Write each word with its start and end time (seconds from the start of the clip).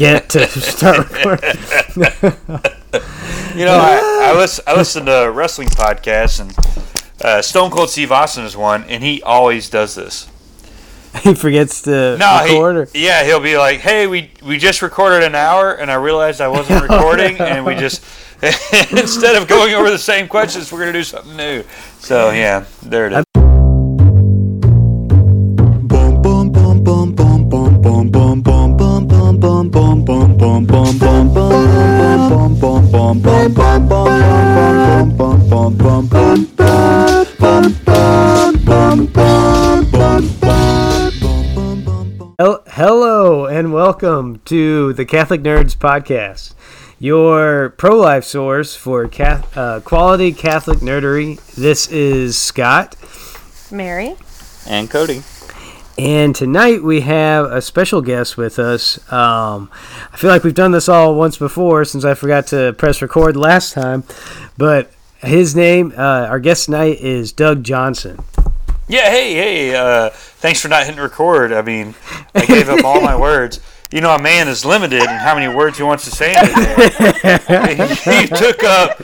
get 0.00 0.30
to 0.30 0.46
start 0.48 1.10
recording. 1.10 1.50
You 3.54 3.66
know, 3.66 3.76
I, 3.78 4.30
I 4.32 4.38
listen 4.38 4.64
I 4.66 4.74
listen 4.74 5.04
to 5.06 5.30
wrestling 5.32 5.68
podcasts, 5.68 6.40
and 6.40 6.56
uh, 7.22 7.42
Stone 7.42 7.70
Cold 7.70 7.90
Steve 7.90 8.10
Austin 8.10 8.44
is 8.44 8.56
one, 8.56 8.84
and 8.84 9.02
he 9.04 9.22
always 9.22 9.68
does 9.68 9.94
this. 9.94 10.26
he 11.22 11.34
forgets 11.34 11.82
to 11.82 12.16
No, 12.16 12.40
record. 12.44 12.76
or- 12.76 12.84
he, 12.94 13.04
yeah, 13.04 13.24
he'll 13.24 13.40
be 13.40 13.58
like, 13.58 13.80
"Hey, 13.80 14.06
we 14.06 14.30
we 14.42 14.56
just 14.56 14.80
recorded 14.80 15.22
an 15.22 15.34
hour, 15.34 15.72
and 15.74 15.90
I 15.90 15.94
realized 15.96 16.40
I 16.40 16.48
wasn't 16.48 16.82
recording, 16.90 17.36
and 17.38 17.66
we 17.66 17.74
just 17.74 18.02
instead 18.92 19.36
of 19.36 19.46
going 19.48 19.74
over 19.74 19.90
the 19.90 19.98
same 19.98 20.28
questions, 20.28 20.72
we're 20.72 20.78
gonna 20.80 20.92
do 20.94 21.04
something 21.04 21.36
new." 21.36 21.62
So 21.98 22.30
yeah, 22.30 22.64
there 22.82 23.06
it 23.08 23.12
is. 23.12 23.24
Boom 23.34 23.39
boom 33.14 33.20
boom 33.22 33.54
boom 33.54 33.88
boom 33.88 35.16
boom 35.16 35.48
boom 35.48 35.76
boom 35.76 36.06
boom 36.06 36.06
boom 36.06 36.46
Hel- 42.38 42.62
Hello 42.68 43.46
and 43.46 43.72
welcome 43.72 44.40
to 44.44 44.92
the 44.94 45.04
Catholic 45.04 45.42
Nerds 45.42 45.76
Podcast, 45.76 46.54
your 47.00 47.70
pro 47.70 47.96
life 47.96 48.24
source 48.24 48.74
for 48.76 49.06
cath- 49.08 49.56
uh, 49.56 49.80
quality 49.80 50.32
Catholic 50.32 50.78
nerdery. 50.78 51.38
This 51.56 51.88
is 51.88 52.38
Scott, 52.38 52.94
Mary. 53.72 54.14
and 54.66 54.88
Cody. 54.88 55.22
And 56.00 56.34
tonight 56.34 56.82
we 56.82 57.02
have 57.02 57.44
a 57.52 57.60
special 57.60 58.00
guest 58.00 58.38
with 58.38 58.58
us. 58.58 58.96
Um, 59.12 59.70
I 60.10 60.16
feel 60.16 60.30
like 60.30 60.44
we've 60.44 60.54
done 60.54 60.70
this 60.70 60.88
all 60.88 61.14
once 61.14 61.36
before 61.36 61.84
since 61.84 62.06
I 62.06 62.14
forgot 62.14 62.46
to 62.48 62.72
press 62.72 63.02
record 63.02 63.36
last 63.36 63.74
time, 63.74 64.04
but 64.56 64.90
his 65.18 65.54
name, 65.54 65.92
uh, 65.94 66.26
our 66.26 66.40
guest 66.40 66.64
tonight 66.64 67.00
is 67.00 67.32
Doug 67.32 67.62
Johnson. 67.62 68.18
Yeah, 68.88 69.10
hey, 69.10 69.34
hey, 69.34 69.74
uh, 69.74 70.08
thanks 70.08 70.62
for 70.62 70.68
not 70.68 70.86
hitting 70.86 71.02
record. 71.02 71.52
I 71.52 71.60
mean, 71.60 71.94
I 72.34 72.46
gave 72.46 72.70
up 72.70 72.82
all 72.82 73.02
my 73.02 73.14
words. 73.14 73.60
You 73.92 74.00
know, 74.00 74.14
a 74.14 74.18
man 74.18 74.48
is 74.48 74.64
limited 74.64 75.02
in 75.02 75.08
how 75.08 75.34
many 75.34 75.54
words 75.54 75.76
he 75.76 75.82
wants 75.82 76.04
to 76.04 76.10
say 76.10 76.32
in 76.32 76.38
a 76.38 76.54
day. 77.46 78.20
he 78.22 78.26
took 78.26 78.64
up 78.64 79.02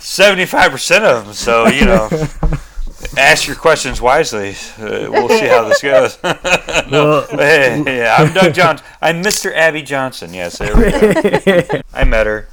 75% 0.00 1.02
of 1.02 1.26
them, 1.26 1.34
so, 1.34 1.68
you 1.68 1.84
know, 1.84 2.08
ask 3.16 3.46
your 3.46 3.56
questions 3.56 4.00
wisely. 4.00 4.50
Uh, 4.78 5.08
we'll 5.10 5.28
see 5.28 5.46
how 5.46 5.68
this 5.68 5.80
goes. 5.82 6.18
no, 6.22 6.32
Well- 6.90 7.26
hey, 7.38 7.82
yeah, 7.98 8.16
I'm 8.18 8.32
Doug 8.32 8.54
Johnson. 8.54 8.86
I'm 9.00 9.22
Mr. 9.22 9.52
Abby 9.54 9.82
Johnson. 9.82 10.32
Yes, 10.34 10.58
there 10.58 10.76
we 10.76 10.90
go. 10.90 11.80
I 11.94 12.04
met 12.04 12.26
her. 12.26 12.48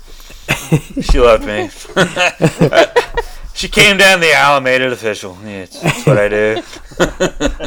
She 1.01 1.19
loved 1.19 1.45
me. 1.45 1.69
she 3.53 3.67
came 3.67 3.97
down 3.97 4.19
the 4.19 4.33
aisle 4.33 4.57
and 4.57 4.63
made 4.63 4.81
it 4.81 4.91
official. 4.91 5.37
Yeah, 5.43 5.63
it's, 5.63 5.77
it's 5.83 6.05
what 6.05 6.17
I 6.17 6.27
do. 6.29 6.61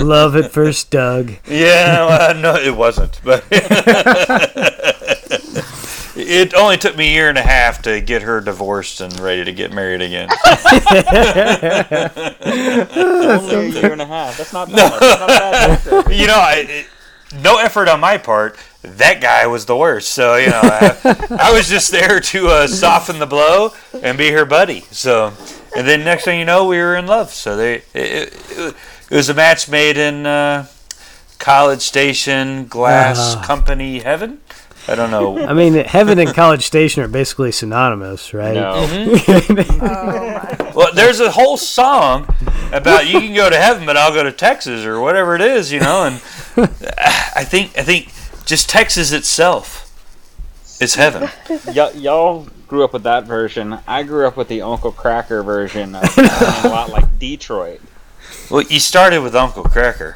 Love 0.05 0.37
at 0.37 0.51
first, 0.53 0.91
Doug. 0.91 1.33
Yeah, 1.47 2.07
well, 2.07 2.35
no, 2.35 2.55
it 2.57 2.75
wasn't. 2.77 3.21
But 3.25 3.45
it 6.19 6.55
only 6.55 6.77
took 6.77 6.97
me 6.97 7.09
a 7.09 7.13
year 7.13 7.29
and 7.29 7.39
a 7.39 7.43
half 7.43 7.83
to 7.83 8.01
get 8.01 8.23
her 8.23 8.41
divorced 8.41 9.01
and 9.01 9.19
ready 9.21 9.45
to 9.45 9.53
get 9.53 9.73
married 9.73 10.03
again. 10.03 10.29
Only 12.45 13.55
a 13.55 13.69
year 13.69 13.93
and 13.93 14.03
a 14.03 14.07
half. 14.07 14.37
That's 14.39 14.53
not 14.53 14.71
bad. 14.71 15.01
That's 15.01 15.87
not 15.87 16.07
bad. 16.07 16.19
you 16.19 16.27
know, 16.27 16.35
I, 16.39 16.65
it, 16.69 16.87
no 17.43 17.59
effort 17.59 17.89
on 17.89 18.01
my 18.01 18.19
part. 18.19 18.57
That 18.83 19.21
guy 19.21 19.47
was 19.47 19.67
the 19.67 19.77
worst. 19.77 20.11
So 20.13 20.37
you 20.37 20.49
know, 20.49 20.61
I, 20.63 21.39
I 21.41 21.53
was 21.53 21.69
just 21.69 21.91
there 21.91 22.21
to 22.21 22.49
uh, 22.49 22.67
soften 22.67 23.19
the 23.19 23.27
blow 23.27 23.73
and 24.03 24.17
be 24.17 24.31
her 24.31 24.45
buddy. 24.45 24.81
So, 24.91 25.33
and 25.77 25.87
then 25.87 26.05
next 26.05 26.25
thing 26.25 26.39
you 26.39 26.45
know, 26.45 26.67
we 26.67 26.79
were 26.79 26.97
in 26.97 27.07
love. 27.07 27.31
So 27.31 27.57
they, 27.57 27.77
it, 27.77 27.85
it, 27.95 28.75
it 29.11 29.15
was 29.15 29.29
a 29.29 29.35
match 29.35 29.69
made 29.69 29.97
in 29.99 30.27
uh, 30.27 30.67
College 31.39 31.83
Station 31.83 32.67
Glass 32.67 33.35
Ah. 33.37 33.45
Company 33.45 33.99
heaven. 34.01 34.41
I 34.89 34.95
don't 34.95 35.11
know. 35.11 35.39
I 35.47 35.53
mean, 35.53 35.75
heaven 35.75 36.19
and 36.19 36.33
College 36.35 36.65
Station 36.65 37.03
are 37.03 37.09
basically 37.09 37.53
synonymous, 37.53 38.33
right? 38.33 38.55
No. 38.55 38.87
Mm-hmm. 38.87 40.65
Well, 40.79 40.95
there's 40.95 41.19
a 41.19 41.29
whole 41.33 41.57
song 41.57 42.33
about 42.73 43.09
you 43.09 43.19
can 43.19 43.35
go 43.35 43.51
to 43.51 43.57
heaven, 43.57 43.85
but 43.85 43.97
I'll 43.97 44.13
go 44.15 44.23
to 44.23 44.31
Texas 44.31 44.85
or 44.85 45.01
whatever 45.01 45.35
it 45.35 45.41
is, 45.41 45.73
you 45.73 45.81
know. 45.81 46.05
And 46.05 46.15
I 47.35 47.43
think 47.45 47.77
I 47.77 47.83
think 47.83 48.13
just 48.47 48.71
Texas 48.71 49.11
itself 49.11 49.87
is 50.81 50.95
heaven. 50.95 51.31
Y- 51.67 51.91
y'all 51.97 52.47
grew 52.69 52.85
up 52.85 52.93
with 52.93 53.03
that 53.03 53.25
version. 53.25 53.81
I 53.89 54.05
grew 54.05 54.25
up 54.29 54.37
with 54.37 54.47
the 54.47 54.63
Uncle 54.63 54.93
Kracker 54.93 55.45
version. 55.45 55.97
Of 55.97 56.09
sounding 56.11 56.31
a 56.65 56.69
lot 56.73 56.91
like 56.91 57.19
Detroit. 57.19 57.81
Well, 58.49 58.63
you 58.63 58.79
started 58.79 59.21
with 59.23 59.35
Uncle 59.35 59.65
Kracker. 59.65 60.15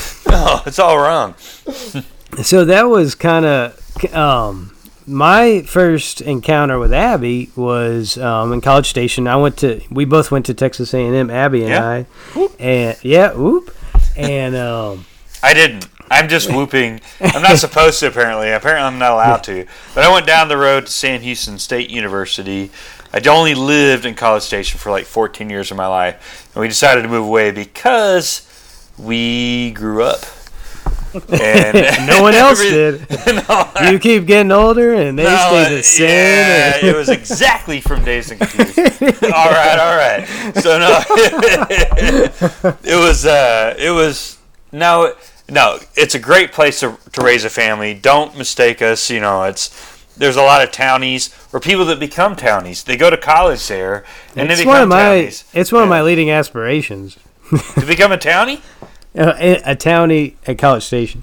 no, 0.30 0.60
it's 0.66 0.78
all 0.78 0.96
wrong. 0.98 1.34
So 2.44 2.64
that 2.66 2.84
was 2.84 3.16
kind 3.16 3.44
of 3.44 4.14
um, 4.14 4.72
my 5.04 5.62
first 5.62 6.20
encounter 6.20 6.78
with 6.78 6.92
Abby 6.92 7.50
was 7.56 8.16
um, 8.18 8.52
in 8.52 8.60
College 8.60 8.88
Station. 8.88 9.26
I 9.26 9.34
went 9.34 9.56
to 9.58 9.82
we 9.90 10.04
both 10.04 10.30
went 10.30 10.46
to 10.46 10.54
Texas 10.54 10.94
A&M. 10.94 11.28
Abby 11.28 11.62
and 11.64 11.68
Yeah. 11.70 11.88
I, 12.36 12.48
and 12.60 12.96
yeah, 13.02 13.32
whoop, 13.32 13.74
and 14.16 14.54
um, 14.54 15.06
I 15.42 15.54
didn't. 15.54 15.88
I'm 16.08 16.28
just 16.28 16.48
whooping. 16.52 17.00
I'm 17.20 17.42
not 17.42 17.58
supposed 17.58 17.98
to, 18.00 18.06
apparently. 18.06 18.50
Apparently, 18.52 18.86
I'm 18.86 18.98
not 19.00 19.10
allowed 19.10 19.42
to. 19.44 19.66
But 19.96 20.04
I 20.04 20.12
went 20.12 20.24
down 20.26 20.46
the 20.46 20.56
road 20.56 20.86
to 20.86 20.92
Sam 20.92 21.20
Houston 21.22 21.58
State 21.58 21.90
University. 21.90 22.70
I'd 23.12 23.26
only 23.26 23.54
lived 23.56 24.04
in 24.04 24.14
College 24.14 24.44
Station 24.44 24.78
for 24.78 24.90
like 24.92 25.04
14 25.04 25.50
years 25.50 25.72
of 25.72 25.76
my 25.76 25.88
life. 25.88 26.48
And 26.54 26.60
we 26.62 26.68
decided 26.68 27.02
to 27.02 27.08
move 27.08 27.26
away 27.26 27.50
because 27.50 28.46
we 29.04 29.72
grew 29.72 30.02
up. 30.02 30.20
And 31.12 32.06
no 32.06 32.22
one 32.22 32.34
else 32.34 32.60
did. 32.62 33.04
No, 33.26 33.70
You 33.90 33.98
keep 33.98 34.26
getting 34.26 34.52
older, 34.52 34.94
and 34.94 35.18
they 35.18 35.24
no, 35.24 35.36
stay 35.48 35.74
the 35.76 35.82
same. 35.82 36.08
Yeah, 36.08 36.86
it 36.86 36.94
was 36.94 37.08
exactly 37.08 37.80
from 37.80 38.04
Dazed 38.04 38.30
and 38.30 38.40
Confused. 38.40 39.24
all 39.24 39.50
right, 39.50 39.76
all 39.76 39.96
right. 39.96 40.24
So 40.62 40.78
no, 40.78 41.02
it 42.84 42.96
was. 42.96 43.26
Uh, 43.26 43.74
it 43.76 43.90
was 43.90 44.38
no, 44.70 45.14
no. 45.48 45.78
It's 45.96 46.14
a 46.14 46.18
great 46.20 46.52
place 46.52 46.78
to, 46.80 46.96
to 47.12 47.22
raise 47.22 47.44
a 47.44 47.50
family. 47.50 47.92
Don't 47.92 48.36
mistake 48.38 48.80
us. 48.80 49.10
You 49.10 49.18
know, 49.18 49.42
it's 49.44 49.70
there's 50.16 50.36
a 50.36 50.42
lot 50.42 50.62
of 50.62 50.70
townies 50.70 51.34
or 51.52 51.58
people 51.58 51.84
that 51.86 51.98
become 51.98 52.36
townies. 52.36 52.84
They 52.84 52.96
go 52.96 53.10
to 53.10 53.16
college 53.16 53.66
there 53.66 54.04
and 54.36 54.48
it's 54.50 54.60
they 54.60 54.66
one 54.66 54.76
become 54.76 54.82
of 54.84 54.88
my 54.90 55.02
townies. 55.02 55.44
it's 55.54 55.72
one 55.72 55.82
of 55.82 55.88
my 55.88 56.02
leading 56.02 56.30
aspirations. 56.30 57.16
to 57.74 57.84
become 57.86 58.12
a 58.12 58.16
townie. 58.18 58.60
Uh, 59.16 59.32
a 59.64 59.74
townie 59.74 60.34
at 60.46 60.56
College 60.58 60.84
Station, 60.84 61.22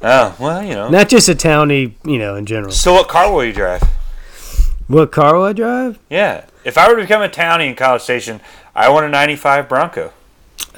Oh 0.00 0.34
well, 0.38 0.62
you 0.64 0.74
know. 0.74 0.88
not 0.88 1.08
just 1.10 1.28
a 1.28 1.34
townie, 1.34 1.92
you 2.04 2.18
know, 2.18 2.36
in 2.36 2.46
general. 2.46 2.72
So 2.72 2.94
what 2.94 3.08
car 3.08 3.30
will 3.30 3.44
you 3.44 3.52
drive? 3.52 3.82
What 4.88 5.12
car 5.12 5.36
will 5.36 5.44
I 5.44 5.52
drive? 5.52 5.98
Yeah, 6.08 6.46
if 6.64 6.78
I 6.78 6.88
were 6.88 6.96
to 6.96 7.02
become 7.02 7.20
a 7.22 7.28
townie 7.28 7.68
in 7.68 7.74
College 7.76 8.00
Station, 8.02 8.40
I 8.74 8.88
want 8.88 9.04
a 9.06 9.10
'95 9.10 9.68
Bronco. 9.68 10.12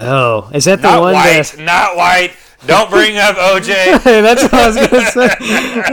Oh, 0.00 0.50
is 0.52 0.64
that 0.64 0.82
the 0.82 0.90
Not 0.90 1.00
one 1.02 1.14
white, 1.14 1.42
that? 1.44 1.58
not 1.60 1.96
white. 1.96 2.32
Don't 2.66 2.90
bring 2.90 3.16
up 3.18 3.36
OJ. 3.36 4.00
Hey, 4.00 4.20
that's 4.22 4.42
what 4.42 4.54
I 4.54 4.66
was 4.66 4.76
gonna 4.76 5.10
say. 5.10 5.28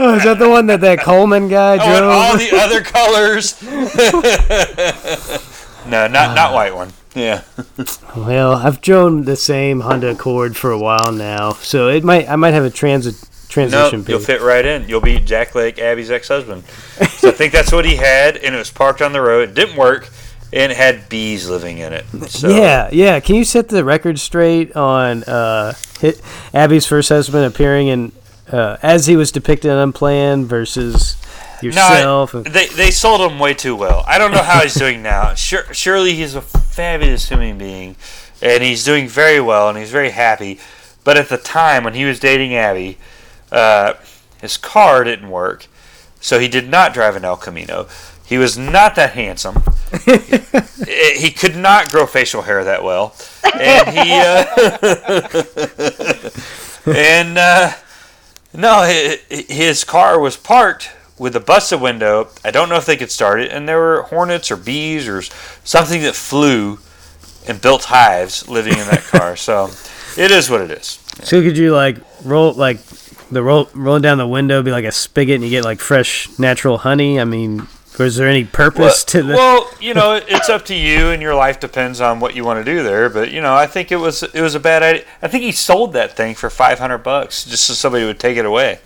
Oh, 0.00 0.14
is 0.16 0.24
that 0.24 0.38
the 0.40 0.48
one 0.48 0.66
that 0.66 0.80
that 0.80 0.98
Coleman 1.00 1.46
guy 1.48 1.76
drove? 1.76 2.10
all 2.10 2.36
the 2.36 2.50
other 2.56 2.80
colors. 2.82 3.62
no, 5.86 6.08
not 6.08 6.34
not 6.34 6.52
white 6.52 6.74
one. 6.74 6.92
Yeah. 7.14 7.42
well, 8.16 8.54
I've 8.54 8.80
driven 8.80 9.24
the 9.24 9.36
same 9.36 9.80
Honda 9.80 10.10
Accord 10.10 10.56
for 10.56 10.70
a 10.70 10.78
while 10.78 11.12
now, 11.12 11.52
so 11.52 11.88
it 11.88 12.04
might 12.04 12.28
I 12.28 12.36
might 12.36 12.54
have 12.54 12.64
a 12.64 12.70
transit 12.70 13.14
No, 13.22 13.28
transition 13.48 14.04
you'll 14.08 14.18
fit 14.20 14.40
right 14.40 14.64
in. 14.64 14.88
You'll 14.88 15.00
be 15.02 15.18
Jack 15.20 15.54
Lake, 15.54 15.78
Abby's 15.78 16.10
ex-husband. 16.10 16.64
So 17.10 17.28
I 17.28 17.32
think 17.32 17.52
that's 17.52 17.70
what 17.72 17.84
he 17.84 17.96
had, 17.96 18.36
and 18.38 18.54
it 18.54 18.58
was 18.58 18.70
parked 18.70 19.02
on 19.02 19.12
the 19.12 19.20
road. 19.20 19.50
It 19.50 19.54
didn't 19.54 19.76
work, 19.76 20.08
and 20.52 20.72
it 20.72 20.78
had 20.78 21.08
bees 21.08 21.48
living 21.48 21.78
in 21.78 21.92
it. 21.92 22.04
So, 22.28 22.48
Yeah, 22.48 22.88
yeah. 22.92 23.20
Can 23.20 23.36
you 23.36 23.44
set 23.44 23.68
the 23.68 23.84
record 23.84 24.18
straight 24.18 24.74
on 24.74 25.22
uh, 25.24 25.74
hit 26.00 26.20
Abby's 26.54 26.86
first 26.86 27.10
husband 27.10 27.44
appearing 27.44 27.88
in 27.88 28.12
uh, 28.50 28.76
as 28.82 29.06
he 29.06 29.16
was 29.16 29.30
depicted 29.32 29.70
unplanned 29.70 30.46
versus 30.46 31.16
No, 31.62 31.68
yourself? 31.68 32.34
and- 32.34 32.46
they 32.46 32.66
they 32.66 32.90
sold 32.90 33.20
him 33.30 33.38
way 33.38 33.54
too 33.54 33.74
well. 33.76 34.04
I 34.06 34.18
don't 34.18 34.32
know 34.32 34.42
how 34.42 34.60
he's 34.60 34.74
doing 34.74 35.02
now. 35.14 35.34
Sure, 35.34 35.64
surely 35.72 36.14
he's 36.14 36.34
a 36.34 36.40
fabulous 36.42 37.28
human 37.28 37.58
being, 37.58 37.96
and 38.40 38.62
he's 38.62 38.84
doing 38.84 39.08
very 39.08 39.40
well, 39.40 39.68
and 39.68 39.78
he's 39.78 39.90
very 39.90 40.10
happy. 40.10 40.58
But 41.04 41.16
at 41.16 41.28
the 41.28 41.38
time 41.38 41.84
when 41.84 41.94
he 41.94 42.04
was 42.04 42.20
dating 42.20 42.54
Abby, 42.54 42.96
uh, 43.50 43.94
his 44.40 44.56
car 44.56 45.04
didn't 45.04 45.30
work, 45.30 45.66
so 46.20 46.38
he 46.38 46.48
did 46.48 46.68
not 46.68 46.94
drive 46.94 47.16
an 47.16 47.24
El 47.24 47.36
Camino. 47.36 47.88
He 48.24 48.38
was 48.38 48.56
not 48.56 48.94
that 48.94 49.12
handsome. 49.12 49.62
he, 50.04 50.16
he 51.18 51.30
could 51.30 51.56
not 51.56 51.90
grow 51.90 52.06
facial 52.06 52.42
hair 52.42 52.64
that 52.64 52.82
well, 52.82 53.14
and 53.44 53.88
he 53.90 54.12
uh, 54.12 54.46
and 56.86 57.36
uh, 57.38 57.72
no, 58.54 58.84
his 59.28 59.84
car 59.84 60.18
was 60.20 60.36
parked 60.36 60.90
with 61.18 61.36
a 61.36 61.40
busted 61.40 61.80
window. 61.80 62.28
I 62.44 62.50
don't 62.50 62.68
know 62.68 62.76
if 62.76 62.86
they 62.86 62.96
could 62.96 63.10
start 63.10 63.40
it, 63.40 63.52
and 63.52 63.68
there 63.68 63.78
were 63.78 64.02
hornets 64.02 64.50
or 64.50 64.56
bees 64.56 65.08
or 65.08 65.22
something 65.64 66.02
that 66.02 66.14
flew 66.14 66.78
and 67.46 67.60
built 67.60 67.84
hives 67.84 68.48
living 68.48 68.74
in 68.74 68.86
that 68.86 69.02
car. 69.02 69.36
So 69.36 69.70
it 70.16 70.30
is 70.30 70.50
what 70.50 70.60
it 70.60 70.70
is. 70.70 70.98
So 71.22 71.42
could 71.42 71.58
you 71.58 71.74
like 71.74 71.98
roll 72.24 72.52
like 72.52 72.80
the 73.30 73.42
roll 73.42 73.68
rolling 73.74 74.02
down 74.02 74.18
the 74.18 74.26
window 74.26 74.62
be 74.62 74.70
like 74.70 74.84
a 74.84 74.92
spigot 74.92 75.36
and 75.36 75.44
you 75.44 75.50
get 75.50 75.64
like 75.64 75.80
fresh 75.80 76.38
natural 76.38 76.78
honey? 76.78 77.20
I 77.20 77.24
mean, 77.24 77.66
was 77.98 78.16
there 78.16 78.28
any 78.28 78.44
purpose 78.44 79.04
to 79.04 79.22
the? 79.22 79.34
well, 79.34 79.70
you 79.80 79.94
know, 79.94 80.20
it's 80.26 80.48
up 80.48 80.64
to 80.66 80.74
you, 80.74 81.10
and 81.10 81.20
your 81.20 81.34
life 81.34 81.60
depends 81.60 82.00
on 82.00 82.20
what 82.20 82.34
you 82.34 82.44
want 82.44 82.64
to 82.64 82.70
do 82.70 82.82
there. 82.82 83.08
But 83.10 83.30
you 83.30 83.40
know, 83.40 83.54
I 83.54 83.66
think 83.66 83.92
it 83.92 83.96
was 83.96 84.22
it 84.22 84.40
was 84.40 84.54
a 84.54 84.60
bad 84.60 84.82
idea. 84.82 85.04
I 85.20 85.28
think 85.28 85.44
he 85.44 85.52
sold 85.52 85.92
that 85.92 86.16
thing 86.16 86.34
for 86.34 86.50
five 86.50 86.78
hundred 86.78 86.98
bucks 86.98 87.44
just 87.44 87.64
so 87.64 87.74
somebody 87.74 88.04
would 88.04 88.20
take 88.20 88.36
it 88.36 88.46
away. 88.46 88.80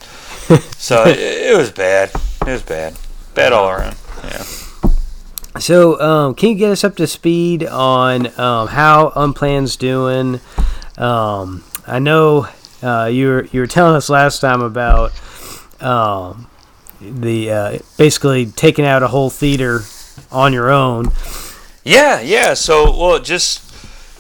So 0.79 1.05
it, 1.07 1.19
it 1.19 1.57
was 1.57 1.71
bad. 1.71 2.11
It 2.47 2.51
was 2.51 2.63
bad. 2.63 2.97
Bad 3.35 3.53
all 3.53 3.69
around. 3.69 3.97
Yeah. 4.25 4.45
So, 5.59 5.99
um, 6.01 6.35
can 6.35 6.51
you 6.51 6.55
get 6.55 6.71
us 6.71 6.85
up 6.85 6.97
to 6.97 7.07
speed 7.07 7.65
on 7.65 8.27
um, 8.39 8.69
how 8.69 9.13
Unplanned's 9.17 9.77
doing? 9.77 10.41
Um, 10.99 11.65
I 11.87 11.99
know 11.99 12.49
uh, 12.83 13.07
you 13.07 13.29
were 13.29 13.45
you 13.47 13.61
were 13.61 13.67
telling 13.67 13.97
us 13.97 14.11
last 14.11 14.41
time 14.41 14.61
about 14.61 15.13
um, 15.81 16.47
the 17.01 17.51
uh, 17.51 17.79
basically 17.97 18.47
taking 18.47 18.85
out 18.85 19.03
a 19.03 19.09
whole 19.09 19.31
theater 19.31 19.81
on 20.31 20.53
your 20.53 20.71
own. 20.71 21.11
Yeah, 21.85 22.21
yeah. 22.21 22.55
So, 22.55 22.97
well, 22.97 23.19
just 23.19 23.63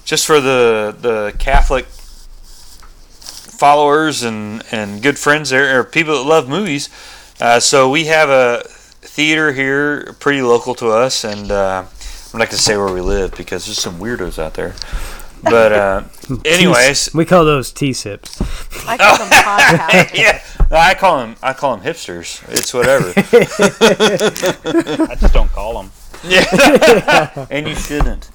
just 0.05 0.27
for 0.27 0.41
the 0.41 0.97
the 0.99 1.35
Catholic 1.39 1.87
followers 3.59 4.23
and 4.23 4.63
and 4.71 5.03
good 5.03 5.19
friends 5.19 5.51
there, 5.51 5.79
or 5.79 5.85
people 5.85 6.15
that 6.17 6.29
love 6.29 6.49
movies. 6.49 6.89
Uh, 7.41 7.61
so 7.61 7.89
we 7.91 8.07
have 8.07 8.31
a 8.31 8.63
theater 8.67 9.53
here, 9.53 10.15
pretty 10.21 10.43
local 10.43 10.75
to 10.77 10.89
us, 10.89 11.25
and 11.25 11.51
uh, 11.51 11.85
I'm 12.33 12.39
not 12.39 12.49
gonna 12.49 12.59
say 12.59 12.77
where 12.77 12.93
we 12.93 13.01
live 13.01 13.35
because 13.37 13.67
there's 13.67 13.79
some 13.79 13.99
weirdos 13.99 14.39
out 14.39 14.55
there. 14.55 14.75
But 15.43 15.73
uh, 15.73 16.03
anyways, 16.45 17.13
we 17.15 17.25
call 17.25 17.45
those 17.45 17.73
T 17.73 17.93
sips. 17.93 18.41
I 18.87 18.97
call 18.97 19.19
them 19.19 19.29
podcasts. 19.33 20.15
yeah, 20.15 20.43
I 20.71 20.95
call 20.95 21.19
them 21.19 21.37
I 21.43 21.53
call 21.53 21.77
them 21.77 21.85
hipsters. 21.87 22.43
It's 22.49 22.73
whatever. 22.75 23.13
I 25.11 25.15
just 25.17 25.35
don't 25.35 25.51
call 25.51 25.83
them. 25.83 25.93
yeah, 26.25 27.47
and 27.51 27.69
you 27.69 27.75
shouldn't. 27.75 28.31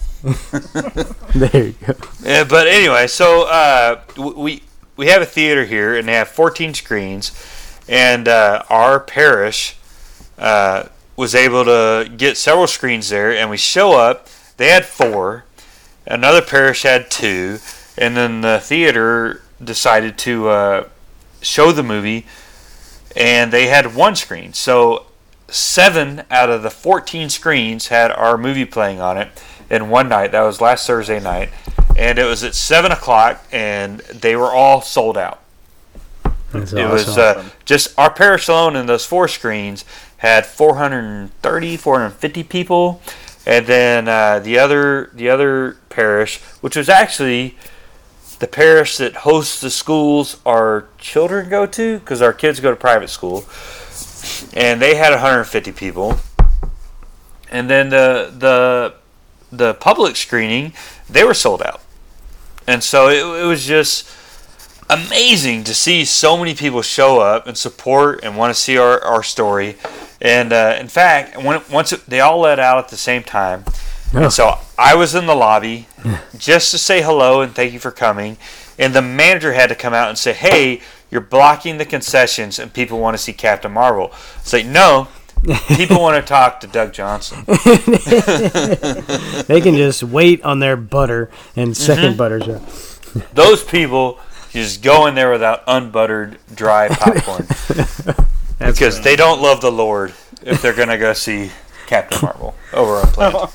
There 1.33 1.63
you 1.67 1.75
go. 1.85 1.93
Yeah, 2.23 2.43
but 2.43 2.67
anyway, 2.67 3.07
so 3.07 3.47
uh, 3.47 4.01
we 4.17 4.61
we 5.01 5.07
have 5.07 5.23
a 5.23 5.25
theater 5.25 5.65
here, 5.65 5.97
and 5.97 6.07
they 6.07 6.13
have 6.13 6.27
14 6.27 6.75
screens, 6.75 7.31
and 7.89 8.27
uh, 8.27 8.61
our 8.69 8.99
parish 8.99 9.75
uh, 10.37 10.83
was 11.15 11.33
able 11.33 11.65
to 11.65 12.07
get 12.17 12.37
several 12.37 12.67
screens 12.67 13.09
there, 13.09 13.31
and 13.31 13.49
we 13.49 13.57
show 13.57 13.93
up. 13.93 14.27
They 14.57 14.67
had 14.67 14.85
four, 14.85 15.45
another 16.05 16.43
parish 16.43 16.83
had 16.83 17.09
two, 17.09 17.57
and 17.97 18.15
then 18.15 18.41
the 18.41 18.59
theater 18.59 19.41
decided 19.63 20.19
to 20.19 20.49
uh, 20.49 20.89
show 21.41 21.71
the 21.71 21.81
movie, 21.81 22.27
and 23.15 23.51
they 23.51 23.69
had 23.69 23.95
one 23.95 24.15
screen. 24.15 24.53
So 24.53 25.07
seven 25.47 26.25
out 26.29 26.51
of 26.51 26.61
the 26.61 26.69
14 26.69 27.31
screens 27.31 27.87
had 27.87 28.11
our 28.11 28.37
movie 28.37 28.65
playing 28.65 29.01
on 29.01 29.17
it 29.17 29.29
in 29.67 29.89
one 29.89 30.09
night. 30.09 30.31
That 30.31 30.41
was 30.43 30.61
last 30.61 30.85
Thursday 30.85 31.19
night. 31.19 31.49
And 32.01 32.17
it 32.17 32.25
was 32.25 32.43
at 32.43 32.55
7 32.55 32.91
o'clock, 32.91 33.43
and 33.51 33.99
they 33.99 34.35
were 34.35 34.51
all 34.51 34.81
sold 34.81 35.17
out. 35.17 35.39
That's 36.51 36.73
It 36.73 36.79
awesome. 36.79 36.91
was 36.91 37.17
uh, 37.17 37.49
just 37.63 37.97
our 37.97 38.11
parish 38.11 38.47
alone 38.47 38.75
in 38.75 38.87
those 38.87 39.05
four 39.05 39.27
screens 39.27 39.85
had 40.17 40.45
430, 40.45 41.77
450 41.77 42.43
people. 42.43 43.01
And 43.45 43.65
then 43.67 44.07
uh, 44.07 44.39
the 44.39 44.57
other 44.59 45.11
the 45.13 45.29
other 45.29 45.77
parish, 45.89 46.39
which 46.61 46.75
was 46.75 46.89
actually 46.89 47.55
the 48.39 48.47
parish 48.47 48.97
that 48.97 49.17
hosts 49.17 49.61
the 49.61 49.69
schools 49.71 50.37
our 50.45 50.87
children 50.97 51.49
go 51.49 51.65
to, 51.65 51.99
because 51.99 52.21
our 52.21 52.33
kids 52.33 52.59
go 52.59 52.69
to 52.71 52.75
private 52.75 53.09
school, 53.09 53.45
and 54.53 54.81
they 54.81 54.95
had 54.95 55.11
150 55.11 55.71
people. 55.71 56.17
And 57.49 57.69
then 57.69 57.89
the 57.89 58.31
the 58.37 58.93
the 59.51 59.73
public 59.75 60.15
screening, 60.15 60.73
they 61.09 61.23
were 61.23 61.33
sold 61.33 61.61
out, 61.63 61.81
and 62.71 62.83
so 62.83 63.09
it, 63.09 63.43
it 63.43 63.45
was 63.45 63.65
just 63.65 64.09
amazing 64.89 65.63
to 65.63 65.73
see 65.73 66.03
so 66.05 66.37
many 66.37 66.53
people 66.53 66.81
show 66.81 67.19
up 67.19 67.47
and 67.47 67.57
support 67.57 68.19
and 68.23 68.37
want 68.37 68.53
to 68.53 68.59
see 68.59 68.77
our, 68.77 69.01
our 69.03 69.23
story. 69.23 69.77
And 70.21 70.51
uh, 70.53 70.77
in 70.79 70.87
fact, 70.87 71.37
when, 71.41 71.61
once 71.71 71.93
it, 71.93 72.05
they 72.07 72.19
all 72.19 72.39
let 72.39 72.59
out 72.59 72.77
at 72.77 72.89
the 72.89 72.97
same 72.97 73.23
time, 73.23 73.63
Oh. 74.13 74.23
and 74.23 74.33
so 74.33 74.55
I 74.77 74.93
was 74.95 75.15
in 75.15 75.25
the 75.25 75.35
lobby 75.35 75.87
just 76.37 76.71
to 76.71 76.77
say 76.77 77.01
hello 77.01 77.41
and 77.41 77.55
thank 77.55 77.71
you 77.71 77.79
for 77.79 77.91
coming. 77.91 78.35
And 78.77 78.93
the 78.93 79.01
manager 79.01 79.53
had 79.53 79.69
to 79.69 79.75
come 79.75 79.93
out 79.93 80.09
and 80.09 80.17
say, 80.17 80.33
"Hey, 80.33 80.81
you're 81.09 81.21
blocking 81.21 81.77
the 81.77 81.85
concessions, 81.85 82.59
and 82.59 82.73
people 82.73 82.99
want 82.99 83.15
to 83.15 83.23
see 83.23 83.31
Captain 83.31 83.71
Marvel." 83.71 84.11
Say, 84.43 84.63
"No, 84.63 85.07
people 85.67 85.99
want 85.99 86.23
to 86.23 86.27
talk 86.27 86.59
to 86.61 86.67
Doug 86.67 86.93
Johnson." 86.93 87.43
they 89.47 89.61
can 89.61 89.75
just 89.75 90.03
wait 90.03 90.43
on 90.43 90.59
their 90.59 90.77
butter 90.77 91.29
and 91.55 91.71
mm-hmm. 91.71 91.91
2nd 91.91 92.17
butter 92.17 92.39
shot. 92.39 92.61
Those 93.33 93.63
people 93.63 94.19
just 94.51 94.81
go 94.81 95.07
in 95.07 95.15
there 95.15 95.31
without 95.31 95.63
unbuttered, 95.67 96.37
dry 96.53 96.87
popcorn. 96.91 97.47
Because 98.59 99.01
they 99.01 99.15
don't 99.15 99.41
love 99.41 99.61
the 99.61 99.71
Lord 99.71 100.13
if 100.43 100.61
they're 100.61 100.73
gonna 100.73 100.97
go 100.97 101.13
see 101.13 101.51
Captain 101.87 102.19
Marvel 102.21 102.55
over 102.73 102.97
on 102.97 103.07
Planet. 103.07 103.51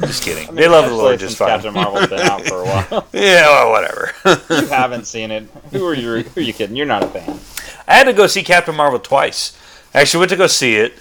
Just 0.00 0.22
kidding. 0.22 0.54
they 0.54 0.68
love 0.68 0.88
the 0.88 0.94
Lord 0.94 1.18
just 1.18 1.36
fine. 1.36 1.48
Captain 1.48 1.72
Marvel's 1.74 2.08
been 2.08 2.20
out 2.20 2.42
for 2.46 2.60
a 2.60 2.64
while. 2.64 3.06
Yeah, 3.12 3.46
well, 3.48 3.70
whatever. 3.70 4.12
you 4.50 4.66
haven't 4.68 5.06
seen 5.06 5.30
it. 5.30 5.44
Who 5.72 5.86
are 5.86 5.94
you? 5.94 6.22
Who 6.22 6.40
are 6.40 6.42
you 6.42 6.52
kidding? 6.52 6.76
You're 6.76 6.86
not 6.86 7.02
a 7.02 7.08
fan. 7.08 7.38
I 7.88 7.94
had 7.94 8.04
to 8.04 8.12
go 8.12 8.26
see 8.26 8.42
Captain 8.42 8.74
Marvel 8.74 8.98
twice. 8.98 9.56
I 9.94 10.00
actually 10.00 10.20
went 10.20 10.30
to 10.30 10.36
go 10.36 10.46
see 10.46 10.76
it, 10.76 10.94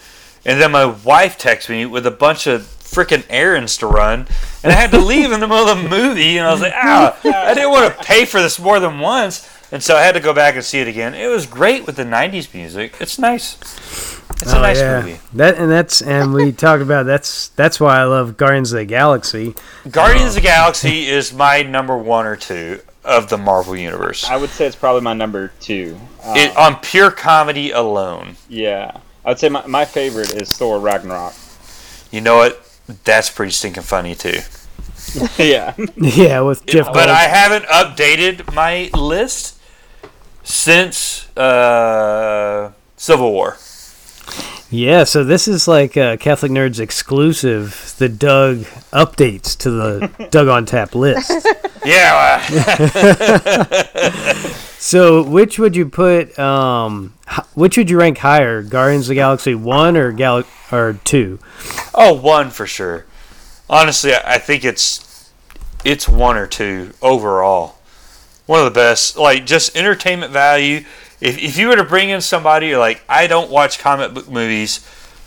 and 0.46 0.62
then 0.62 0.72
my 0.72 0.86
wife 0.86 1.38
texted 1.38 1.70
me 1.70 1.86
with 1.86 2.06
a 2.08 2.12
bunch 2.12 2.48
of 2.48 2.62
freaking 2.62 3.26
errands 3.30 3.78
to 3.78 3.88
run, 3.88 4.28
and 4.64 4.72
I 4.72 4.76
had 4.76 4.92
to 4.92 5.00
leave 5.00 5.32
in 5.32 5.40
the 5.42 5.48
middle 5.48 5.68
of 5.68 5.82
the 5.84 5.90
movie, 5.90 6.38
and 6.38 6.48
I 6.48 6.52
was 6.52 6.62
like, 6.62 6.74
ah, 6.76 7.18
I 7.26 7.54
didn't 7.54 7.72
want 7.72 7.98
to 7.98 8.04
pay 8.04 8.24
for 8.26 8.42
this 8.42 8.60
more 8.60 8.80
than 8.80 9.00
once, 9.00 9.50
and 9.72 9.84
so 9.84 9.96
I 9.98 10.04
had 10.04 10.14
to 10.14 10.22
go 10.22 10.34
back 10.34 10.56
and 10.56 10.64
see 10.64 10.80
it 10.80 10.88
again. 10.88 11.14
It 11.16 11.28
was 11.28 11.46
great 11.48 11.86
with 11.86 11.96
the 11.98 12.04
'90s 12.06 12.54
music. 12.54 12.96
It's 13.02 13.20
nice. 13.20 13.56
It's 14.46 14.54
a 14.54 14.58
Oh, 14.58 14.62
nice 14.62 14.80
yeah. 14.80 15.02
movie. 15.02 15.20
That 15.34 15.58
and 15.58 15.72
that's 15.72 16.02
and 16.02 16.34
we 16.34 16.52
talked 16.66 16.82
about 16.84 17.06
that's 17.08 17.50
that's 17.50 17.80
why 17.80 17.98
I 18.00 18.04
love 18.04 18.38
Guardians 18.38 18.72
of 18.72 18.78
the 18.78 18.86
Galaxy. 18.86 19.56
Guardians 19.90 20.30
of 20.30 20.36
the 20.36 20.42
Galaxy 20.42 21.08
is 21.08 21.34
my 21.34 21.64
number 21.64 21.98
one 21.98 22.26
or 22.28 22.36
two 22.36 22.80
of 23.04 23.30
the 23.30 23.38
Marvel 23.38 23.76
universe. 23.76 24.24
I 24.30 24.36
would 24.38 24.50
say 24.52 24.66
it's 24.68 24.76
probably 24.76 25.02
my 25.02 25.14
number 25.14 25.52
two. 25.60 26.00
Uh, 26.24 26.34
It, 26.38 26.56
on 26.58 26.78
pure 26.78 27.12
comedy 27.12 27.72
alone, 27.72 28.36
yeah, 28.50 28.98
I 29.24 29.30
would 29.30 29.40
say 29.40 29.50
my, 29.50 29.66
my 29.68 29.86
favorite 29.86 30.34
is 30.34 30.56
Thor 30.56 30.80
Ragnarok. 30.80 31.34
you 32.12 32.22
know 32.22 32.38
what? 32.38 32.62
That's 33.04 33.30
pretty 33.32 33.52
stinking 33.52 33.84
funny 33.84 34.14
too. 34.16 34.40
yeah, 35.38 35.74
Yeah, 35.98 36.42
with 36.42 36.66
Jeff. 36.68 36.94
But 36.94 37.10
I 37.10 37.24
haven't 37.24 37.66
updated 37.66 38.54
my 38.54 38.90
list 38.96 39.60
since 40.44 41.36
uh, 41.38 42.72
Civil 42.98 43.32
War. 43.32 43.58
Yeah, 44.72 45.04
so 45.04 45.24
this 45.24 45.48
is 45.48 45.68
like 45.68 45.96
uh, 45.96 46.18
Catholic 46.18 46.52
Nerds 46.52 46.80
exclusive. 46.80 47.94
The 47.98 48.10
Doug 48.10 48.58
updates 48.92 49.56
to 49.60 49.70
the 49.70 50.28
Doug 50.32 50.48
on 50.48 50.66
Tap 50.66 50.96
list. 50.96 51.32
Yeah, 51.86 52.42
uh, 52.50 54.44
So, 54.80 55.22
which 55.24 55.60
would 55.60 55.76
you 55.76 55.88
put? 55.88 56.38
Um, 56.40 57.14
h- 57.32 57.46
which 57.54 57.78
would 57.78 57.90
you 57.92 58.00
rank 58.00 58.18
higher, 58.18 58.64
Guardians 58.64 59.06
of 59.06 59.10
the 59.10 59.16
Galaxy 59.16 59.54
one 59.56 59.96
or 59.96 60.12
Gal 60.12 60.44
or 60.72 60.94
two? 61.04 61.38
oh, 61.94 62.14
one 62.14 62.50
for 62.50 62.66
sure. 62.66 63.06
Honestly, 63.70 64.14
I 64.16 64.36
I 64.36 64.38
think 64.40 64.64
it's 64.66 65.32
it's 65.84 66.10
one 66.10 66.38
or 66.38 66.48
two 66.48 66.92
overall. 67.04 67.76
One 68.48 68.60
of 68.60 68.66
the 68.66 68.72
best, 68.80 69.16
like 69.18 69.46
just 69.46 69.76
entertainment 69.78 70.32
value. 70.32 70.86
If, 71.22 71.38
if 71.38 71.58
you 71.58 71.70
were 71.70 71.76
to 71.76 71.84
bring 71.84 72.10
in 72.10 72.22
somebody 72.22 72.68
you're 72.68 72.80
like, 72.80 73.04
I 73.08 73.28
don't 73.28 73.50
watch 73.50 73.80
comic 73.80 74.14
book 74.14 74.30
movies, 74.30 74.86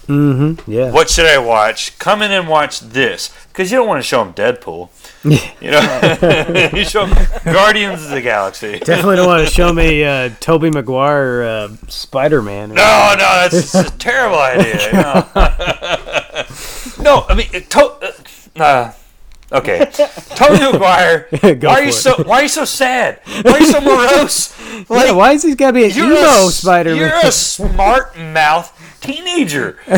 Mm-hmm. 0.09 0.71
Yeah. 0.71 0.90
What 0.90 1.11
should 1.11 1.26
I 1.26 1.37
watch? 1.37 1.99
Come 1.99 2.23
in 2.23 2.33
and 2.33 2.49
watch 2.49 2.80
this 2.80 3.30
because 3.49 3.71
you 3.71 3.76
don't 3.76 3.87
want 3.87 4.02
to 4.02 4.07
show 4.07 4.25
them 4.25 4.33
Deadpool. 4.33 4.88
You 5.61 5.73
know, 5.73 6.71
you 6.75 6.85
show 6.85 7.04
them 7.04 7.28
Guardians 7.45 8.04
of 8.04 8.11
the 8.11 8.23
Galaxy. 8.23 8.78
Definitely 8.78 9.16
don't 9.16 9.26
want 9.26 9.47
to 9.47 9.52
show 9.52 9.73
me 9.73 10.04
uh, 10.04 10.30
Tobey 10.40 10.71
Maguire 10.71 11.42
uh, 11.42 11.68
Spider 11.88 12.40
Man. 12.40 12.68
No, 12.68 12.75
no, 12.75 13.49
that's 13.49 13.75
a 13.75 13.90
terrible 13.99 14.38
idea. 14.38 14.92
No, 14.92 15.26
no 17.02 17.26
I 17.28 17.35
mean, 17.35 17.49
to, 17.49 18.14
uh, 18.57 18.62
uh, 18.62 18.92
okay, 19.52 19.90
Tony 20.37 20.59
McGuire. 20.61 21.62
Why 21.64 21.75
are 21.75 21.83
you 21.83 21.88
it. 21.88 21.92
so? 21.92 22.23
Why 22.23 22.38
are 22.38 22.42
you 22.42 22.49
so 22.49 22.64
sad? 22.64 23.21
Why 23.42 23.52
are 23.52 23.59
you 23.59 23.66
so 23.66 23.80
morose? 23.80 24.54
Like, 24.88 25.06
yeah, 25.06 25.12
why 25.12 25.32
is 25.32 25.42
he 25.42 25.54
got 25.54 25.68
to 25.68 25.72
be 25.75 25.84
an 25.84 25.90
emo 25.92 26.46
a, 26.46 26.50
Spider 26.50 26.94
You're 26.94 27.14
a 27.22 27.32
smart 27.32 28.16
mouth 28.16 28.72
teenager. 29.00 29.78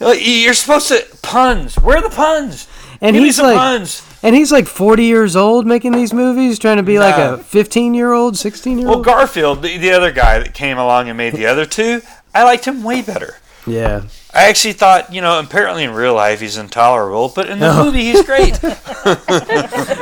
Like, 0.00 0.20
you're 0.22 0.54
supposed 0.54 0.88
to 0.88 1.04
puns. 1.20 1.76
Where 1.76 1.98
are 1.98 2.02
the 2.02 2.08
puns? 2.08 2.66
And 3.02 3.14
Give 3.14 3.22
he's 3.22 3.38
like, 3.38 3.56
puns. 3.56 4.02
and 4.22 4.34
he's 4.34 4.50
like 4.50 4.66
40 4.66 5.04
years 5.04 5.36
old 5.36 5.66
making 5.66 5.92
these 5.92 6.14
movies, 6.14 6.58
trying 6.58 6.78
to 6.78 6.82
be 6.82 6.98
like 6.98 7.16
a 7.16 7.36
15 7.36 7.92
year 7.92 8.12
old, 8.14 8.38
16 8.38 8.78
year 8.78 8.88
old. 8.88 8.96
Well. 8.96 9.04
Garfield, 9.04 9.62
the, 9.62 9.76
the 9.76 9.90
other 9.90 10.10
guy 10.10 10.38
that 10.38 10.54
came 10.54 10.78
along 10.78 11.08
and 11.10 11.18
made 11.18 11.34
the 11.34 11.44
other 11.44 11.66
two, 11.66 12.00
I 12.34 12.44
liked 12.44 12.64
him 12.64 12.82
way 12.82 13.02
better. 13.02 13.36
Yeah. 13.66 14.02
I 14.32 14.48
actually 14.48 14.72
thought, 14.74 15.12
you 15.12 15.20
know, 15.20 15.38
apparently 15.40 15.82
in 15.84 15.90
real 15.92 16.14
life 16.14 16.40
he's 16.40 16.56
intolerable, 16.56 17.30
but 17.34 17.50
in 17.50 17.58
the 17.58 17.68
Oh. 17.70 17.84
movie 17.84 18.02
he's 18.12 18.22
great. 18.22 18.58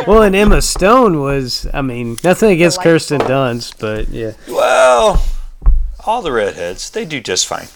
Well, 0.07 0.23
and 0.23 0.35
Emma 0.35 0.61
Stone 0.63 1.21
was, 1.21 1.67
I 1.73 1.83
mean, 1.83 2.17
nothing 2.25 2.51
against 2.51 2.81
Kirsten 2.83 3.21
Dunst, 3.21 3.75
but 3.79 4.09
yeah. 4.09 4.33
well, 4.49 5.23
all 6.07 6.23
the 6.23 6.33
redheads, 6.33 6.91
they 6.91 7.05
do 7.05 7.21
just 7.21 7.47
fine. 7.47 7.69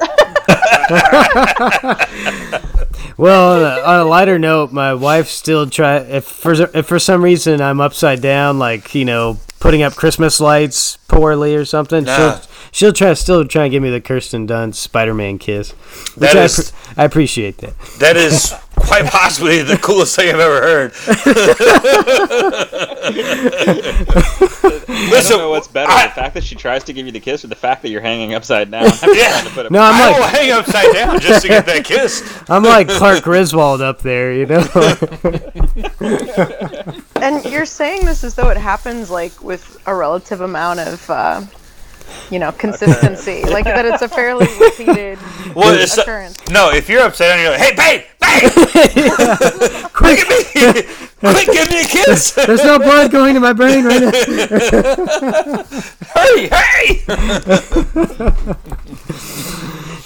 Well, 3.16 3.64
uh, 3.64 3.82
on 3.86 4.00
a 4.00 4.04
lighter 4.04 4.38
note, 4.38 4.72
my 4.72 4.94
wife 4.94 5.28
still 5.28 5.68
try 5.68 5.98
if 5.98 6.24
for 6.24 6.52
if 6.52 6.86
for 6.86 6.98
some 6.98 7.22
reason 7.22 7.60
I'm 7.60 7.80
upside 7.80 8.20
down, 8.20 8.58
like 8.58 8.94
you 8.94 9.04
know, 9.04 9.38
putting 9.60 9.82
up 9.82 9.94
Christmas 9.94 10.40
lights 10.40 10.96
poorly 11.08 11.54
or 11.54 11.64
something. 11.64 12.04
Nah. 12.04 12.16
She'll 12.16 12.50
she'll 12.72 12.92
try 12.92 13.14
still 13.14 13.46
try 13.46 13.64
and 13.64 13.70
give 13.72 13.82
me 13.82 13.90
the 13.90 14.00
Kirsten 14.00 14.46
Dunst 14.46 14.74
Spider-Man 14.76 15.38
kiss, 15.38 15.70
which 16.16 16.32
That 16.32 16.36
I, 16.36 16.44
appre- 16.46 16.72
I 16.96 17.04
appreciate 17.04 17.58
that. 17.58 17.78
That 18.00 18.16
is 18.16 18.52
quite 18.76 19.06
possibly 19.06 19.62
the 19.62 19.76
coolest 19.78 20.14
thing 20.16 20.28
I've 20.34 20.40
ever 20.40 20.60
heard. 20.60 20.92
I 24.86 25.10
Listen, 25.10 25.32
don't 25.32 25.38
know 25.40 25.50
what's 25.50 25.68
better, 25.68 25.90
I- 25.90 26.06
the 26.06 26.12
fact 26.12 26.34
that 26.34 26.44
she 26.44 26.54
tries 26.54 26.84
to 26.84 26.92
give 26.92 27.06
you 27.06 27.12
the 27.12 27.20
kiss, 27.20 27.44
or 27.44 27.48
the 27.48 27.54
fact 27.54 27.82
that 27.82 27.88
you're 27.90 28.00
hanging 28.00 28.34
upside 28.34 28.70
down. 28.70 28.86
I'm 29.02 29.14
Yeah. 29.14 29.40
to 29.42 29.50
put 29.50 29.70
No, 29.70 29.80
I'm 29.80 29.94
I 29.94 30.18
will 30.18 30.26
hang 30.26 30.50
upside 30.52 30.92
down 30.92 31.18
just 31.20 31.42
to 31.42 31.48
get 31.48 31.66
that 31.66 31.84
kiss. 31.84 32.22
I'm 32.48 32.62
like 32.62 32.88
Clark 32.88 33.22
Griswold 33.22 33.80
up 33.80 34.00
there, 34.02 34.32
you 34.32 34.46
know. 34.46 34.64
And 37.16 37.44
you're 37.46 37.66
saying 37.66 38.04
this 38.04 38.22
as 38.24 38.34
though 38.34 38.50
it 38.50 38.56
happens 38.56 39.10
like 39.10 39.42
with 39.42 39.80
a 39.86 39.94
relative 39.94 40.40
amount 40.40 40.80
of, 40.80 41.08
uh, 41.10 41.42
you 42.30 42.38
know, 42.38 42.52
consistency. 42.52 43.42
like 43.44 43.64
that 43.64 43.84
it's 43.84 44.02
a 44.02 44.08
fairly 44.18 44.46
repeated 44.58 45.18
Well, 45.54 45.74
it's, 45.78 45.96
occurrence. 45.98 46.36
no, 46.50 46.70
if 46.70 46.88
you're 46.88 47.02
upset 47.02 47.30
down, 47.36 47.40
you're 47.42 47.50
like, 47.52 47.60
hey, 47.60 47.74
babe, 47.74 48.04
babe, 48.20 48.50
quick 49.92 50.18
at 50.20 50.28
me, 50.28 50.44
quick, 51.20 51.46
give 51.46 51.70
me 51.70 51.80
a 51.82 51.84
kiss, 51.86 52.32
There's 52.46 52.64
no 52.64 52.78
blood 52.78 53.10
going 53.10 53.34
to 53.34 53.40
my 53.40 53.52
brain 53.52 53.84
right 53.84 54.00
now. 54.02 54.10
hey 56.14 56.48
hey 56.48 57.02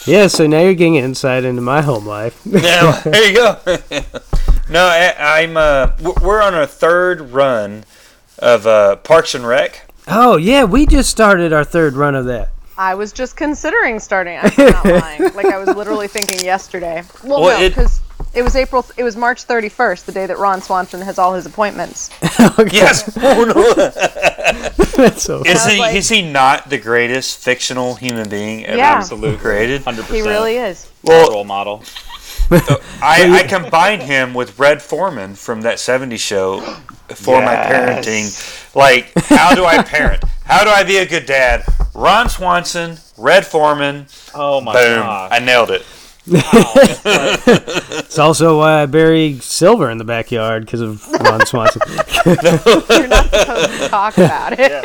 Yeah, 0.07 0.27
so 0.29 0.47
now 0.47 0.61
you're 0.61 0.75
getting 0.75 0.95
insight 0.97 1.45
into 1.45 1.61
my 1.61 1.83
home 1.83 2.07
life. 2.07 2.45
Now, 2.47 2.93
there 3.03 3.29
you 3.29 3.35
go. 3.35 3.59
no, 4.71 4.87
I, 4.87 5.15
I'm. 5.43 5.57
Uh, 5.59 5.93
we're 6.23 6.41
on 6.41 6.55
our 6.55 6.65
third 6.67 7.21
run 7.21 7.85
of 8.39 8.67
uh, 8.67 8.97
Parks 8.97 9.35
and 9.35 9.47
Rec. 9.47 9.88
Oh 10.11 10.37
yeah, 10.37 10.65
we 10.65 10.87
just 10.87 11.11
started 11.11 11.53
our 11.53 11.65
third 11.65 11.95
run 11.95 12.15
of 12.15 12.27
that. 12.27 12.51
I 12.77 12.95
was 12.95 13.13
just 13.13 13.37
considering 13.37 13.99
starting. 13.99 14.39
I'm 14.41 14.53
not 14.57 14.85
lying. 14.85 15.23
Like 15.35 15.47
I 15.47 15.59
was 15.59 15.69
literally 15.77 16.09
thinking 16.09 16.45
yesterday. 16.45 17.03
Well, 17.25 17.43
Well, 17.43 17.61
no, 17.61 17.69
because 17.69 18.01
it, 18.35 18.43
was 18.43 18.55
April. 18.57 18.87
It 18.97 19.03
was 19.03 19.17
March 19.17 19.47
31st, 19.47 20.05
the 20.05 20.13
day 20.13 20.27
that 20.27 20.39
Ron 20.39 20.63
Swanson 20.63 21.01
has 21.01 21.19
all 21.19 21.35
his 21.35 21.47
appointments. 21.47 22.11
Yes. 22.73 23.17
Oh, 23.21 23.45
no. 24.97 25.03
That's 25.03 25.23
so. 25.23 25.43
Is 25.43 25.55
was 25.55 25.67
he? 25.67 25.79
like- 25.79 25.95
is 25.97 26.09
he 26.09 26.23
not 26.31 26.71
the 26.71 26.79
greatest 26.79 27.39
fictional 27.43 27.95
human 27.97 28.29
being 28.29 28.65
ever 28.67 28.77
Yeah. 28.79 28.95
Absolute. 28.95 29.39
created? 29.41 29.83
100%. 29.83 30.05
He 30.15 30.23
really 30.23 30.57
is. 30.57 30.89
Well, 31.03 31.31
role 31.31 31.45
model. 31.45 31.83
I, 32.51 33.41
I 33.43 33.47
combined 33.47 34.03
him 34.03 34.33
with 34.35 34.59
Red 34.59 34.81
Foreman 34.83 35.35
from 35.35 35.61
that 35.63 35.77
70s 35.79 36.19
show 36.21 36.61
for 37.17 37.41
my 37.43 37.55
parenting. 37.57 38.75
Like, 38.75 39.13
how 39.27 39.55
do 39.55 39.65
I 39.65 39.83
parent? 39.87 40.23
How 40.45 40.65
do 40.65 40.71
I 40.71 40.83
be 40.85 40.97
a 40.99 41.07
good 41.07 41.27
dad? 41.27 41.65
Ron 41.95 42.29
Swanson, 42.29 42.97
Red 43.17 43.45
Foreman, 43.47 44.07
Oh 44.35 44.61
my 44.61 44.73
boom. 44.73 45.01
gosh. 45.01 45.29
I 45.33 45.39
nailed 45.41 45.71
it. 45.71 45.85
It's 47.11 48.19
also 48.19 48.55
uh, 48.57 48.59
why 48.59 48.83
I 48.83 48.87
bury 48.87 49.39
silver 49.41 49.89
in 49.91 49.97
the 49.99 50.05
backyard 50.05 50.65
because 50.67 50.81
of 50.81 51.07
Ron 51.21 51.45
Swanson. 51.47 51.81
You're 52.27 53.07
not 53.09 53.25
supposed 53.31 53.81
to 53.81 53.89
talk 53.89 54.19
about 54.19 54.53
it. 54.59 54.83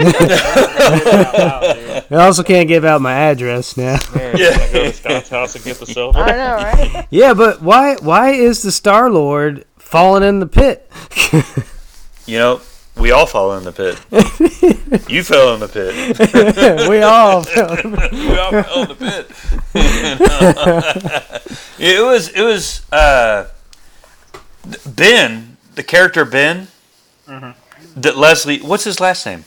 I 2.11 2.15
also 2.15 2.43
can't 2.43 2.67
give 2.67 2.85
out 2.85 3.01
my 3.01 3.13
address 3.13 3.75
now. 3.77 3.97
Yeah. 4.15 4.55
Go 4.71 4.83
to 4.83 4.93
Scott's 4.93 5.29
house 5.29 5.55
and 5.55 5.63
get 5.65 5.77
the 5.77 5.85
silver. 5.85 6.19
I 6.19 6.31
know, 6.31 6.55
right? 6.55 7.07
Yeah, 7.09 7.33
but 7.33 7.61
why? 7.61 7.95
Why 7.95 8.29
is 8.31 8.61
the 8.61 8.71
Star 8.71 9.09
Lord 9.09 9.65
falling 9.77 10.23
in 10.23 10.39
the 10.39 10.47
pit? 10.47 10.89
You 12.25 12.37
know, 12.37 12.61
we 12.95 13.11
all 13.11 13.25
fall 13.25 13.57
in 13.57 13.63
the 13.63 13.71
pit. 13.71 13.99
you 15.09 15.23
fell 15.23 15.55
in 15.55 15.59
the 15.59 15.67
pit. 15.67 16.87
we 16.89 17.01
all. 17.01 17.41
fell. 17.43 17.75
we 17.83 18.37
all 18.37 18.51
fell 18.63 18.81
in 18.83 18.89
the 18.89 18.95
pit. 18.95 19.31
it 21.79 22.03
was 22.03 22.29
it 22.29 22.41
was 22.41 22.83
uh, 22.91 23.47
Ben, 24.85 25.57
the 25.75 25.83
character 25.83 26.23
Ben. 26.23 26.67
That 27.95 28.17
Leslie, 28.17 28.59
what's 28.59 28.85
his 28.85 28.99
last 28.99 29.25
name? 29.25 29.45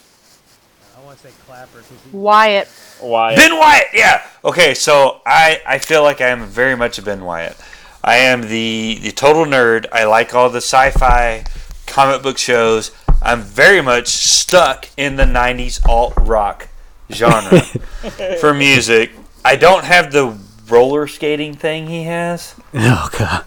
I 0.96 1.00
want 1.04 1.18
to 1.18 1.28
say 1.28 1.34
Clapper. 1.46 1.82
Wyatt. 2.12 2.68
Why? 3.00 3.34
Ben 3.34 3.58
Wyatt. 3.58 3.86
Yeah. 3.92 4.22
Okay, 4.44 4.74
so 4.74 5.20
I 5.26 5.60
I 5.66 5.78
feel 5.78 6.02
like 6.02 6.20
I 6.20 6.28
am 6.28 6.46
very 6.46 6.76
much 6.76 6.98
a 6.98 7.02
Ben 7.02 7.24
Wyatt. 7.24 7.56
I 8.04 8.18
am 8.18 8.42
the 8.42 8.98
the 9.02 9.10
total 9.12 9.44
nerd. 9.44 9.86
I 9.92 10.04
like 10.04 10.34
all 10.34 10.50
the 10.50 10.58
sci-fi 10.58 11.44
comic 11.86 12.22
book 12.22 12.38
shows. 12.38 12.90
I'm 13.22 13.40
very 13.42 13.80
much 13.80 14.08
stuck 14.08 14.88
in 14.96 15.16
the 15.16 15.24
'90s 15.24 15.84
alt 15.86 16.14
rock 16.20 16.68
genre 17.10 17.60
for 18.40 18.52
music. 18.54 19.12
I 19.44 19.56
don't 19.56 19.84
have 19.84 20.12
the 20.12 20.36
roller 20.68 21.06
skating 21.06 21.54
thing 21.54 21.86
he 21.86 22.02
has. 22.04 22.54
Oh 22.74 23.08
god! 23.18 23.44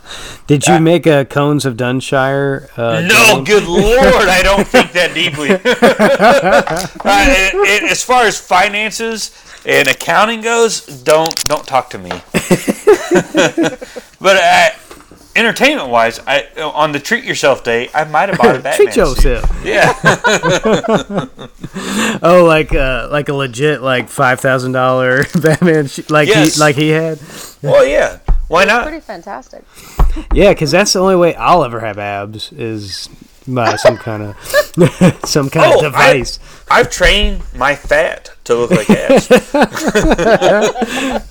Did 0.47 0.67
you 0.67 0.79
make 0.79 1.05
a 1.05 1.25
Cones 1.25 1.65
of 1.65 1.75
Dunshire? 1.75 2.69
Uh, 2.77 3.01
No, 3.01 3.35
game? 3.35 3.43
good 3.43 3.67
lord, 3.67 4.27
I 4.27 4.41
don't 4.41 4.65
think 4.67 4.91
that 4.93 5.13
deeply. 5.13 5.49
uh, 5.51 7.25
it, 7.27 7.83
it, 7.83 7.91
as 7.91 8.03
far 8.03 8.23
as 8.23 8.39
finances 8.39 9.31
and 9.65 9.87
accounting 9.87 10.41
goes, 10.41 10.85
don't 11.03 11.35
don't 11.47 11.67
talk 11.67 11.89
to 11.91 11.97
me. 11.97 12.09
but 14.19 14.37
uh, 14.37 14.69
entertainment 15.39 15.89
wise, 15.89 16.19
I 16.27 16.47
on 16.61 16.91
the 16.91 16.99
treat 16.99 17.23
yourself 17.23 17.63
day, 17.63 17.89
I 17.93 18.03
might 18.03 18.29
have 18.29 18.37
bought 18.37 18.55
a 18.55 18.59
Batman 18.63 18.75
Treat 18.75 18.93
suit. 18.93 19.23
yourself. 19.23 19.65
Yeah, 19.65 19.93
Oh, 22.21 22.43
like 22.45 22.73
uh, 22.73 23.07
like 23.11 23.29
a 23.29 23.33
legit 23.33 23.81
like 23.81 24.09
five 24.09 24.39
thousand 24.39 24.73
dollar 24.73 25.23
Batman, 25.41 25.87
sh- 25.87 26.09
like 26.09 26.27
Yes. 26.27 26.55
he 26.55 26.59
like 26.61 26.75
he 26.75 26.89
had. 26.89 27.19
well, 27.61 27.85
yeah. 27.85 28.19
Why 28.47 28.65
not? 28.65 28.83
Pretty 28.83 28.99
fantastic. 28.99 29.63
Yeah, 30.33 30.49
because 30.53 30.71
that's 30.71 30.93
the 30.93 30.99
only 30.99 31.15
way 31.15 31.35
I'll 31.35 31.63
ever 31.63 31.79
have 31.81 31.99
abs 31.99 32.51
is 32.51 33.07
by 33.47 33.75
some 33.77 33.95
kind 33.97 34.23
of 34.23 34.35
some 35.25 35.49
kind 35.51 35.71
Oh, 35.73 35.77
of 35.77 35.81
device. 35.83 36.39
I've 36.71 36.89
trained 36.89 37.41
my 37.55 37.75
fat 37.75 38.31
to 38.45 38.55
look 38.55 38.71
like 38.71 38.89
abs. 38.89 39.29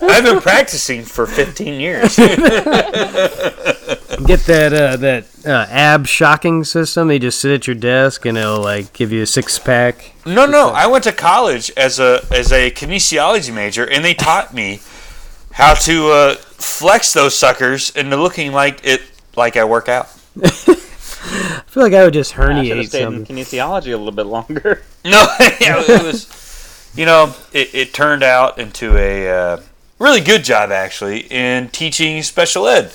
I've 0.01 0.25
been 0.25 0.41
practicing 0.41 1.03
for 1.03 1.27
15 1.27 1.81
years. 1.81 2.17
Get 4.25 4.41
that 4.41 4.73
uh, 4.73 4.97
that 4.97 5.27
uh, 5.47 5.67
ab 5.71 6.07
shocking 6.07 6.65
system. 6.65 7.09
They 7.09 7.19
just 7.19 7.41
sit 7.41 7.53
at 7.53 7.67
your 7.67 7.77
desk 7.77 8.27
and 8.27 8.37
it'll 8.37 8.61
like 8.61 8.93
give 8.93 9.13
you 9.13 9.23
a 9.23 9.27
six 9.27 9.59
pack. 9.59 10.13
No, 10.27 10.47
no. 10.47 10.71
I 10.71 10.87
went 10.87 11.05
to 11.05 11.13
college 11.13 11.71
as 11.77 12.01
a 12.01 12.25
as 12.31 12.53
a 12.53 12.71
kinesiology 12.71 13.55
major, 13.55 13.89
and 13.89 14.05
they 14.05 14.15
taught 14.15 14.53
me 14.53 14.81
how 15.53 15.75
to 15.75 16.11
uh, 16.11 16.35
flex 16.35 17.13
those 17.13 17.39
suckers 17.39 17.91
into 17.91 18.17
looking 18.17 18.53
like 18.53 18.81
it 18.85 19.03
like 19.37 19.57
I 19.57 19.65
work 19.65 19.89
out. 19.89 20.07
I 20.43 21.63
feel 21.67 21.83
like 21.83 21.93
I 21.93 22.05
would 22.05 22.15
just 22.15 22.37
I 22.39 22.47
should 22.47 22.67
have 22.67 22.77
herniate 22.77 22.89
stayed 22.89 23.03
in 23.03 23.27
kinesiology 23.27 23.93
a 23.93 23.97
little 23.97 24.13
bit 24.13 24.27
longer. 24.27 24.83
No, 25.05 25.27
yeah, 25.61 25.83
it 25.89 26.03
was. 26.03 26.91
You 26.95 27.07
know, 27.07 27.35
it, 27.53 27.75
it 27.75 27.95
turned 27.95 28.23
out 28.23 28.59
into 28.59 28.97
a 28.97 29.29
uh, 29.31 29.61
really 29.99 30.21
good 30.21 30.45
job 30.45 30.71
actually 30.71 31.21
in 31.21 31.69
teaching 31.69 32.23
special 32.23 32.67
ed 32.67 32.91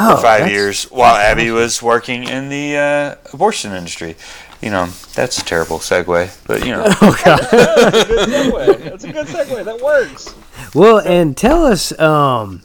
Oh, 0.00 0.16
for 0.16 0.22
five 0.22 0.38
that's- 0.40 0.50
years 0.52 0.84
while 0.84 1.16
Abby 1.16 1.50
was 1.50 1.82
working 1.82 2.24
in 2.24 2.48
the 2.48 2.76
uh, 2.76 3.14
abortion 3.32 3.72
industry. 3.72 4.16
You 4.60 4.70
know, 4.70 4.86
that's 5.14 5.38
a 5.38 5.44
terrible 5.44 5.78
segue, 5.78 6.36
but 6.46 6.64
you 6.66 6.72
know. 6.72 6.84
Oh 7.00 7.20
god. 7.24 7.40
That's 7.50 8.02
a 8.02 8.06
good 8.06 8.28
segue. 8.28 8.82
That's 8.84 9.04
a 9.04 9.12
good 9.12 9.26
segue. 9.26 9.64
That 9.64 9.80
works. 9.80 10.34
Well, 10.74 10.98
and 10.98 11.36
tell 11.36 11.64
us. 11.64 11.96
Um, 11.98 12.62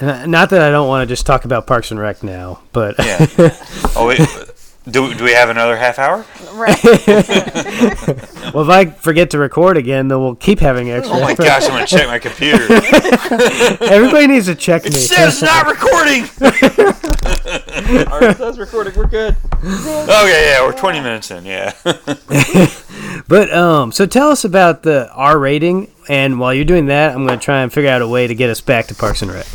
not 0.00 0.50
that 0.50 0.62
I 0.62 0.70
don't 0.70 0.86
want 0.88 1.08
to 1.08 1.12
just 1.12 1.26
talk 1.26 1.44
about 1.44 1.66
Parks 1.66 1.90
and 1.92 1.98
Rec 2.00 2.22
now, 2.24 2.60
but 2.72 2.96
Yeah. 2.98 3.26
Oh 3.96 4.06
wait, 4.08 4.20
do, 4.90 5.14
do 5.14 5.24
we 5.24 5.32
have 5.32 5.48
another 5.48 5.76
half 5.76 5.98
hour? 5.98 6.24
Right. 6.52 6.82
well, 8.54 8.64
if 8.64 8.68
I 8.68 8.86
forget 8.86 9.30
to 9.30 9.38
record 9.38 9.76
again, 9.76 10.08
then 10.08 10.20
we'll 10.20 10.34
keep 10.34 10.60
having 10.60 10.90
extra. 10.90 11.16
Oh 11.16 11.20
my 11.20 11.34
gosh, 11.34 11.64
I'm 11.64 11.70
gonna 11.70 11.86
check 11.86 12.06
my 12.06 12.18
computer. 12.18 12.64
Everybody 13.84 14.26
needs 14.26 14.46
to 14.46 14.54
check 14.54 14.84
me. 14.84 14.90
It 14.90 14.94
says 14.94 15.42
not 15.42 15.66
recording. 15.66 16.22
All 18.12 18.20
right, 18.20 18.36
that's 18.36 18.58
recording. 18.58 18.94
We're 18.94 19.06
good. 19.06 19.36
Okay, 19.62 20.50
yeah, 20.50 20.62
we're 20.62 20.72
20 20.72 21.00
minutes 21.00 21.30
in. 21.30 21.44
Yeah. 21.44 21.72
But 23.28 23.52
um, 23.52 23.92
so 23.92 24.06
tell 24.06 24.30
us 24.30 24.44
about 24.44 24.82
the 24.82 25.10
R 25.12 25.38
rating, 25.38 25.90
and 26.08 26.40
while 26.40 26.54
you're 26.54 26.64
doing 26.64 26.86
that, 26.86 27.14
I'm 27.14 27.26
going 27.26 27.38
to 27.38 27.44
try 27.44 27.62
and 27.62 27.72
figure 27.72 27.90
out 27.90 28.00
a 28.00 28.08
way 28.08 28.26
to 28.26 28.34
get 28.34 28.48
us 28.48 28.62
back 28.62 28.86
to 28.86 28.94
Parks 28.94 29.20
and 29.20 29.30
Rec. 29.30 29.46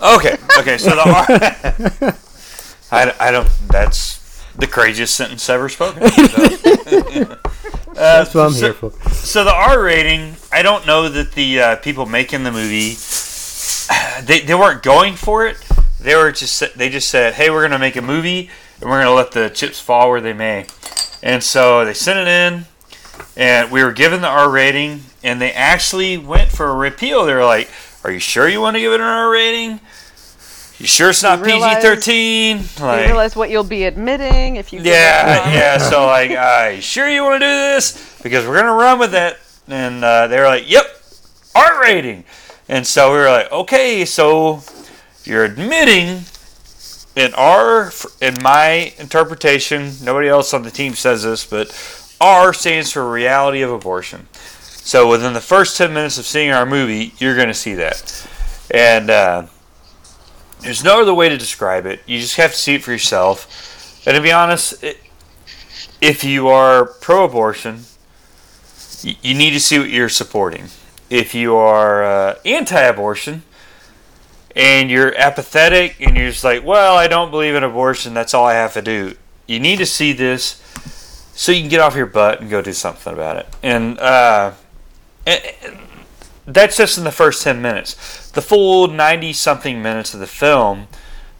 Okay. 0.00 0.36
Okay. 0.58 0.78
So 0.78 0.90
the 0.90 1.02
R. 1.02 2.16
I, 2.90 3.14
I 3.20 3.30
don't. 3.30 3.48
That's 3.68 4.17
the 4.58 4.66
craziest 4.66 5.14
sentence 5.14 5.48
ever 5.48 5.68
spoken. 5.68 6.02
Uh, 7.98 8.22
That's 8.22 8.32
what 8.32 8.46
I'm 8.46 8.52
so, 8.52 8.66
here 8.66 8.74
for. 8.74 8.92
So 9.10 9.42
the 9.42 9.52
R 9.52 9.82
rating, 9.82 10.36
I 10.52 10.62
don't 10.62 10.86
know 10.86 11.08
that 11.08 11.32
the 11.32 11.60
uh, 11.60 11.76
people 11.76 12.06
making 12.06 12.44
the 12.44 12.52
movie, 12.52 12.94
they, 14.24 14.46
they 14.46 14.54
weren't 14.54 14.84
going 14.84 15.16
for 15.16 15.48
it. 15.48 15.56
They 15.98 16.14
were 16.14 16.30
just 16.30 16.78
they 16.78 16.90
just 16.90 17.08
said, 17.08 17.34
hey, 17.34 17.50
we're 17.50 17.62
gonna 17.62 17.80
make 17.80 17.96
a 17.96 18.02
movie 18.02 18.50
and 18.80 18.88
we're 18.88 19.02
gonna 19.02 19.16
let 19.16 19.32
the 19.32 19.48
chips 19.48 19.80
fall 19.80 20.10
where 20.10 20.20
they 20.20 20.32
may. 20.32 20.66
And 21.24 21.42
so 21.42 21.84
they 21.84 21.92
sent 21.92 22.20
it 22.20 22.28
in, 22.28 22.66
and 23.36 23.72
we 23.72 23.82
were 23.82 23.92
given 23.92 24.20
the 24.20 24.28
R 24.28 24.48
rating, 24.48 25.00
and 25.24 25.40
they 25.40 25.50
actually 25.50 26.18
went 26.18 26.52
for 26.52 26.66
a 26.66 26.74
repeal. 26.76 27.26
They 27.26 27.34
were 27.34 27.44
like, 27.44 27.68
"Are 28.04 28.12
you 28.12 28.20
sure 28.20 28.48
you 28.48 28.60
want 28.60 28.76
to 28.76 28.80
give 28.80 28.92
it 28.92 29.00
an 29.00 29.06
R 29.06 29.28
rating? 29.28 29.80
You 30.78 30.86
sure 30.86 31.10
it's 31.10 31.24
not 31.24 31.42
PG 31.42 31.80
thirteen? 31.80 32.58
you 32.78 32.86
realize 32.86 33.34
what 33.34 33.50
you'll 33.50 33.64
be 33.64 33.84
admitting 33.84 34.56
if 34.56 34.72
you. 34.72 34.80
Yeah, 34.80 35.50
yeah. 35.52 35.78
So 35.78 36.06
like, 36.06 36.30
uh, 36.30 36.74
you 36.76 36.80
sure 36.80 37.08
you 37.08 37.24
want 37.24 37.40
to 37.42 37.46
do 37.46 37.50
this? 37.50 38.20
Because 38.22 38.46
we're 38.46 38.58
gonna 38.60 38.74
run 38.74 39.00
with 39.00 39.12
it. 39.12 39.38
And 39.66 40.04
uh, 40.04 40.28
they 40.28 40.38
were 40.38 40.46
like, 40.46 40.70
"Yep, 40.70 40.84
R 41.56 41.82
rating." 41.82 42.24
And 42.68 42.86
so 42.86 43.12
we 43.12 43.18
were 43.18 43.28
like, 43.28 43.50
"Okay, 43.50 44.04
so 44.04 44.62
you're 45.24 45.44
admitting 45.44 46.22
an 47.16 47.34
R 47.34 47.92
in 48.20 48.34
my 48.40 48.92
interpretation. 48.98 49.94
Nobody 50.04 50.28
else 50.28 50.54
on 50.54 50.62
the 50.62 50.70
team 50.70 50.94
says 50.94 51.24
this, 51.24 51.44
but 51.44 51.68
R 52.20 52.52
stands 52.54 52.92
for 52.92 53.10
reality 53.10 53.62
of 53.62 53.72
abortion. 53.72 54.28
So 54.62 55.10
within 55.10 55.32
the 55.32 55.40
first 55.40 55.76
ten 55.76 55.92
minutes 55.92 56.18
of 56.18 56.24
seeing 56.24 56.52
our 56.52 56.64
movie, 56.64 57.14
you're 57.18 57.36
gonna 57.36 57.52
see 57.52 57.74
that. 57.74 58.28
And 58.70 59.10
uh, 59.10 59.46
there's 60.60 60.82
no 60.84 61.02
other 61.02 61.14
way 61.14 61.28
to 61.28 61.38
describe 61.38 61.86
it. 61.86 62.00
You 62.06 62.20
just 62.20 62.36
have 62.36 62.52
to 62.52 62.56
see 62.56 62.74
it 62.74 62.82
for 62.82 62.92
yourself. 62.92 64.06
And 64.06 64.16
to 64.16 64.22
be 64.22 64.32
honest, 64.32 64.82
it, 64.82 64.98
if 66.00 66.24
you 66.24 66.48
are 66.48 66.84
pro-abortion, 66.84 67.84
you, 69.02 69.14
you 69.22 69.34
need 69.34 69.50
to 69.50 69.60
see 69.60 69.78
what 69.78 69.90
you're 69.90 70.08
supporting. 70.08 70.66
If 71.10 71.34
you 71.34 71.56
are 71.56 72.04
uh, 72.04 72.34
anti-abortion 72.44 73.42
and 74.54 74.90
you're 74.90 75.16
apathetic 75.16 76.00
and 76.00 76.16
you're 76.16 76.30
just 76.30 76.44
like, 76.44 76.64
well, 76.64 76.96
I 76.96 77.08
don't 77.08 77.30
believe 77.30 77.54
in 77.54 77.64
abortion, 77.64 78.14
that's 78.14 78.34
all 78.34 78.44
I 78.44 78.54
have 78.54 78.74
to 78.74 78.82
do. 78.82 79.16
You 79.46 79.60
need 79.60 79.78
to 79.78 79.86
see 79.86 80.12
this 80.12 80.62
so 81.34 81.52
you 81.52 81.60
can 81.60 81.70
get 81.70 81.80
off 81.80 81.94
your 81.94 82.06
butt 82.06 82.40
and 82.40 82.50
go 82.50 82.60
do 82.60 82.72
something 82.72 83.12
about 83.12 83.36
it. 83.36 83.46
And 83.62 83.98
uh, 83.98 84.52
and 85.26 85.42
that's 86.48 86.76
just 86.76 86.98
in 86.98 87.04
the 87.04 87.12
first 87.12 87.42
10 87.42 87.60
minutes. 87.62 88.30
The 88.30 88.42
full 88.42 88.88
90 88.88 89.32
something 89.34 89.82
minutes 89.82 90.14
of 90.14 90.20
the 90.20 90.26
film 90.26 90.88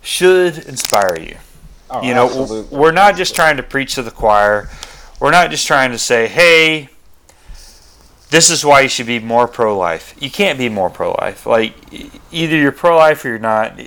should 0.03 0.59
inspire 0.59 1.19
you. 1.19 1.37
Oh, 1.91 2.03
You 2.03 2.15
know, 2.15 2.27
absolutely. 2.27 2.77
we're 2.79 2.93
not 2.93 3.17
just 3.17 3.35
trying 3.35 3.57
to 3.57 3.63
preach 3.63 3.95
to 3.95 4.03
the 4.03 4.11
choir. 4.11 4.69
We're 5.21 5.31
not 5.31 5.51
just 5.51 5.67
trying 5.67 5.91
to 5.93 5.99
say, 5.99 6.29
hey, 6.29 6.91
this 8.31 8.51
is 8.51 8.65
why 8.65 8.83
you 8.83 8.89
should 8.89 9.07
be 9.07 9.19
more 9.19 9.49
pro 9.49 9.77
life. 9.77 10.15
You 10.21 10.31
can't 10.31 10.59
be 10.59 10.69
more 10.69 10.91
pro 10.91 11.13
life. 11.13 11.47
Like, 11.47 11.75
either 12.31 12.57
you're 12.57 12.73
pro 12.73 12.97
life 12.97 13.25
or 13.25 13.29
you're 13.29 13.39
not. 13.39 13.81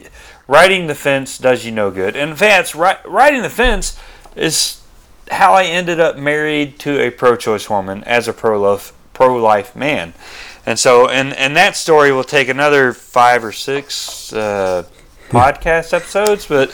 Riding 0.48 0.88
the 0.88 0.96
fence 0.96 1.38
does 1.38 1.64
you 1.64 1.72
no 1.72 1.92
good. 1.92 2.16
And 2.16 2.32
in 2.32 2.36
fact, 2.36 2.74
ri- 2.74 2.98
riding 3.06 3.44
the 3.44 3.50
fence 3.50 3.98
is 4.36 4.82
how 5.30 5.54
I 5.54 5.66
ended 5.66 6.00
up 6.00 6.18
married 6.18 6.80
to 6.80 7.00
a 7.00 7.12
pro 7.12 7.36
choice 7.36 7.70
woman 7.70 8.04
as 8.06 8.28
a 8.28 8.34
pro 8.34 8.60
life 9.20 9.76
man. 9.76 10.14
And 10.66 10.78
so, 10.78 11.08
and, 11.10 11.34
and 11.34 11.56
that 11.58 11.76
story 11.76 12.12
will 12.12 12.24
take 12.24 12.48
another 12.48 12.94
five 12.94 13.44
or 13.44 13.52
six 13.52 14.32
uh, 14.32 14.84
podcast 15.30 15.94
episodes, 15.94 16.46
but 16.46 16.70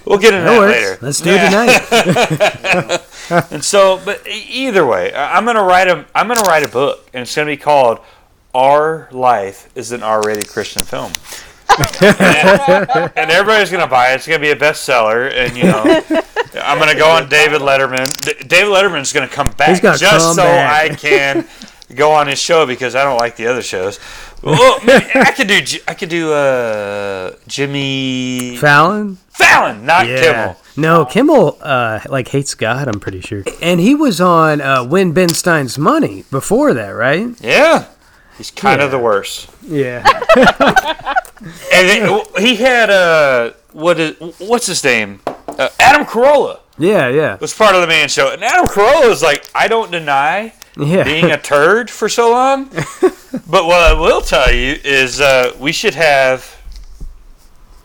we'll 0.06 0.18
get 0.18 0.32
into 0.34 0.46
That 0.48 0.60
that 0.60 0.70
later. 0.70 0.98
Let's 1.02 1.20
do 1.20 1.30
Yeah. 1.34 1.46
it 1.68 2.60
tonight. 2.60 3.02
And 3.50 3.64
so, 3.64 4.00
but 4.04 4.24
either 4.28 4.86
way, 4.86 5.12
I'm 5.12 5.44
gonna 5.44 5.64
write 5.64 5.88
a 5.88 6.06
I'm 6.14 6.28
gonna 6.28 6.42
write 6.42 6.62
a 6.64 6.68
book, 6.68 7.10
and 7.12 7.22
it's 7.22 7.34
gonna 7.34 7.46
be 7.50 7.56
called 7.56 7.98
"Our 8.54 9.08
Life 9.10 9.68
is 9.74 9.90
an 9.90 10.04
R-rated 10.04 10.46
Christian 10.46 10.84
Film." 10.84 11.10
and, 12.00 13.10
and 13.16 13.30
everybody's 13.32 13.70
gonna 13.72 13.88
buy 13.88 14.12
it. 14.12 14.16
It's 14.16 14.28
gonna 14.28 14.38
be 14.38 14.50
a 14.50 14.56
bestseller, 14.56 15.32
and 15.32 15.56
you 15.56 15.64
know, 15.64 15.82
I'm 16.62 16.78
gonna 16.78 16.94
go 16.94 17.10
on 17.10 17.28
David 17.28 17.60
Letterman. 17.62 18.06
D- 18.20 18.44
David 18.46 18.70
Letterman's 18.70 19.12
gonna 19.12 19.26
come 19.26 19.50
back 19.56 19.82
just 19.82 20.00
come 20.04 20.34
so 20.36 20.42
back. 20.44 20.92
I 20.92 20.94
can 20.94 21.48
go 21.94 22.12
on 22.12 22.26
his 22.26 22.38
show 22.40 22.66
because 22.66 22.94
I 22.94 23.04
don't 23.04 23.18
like 23.18 23.36
the 23.36 23.46
other 23.46 23.62
shows. 23.62 23.98
Well, 24.42 24.78
maybe 24.84 25.06
I 25.14 25.30
could 25.32 25.48
do 25.48 25.60
J- 25.60 25.80
I 25.86 25.94
could 25.94 26.08
do 26.08 26.32
uh, 26.32 27.34
Jimmy 27.46 28.56
Fallon? 28.56 29.16
Fallon, 29.30 29.84
not 29.86 30.06
Yeah. 30.06 30.20
Kimmel. 30.20 30.56
No, 30.76 31.04
Kimmel 31.06 31.58
uh, 31.60 32.00
like 32.08 32.28
hates 32.28 32.54
God. 32.54 32.88
I'm 32.88 33.00
pretty 33.00 33.20
sure. 33.20 33.42
And 33.62 33.80
he 33.80 33.94
was 33.94 34.20
on 34.20 34.60
uh, 34.60 34.84
Win 34.84 35.12
Ben 35.12 35.30
Stein's 35.30 35.78
Money 35.78 36.24
before 36.30 36.74
that, 36.74 36.90
right? 36.90 37.28
Yeah, 37.40 37.86
he's 38.36 38.50
kind 38.50 38.80
of 38.80 38.90
the 38.90 38.98
worst. 38.98 39.50
Yeah. 39.62 40.04
And 41.38 41.52
it, 41.70 42.38
he 42.40 42.56
had 42.56 42.88
uh, 42.88 43.52
what 43.72 44.00
is 44.00 44.16
what's 44.38 44.66
his 44.66 44.82
name? 44.82 45.20
Uh, 45.46 45.68
Adam 45.78 46.06
Carolla 46.06 46.60
yeah, 46.78 47.08
yeah, 47.08 47.36
was 47.40 47.54
part 47.54 47.74
of 47.74 47.80
the 47.80 47.86
Man 47.86 48.08
Show, 48.08 48.32
and 48.32 48.42
Adam 48.44 48.66
Carolla 48.66 49.10
is 49.10 49.22
like, 49.22 49.48
I 49.54 49.66
don't 49.68 49.90
deny 49.90 50.52
yeah. 50.76 51.04
being 51.04 51.30
a 51.30 51.38
turd 51.38 51.90
for 51.90 52.08
so 52.08 52.30
long, 52.30 52.64
but 53.46 53.66
what 53.66 53.80
I 53.80 53.92
will 53.92 54.20
tell 54.20 54.52
you 54.52 54.78
is 54.84 55.20
uh, 55.20 55.54
we 55.58 55.72
should 55.72 55.94
have. 55.94 56.54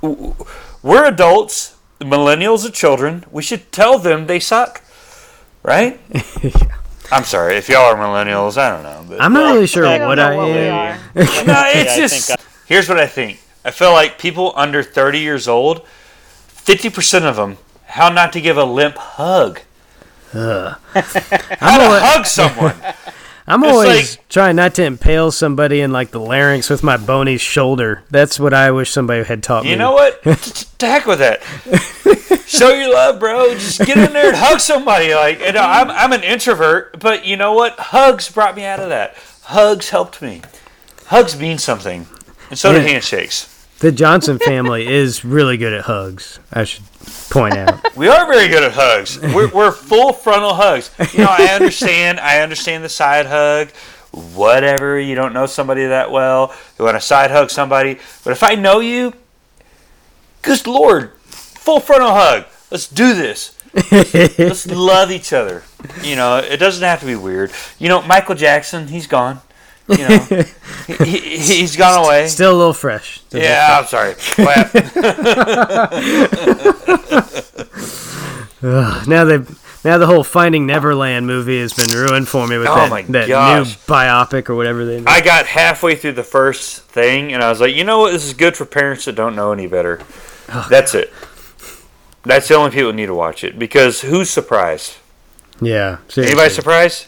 We're 0.02 1.06
adults, 1.06 1.78
millennials 2.00 2.68
are 2.68 2.72
children. 2.72 3.24
We 3.32 3.44
should 3.44 3.72
tell 3.72 4.00
them 4.00 4.28
they 4.28 4.40
suck, 4.40 4.82
right? 5.64 6.00
I'm 7.12 7.26
sorry 7.26 7.58
if 7.58 7.68
y'all 7.68 7.94
are 7.94 7.96
millennials. 7.96 8.58
I 8.58 8.70
don't 8.70 8.84
know, 8.84 9.06
but 9.08 9.22
I'm 9.22 9.34
not 9.34 9.54
really 9.54 9.68
sure 9.68 9.86
I 9.86 10.06
what 10.06 10.18
I 10.18 10.36
what 10.36 10.50
am. 10.50 11.00
No, 11.16 11.24
it's 11.24 11.46
Yeah, 11.46 11.60
I 11.60 12.08
just. 12.08 12.36
here's 12.66 12.88
what 12.88 13.00
I 13.00 13.08
think. 13.08 13.42
I 13.64 13.72
feel 13.72 13.92
like 13.92 14.18
people 14.18 14.54
under 14.56 14.82
30 14.82 15.20
years 15.20 15.48
old, 15.48 15.86
50% 16.50 17.24
of 17.24 17.36
them, 17.36 17.58
how 17.86 18.10
not 18.10 18.34
to 18.34 18.42
give 18.42 18.58
a 18.58 18.64
limp 18.64 18.96
hug. 18.98 19.62
How 20.32 21.78
to 21.78 22.00
hug 22.00 22.26
someone. 22.26 22.76
I'm 23.48 23.64
It's 23.64 23.74
always 23.74 24.16
like- 24.18 24.30
trying 24.30 24.56
not 24.56 24.76
to 24.76 24.84
impale 24.86 25.32
somebody 25.32 25.82
in 25.82 25.92
like 25.92 26.12
the 26.12 26.20
larynx 26.20 26.70
with 26.70 26.84
my 26.84 26.96
bony 26.96 27.38
shoulder. 27.38 28.04
That's 28.10 28.40
what 28.40 28.54
I 28.54 28.72
wish 28.72 28.92
somebody 28.92 29.24
had 29.24 29.44
taught 29.44 29.64
me. 29.64 29.72
You 29.72 29.76
know 29.78 29.92
what? 29.94 30.22
To 30.82 30.88
heck 30.88 31.06
with 31.06 31.20
that. 31.20 31.42
Show 32.48 32.70
your 32.74 32.92
love, 32.92 33.20
bro. 33.20 33.54
Just 33.54 33.80
get 33.86 33.98
in 33.98 34.14
there 34.14 34.30
and 34.30 34.36
hug 34.38 34.60
somebody. 34.60 35.14
Like, 35.14 35.40
you 35.42 35.52
know, 35.52 35.62
I'm, 35.62 35.92
I'm 35.92 36.12
an 36.12 36.24
introvert, 36.24 37.00
but 37.00 37.24
you 37.26 37.38
know 37.38 37.54
what? 37.54 37.78
Hugs 37.78 38.30
brought 38.32 38.56
me 38.56 38.64
out 38.64 38.80
of 38.80 38.90
that. 38.90 39.16
Hugs 39.44 39.90
helped 39.92 40.22
me. 40.24 40.42
Hugs 41.06 41.38
mean 41.40 41.60
something, 41.60 42.08
and 42.50 42.58
so 42.58 42.74
do 42.74 42.80
handshakes. 42.80 43.61
The 43.82 43.92
Johnson 43.92 44.38
family 44.38 44.86
is 44.88 45.26
really 45.26 45.58
good 45.58 45.74
at 45.74 45.86
hugs. 45.86 46.38
I 46.54 46.66
should 46.66 46.84
point 47.32 47.56
out. 47.56 47.80
We 47.96 48.08
are 48.10 48.26
very 48.32 48.48
good 48.48 48.64
at 48.64 48.74
hugs. 48.74 49.20
We're, 49.20 49.52
we're 49.52 49.72
full 49.72 50.14
frontal 50.14 50.54
hugs. 50.54 50.92
You 51.14 51.24
know, 51.24 51.30
I 51.30 51.48
understand. 51.48 52.20
I 52.20 52.42
understand 52.42 52.84
the 52.84 52.90
side 52.90 53.26
hug. 53.26 53.70
Whatever. 54.12 55.00
You 55.00 55.16
don't 55.16 55.34
know 55.34 55.48
somebody 55.48 55.86
that 55.86 56.12
well. 56.12 56.56
You 56.78 56.86
want 56.86 56.96
to 56.96 57.02
side 57.02 57.32
hug 57.32 57.50
somebody. 57.50 57.98
But 58.24 58.32
if 58.32 58.44
I 58.44 58.54
know 58.54 58.82
you, 58.82 59.14
good 60.44 60.68
lord, 60.68 61.14
full 61.26 61.80
frontal 61.80 62.12
hug. 62.12 62.46
Let's 62.70 62.88
do 62.88 63.16
this. 63.16 63.58
Let's 63.92 64.66
love 64.72 65.12
each 65.12 65.34
other. 65.34 65.64
You 66.04 66.16
know, 66.16 66.38
it 66.38 66.58
doesn't 66.58 66.84
have 66.84 67.00
to 67.00 67.06
be 67.08 67.16
weird. 67.16 67.52
You 67.80 67.90
know, 67.90 68.04
Michael 68.04 68.36
Jackson, 68.36 68.90
he's 68.90 69.08
gone. 69.08 69.42
You 69.92 70.08
know, 70.08 70.18
he, 71.06 71.20
he, 71.20 71.38
he's 71.38 71.76
gone 71.76 72.06
away. 72.06 72.28
Still 72.28 72.56
a 72.56 72.58
little 72.58 72.74
fresh. 72.74 73.22
Still 73.22 73.40
a 73.40 73.42
little 73.42 73.56
Yeah, 73.56 73.80
I'm 73.80 73.86
sorry. 73.86 74.16
Ugh, 78.64 79.08
now 79.08 79.26
they 79.26 79.40
now 79.84 79.98
the 79.98 80.06
whole 80.06 80.24
Finding 80.24 80.68
Neverland 80.68 81.26
movie 81.26 81.60
has 81.60 81.74
been 81.74 81.90
ruined 81.90 82.28
for 82.28 82.48
me 82.48 82.58
with 82.58 82.68
Oh 82.70 82.88
that, 82.88 83.08
that 83.08 83.28
new 83.28 83.66
biopic 83.88 84.50
or 84.50 84.56
whatever 84.56 84.86
they. 84.86 85.04
I 85.06 85.22
got 85.22 85.48
halfway 85.48 85.96
through 85.96 86.14
the 86.14 86.24
first 86.24 86.84
thing, 86.84 87.34
and 87.34 87.44
I 87.44 87.50
was 87.50 87.60
like, 87.60 87.76
you 87.76 87.84
know 87.84 88.00
what? 88.00 88.12
This 88.12 88.26
is 88.26 88.34
good 88.34 88.56
for 88.56 88.66
parents 88.66 89.06
that 89.06 89.16
don't 89.16 89.36
know 89.36 89.52
any 89.52 89.68
better. 89.68 90.00
Oh, 90.50 90.68
That's 90.70 90.94
it. 90.94 91.12
That's 92.24 92.48
the 92.48 92.56
only 92.56 92.70
people 92.70 92.92
who 92.92 92.96
need 92.96 93.08
to 93.08 93.16
watch 93.16 93.44
it 93.44 93.58
because 93.58 94.02
who's 94.02 94.30
surprised? 94.30 94.98
yeah. 95.60 95.98
Anybody 96.16 96.50
surprised? 96.50 97.08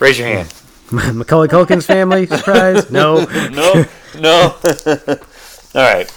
Raise 0.00 0.18
your 0.18 0.28
hand. 0.28 0.52
Macaulay 0.92 1.48
Culkin's 1.48 1.86
family 1.86 2.26
surprise? 2.36 2.90
No. 2.90 3.24
No, 3.50 3.84
no. 4.18 4.54
All 5.74 5.82
right. 5.82 6.10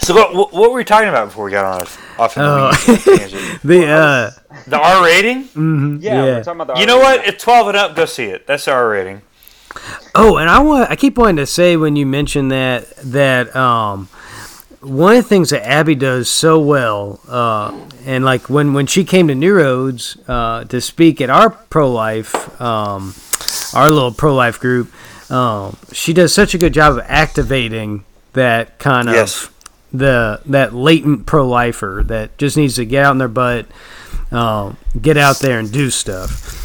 So 0.00 0.14
what, 0.14 0.34
what 0.34 0.52
what 0.52 0.70
were 0.70 0.76
we 0.78 0.84
talking 0.84 1.08
about 1.08 1.26
before 1.26 1.44
we 1.44 1.50
got 1.52 1.64
on 1.64 1.86
off 2.18 2.36
in 2.36 2.42
the 2.42 2.48
Oh. 2.48 3.58
The 3.64 3.86
uh, 3.86 4.30
The 4.66 4.78
R 4.78 5.04
rating? 5.04 5.44
mhm, 5.44 6.02
Yeah, 6.02 6.14
yeah. 6.14 6.22
we're 6.24 6.42
talking 6.44 6.60
about 6.60 6.74
the 6.74 6.80
You 6.80 6.86
know 6.86 7.00
R-rated. 7.00 7.20
what? 7.26 7.34
It's 7.34 7.44
12 7.44 7.68
and 7.68 7.76
up. 7.76 7.94
Go 7.96 8.04
see 8.06 8.24
it. 8.24 8.46
That's 8.46 8.64
the 8.64 8.72
R 8.72 8.88
rating. 8.88 9.22
Oh, 10.14 10.36
and 10.38 10.50
I 10.50 10.58
want 10.60 10.90
I 10.90 10.96
keep 10.96 11.16
wanting 11.16 11.36
to 11.36 11.46
say 11.46 11.76
when 11.76 11.94
you 11.96 12.04
mentioned 12.06 12.50
that 12.50 12.94
that 12.96 13.54
um 13.54 14.08
one 14.80 15.14
of 15.14 15.22
the 15.22 15.28
things 15.28 15.50
that 15.50 15.64
Abby 15.64 15.94
does 15.94 16.28
so 16.28 16.58
well, 16.58 17.20
uh, 17.28 17.72
and 18.04 18.24
like 18.24 18.50
when, 18.50 18.72
when 18.74 18.88
she 18.88 19.04
came 19.04 19.28
to 19.28 19.34
New 19.36 19.54
Roads 19.54 20.16
uh, 20.26 20.64
to 20.64 20.80
speak 20.80 21.20
at 21.20 21.30
our 21.30 21.50
pro 21.50 21.88
life, 21.88 22.60
um, 22.60 23.14
our 23.74 23.90
little 23.90 24.12
pro 24.12 24.34
life 24.34 24.58
group, 24.60 24.92
um, 25.30 25.76
she 25.92 26.12
does 26.12 26.34
such 26.34 26.54
a 26.54 26.58
good 26.58 26.74
job 26.74 26.94
of 26.98 27.04
activating 27.08 28.04
that 28.34 28.78
kind 28.78 29.08
of 29.08 29.14
Yes. 29.14 29.48
the 29.92 30.40
that 30.46 30.74
latent 30.74 31.26
pro 31.26 31.46
lifer 31.46 32.02
that 32.06 32.36
just 32.38 32.56
needs 32.56 32.76
to 32.76 32.84
get 32.84 33.04
out 33.04 33.12
in 33.12 33.18
their 33.18 33.28
butt, 33.28 33.66
um, 34.30 34.76
get 35.00 35.16
out 35.16 35.38
there 35.40 35.58
and 35.58 35.70
do 35.72 35.90
stuff. 35.90 36.58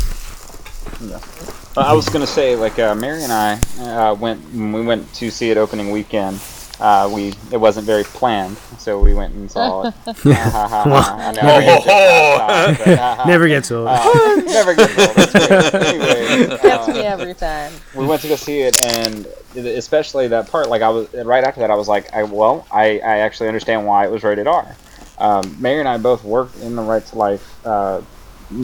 Uh, 1.02 1.82
I 1.82 1.94
was 1.94 2.10
gonna 2.10 2.26
say, 2.28 2.56
like 2.56 2.80
uh, 2.80 2.96
Mary 2.96 3.24
and 3.24 3.32
I 3.32 3.60
uh, 3.80 4.14
went 4.16 4.42
we 4.54 4.82
went 4.82 5.14
to 5.16 5.30
see 5.30 5.52
it 5.52 5.58
opening 5.58 5.92
weekend. 5.92 6.40
Uh, 6.80 7.10
we 7.12 7.34
it 7.52 7.58
wasn't 7.58 7.86
very 7.88 8.04
planned, 8.04 8.56
so 8.78 9.00
we 9.00 9.14
went 9.16 9.34
and 9.34 9.50
saw 9.50 9.88
it. 9.88 9.94
I 10.06 11.32
know, 11.36 11.42
I 11.42 11.62
get 11.64 11.82
it, 11.82 12.78
but, 12.78 13.00
uh, 13.00 13.26
Never 13.26 13.48
gets 13.48 13.72
old. 13.72 13.88
uh, 13.90 14.36
never 14.46 14.76
gets 14.76 14.98
old. 14.98 15.16
That's 15.16 15.32
great. 15.32 15.74
Anyway, 15.88 16.48
Gets 16.48 16.88
uh, 16.88 16.92
me 16.94 17.00
every 17.00 17.34
time. 17.34 17.72
we 17.96 18.06
went 18.06 18.22
to 18.22 18.28
go 18.28 18.36
see 18.36 18.60
it, 18.62 18.80
and 18.86 19.26
especially 19.56 20.28
that 20.28 20.50
part, 20.52 20.70
like 20.70 20.82
I 20.84 20.90
was 20.90 21.12
right 21.14 21.44
after 21.44 21.62
that, 21.62 21.72
I 21.72 21.76
was 21.76 21.88
like, 21.88 22.14
I 22.14 22.22
well, 22.24 22.68
I, 22.72 23.00
I 23.00 23.18
actually 23.20 23.48
understand 23.48 23.86
why 23.88 24.06
it 24.06 24.12
was 24.12 24.24
rated 24.24 24.46
R. 24.48 24.76
Um, 25.18 25.58
Mary 25.60 25.80
and 25.80 25.90
I 25.90 25.98
both 25.98 26.24
worked 26.24 26.58
in 26.60 26.76
the 26.76 26.84
Right 26.84 27.04
to 27.08 27.18
Life 27.18 27.66
uh, 27.66 28.02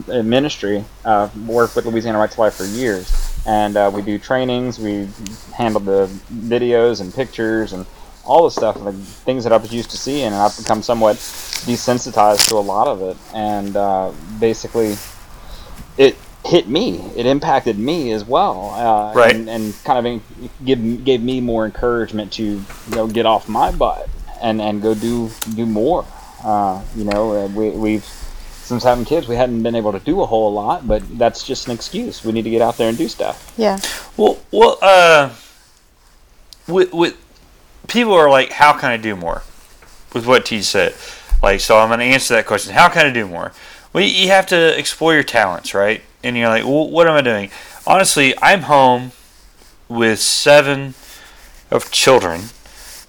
ministry, 0.08 0.86
uh, 1.04 1.30
worked 1.47 1.76
with 1.76 1.86
Louisiana 1.88 2.19
Right 2.19 2.30
to 2.30 2.39
Life 2.39 2.54
for 2.54 2.65
years, 2.65 3.12
and 3.47 3.76
uh, 3.76 3.89
we 3.91 4.04
do 4.04 4.19
trainings, 4.19 4.78
we 4.78 5.08
handle 5.56 5.82
the 5.82 6.06
videos 6.32 7.02
and 7.02 7.12
pictures 7.13 7.73
and 7.73 7.88
all 8.25 8.43
the 8.43 8.51
stuff, 8.51 8.81
the 8.83 8.93
things 8.93 9.43
that 9.43 9.53
I 9.53 9.57
was 9.57 9.73
used 9.73 9.91
to 9.91 9.97
seeing, 9.97 10.25
and 10.25 10.36
I've 10.36 10.57
become 10.57 10.81
somewhat 10.81 11.17
desensitized 11.17 12.47
to 12.49 12.55
a 12.55 12.59
lot 12.59 12.88
of 12.88 13.01
it, 13.01 13.17
and 13.33 13.75
uh, 13.75 14.12
basically, 14.39 14.95
it 15.97 16.15
hit 16.45 16.67
me. 16.67 16.99
It 17.15 17.25
impacted 17.25 17.77
me 17.77 18.12
as 18.12 18.23
well, 18.25 18.71
uh, 18.71 19.13
Right. 19.13 19.36
And, 19.36 19.49
and 19.49 19.73
kind 19.83 19.99
of 19.99 20.05
in, 20.05 20.49
give 20.65 21.03
gave 21.03 21.21
me 21.21 21.41
more 21.41 21.65
encouragement 21.65 22.33
to 22.33 22.43
you 22.43 22.65
know 22.95 23.07
get 23.07 23.25
off 23.25 23.47
my 23.47 23.71
butt 23.71 24.09
and 24.41 24.62
and 24.62 24.81
go 24.81 24.93
do 24.93 25.29
do 25.55 25.65
more. 25.65 26.05
Uh, 26.43 26.81
you 26.95 27.05
know, 27.05 27.45
uh, 27.45 27.47
we 27.47 27.69
we've 27.69 28.05
since 28.63 28.83
having 28.83 29.03
kids, 29.05 29.27
we 29.27 29.36
hadn't 29.36 29.62
been 29.62 29.75
able 29.75 29.91
to 29.91 29.99
do 29.99 30.21
a 30.21 30.25
whole 30.25 30.53
lot, 30.53 30.88
but 30.88 31.03
that's 31.17 31.43
just 31.43 31.67
an 31.67 31.73
excuse. 31.73 32.23
We 32.23 32.31
need 32.31 32.43
to 32.43 32.49
get 32.49 32.62
out 32.62 32.77
there 32.77 32.88
and 32.88 32.97
do 32.97 33.09
stuff. 33.09 33.53
Yeah. 33.57 33.77
Well, 34.15 34.39
well, 34.51 34.77
uh, 34.81 35.31
with, 36.67 36.93
with 36.93 37.17
people 37.93 38.13
are 38.13 38.29
like, 38.29 38.51
how 38.51 38.73
can 38.73 38.91
I 38.91 38.97
do 38.97 39.15
more? 39.15 39.43
With 40.13 40.25
what 40.25 40.45
T 40.45 40.62
said, 40.62 40.95
like, 41.41 41.60
so 41.60 41.77
I'm 41.77 41.89
going 41.89 41.99
to 41.99 42.06
answer 42.06 42.36
that 42.36 42.45
question. 42.45 42.73
How 42.73 42.89
can 42.89 43.06
I 43.06 43.12
do 43.12 43.27
more? 43.27 43.53
Well, 43.93 44.03
you 44.03 44.27
have 44.29 44.47
to 44.47 44.77
explore 44.77 45.13
your 45.13 45.23
talents, 45.23 45.73
right? 45.73 46.01
And 46.23 46.36
you're 46.36 46.49
like, 46.49 46.63
well, 46.63 46.89
what 46.89 47.08
am 47.08 47.13
I 47.13 47.21
doing? 47.21 47.51
Honestly, 47.86 48.34
I'm 48.41 48.62
home 48.63 49.12
with 49.88 50.19
seven 50.19 50.95
of 51.69 51.91
children 51.91 52.41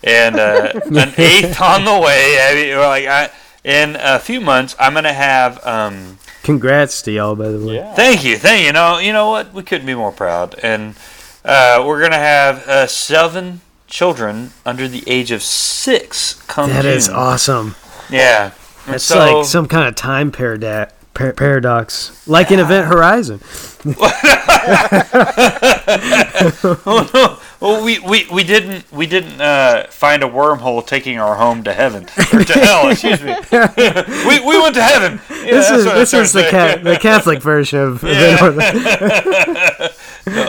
and 0.02 0.36
uh, 0.36 0.72
an 0.86 1.12
eighth 1.16 1.60
on 1.60 1.84
the 1.84 1.98
way. 1.98 2.38
I 2.40 2.54
mean, 2.54 2.76
like, 2.76 3.06
I, 3.06 3.30
in 3.64 3.96
a 3.98 4.18
few 4.18 4.40
months, 4.40 4.76
I'm 4.78 4.92
going 4.92 5.04
to 5.04 5.12
have. 5.12 5.64
Um, 5.66 6.18
Congrats 6.42 7.00
to 7.02 7.12
y'all, 7.12 7.34
by 7.34 7.48
the 7.48 7.64
way. 7.64 7.92
Thank 7.96 8.24
you, 8.24 8.36
thank 8.36 8.60
you. 8.60 8.66
You 8.66 8.72
know, 8.72 8.98
you 8.98 9.12
know 9.12 9.30
what? 9.30 9.54
We 9.54 9.62
couldn't 9.62 9.86
be 9.86 9.94
more 9.94 10.12
proud. 10.12 10.58
And 10.62 10.94
uh, 11.44 11.84
we're 11.86 12.00
gonna 12.00 12.16
have 12.16 12.66
uh, 12.66 12.86
seven 12.86 13.60
children 13.94 14.50
under 14.66 14.88
the 14.88 15.04
age 15.06 15.30
of 15.30 15.40
six 15.40 16.34
come 16.48 16.68
That 16.70 16.82
June. 16.82 16.94
is 16.94 17.08
awesome. 17.08 17.76
Yeah, 18.10 18.50
And 18.86 18.94
That's 18.94 19.04
so- 19.04 19.18
like 19.36 19.44
some 19.46 19.68
kind 19.68 19.86
of 19.86 19.94
time 19.94 20.32
parada- 20.32 20.90
par- 21.14 21.32
paradox, 21.32 22.10
like 22.26 22.50
in 22.50 22.58
Event 22.58 22.88
Horizon. 22.88 23.38
oh 26.86 27.08
no! 27.14 27.38
Well, 27.60 27.84
we, 27.84 27.98
we, 28.00 28.26
we 28.32 28.42
didn't 28.44 28.90
we 28.92 29.06
didn't 29.06 29.40
uh, 29.40 29.86
find 29.90 30.22
a 30.24 30.26
wormhole 30.26 30.84
taking 30.86 31.18
our 31.20 31.36
home 31.36 31.62
to 31.64 31.72
heaven 31.72 32.04
or 32.32 32.42
to 32.44 32.52
hell. 32.54 32.88
Excuse 32.90 33.22
me. 33.22 33.36
we, 34.28 34.40
we 34.40 34.60
went 34.60 34.74
to 34.74 34.82
heaven. 34.82 35.20
Yeah, 35.30 35.36
this 35.52 35.70
is 35.70 35.86
what 35.86 35.94
I 35.94 35.98
was 36.00 36.10
this 36.10 36.14
is 36.28 36.32
the 36.32 36.48
ca- 36.50 36.76
the 36.82 36.98
Catholic 36.98 37.40
version 37.42 37.78
of 37.78 38.02
Event 38.04 38.40
Horizon. 38.40 39.92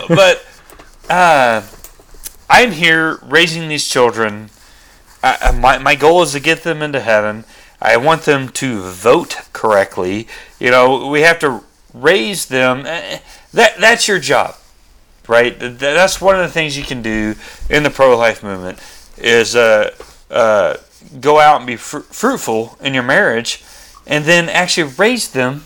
but 0.09 0.45
uh, 1.09 1.61
I'm 2.49 2.71
here 2.71 3.19
raising 3.23 3.67
these 3.67 3.87
children. 3.87 4.49
I, 5.23 5.37
I- 5.41 5.51
my, 5.51 5.77
my 5.77 5.95
goal 5.95 6.21
is 6.23 6.31
to 6.33 6.39
get 6.39 6.63
them 6.63 6.81
into 6.81 6.99
heaven. 6.99 7.45
I 7.81 7.97
want 7.97 8.23
them 8.23 8.49
to 8.49 8.81
vote 8.81 9.37
correctly. 9.53 10.27
You 10.59 10.71
know, 10.71 11.07
we 11.07 11.21
have 11.21 11.39
to 11.39 11.61
raise 11.93 12.45
them. 12.45 12.85
Eh, 12.85 13.19
That 13.53 13.77
that's 13.79 14.07
your 14.07 14.19
job, 14.19 14.55
right? 15.27 15.55
That's 15.59 16.19
one 16.21 16.35
of 16.35 16.41
the 16.41 16.51
things 16.51 16.77
you 16.77 16.83
can 16.83 17.01
do 17.01 17.35
in 17.69 17.83
the 17.83 17.89
pro-life 17.89 18.43
movement 18.43 18.79
is 19.17 19.55
uh, 19.55 19.91
uh, 20.31 20.77
go 21.19 21.39
out 21.39 21.57
and 21.57 21.67
be 21.67 21.75
fr- 21.75 21.99
fruitful 21.99 22.77
in 22.81 22.93
your 22.93 23.03
marriage, 23.03 23.63
and 24.07 24.25
then 24.25 24.49
actually 24.49 24.91
raise 24.97 25.29
them 25.31 25.63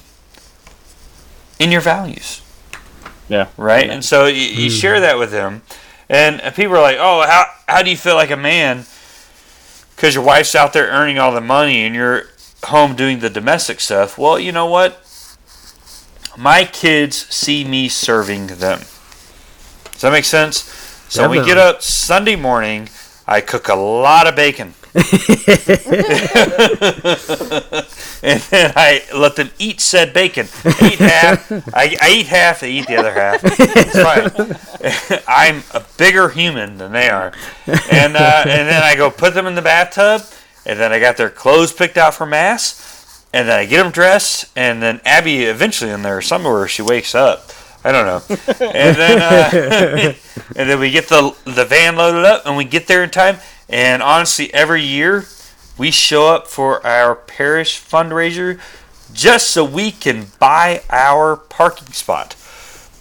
in 1.60 1.72
your 1.72 1.82
values 1.82 2.42
Yeah. 3.28 3.48
right? 3.58 3.90
And 3.90 4.04
so 4.06 4.26
you, 4.28 4.36
you 4.64 4.70
share 4.70 5.00
that 5.00 5.18
with 5.18 5.32
them, 5.32 5.62
and 6.10 6.42
people 6.56 6.76
are 6.76 6.82
like, 6.82 6.98
"Oh, 7.00 7.22
how 7.22 7.46
how 7.68 7.84
do 7.84 7.90
you 7.90 7.98
feel 7.98 8.16
like 8.16 8.32
a 8.32 8.38
man?" 8.38 8.86
Because 9.96 10.16
your 10.16 10.24
wife's 10.24 10.56
out 10.56 10.74
there 10.74 10.88
earning 10.88 11.20
all 11.20 11.32
the 11.32 11.42
money, 11.42 11.86
and 11.86 11.94
you're 11.94 12.24
home 12.64 12.96
doing 12.96 13.20
the 13.20 13.30
domestic 13.30 13.80
stuff. 13.80 14.18
Well, 14.18 14.40
you 14.40 14.52
know 14.52 14.66
what? 14.66 15.06
My 16.38 16.64
kids 16.64 17.28
see 17.34 17.66
me 17.66 17.90
serving 17.90 18.48
them. 18.48 18.80
Does 19.92 20.02
that 20.02 20.12
make 20.12 20.26
sense? 20.26 20.64
So 21.10 21.28
when 21.28 21.40
we 21.40 21.46
get 21.46 21.58
up 21.58 21.82
Sunday 21.82 22.36
morning, 22.36 22.90
I 23.28 23.42
cook 23.42 23.68
a 23.68 23.76
lot 23.76 24.28
of 24.28 24.36
bacon. 24.36 24.74
and 28.22 28.42
then 28.42 28.74
I 28.76 29.04
let 29.16 29.38
them 29.38 29.50
eat 29.58 29.80
said 29.80 30.14
bacon. 30.14 30.48
I 30.66 30.90
eat 30.92 31.00
half. 31.00 31.50
I, 31.74 31.96
I 32.02 32.10
eat 32.12 32.28
half. 32.28 32.60
They 32.60 32.72
eat 32.72 32.88
the 32.88 32.98
other 32.98 33.14
half. 33.14 33.40
It's 33.44 33.98
fine. 33.98 35.24
I'm 35.28 35.64
a 35.74 35.84
bigger 35.98 36.30
human 36.30 36.78
than 36.78 36.92
they 36.92 37.10
are. 37.10 37.32
And 37.68 38.18
uh, 38.18 38.44
and 38.46 38.68
then 38.68 38.84
I 38.84 38.96
go 38.96 39.10
put 39.10 39.34
them 39.34 39.48
in 39.48 39.56
the 39.56 39.62
bathtub. 39.62 40.24
And 40.66 40.78
then 40.78 40.92
I 40.92 41.00
got 41.00 41.16
their 41.16 41.30
clothes 41.30 41.72
picked 41.72 41.98
out 41.98 42.14
for 42.14 42.26
mass. 42.26 43.26
And 43.34 43.48
then 43.48 43.58
I 43.58 43.66
get 43.66 43.82
them 43.82 43.92
dressed. 43.92 44.48
And 44.56 44.82
then 44.82 45.00
Abby 45.06 45.44
eventually 45.44 45.92
in 45.92 46.02
there 46.02 46.22
somewhere 46.22 46.68
she 46.68 46.82
wakes 46.82 47.16
up. 47.16 47.50
I 47.86 47.94
don't 47.94 48.06
know. 48.06 48.22
And 48.60 48.98
then 48.98 49.22
uh, 49.22 50.14
and 50.58 50.70
then 50.70 50.80
we 50.80 50.92
get 50.92 51.08
the 51.08 51.34
the 51.46 51.64
van 51.64 51.96
loaded 51.96 52.26
up 52.26 52.46
and 52.46 52.58
we 52.58 52.66
get 52.66 52.88
there 52.88 53.04
in 53.04 53.10
time. 53.10 53.38
And 53.70 54.02
honestly, 54.02 54.54
every 54.54 54.84
year 54.84 55.26
we 55.78 55.92
show 55.92 56.28
up 56.28 56.48
for 56.48 56.86
our 56.86 57.16
parish 57.16 57.80
fundraiser 57.80 58.60
just 59.14 59.52
so 59.52 59.64
we 59.64 59.92
can 59.92 60.28
buy 60.40 60.82
our 60.90 61.36
parking 61.36 61.94
spot 61.94 62.36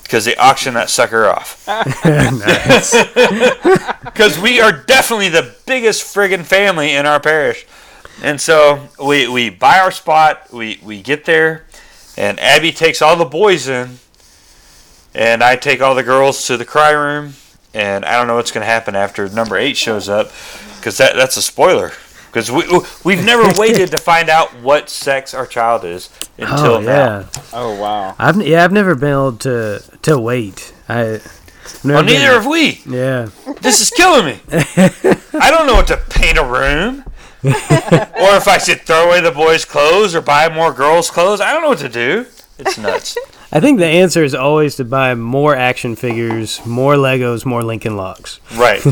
because 0.03 0.25
they 0.25 0.37
auction 0.37 0.75
that 0.75 0.91
sucker 0.91 1.27
off. 1.27 1.67
Because 4.05 4.39
we 4.39 4.61
are 4.61 4.73
definitely 4.73 5.29
the 5.29 5.55
biggest 5.67 6.15
friggin' 6.15 6.45
family 6.45 6.93
in 6.93 7.07
our 7.07 7.21
parish. 7.21 7.67
And 8.23 8.41
so 8.41 8.89
we, 9.03 9.29
we 9.29 9.51
buy 9.51 9.79
our 9.79 9.93
spot, 9.93 10.53
we, 10.53 10.81
we 10.83 11.03
get 11.03 11.25
there, 11.25 11.67
and 12.17 12.41
Abby 12.41 12.73
takes 12.73 13.01
all 13.01 13.15
the 13.15 13.25
boys 13.25 13.69
in, 13.69 13.99
and 15.15 15.45
I 15.45 15.55
take 15.55 15.81
all 15.81 15.95
the 15.95 16.03
girls 16.03 16.45
to 16.49 16.57
the 16.57 16.65
cry 16.65 16.91
room, 16.91 17.35
and 17.79 18.05
I 18.05 18.17
don't 18.17 18.27
know 18.27 18.37
what's 18.37 18.51
going 18.51 18.63
to 18.67 18.71
happen 18.71 18.95
after 18.97 19.29
number 19.29 19.57
eight 19.57 19.77
shows 19.77 20.09
up, 20.09 20.31
because 20.77 20.99
that 20.99 21.15
that's 21.17 21.37
a 21.37 21.43
spoiler. 21.43 21.93
Because 22.27 22.51
we 22.51 22.65
we've 23.05 23.25
never 23.25 23.51
waited 23.59 23.91
to 23.93 23.97
find 23.99 24.29
out 24.29 24.51
what 24.61 24.91
sex 24.91 25.33
our 25.33 25.47
child 25.47 25.85
is 25.85 26.11
until 26.37 26.75
oh 26.75 26.81
now. 26.81 27.21
yeah, 27.21 27.27
Oh 27.55 27.81
wow. 27.81 28.15
I've 28.19 28.41
yeah 28.47 28.65
I've 28.65 28.73
never 28.73 28.95
been 28.95 29.11
able 29.11 29.33
to 29.39 29.83
to 30.03 30.19
wait. 30.19 30.75
I 30.89 31.03
never 31.03 31.23
Well, 31.85 32.03
been- 32.05 32.07
neither 32.07 32.33
have 32.35 32.47
we. 32.47 32.83
Yeah. 32.87 33.29
This 33.63 33.81
is 33.81 33.91
killing 33.91 34.27
me. 34.27 34.41
I 34.53 35.51
don't 35.51 35.67
know 35.67 35.75
what 35.75 35.87
to 35.87 35.97
paint 36.11 36.37
a 36.39 36.45
room. 36.45 37.05
or 37.45 38.35
if 38.37 38.49
I 38.49 38.59
should 38.59 38.81
throw 38.83 39.07
away 39.07 39.21
the 39.21 39.31
boys' 39.31 39.65
clothes 39.65 40.15
or 40.15 40.21
buy 40.21 40.49
more 40.53 40.73
girls' 40.73 41.11
clothes. 41.11 41.41
I 41.41 41.53
don't 41.53 41.63
know 41.63 41.69
what 41.71 41.79
to 41.79 41.89
do. 41.89 42.27
It's 42.59 42.77
nuts. 42.77 43.17
I 43.51 43.61
think 43.61 43.79
the 43.79 43.87
answer 43.87 44.23
is 44.25 44.35
always 44.35 44.77
to 44.77 44.85
buy 44.85 45.15
more 45.15 45.57
action 45.57 45.97
figures, 45.97 46.65
more 46.67 46.95
Legos, 46.95 47.45
more 47.47 47.63
Lincoln 47.63 47.97
Logs. 47.97 48.41
right. 48.57 48.85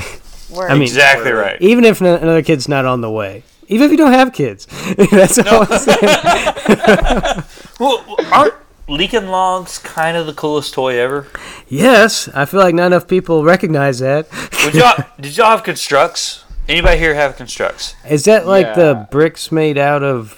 Word. 0.50 0.70
I 0.70 0.74
mean- 0.74 0.82
Exactly 0.82 1.32
right. 1.32 1.60
Even 1.60 1.84
if 1.84 2.00
another 2.00 2.42
kid's 2.42 2.68
not 2.68 2.84
on 2.86 3.00
the 3.02 3.10
way. 3.10 3.42
Even 3.68 3.86
if 3.86 3.90
you 3.90 3.96
don't 3.98 4.12
have 4.12 4.32
kids. 4.32 4.66
That's 5.10 5.38
all 5.38 5.66
I'm 5.68 5.78
saying. 5.78 7.42
Well, 7.78 8.02
aren't 8.32 8.54
Lincoln 8.88 9.28
Logs 9.28 9.78
kind 9.78 10.16
of 10.16 10.24
the 10.26 10.32
coolest 10.32 10.72
toy 10.72 10.98
ever? 10.98 11.26
Yes, 11.68 12.26
I 12.32 12.46
feel 12.46 12.60
like 12.60 12.74
not 12.74 12.86
enough 12.86 13.06
people 13.06 13.44
recognize 13.44 13.98
that. 13.98 14.28
Would 14.64 14.72
y'all, 14.74 14.94
did 15.20 15.36
y'all 15.36 15.50
have 15.50 15.62
Construx? 15.62 16.44
Anybody 16.68 16.98
here 16.98 17.14
have 17.14 17.36
Construx? 17.36 17.94
Is 18.08 18.24
that 18.24 18.46
like 18.46 18.64
Yeah. 18.66 18.74
the 18.74 19.08
bricks 19.10 19.52
made 19.52 19.76
out 19.76 20.02
of 20.02 20.32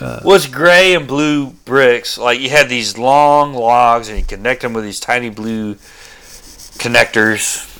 Well, 0.00 0.34
it's 0.34 0.46
gray 0.46 0.94
and 0.94 1.06
blue 1.06 1.46
bricks. 1.64 2.18
Like 2.18 2.40
you 2.40 2.50
had 2.50 2.68
these 2.68 2.98
long 2.98 3.54
logs, 3.54 4.08
and 4.08 4.18
you 4.18 4.24
connect 4.24 4.62
them 4.62 4.72
with 4.72 4.84
these 4.84 5.00
tiny 5.00 5.30
blue 5.30 5.74
connectors. 6.78 7.70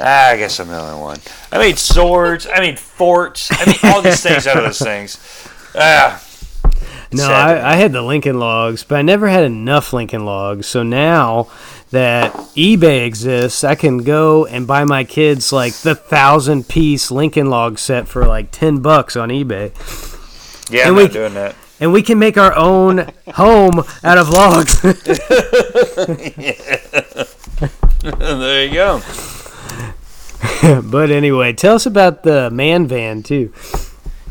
Ah, 0.00 0.30
I 0.30 0.36
guess 0.36 0.58
I'm 0.58 0.68
the 0.68 0.78
only 0.80 1.00
one. 1.00 1.18
I 1.50 1.58
made 1.58 1.78
swords. 1.78 2.46
I 2.46 2.60
made 2.60 2.78
forts. 2.78 3.50
I 3.52 3.66
made 3.66 3.84
all 3.94 4.00
these 4.02 4.22
things 4.22 4.46
out 4.46 4.56
of 4.56 4.64
those 4.64 4.78
things. 4.78 5.18
Ah, 5.74 6.22
No, 7.12 7.30
I, 7.30 7.72
I 7.72 7.76
had 7.76 7.92
the 7.92 8.00
Lincoln 8.02 8.38
Logs, 8.38 8.84
but 8.84 8.96
I 8.98 9.02
never 9.02 9.28
had 9.28 9.44
enough 9.44 9.92
Lincoln 9.92 10.24
Logs. 10.24 10.66
So 10.66 10.82
now 10.82 11.48
that 11.90 12.32
eBay 12.56 13.04
exists, 13.04 13.64
I 13.64 13.74
can 13.74 13.98
go 13.98 14.46
and 14.46 14.66
buy 14.66 14.84
my 14.84 15.04
kids 15.04 15.52
like 15.52 15.74
the 15.74 15.94
thousand 15.94 16.68
piece 16.68 17.10
Lincoln 17.10 17.50
Log 17.50 17.78
set 17.78 18.08
for 18.08 18.26
like 18.26 18.50
ten 18.50 18.78
bucks 18.80 19.14
on 19.14 19.28
eBay, 19.28 19.72
yeah, 20.72 20.88
And 20.88 20.90
I'm 20.90 20.96
we 20.96 21.02
not 21.04 21.12
doing 21.12 21.34
that. 21.34 21.54
and 21.80 21.92
we 21.92 22.02
can 22.02 22.18
make 22.18 22.36
our 22.38 22.54
own 22.56 23.06
home 23.34 23.82
out 24.02 24.18
of 24.18 24.28
logs. 24.30 24.80
there 28.02 28.66
you 28.66 28.74
go. 28.74 29.00
but 30.82 31.10
anyway, 31.10 31.52
tell 31.52 31.76
us 31.76 31.86
about 31.86 32.22
the 32.24 32.50
man 32.50 32.86
van 32.86 33.22
too. 33.22 33.52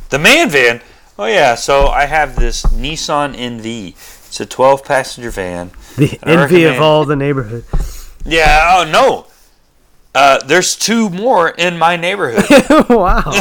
The 0.09 0.19
man 0.19 0.49
van. 0.49 0.81
Oh 1.17 1.25
yeah, 1.25 1.55
so 1.55 1.87
I 1.87 2.05
have 2.05 2.35
this 2.35 2.63
Nissan 2.63 3.35
NV. 3.35 3.89
It's 4.27 4.39
a 4.39 4.45
12 4.45 4.83
passenger 4.83 5.31
van. 5.31 5.71
The 5.97 6.19
envy 6.23 6.63
of 6.65 6.79
all 6.81 7.05
the 7.05 7.15
neighborhood. 7.15 7.65
Yeah. 8.25 8.75
Oh 8.77 8.89
no. 8.89 9.27
Uh, 10.13 10.39
there's 10.45 10.75
two 10.75 11.09
more 11.09 11.49
in 11.49 11.77
my 11.77 11.95
neighborhood. 11.95 12.43
wow. 12.89 13.21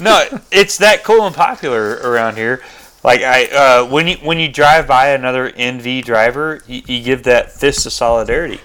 no, 0.00 0.24
it's 0.52 0.78
that 0.78 1.00
cool 1.02 1.26
and 1.26 1.34
popular 1.34 1.94
around 2.04 2.36
here. 2.36 2.62
Like 3.02 3.20
I, 3.22 3.46
uh, 3.46 3.86
when 3.86 4.06
you 4.08 4.16
when 4.18 4.38
you 4.38 4.48
drive 4.48 4.86
by 4.86 5.08
another 5.08 5.50
NV 5.50 6.04
driver, 6.04 6.62
you, 6.66 6.82
you 6.86 7.02
give 7.02 7.24
that 7.24 7.50
fist 7.52 7.84
of 7.84 7.92
solidarity. 7.92 8.60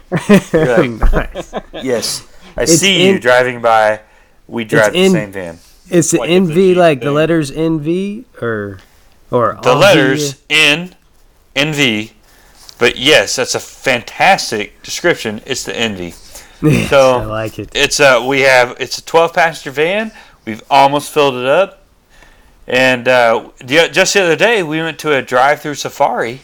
You're 0.53 0.77
like, 0.87 1.33
nice. 1.33 1.53
yes, 1.73 2.27
I 2.55 2.63
It's 2.63 2.73
see 2.77 3.07
you 3.09 3.19
driving 3.19 3.61
by. 3.61 4.01
We 4.47 4.63
drive 4.63 4.93
the 4.93 4.99
in- 5.05 5.11
same 5.11 5.31
van. 5.31 5.59
It's 5.89 6.11
the 6.11 6.19
Like 6.19 6.29
it's 6.29 6.49
a 6.49 6.53
NV 6.53 6.53
Jeep 6.53 6.77
like 6.77 7.01
the 7.01 7.11
letters 7.11 7.51
NV 7.51 8.25
or 8.41 8.77
or 9.31 9.53
The 9.61 9.73
NV? 9.73 9.79
letters 9.81 10.41
N, 10.49 10.95
NV, 11.55 12.11
but 12.77 12.95
yes, 12.97 13.35
that's 13.35 13.55
a 13.55 13.59
fantastic 13.59 14.81
description. 14.83 15.41
It's 15.47 15.63
the 15.63 15.73
NV. 15.73 16.13
Yes, 16.61 16.89
So- 16.89 17.19
I 17.19 17.25
like 17.25 17.59
it. 17.59 17.69
It's 17.73 17.99
a 17.99 18.25
we 18.25 18.41
have 18.41 18.75
it's 18.79 18.97
a 18.97 19.05
12 19.05 19.33
passenger 19.33 19.71
van. 19.71 20.11
We've 20.45 20.63
almost 20.69 21.11
filled 21.11 21.35
it 21.35 21.45
up, 21.45 21.83
and 22.67 23.07
uh, 23.07 23.49
the, 23.59 23.89
just 23.91 24.13
the 24.13 24.23
other 24.23 24.35
day 24.35 24.63
we 24.63 24.79
went 24.81 24.97
to 24.99 25.13
a 25.15 25.21
drive-through 25.21 25.75
safari 25.75 26.41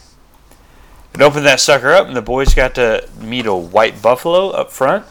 and 1.13 1.21
opened 1.23 1.45
that 1.45 1.59
sucker 1.59 1.91
up, 1.91 2.07
and 2.07 2.15
the 2.15 2.21
boys 2.21 2.53
got 2.53 2.75
to 2.75 3.07
meet 3.19 3.45
a 3.45 3.55
white 3.55 4.01
buffalo 4.01 4.49
up 4.49 4.71
front. 4.71 5.05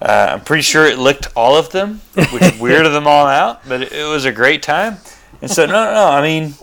Uh, 0.00 0.28
I'm 0.32 0.40
pretty 0.40 0.62
sure 0.62 0.86
it 0.86 0.98
licked 0.98 1.28
all 1.36 1.56
of 1.56 1.70
them, 1.70 2.00
which 2.14 2.26
weirded 2.60 2.92
them 2.92 3.06
all 3.06 3.26
out, 3.26 3.66
but 3.68 3.82
it, 3.82 3.92
it 3.92 4.04
was 4.04 4.24
a 4.24 4.32
great 4.32 4.62
time. 4.62 4.96
And 5.42 5.50
so 5.50 5.66
no, 5.66 5.72
no, 5.72 5.92
no, 5.92 6.06
I 6.08 6.22
mean, 6.22 6.54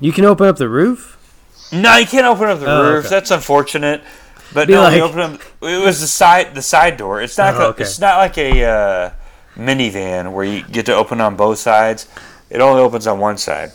You 0.00 0.12
can 0.12 0.24
open 0.24 0.46
up 0.46 0.56
the 0.56 0.68
roof. 0.68 1.18
no, 1.72 1.96
you 1.96 2.06
can't 2.06 2.26
open 2.26 2.48
up 2.48 2.60
the 2.60 2.66
Oh, 2.70 2.82
roof. 2.94 3.06
okay. 3.06 3.14
That's 3.14 3.30
unfortunate. 3.30 4.02
But 4.54 4.68
Be 4.68 4.74
no, 4.74 4.82
like- 4.82 4.94
we 4.94 5.00
opened 5.00 5.20
up. 5.20 5.40
It 5.62 5.84
was 5.84 6.00
the 6.00 6.06
side, 6.06 6.54
the 6.54 6.62
side 6.62 6.96
door. 6.96 7.22
It's 7.22 7.38
not. 7.38 7.54
Oh, 7.54 7.60
a- 7.60 7.68
okay. 7.68 7.82
It's 7.84 7.98
not 8.00 8.18
like 8.18 8.36
a 8.38 8.64
uh, 8.64 9.10
minivan 9.56 10.32
where 10.32 10.44
you 10.44 10.62
get 10.64 10.86
to 10.86 10.94
open 10.94 11.20
on 11.20 11.36
both 11.36 11.58
sides. 11.58 12.06
It 12.50 12.60
only 12.60 12.82
opens 12.82 13.06
on 13.06 13.18
one 13.18 13.38
side. 13.38 13.72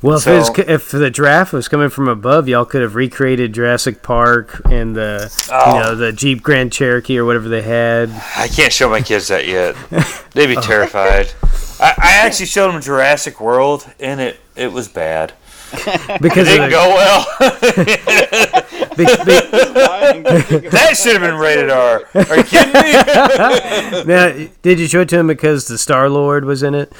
Well, 0.00 0.18
if, 0.18 0.22
So- 0.22 0.32
it 0.34 0.38
was, 0.38 0.58
if 0.60 0.90
the 0.92 1.10
draft 1.10 1.52
was 1.52 1.66
coming 1.66 1.88
from 1.88 2.06
above, 2.06 2.46
y'all 2.48 2.64
could 2.64 2.82
have 2.82 2.94
recreated 2.94 3.52
Jurassic 3.52 4.00
Park 4.04 4.60
and 4.66 4.94
the 4.94 5.32
Oh. 5.50 5.74
you 5.74 5.80
know 5.80 5.94
the 5.96 6.12
Jeep 6.12 6.42
Grand 6.42 6.70
Cherokee 6.72 7.18
or 7.18 7.24
whatever 7.24 7.48
they 7.48 7.62
had. 7.62 8.10
I 8.36 8.46
can't 8.46 8.72
show 8.72 8.88
my 8.88 9.00
kids 9.02 9.26
that 9.28 9.48
yet. 9.48 9.74
They'd 10.32 10.56
Oh. 10.56 10.60
be 10.60 10.66
terrified. 10.66 11.32
I, 11.80 11.94
I 11.98 12.12
actually 12.26 12.46
showed 12.46 12.72
them 12.72 12.80
Jurassic 12.80 13.40
World, 13.40 13.86
and 13.98 14.20
it 14.20 14.38
it 14.54 14.72
was 14.72 14.86
bad. 14.88 15.32
Because 16.20 16.48
It 16.48 16.52
didn't 16.58 16.70
the, 16.70 16.70
go 16.70 16.88
well. 16.94 18.86
be- 19.04 19.24
be- 19.24 20.68
that 20.68 20.96
should 20.96 21.12
have 21.12 21.22
been 21.22 21.36
rated 21.36 21.70
R. 21.70 22.02
Are 22.14 22.36
you 22.36 22.42
kidding 22.44 22.72
me? 22.72 24.04
now, 24.04 24.48
did 24.62 24.80
you 24.80 24.86
show 24.86 25.00
it 25.00 25.08
to 25.10 25.18
him 25.18 25.26
because 25.26 25.66
the 25.68 25.78
Star 25.78 26.08
Lord 26.08 26.44
was 26.44 26.62
in 26.62 26.74
it? 26.74 26.92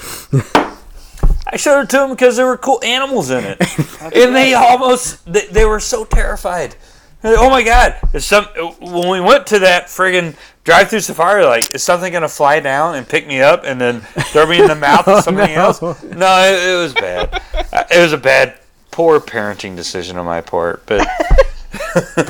I 1.50 1.56
showed 1.56 1.82
it 1.82 1.90
to 1.90 2.04
him 2.04 2.10
because 2.10 2.36
there 2.36 2.46
were 2.46 2.58
cool 2.58 2.82
animals 2.84 3.30
in 3.30 3.42
it, 3.44 3.58
and 4.00 4.34
they 4.34 4.54
almost 4.54 5.24
they, 5.30 5.46
they 5.46 5.64
were 5.64 5.80
so 5.80 6.04
terrified. 6.04 6.76
Like, 7.22 7.36
Oh 7.38 7.50
my 7.50 7.62
god! 7.62 7.96
Is 8.12 8.24
some 8.26 8.44
when 8.44 9.08
we 9.08 9.20
went 9.20 9.46
to 9.48 9.60
that 9.60 9.86
friggin' 9.86 10.36
drive-through 10.64 11.00
safari, 11.00 11.44
like 11.44 11.74
is 11.74 11.82
something 11.82 12.12
gonna 12.12 12.28
fly 12.28 12.60
down 12.60 12.94
and 12.94 13.08
pick 13.08 13.26
me 13.26 13.40
up 13.40 13.62
and 13.64 13.80
then 13.80 14.02
throw 14.32 14.46
me 14.46 14.60
in 14.60 14.68
the 14.68 14.74
mouth 14.74 15.08
of 15.08 15.16
oh, 15.16 15.20
somebody 15.22 15.54
no. 15.54 15.62
else? 15.62 15.80
No, 15.80 15.92
it, 15.94 16.74
it 16.74 16.76
was 16.76 16.92
bad. 16.92 17.42
It 17.90 17.98
was 17.98 18.12
a 18.12 18.18
bad, 18.18 18.58
poor 18.90 19.18
parenting 19.18 19.74
decision 19.74 20.18
on 20.18 20.26
my 20.26 20.42
part. 20.42 20.84
But 20.84 21.08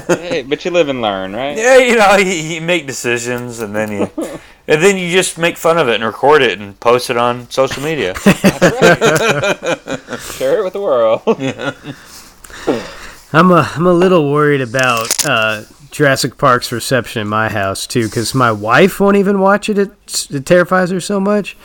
Hey, 0.09 0.43
but 0.43 0.65
you 0.65 0.71
live 0.71 0.89
and 0.89 1.01
learn, 1.01 1.35
right? 1.35 1.57
yeah, 1.57 1.79
you 1.79 1.97
know, 1.97 2.17
you, 2.17 2.33
you 2.33 2.61
make 2.61 2.87
decisions 2.87 3.61
and 3.61 3.75
then 3.75 3.91
you 3.93 4.11
and 4.69 4.83
then 4.83 4.97
you 4.97 5.11
just 5.11 5.39
make 5.39 5.57
fun 5.57 5.79
of 5.79 5.89
it 5.89 5.97
and 5.97 6.05
record 6.05 6.43
it 6.43 6.59
and 6.59 6.79
post 6.81 7.11
it 7.11 7.17
on 7.17 7.49
social 7.51 7.83
media. 7.83 8.15
Share 8.19 8.35
it 10.61 10.65
with 10.65 10.73
the 10.73 10.81
world. 10.81 11.23
I'm 13.33 13.51
a 13.51 13.71
I'm 13.75 13.87
a 13.87 13.93
little 13.93 14.31
worried 14.33 14.61
about 14.61 15.25
uh, 15.27 15.63
Jurassic 15.91 16.39
Park's 16.39 16.73
reception 16.73 17.23
in 17.23 17.29
my 17.29 17.49
house 17.49 17.87
too, 17.87 18.05
because 18.07 18.35
my 18.35 18.53
wife 18.53 19.01
won't 19.01 19.17
even 19.17 19.41
watch 19.41 19.69
it. 19.69 19.79
It, 19.79 20.27
it 20.31 20.47
terrifies 20.47 20.91
her 20.91 21.01
so 21.01 21.21
much. 21.21 21.57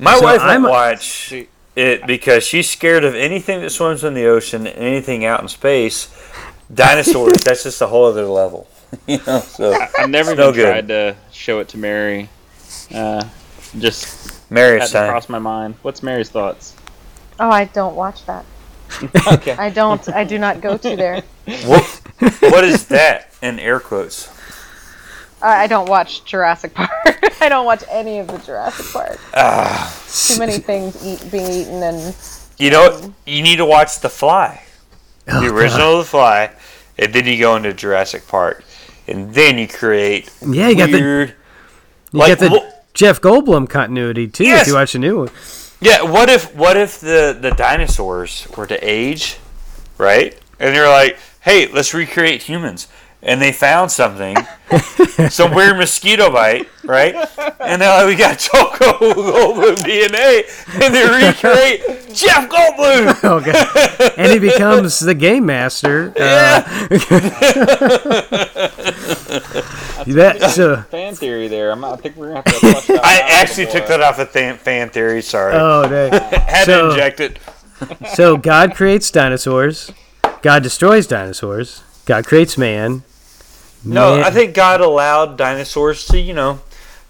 My 0.00 0.16
So 0.16 0.22
wife 0.24 0.40
I'm- 0.40 0.62
won't 0.62 0.72
watch 0.72 1.34
it 1.76 2.06
because 2.06 2.44
she's 2.44 2.68
scared 2.68 3.04
of 3.04 3.14
anything 3.14 3.60
that 3.60 3.70
swims 3.70 4.02
in 4.04 4.14
the 4.14 4.26
ocean 4.26 4.66
and 4.66 4.76
anything 4.78 5.24
out 5.24 5.40
in 5.42 5.48
space. 5.48 6.08
Dinosaurs, 6.72 7.42
that's 7.44 7.62
just 7.62 7.80
a 7.80 7.86
whole 7.86 8.04
other 8.06 8.26
level. 8.26 8.68
you 9.06 9.18
know, 9.26 9.40
so 9.40 9.74
I've 9.98 10.10
never 10.10 10.32
It's 10.32 10.38
no 10.38 10.48
even 10.50 10.54
good. 10.54 10.66
tried 10.70 10.88
to 10.88 11.16
show 11.32 11.60
it 11.60 11.68
to 11.70 11.78
Mary. 11.78 12.28
Uh, 12.94 13.24
just 13.78 14.50
Mary's 14.50 14.82
hadn't 14.82 14.92
time. 15.02 15.10
crossed 15.10 15.28
my 15.28 15.38
mind. 15.38 15.74
What's 15.82 16.02
Mary's 16.02 16.30
thoughts? 16.30 16.74
Oh, 17.40 17.50
I 17.50 17.64
don't 17.66 17.94
watch 17.96 18.24
that. 18.26 18.44
Okay. 19.32 19.52
I 19.52 19.68
don't. 19.70 20.06
I 20.08 20.24
do 20.24 20.38
not 20.38 20.60
go 20.62 20.76
to 20.78 20.96
there. 20.96 21.22
What, 21.66 21.84
what 22.40 22.64
is 22.64 22.86
that 22.88 23.32
in 23.42 23.58
air 23.58 23.80
quotes? 23.80 24.28
I 25.42 25.64
I 25.64 25.66
don't 25.66 25.88
watch 25.88 26.24
Jurassic 26.24 26.74
Park. 26.74 26.90
I 27.40 27.48
don't 27.48 27.64
watch 27.66 27.84
any 27.90 28.18
of 28.18 28.26
the 28.28 28.38
Jurassic 28.38 28.86
Park. 28.92 29.18
Ah, 29.34 29.94
Too 30.26 30.38
many 30.38 30.58
things 30.58 30.96
eat, 31.04 31.30
being 31.30 31.50
eaten 31.50 31.82
and 31.82 32.16
you 32.58 32.70
know, 32.70 32.90
what? 32.90 33.10
you 33.26 33.42
need 33.42 33.56
to 33.56 33.64
watch 33.66 34.00
The 34.00 34.08
Fly, 34.08 34.62
Oh, 35.30 35.40
the 35.40 35.52
original 35.54 35.98
The 35.98 36.04
Fly, 36.04 36.50
and 36.98 37.12
then 37.12 37.26
you 37.26 37.38
go 37.38 37.56
into 37.56 37.72
Jurassic 37.74 38.26
Park, 38.26 38.64
and 39.06 39.34
then 39.34 39.58
you 39.58 39.68
create 39.68 40.30
Yeah, 40.46 40.68
you 40.68 40.76
got 40.76 40.90
the 40.90 40.98
you 40.98 42.18
like, 42.18 42.38
got 42.38 42.50
the 42.50 42.58
wh- 42.60 42.94
Jeff 42.94 43.20
Goldblum 43.20 43.68
continuity 43.68 44.26
too. 44.28 44.44
Yes. 44.44 44.62
If 44.62 44.68
you 44.68 44.74
watch 44.74 44.92
the 44.92 44.98
new 44.98 45.18
one, 45.18 45.30
Yeah, 45.80 46.02
what 46.02 46.28
if 46.30 46.54
what 46.54 46.76
if 46.76 47.00
the 47.00 47.36
the 47.38 47.50
dinosaurs 47.50 48.48
were 48.56 48.66
to 48.66 48.76
age, 48.82 49.36
right? 49.98 50.36
And 50.58 50.74
you're 50.74 50.88
like, 50.88 51.18
"Hey, 51.40 51.66
let's 51.70 51.94
recreate 51.94 52.42
humans." 52.44 52.88
And 53.20 53.42
they 53.42 53.50
found 53.50 53.90
something, 53.90 54.36
some 55.28 55.52
weird 55.52 55.76
mosquito 55.76 56.30
bite, 56.30 56.68
right? 56.84 57.16
And 57.58 57.82
they're 57.82 57.98
like, 57.98 58.06
"We 58.06 58.14
got 58.14 58.38
Choco 58.38 58.92
Goldblum 59.00 59.74
DNA," 59.78 60.44
and 60.80 60.94
they 60.94 61.02
recreate 61.04 61.80
Jeff 62.14 62.48
Goldblum. 62.48 63.24
Okay. 63.24 64.12
and 64.16 64.30
he 64.32 64.38
becomes 64.38 65.00
the 65.00 65.14
game 65.14 65.46
master. 65.46 66.12
Uh, 66.16 66.62
that, 70.06 70.52
so, 70.54 70.76
Fan 70.82 71.14
theory 71.16 71.48
there. 71.48 71.72
I'm, 71.72 71.84
I 71.84 71.96
think 71.96 72.16
we're 72.16 72.28
gonna 72.28 72.36
have 72.36 72.44
to 72.44 72.52
flush 72.52 72.86
that 72.86 73.04
I 73.04 73.18
actually 73.42 73.66
little 73.66 73.80
took 73.80 73.88
that 73.88 74.00
off 74.00 74.18
of 74.20 74.30
fan, 74.30 74.56
fan 74.58 74.90
theory. 74.90 75.22
Sorry, 75.22 75.54
oh, 75.56 75.88
dang. 75.88 76.12
had 76.12 76.66
so- 76.66 76.86
to 76.86 76.90
inject 76.90 77.20
it. 77.20 77.38
so 78.14 78.36
God 78.36 78.74
creates 78.76 79.10
dinosaurs. 79.10 79.90
God 80.42 80.62
destroys 80.62 81.06
dinosaurs. 81.08 81.82
God 82.06 82.24
creates 82.24 82.56
man. 82.56 83.02
No, 83.84 84.16
Man- 84.16 84.24
I 84.24 84.30
think 84.30 84.54
God 84.54 84.80
allowed 84.80 85.36
dinosaurs 85.36 86.04
to, 86.06 86.18
you 86.18 86.34
know, 86.34 86.60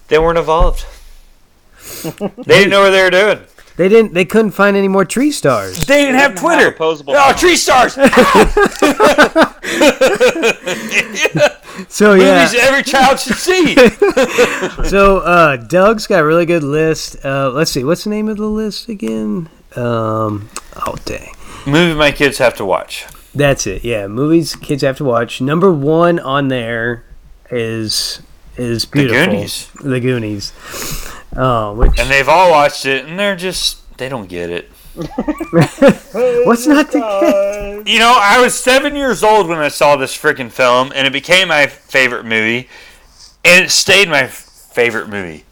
they 0.07 0.19
weren't 0.19 0.37
evolved. 0.37 0.85
they 2.03 2.11
didn't 2.45 2.69
know 2.69 2.81
what 2.81 2.91
they 2.91 3.01
were 3.03 3.09
doing. 3.09 3.39
they 3.77 3.89
didn't. 3.89 4.13
They 4.13 4.25
couldn't 4.25 4.51
find 4.51 4.77
any 4.77 4.87
more 4.87 5.05
tree 5.05 5.31
stars. 5.31 5.85
They 5.85 6.05
didn't 6.05 6.15
have 6.15 6.35
didn't 6.35 6.43
have 6.43 6.57
Twitter. 6.57 6.67
opposable 6.69 7.13
oh, 7.15 7.33
tree 7.33 7.55
stars. 7.55 7.97
So 11.87 12.13
yeah. 12.13 12.43
Movies 12.43 12.59
every 12.59 12.83
child 12.83 13.19
should 13.19 13.37
see. 13.37 13.75
So 14.89 15.19
uh, 15.19 15.57
Doug's 15.57 16.07
got 16.07 16.21
a 16.21 16.25
really 16.25 16.45
good 16.45 16.63
list. 16.63 17.23
Uh, 17.23 17.49
let's 17.51 17.71
see. 17.71 17.83
What's 17.83 18.03
the 18.03 18.09
name 18.09 18.27
of 18.27 18.37
the 18.37 18.45
list 18.45 18.89
again? 18.89 19.49
Um, 19.75 20.49
oh 20.75 20.95
dang. 21.05 21.33
Movie 21.65 21.93
my 21.97 22.11
kids 22.11 22.37
have 22.39 22.55
to 22.55 22.65
watch. 22.65 23.05
That's 23.33 23.67
it. 23.67 23.83
Yeah, 23.83 24.07
movies 24.07 24.55
kids 24.55 24.81
have 24.81 24.97
to 24.97 25.03
watch. 25.03 25.39
Number 25.41 25.71
one 25.71 26.19
on 26.19 26.47
there 26.47 27.05
is 27.51 28.21
is 28.57 28.85
beautiful. 28.85 29.25
Goonies. 29.25 29.69
The 29.83 29.99
Goonies. 29.99 30.51
Oh, 31.35 31.73
which 31.75 31.97
And 31.99 32.09
they've 32.09 32.27
all 32.27 32.51
watched 32.51 32.85
it, 32.85 33.05
and 33.05 33.17
they're 33.17 33.35
just, 33.35 33.97
they 33.97 34.09
don't 34.09 34.27
get 34.27 34.49
it. 34.49 34.69
what's 36.45 36.67
not 36.67 36.91
to 36.91 36.99
get? 36.99 37.87
You 37.87 37.99
know, 37.99 38.17
I 38.19 38.41
was 38.41 38.53
seven 38.59 38.95
years 38.95 39.23
old 39.23 39.47
when 39.47 39.59
I 39.59 39.69
saw 39.69 39.95
this 39.95 40.17
freaking 40.17 40.51
film, 40.51 40.91
and 40.95 41.07
it 41.07 41.13
became 41.13 41.47
my 41.49 41.67
favorite 41.67 42.25
movie, 42.25 42.67
and 43.45 43.65
it 43.65 43.69
stayed 43.69 44.09
my 44.09 44.27
favorite 44.27 45.07
movie. 45.07 45.45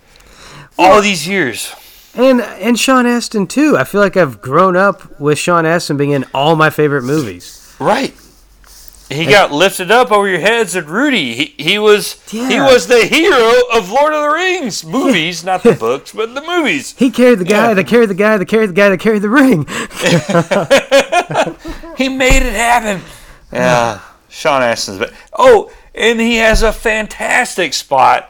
All 0.77 1.01
these 1.01 1.27
years. 1.27 1.73
and 2.13 2.41
and 2.41 2.77
Sean 2.77 3.05
Astin 3.05 3.47
too. 3.47 3.77
I 3.77 3.83
feel 3.83 4.01
like 4.01 4.17
I've 4.17 4.41
grown 4.41 4.75
up 4.75 5.19
with 5.19 5.39
Sean 5.39 5.65
Astin 5.65 5.97
being 5.97 6.11
in 6.11 6.25
all 6.33 6.55
my 6.55 6.69
favorite 6.69 7.03
movies. 7.03 7.66
Right. 7.79 8.13
He 9.09 9.25
got 9.25 9.53
lifted 9.53 9.89
up 9.89 10.11
over 10.11 10.27
your 10.27 10.41
heads 10.41 10.75
at 10.75 10.85
Rudy. 10.85 11.33
He, 11.33 11.45
he 11.57 11.79
was 11.79 12.21
he 12.29 12.59
was 12.59 12.87
the 12.87 13.05
hero 13.05 13.53
of 13.73 13.89
Lord 13.89 14.11
of 14.13 14.21
the 14.23 14.29
Rings 14.35 14.83
movies, 14.83 15.45
not 15.45 15.63
the 15.63 15.71
books, 15.73 16.11
but 16.11 16.35
the 16.35 16.41
movies. 16.41 16.93
He 16.97 17.09
carried 17.09 17.39
the 17.39 17.45
guy 17.45 17.69
Yeah. 17.69 17.73
that 17.75 17.87
carried 17.87 18.09
the 18.09 18.13
guy 18.15 18.37
that 18.37 18.45
carried 18.47 18.69
the 18.69 18.73
guy 18.73 18.89
that 18.89 18.99
carried 18.99 19.21
the 19.21 19.29
ring. 19.29 19.65
He 21.97 22.09
made 22.09 22.43
it 22.43 22.53
happen. 22.53 23.01
Yeah, 23.51 24.01
Sean 24.29 24.61
Astin's. 24.61 24.99
But 24.99 25.13
oh, 25.33 25.71
and 25.95 26.19
he 26.19 26.37
has 26.37 26.61
a 26.61 26.71
fantastic 26.71 27.73
spot 27.73 28.29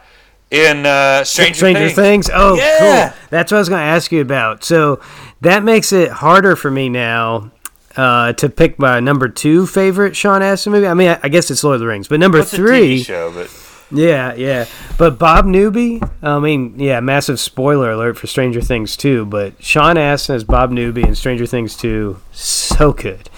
in 0.50 0.86
uh, 0.86 1.24
Stranger, 1.26 1.54
Stranger 1.56 1.80
Things. 1.90 1.96
Things. 1.96 2.30
Oh, 2.34 2.56
Yeah. 2.56 3.10
cool. 3.10 3.18
That's 3.30 3.52
what 3.52 3.58
I 3.58 3.60
was 3.60 3.70
going 3.70 3.82
to 3.82 3.86
ask 3.88 4.12
you 4.12 4.22
about. 4.22 4.64
So 4.64 5.02
that 5.42 5.64
makes 5.64 5.92
it 5.92 6.10
harder 6.12 6.56
for 6.56 6.72
me 6.72 6.88
now 6.88 7.52
uh, 7.98 8.34
to 8.34 8.48
pick 8.50 8.80
my 8.80 9.00
number 9.00 9.28
two 9.28 9.66
favorite 9.66 10.16
Sean 10.16 10.42
Astin 10.42 10.72
movie. 10.72 10.88
I 10.88 10.94
mean, 10.94 11.10
I, 11.10 11.20
I 11.24 11.30
guess 11.30 11.52
it's 11.52 11.64
Lord 11.64 11.76
of 11.76 11.80
the 11.82 11.88
Rings, 11.88 12.08
but 12.08 12.20
number 12.20 12.40
a 12.40 12.44
three, 12.46 13.00
TV 13.02 13.06
show, 13.06 13.32
but 13.34 13.52
yeah, 13.92 14.34
yeah. 14.36 14.66
But 14.98 15.18
Bob 15.20 15.46
Newby. 15.46 16.02
I 16.22 16.40
mean, 16.40 16.80
yeah, 16.80 17.00
massive 17.00 17.40
spoiler 17.40 17.92
alert 17.92 18.18
for 18.18 18.28
Stranger 18.28 18.62
Things 18.62 18.96
two. 18.96 19.26
But 19.26 19.62
Sean 19.64 19.98
Astin 19.98 20.36
as 20.36 20.44
Bob 20.44 20.72
Newby 20.72 21.04
in 21.04 21.16
Stranger 21.16 21.46
Things 21.46 21.76
two, 21.76 22.20
so 22.32 22.94
good. 22.94 23.30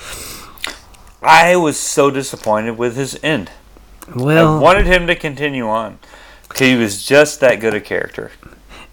I 1.21 1.55
was 1.55 1.77
so 1.77 2.09
disappointed 2.09 2.77
with 2.77 2.95
his 2.95 3.19
end. 3.23 3.51
I 4.07 4.11
Well, 4.23 4.59
wanted 4.61 4.85
him 4.87 5.05
to 5.07 5.15
continue 5.15 5.67
on. 5.67 5.99
He 6.57 6.75
was 6.75 7.03
just 7.05 7.41
that 7.41 7.59
good 7.59 7.73
a 7.75 7.81
character. 7.81 8.31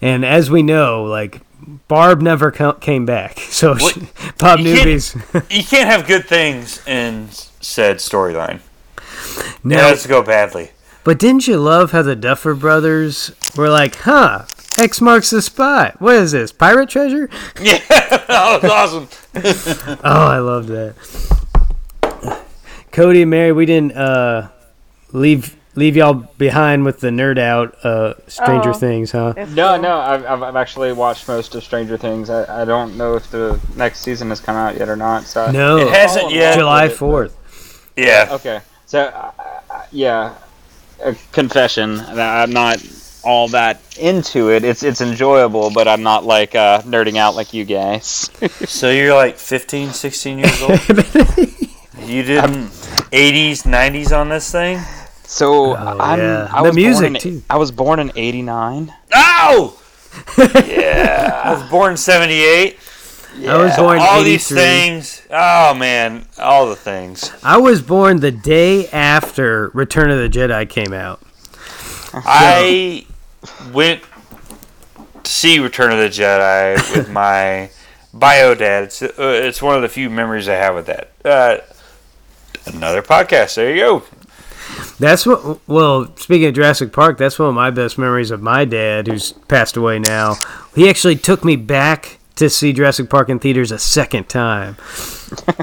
And 0.01 0.23
as 0.25 0.49
we 0.49 0.61
know, 0.63 1.03
like 1.03 1.41
Barb 1.87 2.21
never 2.21 2.51
co- 2.51 2.73
came 2.73 3.05
back. 3.05 3.39
So 3.49 3.75
What- 3.75 3.97
Bob 4.37 4.59
You 4.59 4.75
can't- 4.75 4.85
Newby's. 4.87 5.15
You 5.49 5.63
can't 5.63 5.89
have 5.89 6.05
good 6.07 6.25
things 6.27 6.85
in 6.87 7.29
said 7.61 7.97
storyline. 7.97 8.59
no, 9.63 9.77
It 9.77 9.81
has 9.81 10.03
to 10.03 10.07
go 10.09 10.21
badly. 10.21 10.71
But 11.03 11.19
didn't 11.19 11.47
you 11.47 11.57
love 11.57 11.91
how 11.91 12.01
the 12.01 12.15
Duffer 12.15 12.53
Brothers 12.53 13.31
were 13.55 13.69
like, 13.69 13.95
huh, 13.95 14.45
X 14.77 14.99
marks 15.01 15.29
the 15.31 15.41
spot. 15.41 15.99
What 16.01 16.15
is 16.15 16.33
this, 16.33 16.51
pirate 16.51 16.89
treasure? 16.89 17.29
Yeah, 17.61 17.79
that 17.89 18.59
was 18.61 18.71
awesome. 18.71 19.99
Oh, 20.03 20.27
I 20.27 20.37
loved 20.39 20.67
that. 20.69 20.95
Cody 22.91 23.21
and 23.23 23.31
Mary, 23.31 23.51
we 23.51 23.65
didn't 23.65 23.93
uh, 23.95 24.49
leave 25.11 25.55
leave 25.77 25.95
y'all 25.95 26.13
behind 26.37 26.83
with 26.83 26.99
the 26.99 27.09
nerd 27.09 27.37
out 27.37 27.75
uh, 27.85 28.15
Stranger 28.27 28.71
Oh. 28.71 28.73
Things, 28.73 29.11
huh? 29.11 29.33
No, 29.37 29.43
cool. 29.73 29.81
no, 29.83 29.99
I've, 29.99 30.25
I've, 30.25 30.43
I've 30.43 30.55
actually 30.55 30.91
watched 30.91 31.27
most 31.27 31.55
of 31.55 31.63
Stranger 31.63 31.97
Things. 31.97 32.29
I, 32.29 32.63
I 32.63 32.65
don't 32.65 32.97
know 32.97 33.15
if 33.15 33.29
the 33.31 33.59
next 33.75 33.99
season 34.01 34.29
has 34.29 34.41
come 34.41 34.55
out 34.55 34.75
yet 34.77 34.89
or 34.89 34.95
not. 34.95 35.23
So 35.23 35.49
No, 35.51 35.77
It 35.77 35.87
hasn't 35.93 36.31
yet. 36.31 36.55
July 36.57 36.89
fourth. 36.89 37.33
Yeah. 37.95 38.27
Okay, 38.31 38.59
so 38.85 39.03
uh, 39.05 39.31
yeah, 39.91 40.35
a 41.03 41.15
confession 41.31 41.95
that 41.97 42.43
I'm 42.43 42.51
not 42.51 42.83
all 43.23 43.47
that 43.49 43.81
into 43.97 44.51
it. 44.51 44.63
It's 44.63 44.83
it's 44.83 45.01
enjoyable, 45.01 45.69
but 45.71 45.87
I'm 45.87 46.01
not 46.03 46.23
like 46.25 46.55
uh, 46.55 46.81
nerding 46.81 47.17
out 47.17 47.35
like 47.35 47.53
you 47.53 47.65
guys. 47.65 48.29
So 48.67 48.89
you're 48.91 49.15
like 49.15 49.37
15, 49.37 49.91
16 49.91 50.39
years 50.39 50.61
old? 50.61 50.71
you 52.07 52.23
didn't 52.23 52.67
80s, 53.11 53.63
90s 53.63 54.15
on 54.15 54.29
this 54.29 54.51
thing? 54.51 54.79
So 55.29 55.75
Oh, 55.75 55.97
I'm, 55.99 56.19
yeah. 56.19 56.47
I 56.51 56.63
The 56.63 56.69
was 56.69 56.75
music, 56.75 57.01
born 57.03 57.15
in, 57.17 57.21
too. 57.21 57.43
I 57.49 57.57
was 57.57 57.71
born 57.71 57.99
in 57.99 58.11
'89. 58.15 58.93
Oh! 59.13 59.79
yeah. 60.65 61.41
I 61.43 61.53
was 61.53 61.69
born 61.69 61.91
in 61.91 61.97
78. 61.97 62.79
I 63.47 63.57
was 63.57 63.75
born 63.75 63.99
all 63.99 64.23
these 64.23 64.47
things. 64.47 65.21
Oh, 65.29 65.75
man. 65.75 66.25
All 66.39 66.67
the 66.69 66.75
things. 66.75 67.31
I 67.43 67.57
was 67.57 67.81
born 67.83 68.19
the 68.21 68.31
day 68.31 68.87
after 68.89 69.69
Return 69.75 70.09
of 70.09 70.17
the 70.17 70.27
Jedi 70.29 70.67
came 70.67 70.91
out. 70.93 71.21
I 72.13 73.05
went 73.71 74.01
to 75.23 75.31
see 75.31 75.59
Return 75.59 75.91
of 75.91 75.99
the 75.99 76.07
Jedi 76.09 76.95
with 76.95 77.09
my 77.11 77.69
bio 78.13 78.55
dad. 78.55 78.85
It's, 78.85 79.03
uh, 79.03 79.11
it's 79.17 79.61
one 79.61 79.75
of 79.75 79.81
the 79.83 79.89
few 79.89 80.09
memories 80.09 80.49
I 80.49 80.55
have 80.55 80.73
with 80.73 80.87
that. 80.87 81.11
Uh, 81.23 81.57
another 82.65 83.03
podcast. 83.03 83.55
There 83.55 83.69
you 83.75 83.81
go. 83.81 84.03
That's 84.99 85.25
what. 85.25 85.59
Well, 85.67 86.15
speaking 86.17 86.47
of 86.47 86.53
Jurassic 86.55 86.91
Park, 86.91 87.17
that's 87.17 87.37
one 87.39 87.49
of 87.49 87.55
my 87.55 87.69
best 87.71 87.97
memories 87.97 88.31
of 88.31 88.41
my 88.41 88.65
dad, 88.65 89.07
who's 89.07 89.31
passed 89.31 89.77
away 89.77 89.99
now. 89.99 90.35
He 90.75 90.89
actually 90.89 91.15
took 91.15 91.43
me 91.45 91.55
back 91.55 92.19
to 92.35 92.49
see 92.49 92.73
Jurassic 92.73 93.09
Park 93.09 93.29
in 93.29 93.39
theaters 93.39 93.71
a 93.71 93.79
second 93.79 94.29
time. 94.29 94.77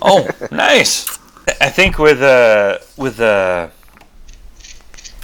Oh, 0.02 0.28
nice. 0.52 1.18
I 1.58 1.70
think 1.70 1.98
with 1.98 2.20
uh 2.20 2.78
with 2.98 3.18
uh 3.18 3.68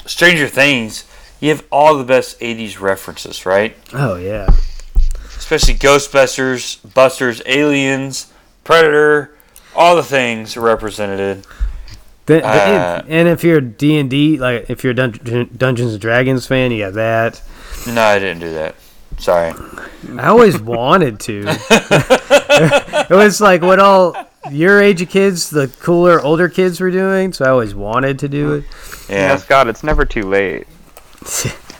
Stranger 0.06 0.48
Things, 0.48 1.04
you 1.40 1.50
have 1.50 1.64
all 1.70 1.98
the 1.98 2.04
best 2.04 2.40
'80s 2.40 2.80
references, 2.80 3.44
right? 3.44 3.76
Oh 3.92 4.16
yeah, 4.16 4.48
Especially 5.36 5.74
Ghostbusters, 5.74 6.78
Busters, 6.94 7.42
Aliens, 7.44 8.32
Predator, 8.64 9.36
all 9.74 9.94
the 9.96 10.02
things 10.02 10.56
are 10.56 10.60
represented. 10.62 11.46
The- 12.30 12.40
the- 12.40 12.46
Uh, 12.46 13.02
and 13.08 13.26
if 13.28 13.42
you're 13.42 13.60
D 13.60 13.98
and 13.98 14.08
D, 14.08 14.38
like 14.38 14.70
if 14.70 14.84
you're 14.84 14.92
a 14.92 14.94
Dun- 14.94 15.50
Dungeons 15.56 15.92
and 15.92 16.00
Dragons 16.00 16.46
fan, 16.46 16.70
you 16.70 16.84
got 16.84 16.94
that. 16.94 17.42
No, 17.88 18.02
I 18.02 18.18
didn't 18.20 18.40
do 18.40 18.52
that. 18.54 18.76
Sorry. 19.18 19.52
I 20.16 20.26
always 20.28 20.60
wanted 20.62 21.18
to. 21.20 21.44
it 23.10 23.10
was 23.10 23.40
like 23.40 23.62
what 23.62 23.80
all 23.80 24.14
your 24.50 24.80
age 24.80 25.02
of 25.02 25.08
kids, 25.10 25.50
the 25.50 25.68
cooler 25.80 26.20
older 26.20 26.48
kids 26.48 26.80
were 26.80 26.90
doing, 26.92 27.32
so 27.32 27.44
I 27.44 27.48
always 27.48 27.74
wanted 27.74 28.18
to 28.20 28.28
do 28.28 28.54
it. 28.54 28.64
Yeah. 29.08 29.38
God, 29.48 29.66
it's 29.68 29.82
never 29.82 30.04
too 30.04 30.22
late. 30.22 30.66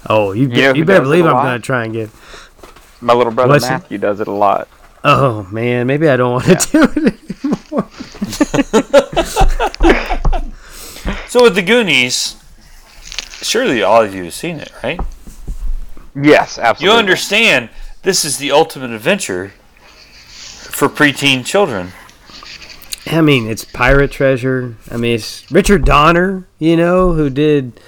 Oh, 0.09 0.33
you, 0.33 0.49
You 0.49 0.63
know 0.63 0.75
you 0.75 0.85
better 0.85 1.03
believe 1.03 1.27
I'm 1.27 1.33
lot? 1.35 1.45
gonna 1.45 1.59
try 1.61 1.85
and 1.85 1.93
get. 1.93 2.11
My 3.01 3.15
little 3.15 3.33
brother 3.33 3.53
What's 3.53 3.71
it? 3.91 4.01
Does 4.01 4.19
it 4.21 4.27
a 4.29 4.33
lot. 4.33 4.69
Oh 5.05 5.45
man, 5.53 5.87
maybe 5.87 6.09
I 6.09 6.17
don't 6.17 6.33
want 6.33 6.45
to 6.45 6.57
do 6.73 6.89
it. 6.97 7.15
So 11.31 11.45
with 11.45 11.55
the 11.55 11.63
Goonies, 11.63 12.35
surely 13.41 13.85
all 13.85 14.03
of 14.03 14.13
you 14.13 14.25
have 14.25 14.35
seen 14.35 14.57
it, 14.59 14.73
right? 14.83 14.99
Yes, 16.13 16.59
absolutely. 16.59 16.93
You 16.93 16.99
understand 16.99 17.71
this 18.03 18.25
is 18.25 18.39
the 18.39 18.51
ultimate 18.51 18.91
adventure 18.91 19.53
for 20.27 20.89
preteen 20.89 21.47
children. 21.47 21.93
I 23.07 23.21
mean, 23.21 23.47
it's 23.49 23.65
pirate 23.65 24.11
treasure. 24.11 24.75
I 24.91 24.97
mean, 24.97 25.15
it's 25.15 25.49
Richard 25.53 25.85
Donner, 25.85 26.49
you 26.59 26.77
know, 26.77 27.13
who 27.13 27.31
did 27.31 27.79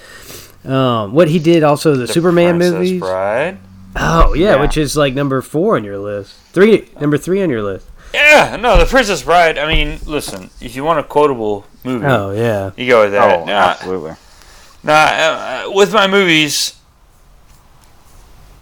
um, 0.64 1.12
what 1.12 1.26
he 1.26 1.40
did. 1.40 1.64
Also, 1.64 1.96
the, 1.96 2.06
Superman 2.06 2.58
Princess 2.58 2.74
movies. 2.74 3.00
Bride. 3.00 3.58
Oh 3.96 4.34
yeah, 4.34 4.54
Yeah. 4.54 4.60
which 4.60 4.76
is 4.76 4.96
like 4.96 5.14
number 5.14 5.42
four 5.42 5.74
on 5.74 5.82
your 5.82 5.98
list. 5.98 6.32
Three, 6.52 6.88
number 7.00 7.18
three 7.18 7.42
on 7.42 7.50
your 7.50 7.64
list. 7.64 7.88
Yeah, 8.14 8.54
no, 8.60 8.78
The 8.78 8.86
Princess 8.86 9.24
Bride. 9.24 9.58
I 9.58 9.66
mean, 9.66 9.98
listen, 10.06 10.50
if 10.60 10.76
you 10.76 10.84
want 10.84 11.00
a 11.00 11.02
quotable 11.02 11.66
movie, 11.84 12.06
Oh 12.06 12.30
yeah. 12.32 12.70
you 12.76 12.86
go 12.88 13.02
with 13.04 13.12
that. 13.12 13.40
Oh, 13.40 13.44
Nah, 13.44 13.52
absolutely. 13.52 14.14
nah, 14.82 14.92
uh, 14.92 15.66
uh, 15.66 15.70
with 15.72 15.92
my 15.92 16.06
movies, 16.06 16.74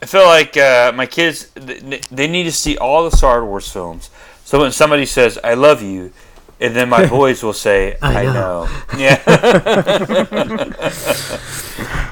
I 0.03 0.07
feel 0.07 0.25
like 0.25 0.57
uh, 0.57 0.93
my 0.95 1.07
kids 1.07 1.49
they 1.55 2.27
need 2.29 2.45
to 2.45 2.53
see 2.53 2.79
all 2.79 3.09
the 3.09 3.17
Star 3.17 3.45
Wars 3.45 3.71
films. 3.71 4.11
So 4.45 4.61
when 4.61 4.73
somebody 4.73 5.05
says 5.07 5.39
"I 5.45 5.55
love 5.55 5.83
you," 5.83 6.13
and 6.61 6.75
then 6.75 6.89
my 6.89 7.07
boys 7.19 7.43
will 7.43 7.53
say 7.53 7.97
I 8.01 8.23
"I, 8.23 8.25
know." 8.25 8.65
know. 8.65 8.69
Yeah. 8.99 9.21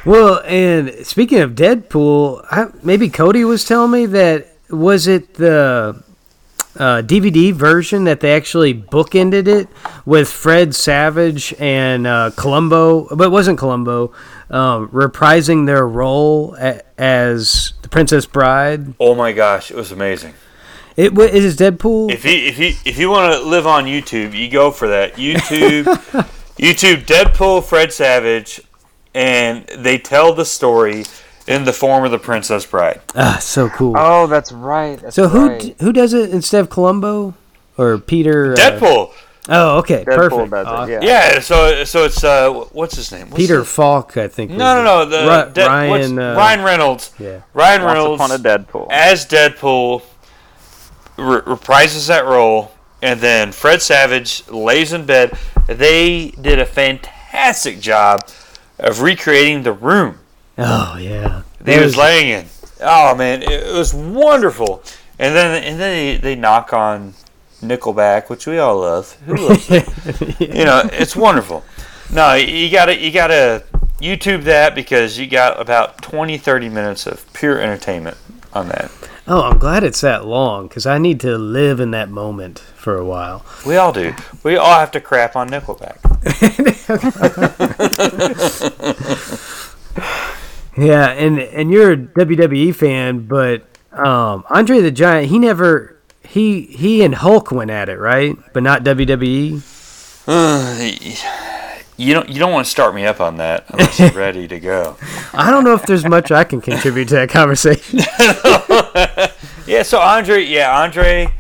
Well, 0.04 0.40
and 0.46 1.04
speaking 1.06 1.40
of 1.40 1.50
Deadpool, 1.52 2.42
I, 2.50 2.66
maybe 2.82 3.10
Cody 3.10 3.44
was 3.44 3.64
telling 3.66 3.90
me 3.90 4.06
that 4.06 4.46
was 4.70 5.06
it 5.06 5.34
the 5.34 6.02
uh, 6.78 7.02
DVD 7.02 7.52
version 7.52 8.04
that 8.04 8.20
they 8.20 8.32
actually 8.32 8.72
bookended 8.72 9.48
it 9.48 9.68
with 10.06 10.28
Fred 10.28 10.74
Savage 10.74 11.52
and 11.58 12.06
uh, 12.06 12.30
Columbo, 12.36 13.14
but 13.14 13.24
it 13.24 13.30
wasn't 13.30 13.58
Columbo, 13.58 14.12
um, 14.50 14.88
reprising 14.88 15.66
their 15.66 15.86
role 15.86 16.54
a, 16.58 16.82
as 16.98 17.72
the 17.82 17.88
Princess 17.88 18.26
Bride. 18.26 18.94
oh 19.00 19.14
my 19.14 19.32
gosh, 19.32 19.70
it 19.70 19.76
was 19.76 19.92
amazing. 19.92 20.34
It, 20.96 21.16
it 21.16 21.44
is 21.44 21.56
Deadpool. 21.56 22.10
If 22.10 22.24
you 22.24 22.32
if 22.32 22.58
you 22.58 22.72
if 22.84 22.98
you 22.98 23.08
want 23.08 23.32
to 23.34 23.40
live 23.48 23.66
on 23.66 23.84
YouTube, 23.84 24.34
you 24.34 24.50
go 24.50 24.72
for 24.72 24.88
that. 24.88 25.14
YouTube, 25.14 25.84
YouTube, 26.58 27.06
Deadpool, 27.06 27.62
Fred 27.64 27.92
Savage, 27.92 28.60
and 29.14 29.64
they 29.76 29.98
tell 29.98 30.34
the 30.34 30.44
story 30.44 31.04
in 31.48 31.64
the 31.64 31.72
form 31.72 32.04
of 32.04 32.10
the 32.10 32.18
Princess 32.18 32.64
Bride. 32.66 33.00
ah, 33.16 33.38
so 33.40 33.68
cool. 33.70 33.94
Oh, 33.96 34.26
that's 34.26 34.52
right. 34.52 35.00
That's 35.00 35.16
so 35.16 35.28
who 35.28 35.48
right. 35.48 35.60
d- 35.60 35.74
who 35.80 35.92
does 35.92 36.12
it 36.12 36.30
instead 36.30 36.60
of 36.60 36.70
Columbo 36.70 37.34
or 37.76 37.98
Peter? 37.98 38.52
uh, 38.52 38.56
Deadpool. 38.56 39.12
oh, 39.48 39.78
okay, 39.78 40.04
Deadpool 40.04 40.16
perfect. 40.16 40.50
does 40.50 40.66
it, 40.66 40.70
Awesome. 40.70 40.90
yeah. 40.92 41.00
Yeah. 41.02 41.40
So 41.40 41.84
so 41.84 42.04
it's 42.04 42.22
uh 42.22 42.52
what's 42.72 42.96
his 42.96 43.10
name? 43.10 43.30
What's 43.30 43.36
Peter 43.42 43.60
his- 43.60 43.68
Falk, 43.68 44.16
I 44.16 44.28
think. 44.28 44.50
No 44.52 44.82
no 44.82 44.84
no 44.84 45.04
the 45.06 45.18
Ri- 45.46 45.52
De- 45.54 45.66
Ryan. 45.66 46.18
uh, 46.18 46.34
Ryan 46.36 46.62
Reynolds. 46.62 47.10
Yeah. 47.18 47.40
Ryan 47.54 47.82
Reynolds 47.82 48.20
Once 48.20 48.30
Reynolds 48.32 48.44
upon 48.44 48.56
a 48.56 48.58
Deadpool. 48.64 48.86
as 48.90 49.26
Deadpool 49.26 50.02
re- 51.16 51.40
reprises 51.40 52.06
that 52.08 52.24
role, 52.26 52.72
and 53.02 53.20
then 53.20 53.52
Fred 53.52 53.80
Savage 53.82 54.46
lays 54.48 54.92
in 54.92 55.06
bed. 55.06 55.32
They 55.66 56.30
did 56.40 56.58
a 56.58 56.64
fantastic 56.66 57.80
job 57.80 58.20
of 58.78 59.00
recreating 59.02 59.62
the 59.64 59.72
room 59.72 60.18
Oh 60.58 60.96
yeah. 60.98 61.42
that 61.60 61.78
he 61.78 61.84
was 61.84 61.96
laying 61.96 62.30
in. 62.30 62.46
Oh 62.80 63.14
man, 63.14 63.42
it, 63.42 63.72
was 63.72 63.94
wonderful. 63.94 64.82
And 65.18 65.34
then 65.34 65.62
and 65.62 65.80
then 65.80 66.20
they, 66.20 66.34
they 66.34 66.34
knock 66.34 66.72
on 66.72 67.14
Nickelback, 67.62 68.28
which 68.28 68.46
we 68.46 68.58
all 68.58 68.80
love. 68.80 69.12
Who 69.26 69.36
loves 69.36 69.66
it? 69.70 70.40
you 70.40 70.64
know, 70.64 70.82
it's 70.92 71.14
wonderful. 71.16 71.64
No, 72.12 72.34
you 72.34 72.70
gotta 72.70 72.96
you 72.96 73.12
gotta 73.12 73.64
YouTube 74.00 74.44
that 74.44 74.74
because 74.74 75.18
you 75.18 75.26
got 75.26 75.60
about 75.60 76.02
20, 76.02 76.38
30 76.38 76.68
minutes 76.68 77.06
of 77.06 77.30
pure 77.32 77.60
entertainment 77.60 78.16
on 78.52 78.68
that. 78.68 78.90
Oh, 79.26 79.42
I'm 79.42 79.58
glad 79.58 79.84
it's 79.84 80.00
that 80.00 80.24
long 80.24 80.68
because 80.68 80.86
I 80.86 80.98
need 80.98 81.20
to 81.20 81.36
live 81.36 81.80
in 81.80 81.90
that 81.90 82.08
moment 82.08 82.60
for 82.60 82.96
a 82.96 83.04
while. 83.04 83.44
We 83.66 83.76
all 83.76 83.92
do. 83.92 84.14
We 84.42 84.56
all 84.56 84.78
have 84.78 84.90
to 84.92 85.00
crap 85.00 85.36
on 85.36 85.50
Nickelback. 85.50 85.98
Yeah, 90.78 91.08
and 91.10 91.38
and 91.38 91.70
you're 91.70 91.92
a 91.92 91.96
WWE 91.96 92.74
fan, 92.74 93.26
but 93.26 93.62
um, 93.92 94.44
Andre 94.50 94.80
the 94.80 94.90
Giant, 94.90 95.28
he 95.28 95.38
never 95.38 95.96
he 96.22 96.62
he 96.62 97.02
and 97.02 97.14
Hulk 97.14 97.50
went 97.50 97.70
at 97.70 97.88
it, 97.88 97.98
right? 97.98 98.36
But 98.52 98.62
not? 98.62 98.84
WWE. 98.84 99.62
You 101.96 102.14
don't 102.14 102.28
you 102.28 102.38
don't 102.38 102.52
want 102.52 102.64
to 102.66 102.70
start 102.70 102.94
me 102.94 103.06
up 103.06 103.20
on 103.20 103.38
that 103.38 103.64
unless 103.70 103.98
you're 103.98 104.10
ready 104.12 104.46
to 104.46 104.60
go. 104.60 104.96
I 105.32 105.50
don't 105.50 105.64
know 105.64 105.74
if 105.74 105.82
there's 105.82 106.04
much 106.04 106.30
I 106.30 106.44
can 106.44 106.60
contribute 106.60 107.08
to 107.08 107.14
that 107.16 107.30
conversation. 107.30 108.00
Yeah, 109.68 109.82
so 109.82 109.98
Andre, 109.98 110.42
yeah, 110.44 110.80
Andre 110.80 111.30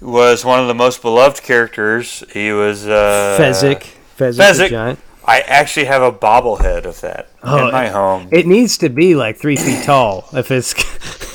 was 0.00 0.46
one 0.46 0.60
of 0.60 0.66
the 0.66 0.74
most 0.74 1.02
beloved 1.02 1.42
characters. 1.42 2.24
He 2.32 2.50
was 2.50 2.86
uh, 2.86 3.36
Fezzik, 3.38 3.88
Fezzik, 4.16 4.38
Fezzik. 4.38 4.98
I 5.26 5.40
actually 5.40 5.86
have 5.86 6.02
a 6.02 6.12
bobblehead 6.12 6.84
of 6.84 7.00
that 7.00 7.28
Oh, 7.42 7.66
in 7.66 7.72
my 7.72 7.88
home. 7.88 8.28
It 8.30 8.46
needs 8.46 8.78
to 8.78 8.88
be 8.88 9.16
like 9.16 9.36
three 9.36 9.56
feet 9.56 9.82
tall 9.84 10.28
if 10.32 10.50
it's. 10.52 10.74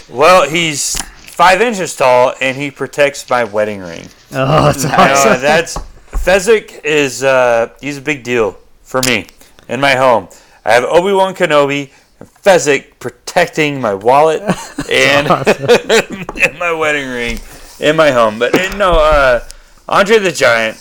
well, 0.09 0.49
he's 0.49 0.95
five 1.01 1.61
inches 1.61 1.95
tall, 1.95 2.33
and 2.39 2.55
he 2.55 2.71
protects 2.71 3.29
my 3.29 3.43
wedding 3.43 3.81
ring. 3.81 4.07
oh, 4.31 4.35
know, 4.35 4.89
awesome. 4.89 5.41
that's 5.41 5.77
Fezzik 6.11 6.83
is 6.85 7.23
uh, 7.23 7.69
he's 7.81 7.97
a 7.97 8.01
big 8.01 8.23
deal 8.23 8.57
for 8.81 9.01
me 9.05 9.27
in 9.67 9.81
my 9.81 9.95
home. 9.95 10.29
I 10.63 10.73
have 10.73 10.83
Obi 10.85 11.11
Wan 11.11 11.33
Kenobi 11.33 11.89
and 12.19 12.29
Fezzik 12.29 12.99
protecting 12.99 13.81
my 13.81 13.93
wallet 13.93 14.41
and, 14.89 15.27
and 15.27 16.59
my 16.59 16.71
wedding 16.71 17.09
ring 17.09 17.39
in 17.79 17.95
my 17.95 18.11
home. 18.11 18.39
But 18.39 18.57
uh, 18.57 18.77
no, 18.77 18.91
uh, 18.93 19.43
Andre 19.89 20.19
the 20.19 20.31
Giant, 20.31 20.77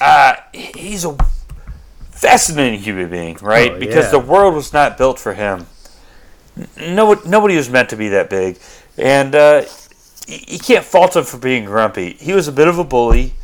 uh, 0.00 0.34
he's 0.52 1.04
a 1.04 1.16
fascinating 2.18 2.80
human 2.80 3.08
being, 3.08 3.36
right? 3.40 3.72
Oh, 3.72 3.78
because 3.78 4.06
yeah. 4.06 4.10
the 4.10 4.18
world 4.18 4.54
was 4.54 4.72
not 4.72 4.98
built 4.98 5.20
for 5.20 5.34
him. 5.34 5.66
No, 6.76 7.14
nobody 7.24 7.56
was 7.56 7.70
meant 7.70 7.88
to 7.90 7.96
be 7.96 8.08
that 8.08 8.28
big, 8.28 8.58
and 8.96 9.34
uh, 9.34 9.64
you 10.26 10.58
can't 10.58 10.84
fault 10.84 11.14
him 11.14 11.22
for 11.24 11.38
being 11.38 11.64
grumpy. 11.64 12.14
He 12.14 12.32
was 12.32 12.48
a 12.48 12.52
bit 12.52 12.66
of 12.66 12.76
a 12.78 12.84
bully. 12.84 13.34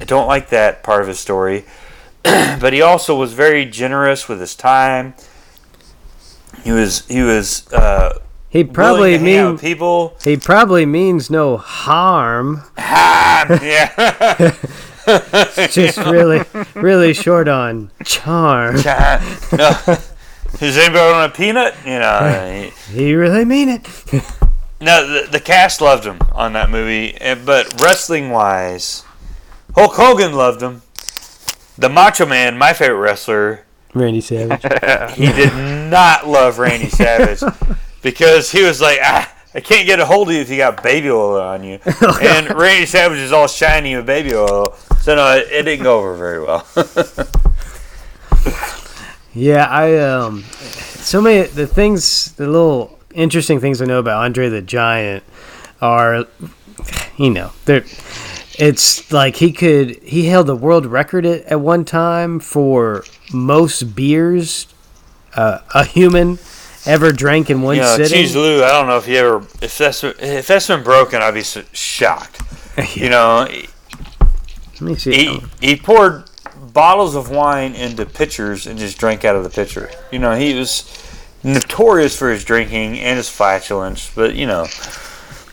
I 0.00 0.04
don't 0.04 0.26
like 0.26 0.48
that 0.50 0.82
part 0.82 1.00
of 1.02 1.06
his 1.08 1.20
story, 1.20 1.64
but 2.24 2.72
he 2.72 2.82
also 2.82 3.16
was 3.16 3.32
very 3.32 3.64
generous 3.64 4.28
with 4.28 4.40
his 4.40 4.56
time. 4.56 5.14
He 6.64 6.72
was 6.72 7.06
he 7.06 7.22
was 7.22 7.72
uh, 7.72 8.18
He 8.48 8.64
probably 8.64 9.12
willing 9.12 9.24
to 9.24 9.30
hang 9.30 9.38
out 9.38 9.44
mean 9.44 9.52
with 9.52 9.60
people. 9.60 10.16
he 10.24 10.36
probably 10.36 10.84
means 10.86 11.30
no 11.30 11.56
harm. 11.56 12.64
Ah, 12.76 13.46
yeah. 13.62 14.56
Just 15.70 15.98
really, 15.98 16.42
really 16.74 17.14
short 17.14 17.48
on 17.48 17.90
charm. 18.04 18.74
no. 19.52 19.70
Does 20.58 20.76
anybody 20.78 21.12
want 21.12 21.32
a 21.32 21.36
peanut? 21.36 21.74
You 21.84 21.98
know. 21.98 22.70
he- 22.88 22.94
He 23.04 23.14
really 23.14 23.44
mean 23.44 23.68
it. 23.68 23.86
No, 24.80 25.06
the, 25.06 25.28
the 25.30 25.40
cast 25.40 25.80
loved 25.80 26.04
him 26.04 26.18
on 26.32 26.52
that 26.52 26.70
movie, 26.70 27.14
eh, 27.20 27.34
but 27.34 27.80
wrestling 27.82 28.30
wise, 28.30 29.04
Hulk 29.74 29.94
Hogan 29.94 30.32
loved 30.34 30.62
him. 30.62 30.82
The 31.76 31.88
Macho 31.88 32.26
Man, 32.26 32.56
my 32.58 32.72
favorite 32.72 32.98
wrestler, 32.98 33.64
Randy 33.94 34.20
Savage. 34.20 34.62
he 35.16 35.26
did 35.32 35.52
not 35.90 36.28
love 36.28 36.58
Randy 36.58 36.88
Savage 36.90 37.40
because 38.02 38.50
he 38.52 38.62
was 38.62 38.80
like, 38.80 38.98
ah, 39.02 39.32
I 39.58 39.60
can't 39.60 39.86
get 39.86 39.98
a 39.98 40.06
hold 40.06 40.28
of 40.28 40.34
you 40.34 40.40
if 40.40 40.50
you 40.50 40.56
got 40.56 40.84
baby 40.84 41.10
oil 41.10 41.40
on 41.40 41.64
you. 41.64 41.80
and 42.22 42.56
Randy 42.56 42.86
Savage 42.86 43.18
is 43.18 43.32
all 43.32 43.48
shiny 43.48 43.96
with 43.96 44.06
baby 44.06 44.32
oil, 44.32 44.76
so 45.00 45.16
no, 45.16 45.36
it, 45.36 45.48
it 45.50 45.62
didn't 45.64 45.82
go 45.82 45.98
over 45.98 46.16
very 46.16 46.40
well. 46.40 46.64
Yeah, 49.34 49.66
I 49.66 49.98
um, 49.98 50.42
so 50.42 51.20
many 51.20 51.46
the 51.46 51.66
things, 51.66 52.32
the 52.32 52.46
little 52.46 52.98
interesting 53.14 53.60
things 53.60 53.80
I 53.80 53.84
know 53.84 54.00
about 54.00 54.24
Andre 54.24 54.48
the 54.48 54.62
Giant 54.62 55.22
are, 55.80 56.26
you 57.16 57.30
know, 57.30 57.52
they're. 57.64 57.84
It's 58.58 59.12
like 59.12 59.36
he 59.36 59.52
could 59.52 60.02
he 60.02 60.26
held 60.26 60.48
the 60.48 60.56
world 60.56 60.86
record 60.86 61.24
at, 61.24 61.44
at 61.44 61.60
one 61.60 61.84
time 61.84 62.40
for 62.40 63.04
most 63.32 63.94
beers 63.94 64.66
uh, 65.36 65.60
a 65.72 65.84
human 65.84 66.38
ever 66.86 67.10
drank 67.12 67.50
in 67.50 67.60
one 67.62 67.76
you 67.76 67.82
know, 67.82 67.96
sitting. 67.96 68.16
Cheese 68.18 68.34
Lou, 68.36 68.62
I 68.64 68.68
don't 68.70 68.86
know 68.86 68.96
if 68.98 69.06
you 69.08 69.16
ever, 69.16 69.38
if 69.62 69.76
that's 69.78 70.02
if 70.04 70.46
that's 70.46 70.66
been 70.68 70.82
broken, 70.82 71.20
I'd 71.22 71.34
be 71.34 71.42
so 71.42 71.62
shocked. 71.72 72.42
You 72.94 73.08
know, 73.10 73.48
Let 74.74 74.80
me 74.80 74.94
see. 74.94 75.12
he 75.12 75.40
he 75.60 75.74
poured 75.76 76.30
bottles 76.72 77.16
of 77.16 77.28
wine 77.28 77.74
into 77.74 78.06
pitchers 78.06 78.68
and 78.68 78.78
just 78.78 78.98
drank 78.98 79.24
out 79.24 79.34
of 79.34 79.42
the 79.42 79.50
pitcher. 79.50 79.90
You 80.12 80.20
know, 80.20 80.36
he 80.36 80.54
was 80.54 80.84
notorious 81.42 82.16
for 82.16 82.30
his 82.30 82.44
drinking 82.44 83.00
and 83.00 83.16
his 83.16 83.28
flatulence, 83.28 84.08
but 84.14 84.36
you 84.36 84.46
know, 84.46 84.68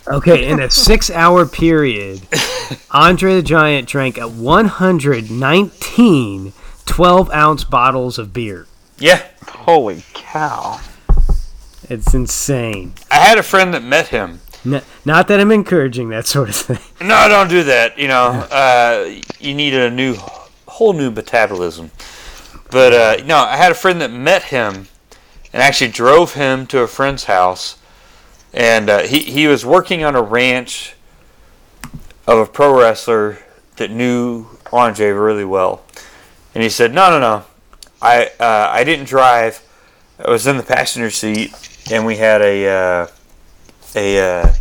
Okay, 0.08 0.48
in 0.48 0.60
a 0.62 0.70
six-hour 0.70 1.48
period, 1.48 2.22
Andre 2.92 3.38
the 3.38 3.42
Giant 3.42 3.88
drank 3.88 4.20
a 4.20 4.28
119 4.28 6.54
12-ounce 6.86 7.64
bottles 7.64 8.20
of 8.20 8.32
beer. 8.34 8.68
yeah. 9.00 9.24
Holy 9.48 10.04
cow. 10.14 10.80
It's 11.90 12.14
insane. 12.14 12.94
I 13.12 13.16
had 13.16 13.38
a 13.38 13.44
friend 13.44 13.74
that 13.74 13.84
met 13.84 14.08
him, 14.08 14.42
N- 14.66 14.82
not 15.04 15.28
that 15.28 15.40
I'm 15.40 15.52
encouraging 15.52 16.10
that 16.10 16.26
sort 16.26 16.50
of 16.50 16.56
thing. 16.56 16.80
No, 17.08 17.28
don't 17.28 17.50
do 17.50 17.64
that. 17.64 18.00
You 18.00 18.08
know, 18.08 18.28
uh, 18.50 19.14
you 19.40 19.54
need 19.54 19.74
a 19.76 19.92
new, 19.92 20.16
whole 20.68 20.94
new 20.94 21.12
metabolism. 21.12 21.92
But 22.72 22.94
uh, 22.94 23.24
no, 23.26 23.38
I 23.38 23.58
had 23.58 23.72
a 23.72 23.76
friend 23.76 24.02
that 24.02 24.12
met 24.12 24.44
him, 24.46 24.88
and 25.54 25.62
actually 25.62 25.92
drove 25.92 26.34
him 26.34 26.66
to 26.68 26.80
a 26.80 26.88
friend's 26.88 27.26
house, 27.26 27.78
and 28.54 28.90
uh, 28.90 29.02
he 29.04 29.20
he 29.20 29.48
was 29.48 29.64
working 29.66 30.04
on 30.04 30.16
a 30.16 30.22
ranch 30.22 30.96
of 32.26 32.40
a 32.40 32.46
pro 32.46 32.78
wrestler 32.78 33.38
that 33.78 33.92
knew 33.92 34.48
Andre 34.74 35.10
really 35.12 35.46
well, 35.46 35.84
and 36.56 36.64
he 36.64 36.70
said, 36.70 36.92
"No, 36.94 37.12
no, 37.12 37.20
no, 37.20 37.44
I 38.02 38.32
uh, 38.40 38.70
I 38.72 38.84
didn't 38.84 39.06
drive. 39.06 39.62
I 40.18 40.32
was 40.32 40.48
in 40.48 40.58
the 40.58 40.64
passenger 40.64 41.12
seat, 41.12 41.54
and 41.92 42.06
we 42.06 42.18
had 42.18 42.42
a 42.42 42.68
uh, 42.68 43.08
a." 43.96 44.20
Uh, 44.20 44.54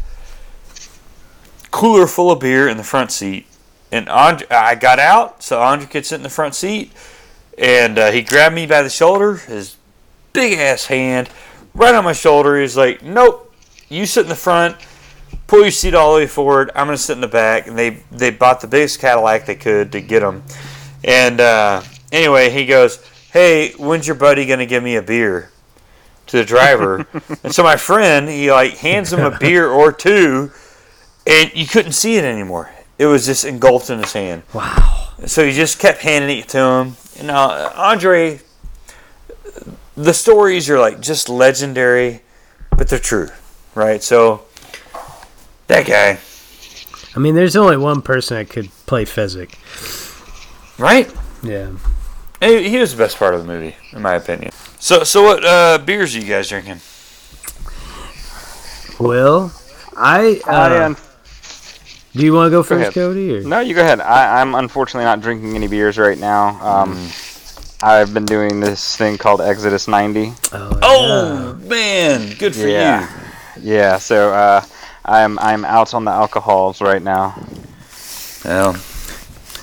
cooler 1.75 2.07
full 2.07 2.31
of 2.31 2.39
beer 2.39 2.69
in 2.69 2.77
the 2.77 2.85
front 2.85 3.11
seat. 3.11 3.47
And 3.91 4.09
Andre, 4.09 4.47
I 4.49 4.77
got 4.77 5.01
out, 5.01 5.43
so 5.43 5.61
Andre 5.61 5.89
could 5.89 6.07
sit 6.07 6.15
in 6.15 6.23
the 6.23 6.31
front 6.31 6.55
seat. 6.55 6.93
And 7.59 7.99
uh, 7.99 8.13
he 8.13 8.23
grabbed 8.23 8.55
me 8.55 8.65
by 8.65 8.83
the 8.83 8.89
shoulder, 8.89 9.37
his 9.37 9.77
big 10.33 10.57
ass 10.57 10.87
hand, 10.87 11.29
right 11.75 11.93
on 11.93 12.05
my 12.05 12.13
shoulder. 12.13 12.61
He's 12.61 12.77
like, 12.77 13.03
"Nope, 13.03 13.53
you 13.89 14.07
sit 14.07 14.23
in 14.23 14.29
the 14.29 14.37
front. 14.37 14.77
Pull 15.49 15.63
your 15.63 15.71
seat 15.73 15.95
all 15.95 16.15
the 16.15 16.21
way 16.21 16.27
forward. 16.29 16.71
I'm 16.77 16.87
gonna 16.87 16.97
sit 16.97 17.15
in 17.15 17.21
the 17.21 17.29
back." 17.29 17.67
And 17.67 17.77
they 17.77 18.03
they 18.11 18.31
bought 18.31 18.61
the 18.61 18.69
biggest 18.69 19.01
Cadillac 19.01 19.47
they 19.47 19.55
could 19.57 19.93
to 19.93 20.01
get 20.01 20.23
him. 20.23 20.43
And 21.03 21.41
uh, 21.41 21.83
anyway, 22.13 22.51
he 22.51 22.67
goes, 22.67 23.05
"Hey, 23.33 23.73
when's 23.73 24.07
your 24.07 24.17
buddy 24.17 24.47
gonna 24.47 24.67
give 24.67 24.83
me 24.83 24.95
a 24.97 25.03
beer?" 25.03 25.51
To 26.29 26.39
the 26.39 26.45
driver, 26.45 27.07
and 27.43 27.55
so 27.55 27.63
my 27.63 27.77
friend, 27.77 28.29
he 28.29 28.51
like 28.51 28.79
hands 28.79 29.13
him 29.13 29.21
a 29.21 29.37
beer 29.39 29.69
or 29.69 29.93
two, 29.93 30.51
and 31.27 31.51
you 31.55 31.67
couldn't 31.67 31.93
see 31.93 32.17
it 32.17 32.25
anymore. 32.25 32.71
It 32.99 33.07
was 33.07 33.27
just 33.27 33.45
engulfed 33.45 33.91
in 33.91 33.99
his 33.99 34.13
hand. 34.15 34.43
Wow. 34.55 35.09
So 35.27 35.45
he 35.45 35.53
just 35.53 35.79
kept 35.79 36.01
handing 36.01 36.39
it 36.39 36.49
to 36.51 36.59
him. 36.59 36.97
And 37.19 37.27
now 37.29 37.71
Andre, 37.75 38.41
the 39.97 40.15
stories 40.15 40.69
are 40.71 40.79
like 40.79 41.01
just 41.01 41.29
legendary, 41.29 42.23
but 42.77 42.89
they're 42.89 42.99
true, 42.99 43.29
right? 43.75 44.03
So 44.03 44.45
that 45.67 45.87
guy, 45.87 46.19
I 47.15 47.19
mean, 47.19 47.35
there's 47.35 47.55
only 47.57 47.77
one 47.77 48.01
person 48.03 48.37
that 48.39 48.49
could 48.49 48.71
play 48.87 49.05
Fezzik. 49.05 49.55
right? 50.79 51.13
Yeah. 51.43 51.73
He 52.41 52.69
he 52.71 52.79
was 52.79 52.93
the 52.93 52.99
best 52.99 53.17
part 53.19 53.35
of 53.35 53.41
the 53.41 53.47
movie, 53.47 53.77
in 53.93 54.03
my 54.03 54.15
opinion. 54.15 54.53
So, 54.85 55.03
so 55.03 55.23
what 55.23 55.43
uh, 55.43 55.79
beers 55.79 56.15
are 56.15 56.19
you 56.19 56.27
guys 56.27 56.47
drinking? 56.51 56.79
Well, 59.01 59.51
I. 59.97 60.43
Uh, 60.47 60.51
I, 60.53 60.85
um, 60.85 60.97
do 62.13 62.23
you 62.23 62.35
want 62.35 62.49
to 62.49 62.51
go 62.51 62.63
first, 62.63 62.83
ahead. 62.83 62.93
Cody? 62.93 63.39
Or? 63.39 63.41
no, 63.45 63.61
you 63.61 63.75
go 63.75 63.81
ahead. 63.81 64.01
I, 64.01 64.43
I'm 64.43 64.55
unfortunately 64.55 65.07
not 65.07 65.23
drinking 65.23 65.55
any 65.57 65.69
beers 65.69 65.97
right 65.97 66.19
now. 66.19 66.61
Um, 66.61 67.09
I've 67.83 68.13
been 68.13 68.27
doing 68.27 68.61
this 68.61 68.95
thing 68.95 69.17
called 69.17 69.41
Exodus 69.41 69.89
90. 69.89 70.35
Oh, 70.53 70.79
Oh 70.83 71.55
man, 71.63 72.37
good 72.37 72.55
for 72.55 72.69
Yeah. 72.69 73.09
you. 73.57 73.73
Yeah, 73.77 73.97
so 73.97 74.35
uh, 74.35 74.63
I'm 75.07 75.39
I'm 75.39 75.65
out 75.65 75.95
on 75.95 76.05
the 76.05 76.11
alcohols 76.11 76.83
right 76.83 77.03
now. 77.03 77.43
Well, 78.45 78.75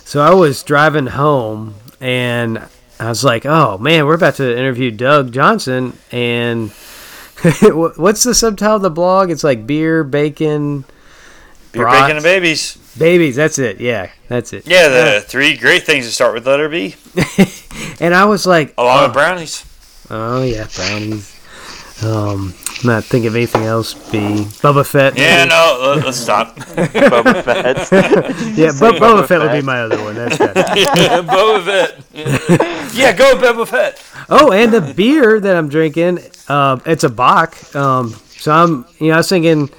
So 0.03 0.19
I 0.21 0.33
was 0.33 0.63
driving 0.63 1.05
home 1.05 1.75
and 1.99 2.67
I 3.01 3.09
was 3.09 3.23
like, 3.23 3.45
"Oh 3.45 3.77
man, 3.77 4.05
we're 4.05 4.13
about 4.15 4.35
to 4.35 4.57
interview 4.57 4.91
Doug 4.91 5.31
Johnson." 5.31 5.97
And 6.11 6.69
what's 7.63 8.23
the 8.23 8.35
subtitle 8.35 8.75
of 8.75 8.81
the 8.83 8.91
blog? 8.91 9.31
It's 9.31 9.43
like 9.43 9.65
beer, 9.65 10.03
bacon, 10.03 10.85
beer, 11.71 11.83
Brats. 11.83 12.01
bacon, 12.01 12.17
and 12.17 12.23
babies. 12.23 12.77
babies. 12.97 13.35
That's 13.35 13.57
it. 13.57 13.79
Yeah, 13.79 14.11
that's 14.27 14.53
it. 14.53 14.67
Yeah, 14.67 14.87
the 14.89 15.21
three 15.21 15.57
great 15.57 15.83
things 15.83 16.05
that 16.05 16.11
start 16.11 16.33
with 16.35 16.45
letter 16.45 16.69
B, 16.69 16.95
And 17.99 18.13
I 18.13 18.25
was 18.25 18.45
like, 18.45 18.75
along 18.77 18.99
oh, 18.99 19.03
with 19.07 19.13
brownies. 19.13 19.65
oh 20.09 20.43
yeah, 20.43 20.67
brownies. 20.75 21.39
Um, 22.03 22.53
not 22.83 23.03
think 23.03 23.25
of 23.25 23.35
anything 23.35 23.63
else. 23.63 23.93
Be 24.11 24.19
Boba 24.61 24.85
Fett. 24.85 25.17
Yeah, 25.17 25.45
no, 25.45 25.93
let, 25.95 26.05
us 26.05 26.17
stop. 26.19 26.55
Boba 26.57 27.43
Fett. 27.43 27.77
Yeah, 28.57 28.71
Bu- 28.79 28.97
Boba 28.97 28.99
Boba 28.99 29.27
Fett 29.27 29.39
would 29.41 29.51
be 29.51 29.61
my 29.61 29.81
other 29.81 30.01
one. 30.03 30.15
That's 30.15 30.37
good. 30.37 30.55
Boba 30.55 31.63
Fett. 31.65 32.93
Yeah, 32.93 33.13
go 33.13 33.35
Boba 33.35 33.67
Fett. 33.67 34.03
Oh, 34.29 34.51
and 34.51 34.71
the 34.73 34.93
beer 34.93 35.39
that 35.39 35.55
I'm 35.55 35.69
drinking, 35.69 36.19
uh, 36.47 36.79
it's 36.85 37.03
a 37.03 37.09
Bock. 37.09 37.57
Um, 37.75 38.09
so 38.29 38.51
I'm, 38.51 38.85
you 38.99 39.07
know, 39.09 39.15
I 39.15 39.17
was 39.17 39.29
thinking, 39.29 39.69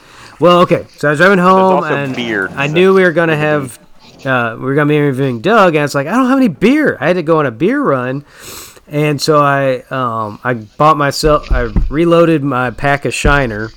well, 0.41 0.61
okay. 0.61 0.87
So 0.97 1.09
I 1.09 1.11
was 1.13 1.21
driving 1.21 1.39
home 1.39 1.85
also 1.85 1.95
and 1.95 2.15
beer. 2.17 2.49
I 2.51 2.67
knew 2.67 2.95
we 2.95 3.03
were 3.03 3.13
gonna 3.13 3.37
have, 3.37 3.79
uh, 4.27 4.57
we 4.59 4.65
were 4.65 4.75
gonna 4.75 4.89
be 4.89 4.97
interviewing 4.97 5.41
Doug, 5.41 5.75
and 5.75 5.81
I 5.81 5.83
was 5.83 5.95
like, 5.95 6.07
I 6.07 6.13
don't 6.13 6.29
have 6.29 6.39
any 6.39 6.49
beer. 6.49 6.97
I 7.01 7.07
had 7.09 7.17
to 7.17 7.23
go 7.23 7.39
on 7.39 7.47
a 7.47 7.51
beer 7.51 7.81
run, 7.83 8.25
and 8.93 9.21
so 9.21 9.41
I, 9.41 9.79
um, 9.91 10.39
I 10.45 10.53
bought 10.55 10.99
myself, 10.99 11.51
I 11.51 11.63
reloaded 11.89 12.45
my 12.45 12.71
pack 12.71 13.07
of 13.07 13.15
Shiner. 13.15 13.71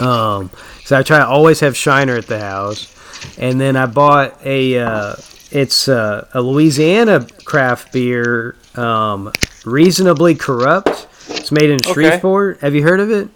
Um, 0.00 0.50
so 0.84 0.98
I 0.98 1.02
try 1.02 1.18
to 1.18 1.26
always 1.26 1.60
have 1.60 1.76
Shiner 1.76 2.16
at 2.16 2.26
the 2.26 2.40
house, 2.40 2.94
and 3.38 3.60
then 3.60 3.76
I 3.76 3.84
bought 3.84 4.40
a, 4.44 4.78
uh, 4.78 5.16
it's 5.50 5.86
uh, 5.88 6.28
a 6.32 6.40
Louisiana 6.40 7.26
craft 7.44 7.92
beer, 7.92 8.56
um, 8.74 9.32
reasonably 9.66 10.34
corrupt. 10.34 11.08
It's 11.28 11.52
made 11.52 11.68
in 11.68 11.82
Shreveport. 11.82 12.60
Have 12.60 12.74
you 12.74 12.82
heard 12.82 13.00
of 13.00 13.10
it? 13.10 13.28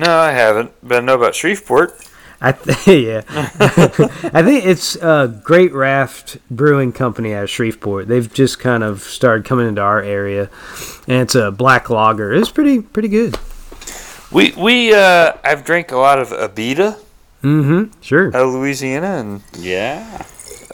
No, 0.00 0.18
I 0.18 0.32
haven't, 0.32 0.72
but 0.82 0.98
I 0.98 1.00
know 1.00 1.14
about 1.14 1.36
Shreveport. 1.36 2.07
I 2.40 2.52
th- 2.52 2.86
yeah, 2.86 3.22
I 3.28 4.42
think 4.42 4.64
it's 4.64 4.94
a 4.96 5.40
Great 5.42 5.72
Raft 5.72 6.38
Brewing 6.50 6.92
Company 6.92 7.34
out 7.34 7.44
of 7.44 7.50
Shreveport. 7.50 8.06
They've 8.06 8.32
just 8.32 8.60
kind 8.60 8.84
of 8.84 9.02
started 9.02 9.44
coming 9.44 9.66
into 9.66 9.80
our 9.82 10.00
area, 10.00 10.48
and 11.08 11.22
it's 11.22 11.34
a 11.34 11.50
black 11.50 11.90
lager. 11.90 12.32
It's 12.32 12.50
pretty 12.50 12.80
pretty 12.80 13.08
good. 13.08 13.36
We 14.30 14.52
we 14.56 14.94
uh, 14.94 15.32
I've 15.42 15.64
drank 15.64 15.90
a 15.90 15.96
lot 15.96 16.18
of 16.18 16.28
Abita 16.28 16.96
Mm-hmm. 17.42 18.00
Sure. 18.00 18.28
out 18.28 18.34
of 18.48 18.52
Louisiana 18.54 19.06
and 19.18 19.42
Yeah. 19.58 20.24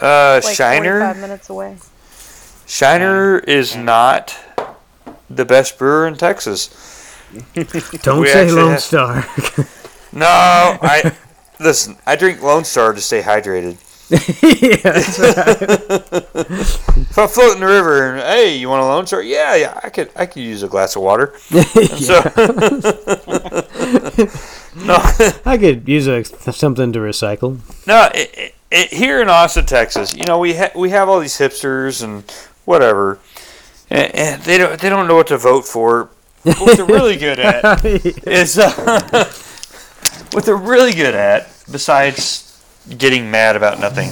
uh, 0.00 0.40
Like 0.42 0.54
Shiner. 0.56 1.00
45 1.00 1.18
minutes 1.18 1.50
away. 1.50 1.76
Shiner 2.66 3.38
is 3.38 3.76
not 3.76 4.34
the 5.28 5.44
best 5.44 5.78
brewer 5.78 6.06
in 6.06 6.16
Texas. 6.16 6.68
Don't 7.52 8.20
we 8.20 8.28
say 8.28 8.42
actually 8.44 8.52
Lone 8.62 8.70
have- 8.72 8.82
Star. 8.82 9.26
No, 10.12 10.26
I 10.26 11.12
listen. 11.64 11.96
I 12.06 12.16
drink 12.16 12.42
Lone 12.42 12.64
Star 12.64 12.92
to 12.92 13.00
stay 13.00 13.22
hydrated. 13.22 13.78
yeah. 14.10 15.00
If 17.14 17.18
I 17.18 17.26
float 17.28 17.54
in 17.54 17.60
the 17.60 17.66
river 17.66 18.10
and 18.12 18.20
hey, 18.20 18.56
you 18.56 18.68
want 18.68 18.82
a 18.82 18.86
Lone 18.86 19.06
Star? 19.06 19.22
Yeah, 19.22 19.54
yeah. 19.54 19.80
I 19.84 19.88
could 19.88 20.10
I 20.16 20.26
could 20.26 20.42
use 20.42 20.64
a 20.64 20.68
glass 20.68 20.96
of 20.96 21.02
water. 21.02 21.32
So 21.50 22.14
no, 24.84 24.96
I 25.46 25.56
could 25.58 25.88
use 25.88 26.06
a, 26.08 26.24
something 26.52 26.92
to 26.92 26.98
recycle. 26.98 27.58
no. 27.86 28.08
It, 28.14 28.30
it, 28.36 28.54
it, 28.70 28.92
here 28.92 29.20
in 29.22 29.28
Austin, 29.28 29.64
Texas, 29.66 30.12
you 30.14 30.24
know 30.26 30.38
we 30.40 30.54
ha- 30.54 30.72
we 30.74 30.90
have 30.90 31.08
all 31.08 31.20
these 31.20 31.38
hipsters 31.38 32.02
and 32.02 32.24
whatever, 32.64 33.20
and, 33.90 34.12
and 34.14 34.42
they 34.42 34.58
don't 34.58 34.80
they 34.80 34.88
don't 34.88 35.06
know 35.06 35.14
what 35.14 35.28
to 35.28 35.38
vote 35.38 35.64
for. 35.66 36.08
What 36.42 36.76
they're 36.76 36.84
really 36.84 37.16
good 37.16 37.38
at 37.38 37.84
is 37.84 38.58
uh, 38.58 39.30
what 40.32 40.44
they're 40.44 40.56
really 40.56 40.92
good 40.92 41.14
at, 41.14 41.48
besides 41.70 42.62
getting 42.98 43.30
mad 43.30 43.56
about 43.56 43.80
nothing, 43.80 44.10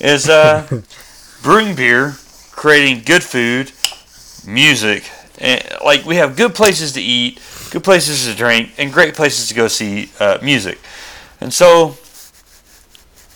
is 0.00 0.28
uh, 0.28 0.82
brewing 1.42 1.74
beer, 1.74 2.16
creating 2.50 3.02
good 3.04 3.22
food, 3.22 3.72
music. 4.46 5.10
And, 5.38 5.62
like 5.84 6.04
we 6.04 6.16
have 6.16 6.36
good 6.36 6.54
places 6.54 6.92
to 6.92 7.00
eat, 7.00 7.40
good 7.70 7.84
places 7.84 8.26
to 8.26 8.34
drink, 8.36 8.72
and 8.78 8.92
great 8.92 9.14
places 9.14 9.48
to 9.48 9.54
go 9.54 9.68
see 9.68 10.10
uh, 10.20 10.38
music. 10.42 10.78
And 11.40 11.52
so 11.52 11.96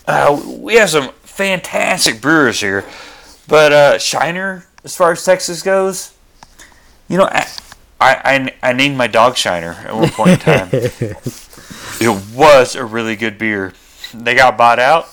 uh, 0.07 0.41
we 0.59 0.75
have 0.77 0.91
some 0.91 1.11
fantastic 1.23 2.21
brewers 2.21 2.61
here. 2.61 2.85
But 3.49 3.73
uh, 3.73 3.99
Shiner, 3.99 4.67
as 4.85 4.97
far 4.97 5.13
as 5.13 5.25
Texas 5.25 5.63
goes, 5.63 6.13
you 7.09 7.17
know, 7.19 7.25
I, 7.25 7.47
I, 8.01 8.51
I, 8.63 8.71
I 8.71 8.73
named 8.73 8.97
my 8.97 9.07
dog 9.07 9.37
Shiner 9.37 9.73
at 9.73 9.95
one 9.95 10.11
point 10.11 10.31
in 10.31 10.39
time. 10.39 10.71
it 12.01 12.35
was 12.35 12.75
a 12.75 12.85
really 12.85 13.17
good 13.17 13.39
beer. 13.39 13.73
They 14.15 14.35
got 14.35 14.57
bought 14.57 14.79
out. 14.79 15.09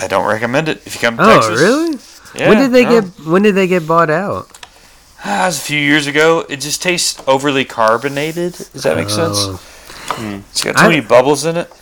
I 0.00 0.06
don't 0.08 0.26
recommend 0.26 0.68
it 0.68 0.82
if 0.86 0.94
you 0.94 1.00
come 1.00 1.16
to 1.16 1.22
Oh, 1.22 1.34
Texas. 1.34 1.60
really? 1.60 1.98
Yeah, 2.34 2.48
when 2.48 2.58
did 2.58 2.72
they 2.72 2.84
no. 2.84 3.00
get 3.02 3.10
When 3.26 3.42
did 3.42 3.54
they 3.54 3.66
get 3.66 3.86
bought 3.86 4.10
out? 4.10 4.48
Ah, 5.24 5.44
it 5.44 5.46
was 5.46 5.58
a 5.58 5.62
few 5.62 5.78
years 5.78 6.06
ago. 6.06 6.44
It 6.48 6.56
just 6.60 6.82
tastes 6.82 7.22
overly 7.26 7.64
carbonated. 7.64 8.52
Does 8.54 8.82
that 8.82 8.96
make 8.96 9.08
sense? 9.08 9.36
Oh. 9.38 9.60
It's 10.50 10.62
got 10.62 10.76
too 10.76 10.84
I- 10.84 10.88
many 10.88 11.00
bubbles 11.00 11.44
in 11.44 11.56
it. 11.56 11.72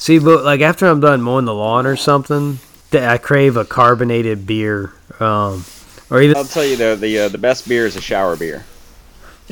See, 0.00 0.18
but 0.18 0.44
like 0.44 0.60
after 0.60 0.86
I'm 0.86 1.00
done 1.00 1.20
mowing 1.22 1.44
the 1.44 1.54
lawn 1.54 1.86
or 1.86 1.96
something, 1.96 2.58
I 2.92 3.18
crave 3.18 3.56
a 3.56 3.64
carbonated 3.64 4.46
beer, 4.46 4.92
um, 5.20 5.64
or 6.08 6.22
even 6.22 6.36
I'll 6.36 6.44
tell 6.44 6.64
you 6.64 6.76
though, 6.76 6.96
the 6.96 7.18
uh, 7.18 7.28
the 7.28 7.38
best 7.38 7.68
beer 7.68 7.84
is 7.86 7.96
a 7.96 8.00
shower 8.00 8.36
beer. 8.36 8.64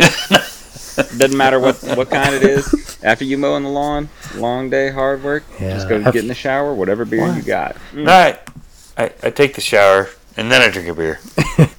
Doesn't 0.96 1.36
matter 1.36 1.60
what 1.60 1.76
what 1.96 2.10
kind 2.10 2.34
it 2.34 2.42
is. 2.42 2.98
After 3.02 3.24
you 3.24 3.36
mow 3.38 3.50
mowing 3.52 3.64
the 3.64 3.68
lawn, 3.70 4.08
long 4.34 4.70
day, 4.70 4.90
hard 4.90 5.22
work. 5.22 5.44
Just 5.58 5.88
go 5.88 5.98
Yeah. 5.98 6.10
get 6.10 6.22
in 6.22 6.28
the 6.28 6.34
shower, 6.34 6.74
whatever 6.74 7.04
beer 7.04 7.26
What? 7.28 7.36
you 7.36 7.42
got. 7.42 7.76
All 7.96 8.04
right. 8.04 8.38
I, 8.96 9.04
I 9.22 9.30
take 9.30 9.54
the 9.54 9.60
shower 9.60 10.08
and 10.36 10.50
then 10.50 10.62
I 10.62 10.70
drink 10.70 10.88
a 10.88 10.94
beer. 10.94 11.20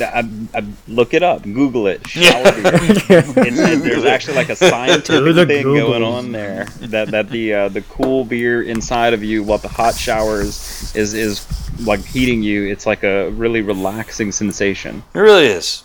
I, 0.00 0.28
I, 0.54 0.64
look 0.88 1.14
it 1.14 1.22
up, 1.22 1.42
Google 1.42 1.86
it. 1.88 2.00
Yeah. 2.14 2.30
Shower 2.30 2.52
beer. 2.62 2.72
It's, 3.46 3.58
it- 3.58 3.82
there's 3.82 4.04
actually 4.04 4.36
like 4.36 4.48
a 4.50 4.56
scientific 4.56 5.34
the 5.34 5.46
thing 5.46 5.62
going 5.64 6.02
on 6.04 6.30
there 6.32 6.66
that 6.80 7.08
that 7.10 7.28
the 7.30 7.54
uh, 7.54 7.68
the 7.68 7.80
cool 7.82 8.24
beer 8.24 8.62
inside 8.62 9.14
of 9.14 9.24
you, 9.24 9.42
while 9.42 9.58
the 9.58 9.68
hot 9.68 9.94
showers 9.96 10.94
is 10.94 11.12
is 11.14 11.44
like 11.84 12.04
heating 12.04 12.42
you. 12.42 12.66
It's 12.66 12.86
like 12.86 13.02
a 13.02 13.30
really 13.30 13.62
relaxing 13.62 14.30
sensation. 14.32 15.02
It 15.14 15.18
really 15.18 15.46
is. 15.46 15.82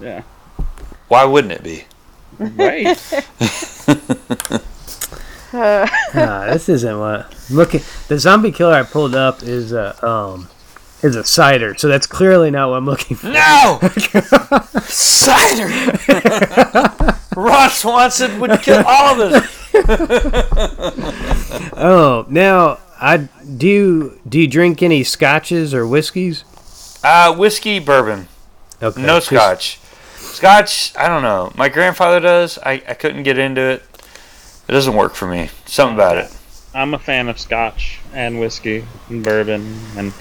Yeah. 0.00 0.22
Why 1.08 1.24
wouldn't 1.24 1.52
it 1.52 1.62
be? 1.62 1.84
Right. 2.38 2.86
Uh, 5.52 5.86
nah, 6.14 6.46
this 6.52 6.68
isn't 6.68 6.98
what. 6.98 7.34
Look, 7.50 7.74
at 7.74 7.82
the 8.08 8.18
zombie 8.18 8.52
killer 8.52 8.74
I 8.74 8.82
pulled 8.82 9.14
up 9.14 9.42
is 9.42 9.72
a 9.72 10.04
um 10.06 10.48
is 11.02 11.16
a 11.16 11.24
cider, 11.24 11.74
so 11.76 11.88
that's 11.88 12.06
clearly 12.06 12.50
not 12.50 12.70
what 12.70 12.76
I'm 12.76 12.86
looking 12.86 13.16
for. 13.16 13.28
No! 13.28 13.78
Cider! 14.84 15.68
Ron 17.36 17.68
Swanson 17.70 18.40
would 18.40 18.60
kill 18.62 18.82
all 18.86 19.20
of 19.20 19.32
us. 19.32 19.70
Oh, 21.76 22.24
now 22.28 22.78
I 23.00 23.18
do. 23.18 23.66
You, 23.66 24.20
do 24.28 24.40
you 24.40 24.46
drink 24.48 24.82
any 24.82 25.04
scotches 25.04 25.74
or 25.74 25.86
whiskeys? 25.86 26.44
Uh, 27.04 27.34
whiskey, 27.34 27.78
bourbon. 27.80 28.28
Okay, 28.82 29.02
No 29.02 29.14
'cause- 29.14 29.26
scotch. 29.26 29.78
Scotch, 30.34 30.92
I 30.96 31.08
don't 31.08 31.22
know. 31.22 31.52
My 31.56 31.68
grandfather 31.68 32.20
does. 32.20 32.58
I, 32.58 32.72
I 32.88 32.94
couldn't 32.94 33.22
get 33.22 33.38
into 33.38 33.60
it. 33.60 33.82
It 34.68 34.72
doesn't 34.72 34.94
work 34.94 35.14
for 35.14 35.26
me. 35.26 35.50
Something 35.66 35.94
about 35.94 36.16
it. 36.16 36.34
I'm 36.74 36.94
a 36.94 36.98
fan 36.98 37.28
of 37.28 37.38
Scotch 37.38 38.00
and 38.12 38.40
whiskey 38.40 38.84
and 39.08 39.22
bourbon 39.22 39.78
and 39.96 40.12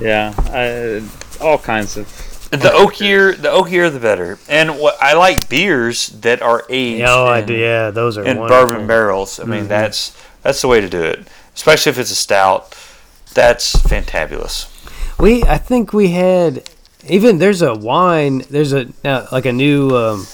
yeah, 0.00 0.34
I, 0.38 1.02
all 1.40 1.58
kinds 1.58 1.96
of. 1.96 2.06
The 2.50 2.68
oakier, 2.68 3.34
the 3.40 3.48
oakier, 3.48 3.90
the 3.90 4.00
better. 4.00 4.38
And 4.48 4.78
what 4.78 4.96
I 5.00 5.14
like 5.14 5.48
beers 5.48 6.08
that 6.20 6.42
are 6.42 6.64
aged 6.68 7.04
Oh, 7.06 7.26
I 7.26 7.38
in, 7.38 7.46
do. 7.46 7.54
Yeah, 7.54 7.90
those 7.90 8.18
are 8.18 8.24
in 8.24 8.38
wonderful. 8.38 8.66
bourbon 8.72 8.86
barrels. 8.86 9.40
I 9.40 9.44
mean, 9.44 9.64
Mhm. 9.64 9.68
that's 9.68 10.16
that's 10.42 10.60
the 10.60 10.68
way 10.68 10.80
to 10.80 10.88
do 10.88 11.00
it. 11.02 11.26
Especially 11.54 11.90
if 11.90 11.98
it's 11.98 12.10
a 12.10 12.14
stout. 12.16 12.76
That's 13.34 13.74
fantabulous. 13.76 14.68
We, 15.18 15.42
I 15.44 15.56
think 15.56 15.92
we 15.94 16.08
had 16.08 16.68
even 17.08 17.38
there's 17.38 17.62
a 17.62 17.74
wine. 17.74 18.44
There's 18.50 18.72
a 18.72 18.88
uh, 19.04 19.26
like 19.32 19.46
a 19.46 19.52
new 19.52 19.96
um, 19.96 20.26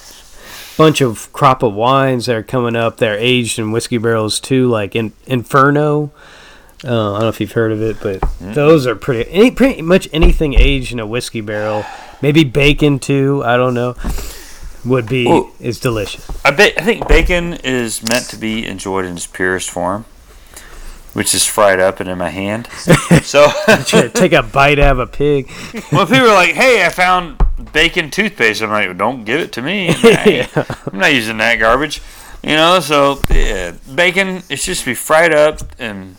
bunch 0.77 1.01
of 1.01 1.33
crop 1.33 1.63
of 1.63 1.75
wines 1.75 2.27
that 2.27 2.37
are 2.37 2.43
coming 2.43 2.77
up. 2.77 2.99
They're 2.99 3.19
aged 3.19 3.59
in 3.59 3.73
whiskey 3.73 3.99
barrels 3.99 4.41
too, 4.41 4.69
like 4.69 4.95
in 4.95 5.13
Inferno. 5.27 6.13
Uh, 6.85 6.89
I 6.89 7.13
don't 7.15 7.21
know 7.23 7.29
if 7.29 7.41
you've 7.41 7.53
heard 7.53 7.73
of 7.73 7.83
it, 7.83 7.97
but 8.01 8.23
those 8.41 8.87
are 8.87 8.95
pretty. 8.95 9.29
Any, 9.31 9.51
pretty 9.51 9.83
much 9.83 10.09
anything 10.13 10.55
aged 10.55 10.93
in 10.93 11.01
a 11.01 11.07
whiskey 11.07 11.41
barrel, 11.41 11.85
maybe 12.23 12.45
bacon 12.45 13.01
too. 13.01 13.43
I 13.45 13.57
don't 13.57 13.75
know. 13.75 13.97
Would 14.85 15.09
be 15.09 15.27
Ooh. 15.27 15.51
is 15.59 15.81
delicious. 15.81 16.31
I 16.45 16.51
I 16.51 16.83
think 16.85 17.09
bacon 17.09 17.55
is 17.65 18.01
meant 18.09 18.27
to 18.27 18.37
be 18.37 18.65
enjoyed 18.65 19.07
in 19.07 19.17
its 19.17 19.27
purest 19.27 19.71
form, 19.71 20.05
which 21.13 21.35
is 21.35 21.45
fried 21.45 21.81
up 21.81 22.01
and 22.01 22.09
in 22.09 22.19
my 22.19 22.31
hand. 22.31 22.67
so 23.23 23.49
Should 23.87 24.15
Take 24.15 24.33
a 24.33 24.43
bite 24.43 24.79
out 24.79 24.93
of 24.93 24.99
a 25.01 25.07
pig. 25.07 25.51
well, 25.93 26.07
people 26.07 26.29
are 26.29 26.35
like, 26.35 26.55
"Hey, 26.55 26.85
I 26.85 26.91
found 26.91 27.41
bacon 27.73 28.11
toothpaste," 28.11 28.63
I'm 28.63 28.71
like, 28.71 28.87
well, 28.87 28.97
"Don't 28.97 29.25
give 29.25 29.41
it 29.41 29.53
to 29.53 29.63
me. 29.63 29.89
I 29.91 30.23
ain't- 30.27 30.57
I'm 30.93 30.99
not 30.99 31.13
using 31.15 31.39
that 31.39 31.57
garbage." 31.57 32.01
You 32.43 32.51
know, 32.57 32.79
so 32.81 33.21
yeah, 33.31 33.73
bacon 33.95 34.43
it's 34.49 34.65
just 34.65 34.83
to 34.83 34.91
be 34.91 34.95
fried 34.95 35.33
up 35.35 35.61
and 35.79 36.17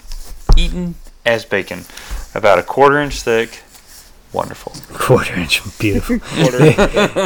eaten 0.57 0.95
as 1.25 1.45
bacon, 1.45 1.85
about 2.35 2.59
a 2.59 2.63
quarter 2.63 2.99
inch 2.99 3.21
thick. 3.21 3.61
Wonderful. 4.33 4.73
Quarter 4.95 5.35
inch, 5.35 5.61
beautiful. 5.79 6.19
Quarter, 6.19 6.59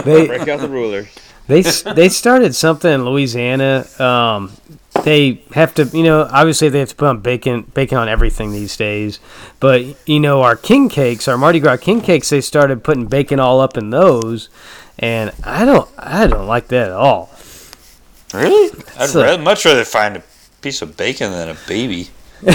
They 0.03 0.27
break 0.27 0.47
out 0.47 0.59
the 0.61 0.69
ruler. 0.69 1.07
They 1.47 1.61
they 1.61 2.07
started 2.09 2.55
something 2.55 2.91
in 2.91 3.03
Louisiana. 3.03 3.85
Um, 3.99 4.51
they 5.03 5.41
have 5.53 5.73
to, 5.75 5.85
you 5.85 6.03
know, 6.03 6.27
obviously 6.31 6.69
they 6.69 6.79
have 6.79 6.89
to 6.89 6.95
put 6.95 7.07
on 7.07 7.19
bacon 7.19 7.61
bacon 7.73 7.97
on 7.97 8.09
everything 8.09 8.51
these 8.51 8.75
days. 8.75 9.19
But 9.59 9.83
you 10.07 10.19
know, 10.19 10.41
our 10.41 10.55
king 10.55 10.89
cakes, 10.89 11.27
our 11.27 11.37
Mardi 11.37 11.59
Gras 11.59 11.77
king 11.77 12.01
cakes, 12.01 12.29
they 12.29 12.41
started 12.41 12.83
putting 12.83 13.05
bacon 13.05 13.39
all 13.39 13.61
up 13.61 13.77
in 13.77 13.89
those, 13.91 14.49
and 14.97 15.31
I 15.43 15.65
don't 15.65 15.89
I 15.97 16.27
don't 16.27 16.47
like 16.47 16.67
that 16.69 16.87
at 16.87 16.91
all. 16.93 17.29
Really? 18.33 18.71
I'd 18.97 19.09
So- 19.09 19.23
rather, 19.23 19.41
much 19.41 19.63
rather 19.65 19.85
find 19.85 20.17
a 20.17 20.23
piece 20.61 20.81
of 20.81 20.97
bacon 20.97 21.31
than 21.31 21.49
a 21.49 21.57
baby. 21.67 22.09
I 22.47 22.51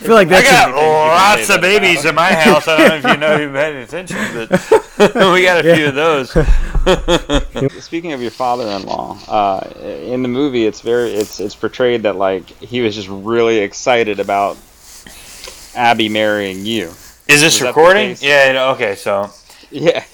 feel 0.00 0.14
like 0.14 0.28
I 0.30 0.42
got 0.42 0.74
lots 0.74 1.50
of 1.50 1.60
babies 1.60 2.04
in 2.04 2.14
my 2.14 2.32
house. 2.32 2.68
I 2.68 2.76
don't 2.76 2.88
know 2.88 2.94
if 2.96 3.04
you 3.04 3.16
know 3.20 3.36
you've 3.36 3.54
had 3.54 3.72
any 3.74 3.84
attention, 3.84 4.18
but 4.34 4.50
we 5.32 5.42
got 5.42 5.64
a 5.64 5.74
few 5.74 5.88
of 5.88 5.94
those. 5.94 6.30
Speaking 7.84 8.12
of 8.12 8.22
your 8.22 8.30
father-in-law, 8.30 9.18
uh, 9.28 9.70
in 9.80 10.22
the 10.22 10.28
movie, 10.28 10.66
it's 10.66 10.80
very 10.80 11.14
it's 11.14 11.40
it's 11.40 11.54
portrayed 11.54 12.02
that 12.02 12.16
like 12.16 12.48
he 12.48 12.80
was 12.80 12.94
just 12.94 13.08
really 13.08 13.58
excited 13.58 14.20
about 14.20 14.56
Abby 15.74 16.08
marrying 16.08 16.64
you. 16.64 16.88
Is 17.28 17.40
this 17.40 17.60
Was 17.60 17.62
recording? 17.62 18.16
Yeah. 18.20 18.72
Okay. 18.74 18.94
So 18.94 19.30
Yeah. 19.70 20.04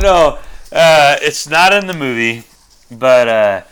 no, 0.00 0.38
uh, 0.72 1.16
it's 1.20 1.48
not 1.48 1.72
in 1.72 1.86
the 1.86 1.94
movie, 1.94 2.44
but 2.90 3.28
uh, 3.28 3.62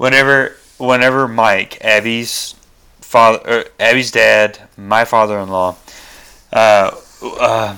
whenever 0.00 0.56
whenever 0.78 1.28
Mike, 1.28 1.76
Abby's 1.84 2.54
father, 3.02 3.66
Abby's 3.78 4.10
dad, 4.10 4.58
my 4.78 5.04
father-in-law, 5.04 5.76
uh, 6.54 6.90
uh, 7.22 7.76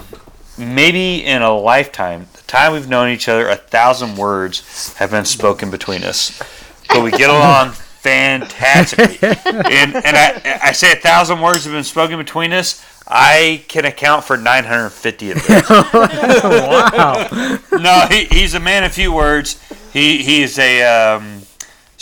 maybe 0.56 1.24
in 1.24 1.42
a 1.42 1.52
lifetime, 1.52 2.28
the 2.34 2.42
time 2.42 2.74
we've 2.74 2.88
known 2.88 3.08
each 3.08 3.28
other, 3.28 3.48
a 3.48 3.56
thousand 3.56 4.16
words 4.16 4.94
have 4.94 5.10
been 5.10 5.24
spoken 5.24 5.68
between 5.68 6.04
us, 6.04 6.40
but 6.88 7.02
we 7.02 7.10
get 7.10 7.28
along 7.28 7.70
fantastically. 8.02 9.18
and 9.44 9.96
and 9.96 10.16
I, 10.16 10.60
I 10.62 10.72
say 10.72 10.92
a 10.92 10.96
thousand 10.96 11.40
words 11.40 11.64
have 11.64 11.72
been 11.72 11.82
spoken 11.82 12.18
between 12.18 12.52
us. 12.52 12.86
I 13.08 13.64
can 13.66 13.84
account 13.84 14.22
for 14.22 14.36
950 14.36 15.32
of 15.32 15.44
those. 15.44 15.62
wow. 16.44 17.58
no, 17.72 18.06
he, 18.08 18.26
he's 18.26 18.54
a 18.54 18.60
man 18.60 18.84
of 18.84 18.92
few 18.92 19.12
words. 19.12 19.60
He 19.92 20.22
he 20.22 20.44
is 20.44 20.56
a 20.60 20.84
um, 20.84 21.41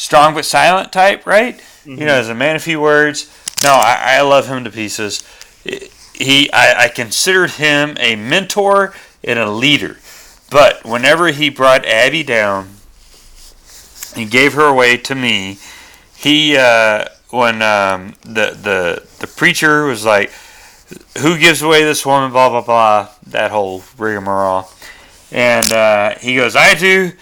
strong 0.01 0.33
but 0.33 0.45
silent 0.45 0.93
type, 0.93 1.27
right? 1.27 1.61
You 1.85 2.07
know, 2.07 2.15
as 2.15 2.29
a 2.29 2.35
man 2.35 2.57
of 2.57 2.63
few 2.63 2.81
words. 2.81 3.31
No, 3.63 3.73
I, 3.73 4.17
I 4.17 4.21
love 4.23 4.49
him 4.49 4.65
to 4.65 4.71
pieces. 4.71 5.23
He 6.15 6.51
I, 6.53 6.85
I 6.85 6.89
considered 6.89 7.53
him 7.53 7.97
a 8.01 8.17
mentor 8.17 8.95
and 9.23 9.39
a 9.39 9.51
leader. 9.51 9.99
But 10.51 10.85
whenever 10.85 11.29
he 11.29 11.51
brought 11.51 11.85
Abby 11.85 12.23
down 12.23 12.77
and 14.17 14.31
gave 14.31 14.55
her 14.55 14.67
away 14.67 14.97
to 14.97 15.15
me, 15.15 15.59
he 16.17 16.57
uh, 16.57 17.05
when 17.29 17.63
um, 17.63 18.15
the 18.23 18.57
the 18.61 19.07
the 19.19 19.27
preacher 19.27 19.85
was 19.85 20.05
like, 20.05 20.33
"Who 21.19 21.39
gives 21.39 21.61
away 21.61 21.85
this 21.85 22.07
woman?" 22.07 22.31
Blah 22.31 22.49
blah 22.49 22.63
blah. 22.63 23.09
That 23.27 23.51
whole 23.51 23.85
rigmarole. 23.99 24.69
And 25.33 25.71
uh, 25.73 26.19
he 26.19 26.37
goes, 26.37 26.57
I 26.57 26.75
do. 26.75 27.13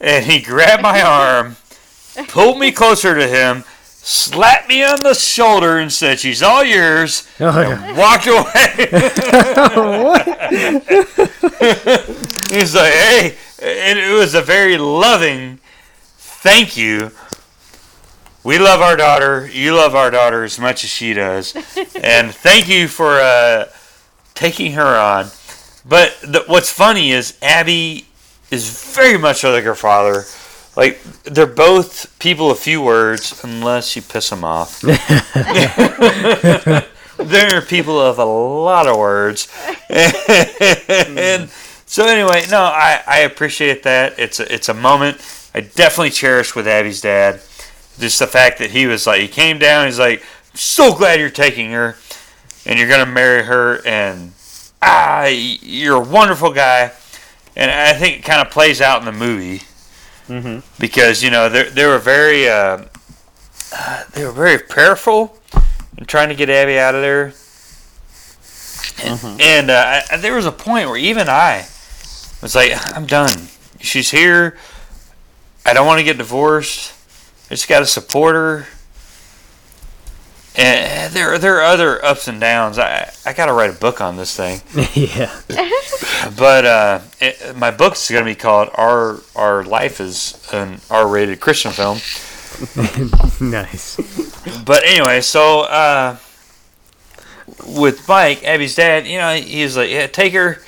And 0.00 0.24
he 0.24 0.40
grabbed 0.42 0.82
my 0.82 1.02
arm, 1.02 1.56
pulled 2.28 2.58
me 2.58 2.72
closer 2.72 3.14
to 3.14 3.26
him, 3.26 3.64
slapped 3.86 4.68
me 4.68 4.84
on 4.84 5.02
the 5.02 5.14
shoulder, 5.14 5.78
and 5.78 5.92
said, 5.92 6.20
She's 6.20 6.42
all 6.42 6.64
yours. 6.64 7.28
Oh, 7.40 7.60
yeah. 7.60 7.84
And 7.84 7.96
walked 7.96 8.26
away. 8.26 8.88
He's 12.58 12.74
like, 12.74 12.92
Hey. 12.92 13.36
And 13.62 13.98
it 13.98 14.12
was 14.12 14.34
a 14.34 14.42
very 14.42 14.76
loving 14.76 15.60
thank 16.42 16.76
you. 16.76 17.12
We 18.42 18.58
love 18.58 18.80
our 18.80 18.96
daughter. 18.96 19.48
You 19.52 19.76
love 19.76 19.94
our 19.94 20.10
daughter 20.10 20.42
as 20.42 20.58
much 20.58 20.82
as 20.82 20.90
she 20.90 21.12
does. 21.14 21.54
and 22.02 22.34
thank 22.34 22.68
you 22.68 22.88
for 22.88 23.20
uh, 23.20 23.66
taking 24.34 24.72
her 24.72 24.98
on. 24.98 25.26
But 25.88 26.18
the, 26.22 26.42
what's 26.48 26.70
funny 26.70 27.12
is 27.12 27.38
Abby 27.40 28.08
is 28.50 28.92
very 28.94 29.16
much 29.16 29.44
like 29.44 29.62
her 29.62 29.76
father. 29.76 30.24
Like 30.74 31.02
they're 31.24 31.46
both 31.46 32.18
people 32.18 32.50
of 32.50 32.58
few 32.58 32.80
words, 32.80 33.44
unless 33.44 33.94
you 33.94 34.00
piss 34.00 34.30
them 34.30 34.42
off. 34.42 34.80
they're 37.18 37.60
people 37.60 38.00
of 38.00 38.18
a 38.18 38.24
lot 38.24 38.86
of 38.86 38.96
words, 38.96 39.48
and 39.90 41.50
so 41.86 42.06
anyway, 42.06 42.46
no, 42.50 42.62
I, 42.62 43.02
I 43.06 43.18
appreciate 43.20 43.82
that. 43.82 44.18
It's 44.18 44.40
a, 44.40 44.52
it's 44.52 44.70
a 44.70 44.74
moment 44.74 45.18
I 45.54 45.60
definitely 45.60 46.10
cherish 46.10 46.54
with 46.54 46.66
Abby's 46.66 47.02
dad. 47.02 47.42
Just 47.98 48.18
the 48.18 48.26
fact 48.26 48.58
that 48.58 48.70
he 48.70 48.86
was 48.86 49.06
like 49.06 49.20
he 49.20 49.28
came 49.28 49.58
down, 49.58 49.84
he's 49.84 49.98
like, 49.98 50.22
so 50.54 50.94
glad 50.94 51.20
you're 51.20 51.28
taking 51.28 51.70
her, 51.72 51.96
and 52.64 52.78
you're 52.78 52.88
gonna 52.88 53.04
marry 53.04 53.42
her, 53.42 53.86
and 53.86 54.32
ah, 54.80 55.26
you're 55.26 55.96
a 55.96 56.08
wonderful 56.08 56.50
guy, 56.50 56.92
and 57.56 57.70
I 57.70 57.92
think 57.92 58.20
it 58.20 58.22
kind 58.22 58.40
of 58.40 58.50
plays 58.50 58.80
out 58.80 59.00
in 59.00 59.04
the 59.04 59.12
movie 59.12 59.60
Mm-hmm. 60.28 60.60
because 60.80 61.22
you 61.22 61.30
know 61.30 61.48
they 61.48 61.64
they 61.64 61.86
were 61.86 61.98
very 61.98 62.48
uh, 62.48 62.84
uh, 63.72 64.04
they 64.12 64.24
were 64.24 64.32
very 64.32 64.58
prayerful 64.58 65.36
in 65.98 66.04
trying 66.04 66.28
to 66.28 66.34
get 66.34 66.48
Abby 66.48 66.78
out 66.78 66.94
of 66.94 67.02
there. 67.02 67.32
And, 69.04 69.40
and 69.40 69.70
uh, 69.70 70.02
I, 70.10 70.16
there 70.18 70.34
was 70.34 70.46
a 70.46 70.52
point 70.52 70.88
where 70.88 70.96
even 70.96 71.28
I 71.28 71.66
was 72.40 72.54
like, 72.54 72.72
I'm 72.94 73.06
done. 73.06 73.48
She's 73.80 74.10
here. 74.10 74.58
I 75.64 75.72
don't 75.72 75.86
want 75.86 75.98
to 75.98 76.04
get 76.04 76.18
divorced. 76.18 76.92
I 77.46 77.54
just 77.54 77.68
got 77.68 77.80
to 77.80 77.86
support 77.86 78.34
her. 78.34 78.66
And 80.62 81.12
there, 81.12 81.38
there 81.38 81.56
are 81.56 81.64
other 81.64 82.04
ups 82.04 82.28
and 82.28 82.40
downs. 82.40 82.78
I, 82.78 83.12
I 83.26 83.32
got 83.32 83.46
to 83.46 83.52
write 83.52 83.70
a 83.70 83.78
book 83.78 84.00
on 84.00 84.16
this 84.16 84.36
thing. 84.36 84.60
yeah. 84.94 85.40
But 86.36 86.64
uh, 86.64 87.00
it, 87.20 87.56
my 87.56 87.72
book's 87.72 88.06
to 88.06 88.24
be 88.24 88.36
called 88.36 88.70
"Our 88.76 89.18
Our 89.34 89.64
Life 89.64 90.00
is 90.00 90.40
an 90.52 90.80
R-rated 90.88 91.40
Christian 91.40 91.72
film." 91.72 91.98
nice. 93.40 93.96
But 94.64 94.84
anyway, 94.84 95.20
so 95.20 95.62
uh, 95.62 96.16
with 97.66 98.06
Mike, 98.08 98.44
Abby's 98.44 98.76
dad, 98.76 99.06
you 99.06 99.18
know, 99.18 99.34
he 99.34 99.64
was 99.64 99.76
like, 99.76 99.90
"Yeah, 99.90 100.06
take 100.06 100.32
her." 100.32 100.62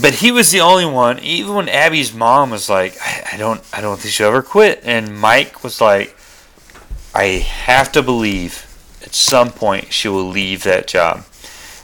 But 0.00 0.14
he 0.14 0.32
was 0.32 0.50
the 0.50 0.60
only 0.60 0.86
one. 0.86 1.20
Even 1.20 1.54
when 1.54 1.68
Abby's 1.68 2.12
mom 2.12 2.50
was 2.50 2.68
like, 2.68 2.96
"I, 3.00 3.34
I 3.34 3.36
don't, 3.36 3.62
I 3.72 3.80
don't 3.80 3.98
think 3.98 4.12
she'll 4.12 4.26
ever 4.26 4.42
quit," 4.42 4.80
and 4.82 5.16
Mike 5.16 5.62
was 5.62 5.80
like, 5.80 6.16
"I 7.14 7.24
have 7.24 7.92
to 7.92 8.02
believe 8.02 8.66
at 9.02 9.14
some 9.14 9.50
point 9.50 9.92
she 9.92 10.08
will 10.08 10.28
leave 10.28 10.62
that 10.64 10.86
job." 10.86 11.24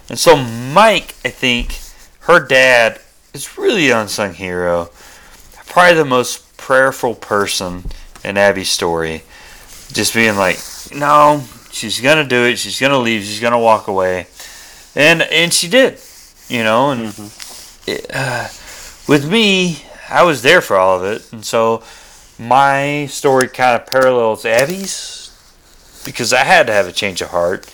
And 0.08 0.18
so 0.18 0.36
Mike, 0.36 1.14
I 1.24 1.28
think, 1.28 1.78
her 2.20 2.40
dad 2.40 3.00
is 3.34 3.58
really 3.58 3.90
an 3.90 3.98
unsung 3.98 4.34
hero. 4.34 4.90
Probably 5.66 5.94
the 5.94 6.04
most 6.04 6.56
prayerful 6.56 7.14
person 7.14 7.84
in 8.24 8.36
Abby's 8.36 8.70
story. 8.70 9.22
Just 9.92 10.14
being 10.14 10.36
like, 10.36 10.58
no, 10.94 11.44
she's 11.70 12.00
gonna 12.00 12.24
do 12.24 12.44
it. 12.44 12.58
She's 12.58 12.80
gonna 12.80 12.98
leave. 12.98 13.22
She's 13.22 13.40
gonna 13.40 13.58
walk 13.58 13.88
away, 13.88 14.26
and 14.94 15.22
and 15.22 15.52
she 15.52 15.68
did, 15.68 15.98
you 16.48 16.62
know. 16.62 16.90
And 16.90 17.32
it, 17.86 18.06
uh, 18.12 18.48
with 19.06 19.30
me, 19.30 19.84
I 20.10 20.22
was 20.24 20.42
there 20.42 20.60
for 20.60 20.76
all 20.76 20.98
of 20.98 21.04
it, 21.04 21.32
and 21.32 21.44
so 21.44 21.82
my 22.38 23.06
story 23.06 23.48
kind 23.48 23.80
of 23.80 23.86
parallels 23.86 24.44
Abby's 24.44 25.30
because 26.04 26.32
I 26.32 26.44
had 26.44 26.66
to 26.68 26.72
have 26.72 26.86
a 26.86 26.92
change 26.92 27.20
of 27.20 27.28
heart 27.28 27.66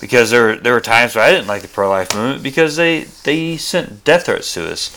because 0.00 0.30
there 0.30 0.56
there 0.56 0.72
were 0.72 0.80
times 0.80 1.14
where 1.14 1.24
I 1.24 1.30
didn't 1.30 1.46
like 1.46 1.62
the 1.62 1.68
pro 1.68 1.88
life 1.88 2.14
movement 2.14 2.42
because 2.42 2.76
they 2.76 3.04
they 3.24 3.56
sent 3.56 4.04
death 4.04 4.26
threats 4.26 4.52
to 4.54 4.70
us. 4.70 4.90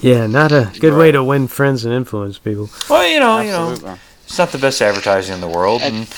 Yeah, 0.00 0.26
not 0.26 0.52
a 0.52 0.70
good 0.78 0.94
way 0.94 1.12
to 1.12 1.22
win 1.22 1.48
friends 1.48 1.84
and 1.84 1.94
influence 1.94 2.38
people. 2.38 2.68
Well, 2.90 3.08
you 3.08 3.20
know, 3.20 3.40
you 3.40 3.52
know, 3.52 3.98
it's 4.24 4.38
not 4.38 4.50
the 4.50 4.58
best 4.58 4.82
advertising 4.82 5.34
in 5.34 5.40
the 5.40 5.48
world, 5.48 5.82
and 5.82 6.08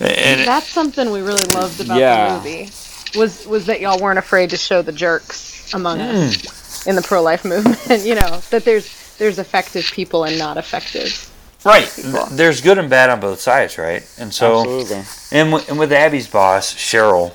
and 0.00 0.40
it- 0.40 0.46
That's 0.46 0.68
something 0.68 1.10
we 1.10 1.20
really 1.20 1.44
loved 1.54 1.80
about 1.80 1.98
Yeah. 1.98 2.28
the 2.28 2.34
movie. 2.36 2.70
Was 3.16 3.46
was 3.46 3.66
that 3.66 3.80
y'all 3.80 4.00
weren't 4.00 4.18
afraid 4.18 4.50
to 4.50 4.56
show 4.56 4.82
the 4.82 4.92
jerks 4.92 5.72
among 5.72 6.00
us 6.00 6.82
hmm. 6.82 6.90
in 6.90 6.96
the 6.96 7.02
pro 7.02 7.22
life 7.22 7.44
movement? 7.54 8.04
you 8.04 8.14
know 8.14 8.40
that 8.50 8.64
there's 8.64 9.16
there's 9.18 9.38
effective 9.38 9.84
people 9.92 10.24
and 10.24 10.38
not 10.38 10.56
effective. 10.56 11.30
Right, 11.64 11.90
people. 11.94 12.26
there's 12.26 12.60
good 12.60 12.78
and 12.78 12.88
bad 12.90 13.10
on 13.10 13.20
both 13.20 13.40
sides, 13.40 13.78
right? 13.78 14.02
And 14.18 14.32
so, 14.32 14.60
Absolutely. 14.60 14.96
and 15.38 15.50
w- 15.50 15.64
and 15.68 15.78
with 15.78 15.92
Abby's 15.92 16.28
boss 16.28 16.74
Cheryl, 16.74 17.32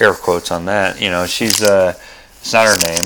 air 0.00 0.14
quotes 0.14 0.50
on 0.50 0.66
that, 0.66 1.00
you 1.00 1.10
know, 1.10 1.26
she's 1.26 1.62
uh, 1.62 1.94
it's 2.40 2.52
not 2.52 2.66
her 2.66 2.76
name. 2.86 3.04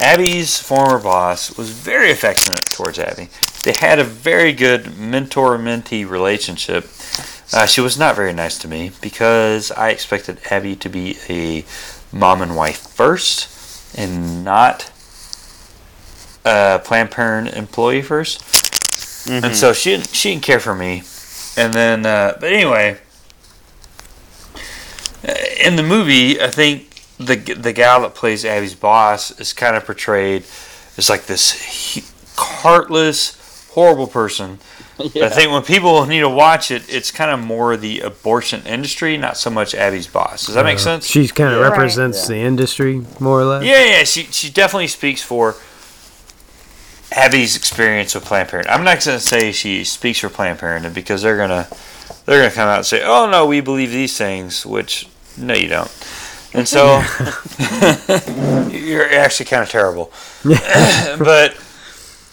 Abby's 0.00 0.58
former 0.60 0.98
boss 0.98 1.56
was 1.56 1.70
very 1.70 2.10
affectionate 2.10 2.64
towards 2.66 2.98
Abby. 2.98 3.28
They 3.62 3.72
had 3.72 3.98
a 3.98 4.04
very 4.04 4.52
good 4.52 4.96
mentor-mentee 4.98 6.08
relationship. 6.08 6.84
Uh, 7.52 7.64
she 7.66 7.80
was 7.80 7.98
not 7.98 8.16
very 8.16 8.32
nice 8.32 8.58
to 8.58 8.68
me 8.68 8.90
because 9.00 9.70
I 9.70 9.90
expected 9.90 10.40
Abby 10.50 10.74
to 10.76 10.88
be 10.88 11.16
a 11.30 11.64
mom 12.12 12.42
and 12.42 12.56
wife 12.56 12.78
first, 12.78 13.96
and 13.96 14.44
not 14.44 14.90
a 16.44 16.80
Planned 16.84 17.10
Parenthood 17.12 17.56
employee 17.56 18.02
1st 19.24 19.42
And 19.44 19.56
so 19.56 19.72
she 19.72 19.90
didn't 19.90 20.08
she 20.08 20.30
didn't 20.30 20.42
care 20.44 20.60
for 20.60 20.74
me. 20.74 21.02
And 21.56 21.72
then, 21.72 22.04
uh, 22.06 22.36
but 22.40 22.52
anyway, 22.52 22.98
uh, 25.26 25.32
in 25.64 25.76
the 25.76 25.82
movie, 25.82 26.40
I 26.40 26.48
think 26.50 27.02
the 27.18 27.36
the 27.36 27.72
gal 27.72 28.02
that 28.02 28.14
plays 28.14 28.44
Abby's 28.44 28.74
boss 28.74 29.38
is 29.40 29.52
kind 29.52 29.76
of 29.76 29.84
portrayed 29.84 30.44
as 30.96 31.08
like 31.08 31.26
this 31.26 31.52
he- 31.94 32.04
heartless, 32.36 33.68
horrible 33.72 34.06
person. 34.06 34.58
But 34.96 35.24
I 35.24 35.28
think 35.28 35.50
when 35.50 35.62
people 35.64 36.06
need 36.06 36.20
to 36.20 36.28
watch 36.28 36.70
it, 36.70 36.84
it's 36.88 37.10
kind 37.10 37.28
of 37.32 37.40
more 37.44 37.76
the 37.76 37.98
abortion 37.98 38.62
industry, 38.64 39.16
not 39.16 39.36
so 39.36 39.50
much 39.50 39.74
Abby's 39.74 40.06
boss. 40.06 40.46
Does 40.46 40.54
that 40.54 40.64
make 40.64 40.78
sense? 40.78 41.04
She 41.04 41.26
kind 41.26 41.52
of 41.52 41.58
Yeah. 41.60 41.68
represents 41.68 42.20
Right. 42.20 42.28
the 42.36 42.40
industry 42.42 43.02
more 43.18 43.40
or 43.40 43.44
less. 43.44 43.64
Yeah, 43.64 43.82
yeah, 43.84 44.04
she 44.04 44.28
she 44.30 44.50
definitely 44.50 44.86
speaks 44.86 45.20
for 45.20 45.56
Abby's 47.16 47.56
experience 47.56 48.14
with 48.14 48.24
Planned 48.24 48.48
Parenthood. 48.48 48.74
I'm 48.74 48.84
not 48.84 49.04
going 49.04 49.18
to 49.18 49.20
say 49.20 49.52
she 49.52 49.84
speaks 49.84 50.18
for 50.18 50.28
Planned 50.28 50.58
Parenthood 50.58 50.94
because 50.94 51.22
they're 51.22 51.36
gonna 51.36 51.68
they're 52.26 52.40
gonna 52.40 52.54
come 52.54 52.68
out 52.68 52.78
and 52.78 52.86
say, 52.86 53.02
"Oh 53.04 53.28
no, 53.30 53.46
we 53.46 53.60
believe 53.60 53.90
these 53.90 54.16
things," 54.16 54.66
which 54.66 55.08
no, 55.36 55.54
you 55.54 55.68
don't. 55.68 55.90
And 56.52 56.68
so 56.68 56.98
you're 58.70 59.10
actually 59.12 59.46
kind 59.46 59.62
of 59.62 59.68
terrible. 59.68 60.12
but 60.44 61.56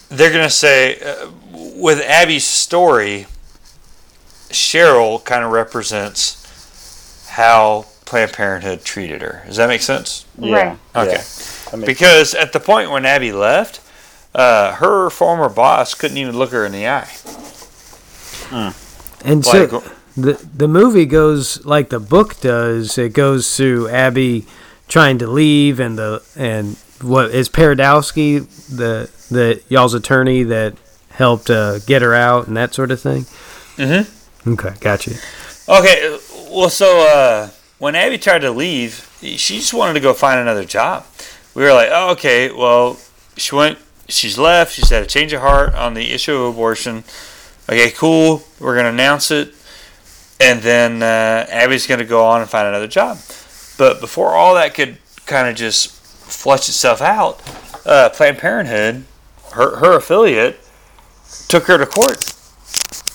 they're 0.09 0.31
gonna 0.31 0.49
say 0.49 0.99
uh, 0.99 1.29
with 1.51 2.01
Abby's 2.01 2.45
story, 2.45 3.27
Cheryl 4.49 5.23
kind 5.23 5.43
of 5.43 5.51
represents 5.51 7.27
how 7.29 7.85
Planned 8.05 8.33
Parenthood 8.33 8.83
treated 8.83 9.21
her. 9.21 9.43
Does 9.45 9.57
that 9.57 9.67
make 9.67 9.81
sense? 9.81 10.25
Yeah. 10.37 10.55
Right. 10.55 10.77
Okay. 10.95 11.11
Yeah. 11.11 11.23
That 11.71 11.77
makes 11.77 11.87
Because 11.87 12.35
at 12.35 12.53
the 12.53 12.59
point 12.59 12.91
when 12.91 13.05
Abby 13.05 13.31
left, 13.31 13.80
uh, 14.33 14.73
her 14.75 15.09
former 15.09 15.49
boss 15.49 15.93
couldn't 15.93 16.17
even 16.17 16.37
look 16.37 16.51
her 16.51 16.65
in 16.65 16.71
the 16.71 16.87
eye. 16.87 17.09
And 19.23 19.45
Like, 19.45 19.69
so 19.69 19.83
the 20.17 20.33
the 20.55 20.67
movie 20.67 21.05
goes 21.05 21.63
like 21.65 21.89
the 21.89 21.99
book 21.99 22.39
does. 22.41 22.97
It 22.97 23.13
goes 23.13 23.55
through 23.55 23.89
Abby 23.89 24.45
trying 24.87 25.17
to 25.19 25.27
leave 25.27 25.79
and 25.79 25.97
the 25.97 26.21
and 26.35 26.75
what 27.01 27.31
is 27.31 27.49
Paradowski 27.49 28.45
the 28.67 29.09
the 29.33 29.61
y'all's 29.69 29.93
attorney 29.93 30.43
that 30.43 30.73
helped 31.11 31.49
uh, 31.49 31.79
get 31.79 32.01
her 32.01 32.13
out 32.13 32.47
and 32.47 32.57
that 32.57 32.73
sort 32.73 32.91
of 32.91 32.99
thing. 32.99 33.25
Mhm. 33.77 34.09
Okay, 34.47 34.73
gotcha. 34.79 35.11
okay, 35.69 36.19
well, 36.49 36.69
so 36.69 37.07
uh, 37.07 37.49
when 37.77 37.95
Abby 37.95 38.17
tried 38.17 38.39
to 38.39 38.51
leave, 38.51 39.07
she 39.21 39.57
just 39.59 39.73
wanted 39.73 39.93
to 39.93 39.99
go 39.99 40.13
find 40.13 40.39
another 40.39 40.65
job. 40.65 41.05
We 41.53 41.63
were 41.63 41.73
like, 41.73 41.89
oh, 41.91 42.11
okay, 42.13 42.51
well, 42.51 42.97
she 43.37 43.53
went, 43.55 43.77
she's 44.11 44.37
left. 44.37 44.73
She's 44.73 44.89
had 44.89 45.03
a 45.03 45.07
change 45.07 45.33
of 45.33 45.41
heart 45.41 45.73
on 45.73 45.93
the 45.93 46.11
issue 46.11 46.35
of 46.35 46.53
abortion. 46.53 47.03
Okay, 47.69 47.91
cool. 47.91 48.43
We're 48.59 48.75
gonna 48.75 48.89
announce 48.89 49.31
it, 49.31 49.53
and 50.39 50.61
then 50.61 51.01
uh, 51.01 51.47
Abby's 51.49 51.87
gonna 51.87 52.05
go 52.05 52.25
on 52.25 52.41
and 52.41 52.49
find 52.49 52.67
another 52.67 52.87
job. 52.87 53.17
But 53.77 53.99
before 53.99 54.31
all 54.31 54.55
that 54.55 54.73
could 54.73 54.97
kind 55.25 55.47
of 55.47 55.55
just 55.55 55.91
flush 55.91 56.67
itself 56.67 57.01
out, 57.01 57.41
uh, 57.85 58.09
Planned 58.09 58.37
Parenthood, 58.37 59.05
her 59.53 59.77
her 59.77 59.97
affiliate, 59.97 60.59
took 61.47 61.65
her 61.65 61.77
to 61.77 61.85
court. 61.85 62.35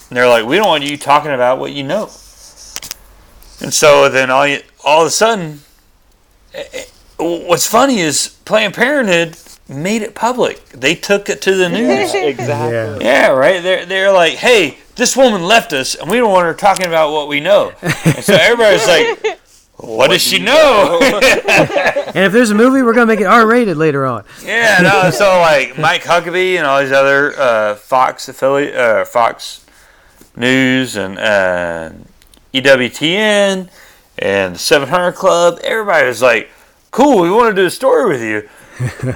And 0.09 0.16
they're 0.16 0.28
like, 0.28 0.47
we 0.47 0.57
don't 0.57 0.68
want 0.68 0.84
you 0.84 0.97
talking 0.97 1.32
about 1.32 1.59
what 1.59 1.72
you 1.72 1.82
know. 1.82 2.05
And 3.61 3.72
so 3.72 4.09
then 4.09 4.30
all 4.30 4.47
you, 4.47 4.61
all 4.84 5.01
of 5.01 5.09
a 5.09 5.11
sudden, 5.11 5.61
eh, 6.55 6.64
eh, 6.72 6.84
what's 7.18 7.66
funny 7.66 7.99
is 7.99 8.36
Planned 8.44 8.74
Parenthood 8.74 9.36
made 9.69 10.03
it 10.03 10.14
public. 10.14 10.64
They 10.71 10.95
took 10.95 11.29
it 11.29 11.41
to 11.43 11.55
the 11.55 11.69
news. 11.69 12.14
exactly. 12.14 13.05
Yeah, 13.05 13.29
right. 13.31 13.62
They're 13.62 13.85
they're 13.87 14.12
like, 14.12 14.35
hey, 14.35 14.79
this 14.97 15.17
woman 15.17 15.43
left 15.43 15.73
us, 15.73 15.95
and 15.95 16.11
we 16.11 16.17
don't 16.19 16.31
want 16.31 16.47
her 16.47 16.55
talking 16.55 16.87
about 16.87 17.12
what 17.12 17.29
we 17.29 17.41
know. 17.41 17.73
And 17.83 18.23
so 18.25 18.35
everybody's 18.35 18.87
like, 18.87 19.39
what 19.77 20.11
does 20.11 20.23
she 20.23 20.39
know? 20.39 21.01
And 22.17 22.25
if 22.25 22.33
there's 22.33 22.51
a 22.51 22.55
movie, 22.55 22.83
we're 22.83 22.95
gonna 22.95 23.05
make 23.07 23.21
it 23.21 23.25
R-rated 23.27 23.77
later 23.77 24.07
on. 24.07 24.25
yeah, 24.43 24.79
no. 24.81 25.11
So 25.11 25.39
like 25.41 25.77
Mike 25.79 26.03
Huckabee 26.03 26.57
and 26.57 26.67
all 26.67 26.81
these 26.81 26.93
other 26.93 27.39
uh, 27.39 27.75
Fox 27.75 28.27
affiliate, 28.31 28.75
uh, 28.75 29.05
Fox 29.05 29.67
News 30.35 30.97
and 30.97 31.19
uh, 31.19 31.91
EWTN 32.55 33.69
and 34.19 34.55
the 34.55 34.59
700 34.59 35.12
Club, 35.12 35.59
everybody 35.62 36.07
was 36.07 36.23
like, 36.23 36.49
"Cool, 36.91 37.21
we 37.21 37.31
want 37.31 37.55
to 37.55 37.61
do 37.62 37.67
a 37.67 37.71
story 37.71 38.09
with 38.09 38.23
you." 38.23 39.14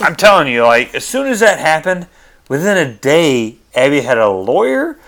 I'm 0.00 0.16
telling 0.16 0.48
you, 0.48 0.62
like 0.64 0.94
as 0.94 1.04
soon 1.04 1.26
as 1.26 1.40
that 1.40 1.58
happened, 1.58 2.06
within 2.48 2.76
a 2.76 2.92
day, 2.92 3.56
Abby 3.74 4.00
had 4.00 4.18
a 4.18 4.28
lawyer, 4.28 4.98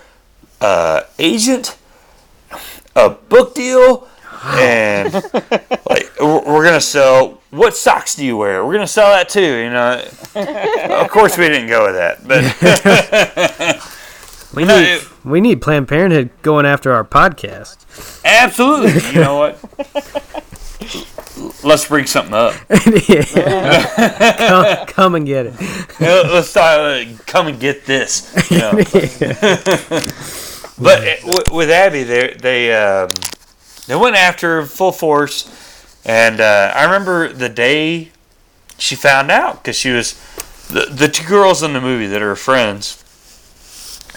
uh, 0.61 1.01
agent, 1.19 1.77
a 2.95 3.09
book 3.09 3.55
deal. 3.55 4.07
and 4.53 5.11
like 5.89 6.09
we're 6.19 6.43
we're 6.45 6.63
gonna 6.63 6.79
sell. 6.81 7.41
What 7.49 7.75
socks 7.75 8.13
do 8.15 8.23
you 8.25 8.37
wear? 8.37 8.63
We're 8.65 8.73
gonna 8.73 8.87
sell 8.87 9.09
that 9.11 9.29
too. 9.29 9.41
You 9.41 9.69
know. 9.71 10.03
of 11.01 11.09
course, 11.09 11.37
we 11.37 11.47
didn't 11.47 11.69
go 11.69 11.85
with 11.87 11.95
that, 11.95 12.27
but 12.27 13.81
We 14.53 14.63
No, 14.63 14.79
need 14.79 14.87
it- 14.87 15.07
we 15.25 15.41
need 15.41 15.61
Planned 15.61 15.87
Parenthood 15.89 16.29
going 16.41 16.65
after 16.65 16.93
our 16.93 17.03
podcast. 17.03 17.77
absolutely. 18.23 18.93
You 19.13 19.19
know 19.21 19.37
what? 19.37 19.59
Let's 21.63 21.87
bring 21.87 22.05
something 22.05 22.33
up. 22.33 22.53
come, 24.37 24.87
come 24.87 25.15
and 25.15 25.25
get 25.25 25.47
it. 25.47 25.53
Let's 25.99 26.53
talk, 26.53 26.79
uh, 26.79 27.05
come 27.25 27.47
and 27.47 27.59
get 27.59 27.85
this. 27.85 28.33
You 28.49 28.57
know. 28.57 28.71
but 30.79 31.07
uh, 31.07 31.15
w- 31.21 31.57
with 31.57 31.69
Abby, 31.69 32.03
they 32.03 32.35
they 32.39 32.73
um, 32.73 33.09
they 33.87 33.95
went 33.95 34.15
after 34.15 34.61
her 34.61 34.65
full 34.65 34.91
force, 34.91 35.49
and 36.05 36.39
uh, 36.39 36.71
I 36.75 36.83
remember 36.85 37.31
the 37.31 37.49
day 37.49 38.11
she 38.77 38.95
found 38.95 39.31
out 39.31 39.63
because 39.63 39.75
she 39.75 39.91
was 39.91 40.13
the 40.67 40.85
the 40.85 41.07
two 41.07 41.27
girls 41.27 41.63
in 41.63 41.73
the 41.73 41.81
movie 41.81 42.07
that 42.07 42.21
are 42.21 42.35
friends 42.35 43.03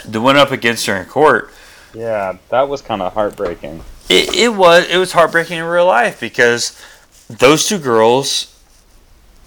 that 0.04 0.20
went 0.20 0.38
up 0.38 0.50
against 0.50 0.86
her 0.86 0.96
in 0.96 1.06
court. 1.06 1.50
Yeah, 1.94 2.38
that 2.50 2.68
was 2.68 2.82
kind 2.82 3.02
of 3.02 3.12
heartbreaking. 3.12 3.82
It, 4.08 4.34
it 4.34 4.54
was 4.54 4.88
it 4.88 4.96
was 4.96 5.12
heartbreaking 5.12 5.58
in 5.58 5.64
real 5.64 5.86
life 5.86 6.20
because 6.20 6.80
those 7.38 7.66
two 7.66 7.78
girls, 7.78 8.46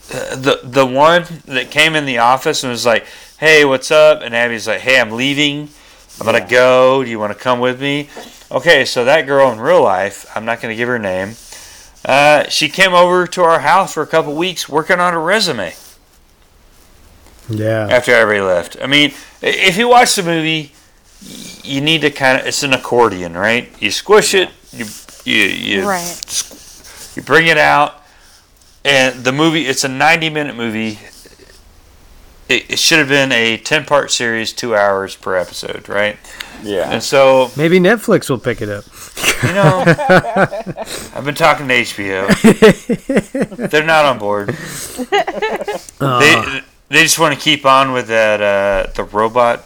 the 0.09 0.59
the 0.63 0.85
one 0.85 1.25
that 1.45 1.71
came 1.71 1.95
in 1.95 2.05
the 2.05 2.19
office 2.19 2.63
and 2.63 2.71
was 2.71 2.85
like, 2.85 3.05
"Hey, 3.39 3.65
what's 3.65 3.91
up?" 3.91 4.21
and 4.21 4.35
Abby's 4.35 4.67
like, 4.67 4.81
"Hey, 4.81 4.99
I'm 4.99 5.11
leaving. 5.11 5.69
I'm 6.19 6.25
gonna 6.25 6.47
go. 6.47 7.03
Do 7.03 7.09
you 7.09 7.19
want 7.19 7.33
to 7.33 7.39
come 7.39 7.59
with 7.59 7.81
me?" 7.81 8.09
Okay, 8.51 8.85
so 8.85 9.03
that 9.05 9.25
girl 9.25 9.51
in 9.51 9.59
real 9.59 9.81
life, 9.81 10.25
I'm 10.35 10.45
not 10.45 10.61
gonna 10.61 10.75
give 10.75 10.87
her 10.87 10.99
name. 10.99 11.35
Uh, 12.05 12.47
she 12.49 12.69
came 12.69 12.93
over 12.93 13.25
to 13.27 13.41
our 13.43 13.59
house 13.61 13.93
for 13.93 14.03
a 14.03 14.07
couple 14.07 14.33
weeks 14.35 14.67
working 14.67 14.99
on 14.99 15.13
her 15.13 15.21
resume 15.21 15.73
Yeah. 17.49 17.87
after 17.89 18.13
everybody 18.13 18.41
left. 18.45 18.77
I 18.81 18.87
mean, 18.87 19.13
if 19.41 19.77
you 19.77 19.87
watch 19.87 20.15
the 20.15 20.23
movie, 20.23 20.73
you 21.63 21.79
need 21.81 22.01
to 22.01 22.11
kind 22.11 22.39
of 22.41 22.45
it's 22.47 22.61
an 22.63 22.73
accordion, 22.73 23.35
right? 23.35 23.71
You 23.79 23.89
squish 23.91 24.33
it, 24.33 24.49
you 24.71 24.85
you 25.25 25.43
you 25.43 25.87
Right. 25.87 26.43
You 27.15 27.21
bring 27.23 27.47
it 27.47 27.57
out, 27.57 28.01
and 28.85 29.23
the 29.23 29.31
movie. 29.31 29.65
It's 29.67 29.83
a 29.83 29.87
ninety-minute 29.89 30.55
movie. 30.55 30.99
It, 32.49 32.71
it 32.71 32.79
should 32.79 32.99
have 32.99 33.07
been 33.07 33.31
a 33.31 33.57
ten-part 33.57 34.11
series, 34.11 34.51
two 34.53 34.75
hours 34.75 35.15
per 35.15 35.35
episode, 35.37 35.87
right? 35.87 36.17
Yeah. 36.61 36.91
And 36.91 37.01
so, 37.03 37.51
Maybe 37.57 37.79
Netflix 37.79 38.29
will 38.29 38.37
pick 38.39 38.61
it 38.61 38.69
up. 38.69 38.85
you 39.43 39.53
know, 39.53 39.83
I've 41.15 41.25
been 41.25 41.35
talking 41.35 41.67
to 41.67 41.73
HBO. 41.73 42.27
They're 43.69 43.85
not 43.85 44.05
on 44.05 44.17
board. 44.19 44.49
Aw. 46.01 46.19
They 46.19 46.61
they 46.89 47.03
just 47.03 47.17
want 47.19 47.33
to 47.33 47.39
keep 47.39 47.65
on 47.65 47.91
with 47.93 48.07
that 48.07 48.41
uh, 48.41 48.91
the 48.93 49.03
robot 49.03 49.65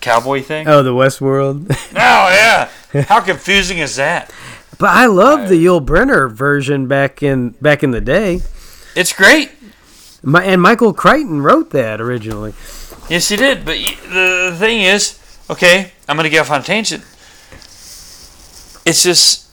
cowboy 0.00 0.42
thing. 0.42 0.66
oh, 0.68 0.82
the 0.82 0.92
Westworld. 0.92 1.66
Oh 1.70 1.94
yeah, 1.96 2.68
how 3.08 3.20
confusing 3.20 3.78
is 3.78 3.96
that? 3.96 4.32
but 4.78 4.90
I 4.90 5.06
love 5.06 5.48
the 5.48 5.64
Yul 5.64 5.84
Brynner 5.84 6.30
version 6.30 6.86
back 6.86 7.22
in 7.22 7.50
back 7.60 7.82
in 7.82 7.90
the 7.90 8.00
day. 8.00 8.40
It's 8.96 9.12
great. 9.12 9.50
My, 10.22 10.42
and 10.44 10.60
Michael 10.60 10.94
Crichton 10.94 11.42
wrote 11.42 11.70
that 11.70 12.00
originally. 12.00 12.54
Yes, 13.08 13.28
he 13.28 13.36
did. 13.36 13.64
But 13.64 13.76
the, 13.76 14.50
the 14.50 14.56
thing 14.58 14.82
is, 14.82 15.18
okay, 15.50 15.92
I'm 16.08 16.16
gonna 16.16 16.30
get 16.30 16.40
off 16.40 16.50
on 16.50 16.60
a 16.60 16.64
tangent. 16.64 17.02
It's 18.86 19.02
just 19.02 19.50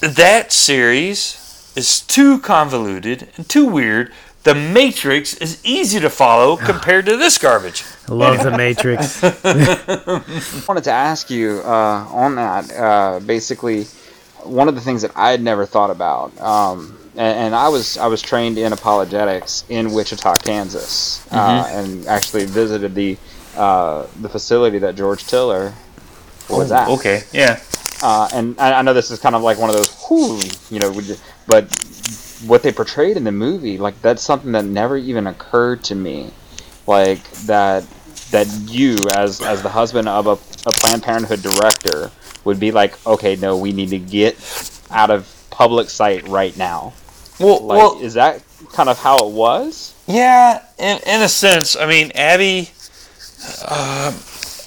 that 0.00 0.52
series 0.52 1.72
is 1.76 2.00
too 2.00 2.38
convoluted 2.40 3.28
and 3.36 3.48
too 3.48 3.66
weird. 3.66 4.12
The 4.46 4.54
Matrix 4.54 5.34
is 5.34 5.60
easy 5.64 5.98
to 5.98 6.08
follow 6.08 6.56
compared 6.70 7.06
to 7.06 7.16
this 7.16 7.36
garbage. 7.36 7.82
I 8.08 8.14
love 8.14 8.44
the 8.44 8.56
Matrix. 8.56 9.20
I 9.44 10.22
wanted 10.68 10.84
to 10.84 10.92
ask 10.92 11.30
you 11.30 11.62
uh, 11.64 12.06
on 12.12 12.36
that. 12.36 12.72
Uh, 12.72 13.18
basically, 13.26 13.86
one 14.44 14.68
of 14.68 14.76
the 14.76 14.80
things 14.80 15.02
that 15.02 15.10
I 15.16 15.32
had 15.32 15.42
never 15.42 15.66
thought 15.66 15.90
about, 15.90 16.40
um, 16.40 16.96
and, 17.16 17.38
and 17.38 17.54
I 17.56 17.68
was 17.70 17.98
I 17.98 18.06
was 18.06 18.22
trained 18.22 18.56
in 18.56 18.72
apologetics 18.72 19.64
in 19.68 19.92
Wichita, 19.92 20.36
Kansas, 20.36 21.26
uh, 21.32 21.68
and 21.68 22.06
actually 22.06 22.44
visited 22.44 22.94
the 22.94 23.18
uh, 23.56 24.06
the 24.20 24.28
facility 24.28 24.78
that 24.78 24.94
George 24.94 25.26
Tiller 25.26 25.74
was 26.48 26.70
at. 26.70 26.88
Okay, 26.88 27.24
yeah. 27.32 27.60
Uh, 28.00 28.28
and 28.32 28.60
I, 28.60 28.74
I 28.74 28.82
know 28.82 28.94
this 28.94 29.10
is 29.10 29.18
kind 29.18 29.34
of 29.34 29.42
like 29.42 29.58
one 29.58 29.70
of 29.70 29.76
those, 29.76 30.06
whoo, 30.08 30.38
you 30.70 30.78
know, 30.78 30.92
would 30.92 31.18
but 31.48 31.64
what 32.46 32.62
they 32.62 32.72
portrayed 32.72 33.16
in 33.16 33.24
the 33.24 33.32
movie, 33.32 33.78
like 33.78 34.00
that's 34.02 34.22
something 34.22 34.52
that 34.52 34.64
never 34.64 34.96
even 34.96 35.26
occurred 35.26 35.84
to 35.84 35.94
me, 35.94 36.30
like 36.86 37.22
that 37.46 37.84
that 38.30 38.46
you 38.68 39.08
as 39.16 39.40
as 39.40 39.62
the 39.62 39.68
husband 39.68 40.08
of 40.08 40.26
a, 40.26 40.32
a 40.32 40.72
Planned 40.72 41.02
Parenthood 41.02 41.42
director 41.42 42.10
would 42.44 42.60
be 42.60 42.70
like, 42.70 43.04
okay, 43.06 43.36
no, 43.36 43.56
we 43.56 43.72
need 43.72 43.90
to 43.90 43.98
get 43.98 44.36
out 44.90 45.10
of 45.10 45.32
public 45.50 45.90
sight 45.90 46.26
right 46.28 46.56
now. 46.56 46.92
Well, 47.40 47.60
Like, 47.64 47.78
well, 47.78 48.00
is 48.00 48.14
that 48.14 48.42
kind 48.72 48.88
of 48.88 48.98
how 48.98 49.26
it 49.28 49.32
was? 49.32 49.94
Yeah, 50.06 50.62
in, 50.78 50.98
in 51.06 51.22
a 51.22 51.28
sense. 51.28 51.76
I 51.76 51.86
mean, 51.86 52.12
Abby, 52.14 52.70
um 53.68 54.14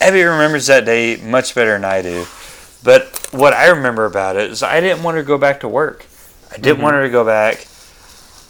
Abby 0.02 0.24
remembers 0.24 0.68
that 0.68 0.86
day 0.86 1.18
much 1.18 1.54
better 1.56 1.72
than 1.74 1.84
I 1.86 2.02
do. 2.02 2.26
But 2.84 3.28
what 3.32 3.54
I 3.54 3.68
remember 3.68 4.06
about 4.06 4.38
it 4.38 4.50
is 4.52 4.64
I 4.64 4.80
didn't 4.80 5.04
want 5.04 5.18
to 5.18 5.24
go 5.24 5.38
back 5.38 5.60
to 5.62 5.68
work. 5.68 6.06
I 6.52 6.58
didn't 6.58 6.82
want 6.82 6.96
her 6.96 7.04
to 7.04 7.10
go 7.10 7.24
back. 7.24 7.66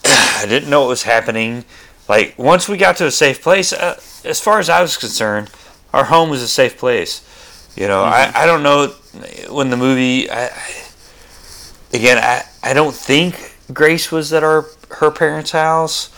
I 0.06 0.46
didn't 0.48 0.70
know 0.70 0.82
what 0.82 0.90
was 0.90 1.04
happening. 1.04 1.66
Like 2.08 2.38
once 2.38 2.68
we 2.70 2.78
got 2.78 2.98
to 2.98 3.06
a 3.06 3.12
safe 3.12 3.42
place, 3.42 3.74
uh, 3.74 4.00
as 4.24 4.40
far 4.40 4.60
as 4.60 4.70
I 4.70 4.82
was 4.82 4.98
concerned, 4.98 5.50
our 5.94 6.06
home 6.06 6.30
was 6.30 6.42
a 6.42 6.48
safe 6.48 6.78
place. 6.78 7.26
You 7.76 7.88
know, 7.88 8.02
I, 8.04 8.32
I 8.36 8.46
don't 8.46 8.64
know 8.64 8.88
when 9.50 9.70
the 9.70 9.78
movie. 9.78 10.30
I, 10.30 10.46
I, 10.48 10.74
again, 11.94 12.18
I, 12.18 12.44
I 12.64 12.74
don't 12.74 12.96
think 12.96 13.56
Grace 13.74 14.12
was 14.12 14.34
at 14.34 14.44
our 14.44 14.66
her 14.92 15.12
parents' 15.12 15.52
house. 15.52 16.10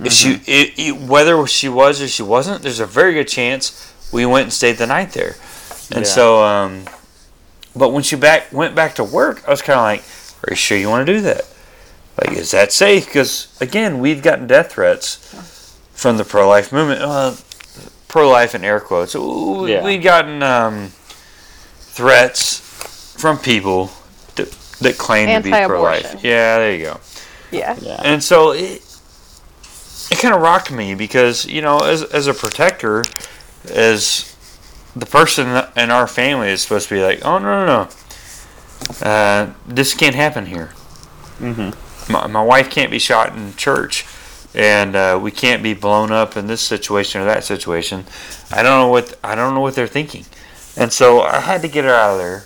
If 0.00 0.12
she, 0.12 0.34
it, 0.46 0.78
it, 0.78 0.96
whether 0.96 1.44
she 1.48 1.68
was 1.68 2.00
or 2.00 2.06
she 2.06 2.22
wasn't, 2.22 2.62
there's 2.62 2.78
a 2.78 2.86
very 2.86 3.14
good 3.14 3.26
chance 3.26 3.92
we 4.12 4.24
went 4.26 4.44
and 4.44 4.52
stayed 4.52 4.76
the 4.76 4.86
night 4.86 5.12
there. 5.12 5.34
And 5.90 6.04
Yeah. 6.04 6.12
so, 6.12 6.42
um, 6.44 6.84
but 7.74 7.88
when 7.92 8.04
she 8.04 8.14
back 8.14 8.52
went 8.52 8.76
back 8.76 8.94
to 8.96 9.04
work, 9.04 9.42
I 9.46 9.50
was 9.50 9.60
kind 9.60 9.76
of 9.78 9.82
like, 9.82 10.04
"Are 10.44 10.50
you 10.50 10.56
sure 10.56 10.78
you 10.78 10.88
want 10.88 11.06
to 11.06 11.12
do 11.12 11.20
that? 11.22 11.42
Like, 12.18 12.36
is 12.36 12.50
that 12.52 12.72
safe?" 12.72 13.06
Because 13.06 13.48
again, 13.60 13.98
we've 14.00 14.22
gotten 14.22 14.46
death 14.46 14.72
threats 14.72 15.16
from 15.92 16.16
the 16.16 16.24
pro-life 16.24 16.72
movement. 16.72 17.02
Uh, 17.02 17.34
pro-life 18.08 18.54
in 18.54 18.64
air 18.64 18.80
quotes. 18.80 19.14
Ooh, 19.14 19.66
Yeah. 19.66 19.84
We've 19.84 20.02
gotten 20.02 20.42
um, 20.42 20.88
threats 21.78 23.14
from 23.18 23.38
people 23.38 23.90
that, 24.36 24.50
that 24.80 24.98
claim 24.98 25.28
to 25.28 25.42
be 25.42 25.50
pro-life. 25.66 26.22
Yeah, 26.24 26.58
there 26.58 26.74
you 26.74 26.84
go. 26.84 27.00
Yeah. 27.50 27.76
Yeah. 27.80 28.00
And 28.04 28.22
so 28.22 28.52
it 28.52 28.82
it 30.10 30.18
kind 30.18 30.34
of 30.34 30.40
rocked 30.40 30.70
me 30.70 30.94
because 30.94 31.44
you 31.46 31.60
know, 31.62 31.78
as 31.80 32.02
as 32.02 32.26
a 32.26 32.34
protector, 32.34 33.04
as 33.70 34.34
the 34.96 35.06
person 35.06 35.48
in 35.76 35.90
our 35.90 36.06
family 36.06 36.48
is 36.48 36.62
supposed 36.62 36.88
to 36.88 36.94
be 36.94 37.02
like, 37.02 37.24
oh 37.24 37.38
no 37.38 37.64
no 37.64 37.66
no, 37.66 37.88
uh, 39.02 39.52
this 39.66 39.94
can't 39.94 40.14
happen 40.14 40.46
here. 40.46 40.70
Mm-hmm. 41.38 42.12
My, 42.12 42.26
my 42.26 42.42
wife 42.42 42.70
can't 42.70 42.90
be 42.90 42.98
shot 42.98 43.36
in 43.36 43.54
church, 43.54 44.06
and 44.54 44.96
uh, 44.96 45.18
we 45.22 45.30
can't 45.30 45.62
be 45.62 45.74
blown 45.74 46.10
up 46.10 46.36
in 46.36 46.46
this 46.46 46.60
situation 46.60 47.20
or 47.20 47.24
that 47.24 47.44
situation. 47.44 48.04
I 48.50 48.62
don't 48.62 48.80
know 48.80 48.88
what 48.88 49.18
I 49.22 49.34
don't 49.34 49.54
know 49.54 49.60
what 49.60 49.74
they're 49.74 49.86
thinking, 49.86 50.24
and 50.76 50.92
so 50.92 51.20
I 51.20 51.40
had 51.40 51.62
to 51.62 51.68
get 51.68 51.84
her 51.84 51.94
out 51.94 52.12
of 52.12 52.18
there. 52.18 52.44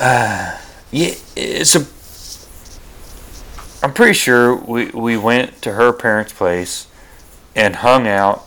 Uh, 0.00 0.60
yeah, 0.90 1.14
it's 1.36 1.76
a 1.76 1.86
I'm 3.82 3.94
pretty 3.94 4.12
sure 4.12 4.54
we, 4.56 4.90
we 4.90 5.16
went 5.16 5.62
to 5.62 5.72
her 5.72 5.92
parents' 5.92 6.32
place 6.32 6.86
and 7.56 7.76
hung 7.76 8.06
out, 8.06 8.46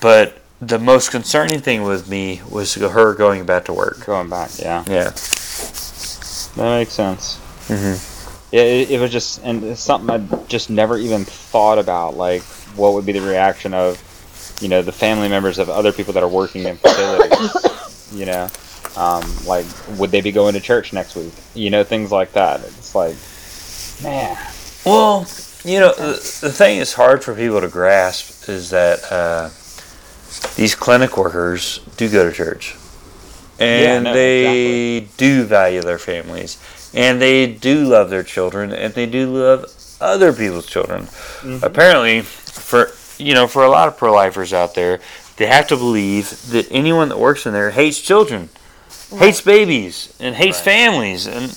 but 0.00 0.39
the 0.60 0.78
most 0.78 1.10
concerning 1.10 1.60
thing 1.60 1.82
with 1.82 2.08
me 2.08 2.42
was 2.50 2.74
her 2.74 3.14
going 3.14 3.46
back 3.46 3.64
to 3.66 3.72
work. 3.72 4.04
Going 4.04 4.28
back, 4.28 4.50
yeah, 4.58 4.84
Yeah. 4.86 5.10
that 5.10 6.76
makes 6.78 6.92
sense. 6.92 7.38
Mm-hmm. 7.68 8.54
Yeah, 8.54 8.62
it, 8.62 8.90
it 8.90 9.00
was 9.00 9.10
just, 9.12 9.42
and 9.44 9.62
it's 9.64 9.80
something 9.80 10.10
I 10.10 10.18
just 10.48 10.70
never 10.70 10.98
even 10.98 11.24
thought 11.24 11.78
about. 11.78 12.16
Like, 12.16 12.42
what 12.76 12.94
would 12.94 13.06
be 13.06 13.12
the 13.12 13.20
reaction 13.20 13.72
of, 13.74 14.02
you 14.60 14.68
know, 14.68 14.82
the 14.82 14.92
family 14.92 15.28
members 15.28 15.58
of 15.58 15.70
other 15.70 15.92
people 15.92 16.12
that 16.14 16.22
are 16.22 16.28
working 16.28 16.64
in 16.64 16.76
facilities? 16.76 18.12
you 18.12 18.26
know, 18.26 18.48
um, 18.96 19.22
like, 19.46 19.66
would 19.98 20.10
they 20.10 20.20
be 20.20 20.32
going 20.32 20.54
to 20.54 20.60
church 20.60 20.92
next 20.92 21.14
week? 21.14 21.32
You 21.54 21.70
know, 21.70 21.84
things 21.84 22.10
like 22.10 22.32
that. 22.32 22.60
It's 22.64 22.94
like, 22.94 23.14
man, 24.02 24.36
Well, 24.84 25.26
you 25.64 25.78
know, 25.78 25.94
the, 25.94 26.12
the 26.42 26.52
thing 26.52 26.78
that's 26.78 26.94
hard 26.94 27.22
for 27.22 27.34
people 27.34 27.60
to 27.60 27.68
grasp 27.68 28.48
is 28.48 28.70
that 28.70 29.00
uh, 29.12 29.50
these 30.56 30.74
clinic 30.74 31.16
workers 31.16 31.80
do 31.96 32.08
go 32.10 32.28
to 32.28 32.34
church. 32.34 32.76
and 33.58 34.04
no, 34.04 34.14
they 34.14 35.00
do 35.16 35.44
value 35.44 35.82
their 35.82 35.98
families, 35.98 36.58
and 36.94 37.20
they 37.20 37.46
do 37.46 37.84
love 37.84 38.10
their 38.10 38.22
children, 38.22 38.72
and 38.72 38.94
they 38.94 39.06
do 39.06 39.26
love 39.32 39.66
other 40.00 40.32
people's 40.32 40.66
children. 40.66 41.02
Mm-hmm. 41.04 41.64
Apparently, 41.64 42.20
for 42.22 42.90
you 43.18 43.34
know, 43.34 43.46
for 43.46 43.64
a 43.64 43.68
lot 43.68 43.86
of 43.88 43.98
pro-lifers 43.98 44.52
out 44.52 44.74
there, 44.74 45.00
they 45.36 45.46
have 45.46 45.66
to 45.68 45.76
believe 45.76 46.50
that 46.52 46.66
anyone 46.70 47.08
that 47.10 47.18
works 47.18 47.44
in 47.44 47.52
there 47.52 47.70
hates 47.70 48.00
children, 48.00 48.48
hates 49.18 49.40
babies, 49.42 50.14
and 50.20 50.36
hates 50.36 50.58
Right. 50.58 50.64
families, 50.64 51.26
and 51.26 51.50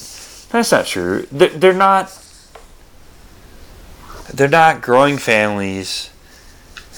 that's 0.51 0.71
not 0.71 0.85
true. 0.87 1.25
They're 1.31 1.73
not. 1.73 2.11
They're 4.33 4.47
not 4.47 4.81
growing 4.81 5.17
families 5.17 6.09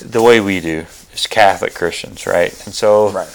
the 0.01 0.21
way 0.21 0.39
we 0.39 0.59
do 0.61 0.85
as 1.15 1.27
Catholic 1.27 1.73
Christians, 1.73 2.27
right? 2.27 2.53
And 2.65 2.73
so 2.73 3.09
Right. 3.09 3.27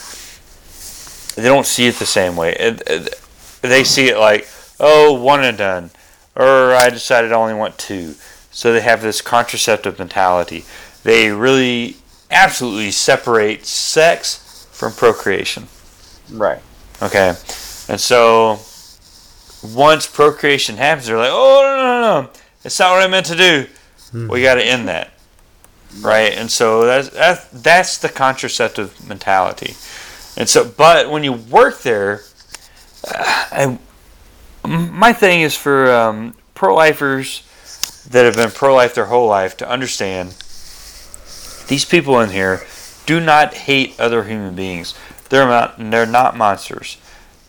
they 1.36 1.42
don't 1.48 1.66
see 1.66 1.86
it 1.86 1.96
the 1.96 2.06
same 2.06 2.36
way. 2.36 2.52
It, 2.54 2.82
it- 2.86 3.14
they 3.62 3.84
see 3.84 4.08
it 4.08 4.16
like, 4.16 4.48
oh, 4.78 5.12
one 5.12 5.44
and 5.44 5.58
done, 5.58 5.90
or 6.34 6.72
I 6.74 6.88
decided 6.88 7.30
I 7.32 7.36
only 7.36 7.52
want 7.54 7.76
two. 7.76 8.14
So 8.50 8.72
they 8.72 8.80
have 8.80 9.02
this 9.02 9.20
contraceptive 9.20 9.98
mentality. 9.98 10.64
They 11.04 11.30
really, 11.30 11.96
absolutely 12.30 12.90
separate 12.90 13.66
sex 13.66 14.66
from 14.72 14.92
procreation. 14.92 15.66
Right. 16.32 16.60
Okay, 17.02 17.34
and 17.88 18.00
so 18.00 18.60
once 19.62 20.06
procreation 20.06 20.76
happens, 20.76 21.06
they're 21.06 21.16
like, 21.18 21.30
oh 21.30 21.62
no 21.62 21.76
no 21.76 22.00
no, 22.00 22.22
no. 22.22 22.30
it's 22.64 22.78
not 22.78 22.92
what 22.92 23.02
I 23.02 23.08
meant 23.08 23.26
to 23.26 23.36
do. 23.36 23.66
Hmm. 24.10 24.28
We 24.28 24.42
got 24.42 24.54
to 24.54 24.64
end 24.64 24.88
that, 24.88 25.10
right? 26.00 26.32
And 26.32 26.50
so 26.50 26.84
that's 26.84 27.08
that's 27.10 27.44
that's 27.48 27.98
the 27.98 28.08
contraceptive 28.08 29.06
mentality. 29.08 29.74
And 30.36 30.48
so, 30.48 30.64
but 30.64 31.10
when 31.10 31.24
you 31.24 31.32
work 31.32 31.82
there, 31.82 32.22
uh, 33.06 33.46
I, 33.52 33.78
m- 34.64 34.92
my 34.94 35.12
thing 35.12 35.40
is 35.42 35.56
for 35.56 35.90
um, 35.92 36.34
pro-lifers 36.54 37.42
that 38.10 38.24
have 38.24 38.36
been 38.36 38.50
pro-life 38.50 38.94
their 38.94 39.06
whole 39.06 39.26
life 39.28 39.56
to 39.58 39.68
understand 39.68 40.30
these 41.68 41.84
people 41.84 42.20
in 42.20 42.30
here 42.30 42.62
do 43.06 43.20
not 43.20 43.54
hate 43.54 43.98
other 43.98 44.24
human 44.24 44.54
beings. 44.54 44.94
They're 45.28 45.46
not. 45.46 45.74
They're 45.78 46.06
not 46.06 46.36
monsters. 46.36 46.96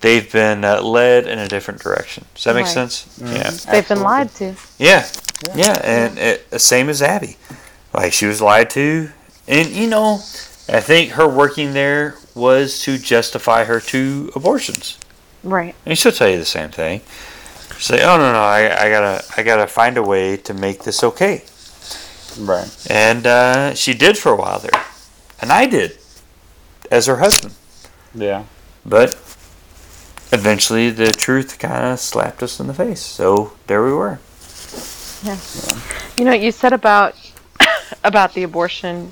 They've 0.01 0.31
been 0.31 0.63
uh, 0.65 0.81
led 0.81 1.27
in 1.27 1.37
a 1.37 1.47
different 1.47 1.81
direction. 1.81 2.25
Does 2.33 2.43
that 2.45 2.55
make 2.55 2.65
Right. 2.65 2.71
sense? 2.73 3.07
Yeah. 3.19 3.49
They've 3.71 3.87
been 3.87 4.01
lied 4.01 4.33
to. 4.35 4.55
Yeah, 4.79 5.07
yeah, 5.55 5.79
and 5.83 6.17
it, 6.17 6.59
same 6.59 6.89
as 6.89 7.01
Abby. 7.03 7.37
Like 7.93 8.13
she 8.13 8.25
was 8.25 8.41
lied 8.41 8.69
to, 8.71 9.09
and 9.47 9.69
you 9.69 9.87
know, 9.87 10.15
I 10.69 10.79
think 10.79 11.11
her 11.11 11.27
working 11.27 11.73
there 11.73 12.15
was 12.35 12.81
to 12.83 12.97
justify 12.97 13.65
her 13.65 13.79
two 13.79 14.31
abortions. 14.35 14.97
Right. 15.43 15.75
And 15.85 15.97
she'll 15.97 16.11
tell 16.11 16.29
you 16.29 16.37
the 16.37 16.45
same 16.45 16.69
thing. 16.69 17.01
She'll 17.77 17.97
say, 17.97 18.03
"Oh 18.03 18.17
no, 18.17 18.31
no, 18.31 18.39
I, 18.39 18.85
I 18.85 18.89
gotta, 18.89 19.23
I 19.35 19.43
gotta 19.43 19.67
find 19.67 19.97
a 19.97 20.03
way 20.03 20.37
to 20.37 20.53
make 20.53 20.83
this 20.83 21.03
okay." 21.03 21.43
Right. 22.39 22.87
And 22.89 23.27
uh, 23.27 23.73
she 23.73 23.93
did 23.93 24.17
for 24.17 24.31
a 24.31 24.35
while 24.35 24.59
there, 24.59 24.85
and 25.41 25.51
I 25.51 25.65
did, 25.65 25.97
as 26.89 27.07
her 27.07 27.17
husband. 27.17 27.55
Yeah. 28.13 28.45
But 28.85 29.15
eventually, 30.31 30.89
the 30.91 31.11
truth 31.11 31.59
kind 31.59 31.85
of 31.85 31.99
slapped 31.99 32.41
us 32.41 32.59
in 32.59 32.67
the 32.67 32.73
face. 32.73 33.01
So 33.01 33.53
there 33.67 33.83
we 33.83 33.91
were. 33.91 34.19
Yeah. 35.23 35.37
You 36.17 36.25
know, 36.25 36.33
you 36.33 36.51
said 36.51 36.73
about 36.73 37.15
about 38.03 38.33
the 38.33 38.43
abortion 38.43 39.11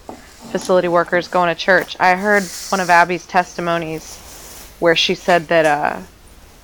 facility 0.52 0.88
workers 0.88 1.28
going 1.28 1.54
to 1.54 1.60
church. 1.60 1.96
I 2.00 2.16
heard 2.16 2.44
one 2.70 2.80
of 2.80 2.90
Abby's 2.90 3.26
testimonies 3.26 4.18
where 4.80 4.96
she 4.96 5.16
said 5.16 5.48
that 5.50 5.66
uh, 5.66 6.00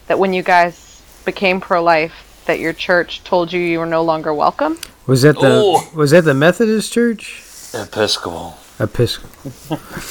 that 0.08 0.18
when 0.20 0.34
you 0.34 0.44
guys 0.44 1.02
became 1.26 1.60
pro-life, 1.60 2.44
that 2.46 2.60
your 2.60 2.74
church 2.74 3.24
told 3.24 3.52
you 3.52 3.60
you 3.60 3.80
were 3.80 3.86
no 3.86 4.04
longer 4.04 4.34
welcome. 4.34 4.78
Was 5.08 5.22
that 5.24 5.36
the 5.40 5.48
Oh. 5.62 5.88
was 5.96 6.12
that 6.12 6.22
the 6.24 6.34
Methodist 6.34 6.92
Church? 6.94 7.42
Episcopal. 7.74 8.58
Episcopal. 8.80 9.52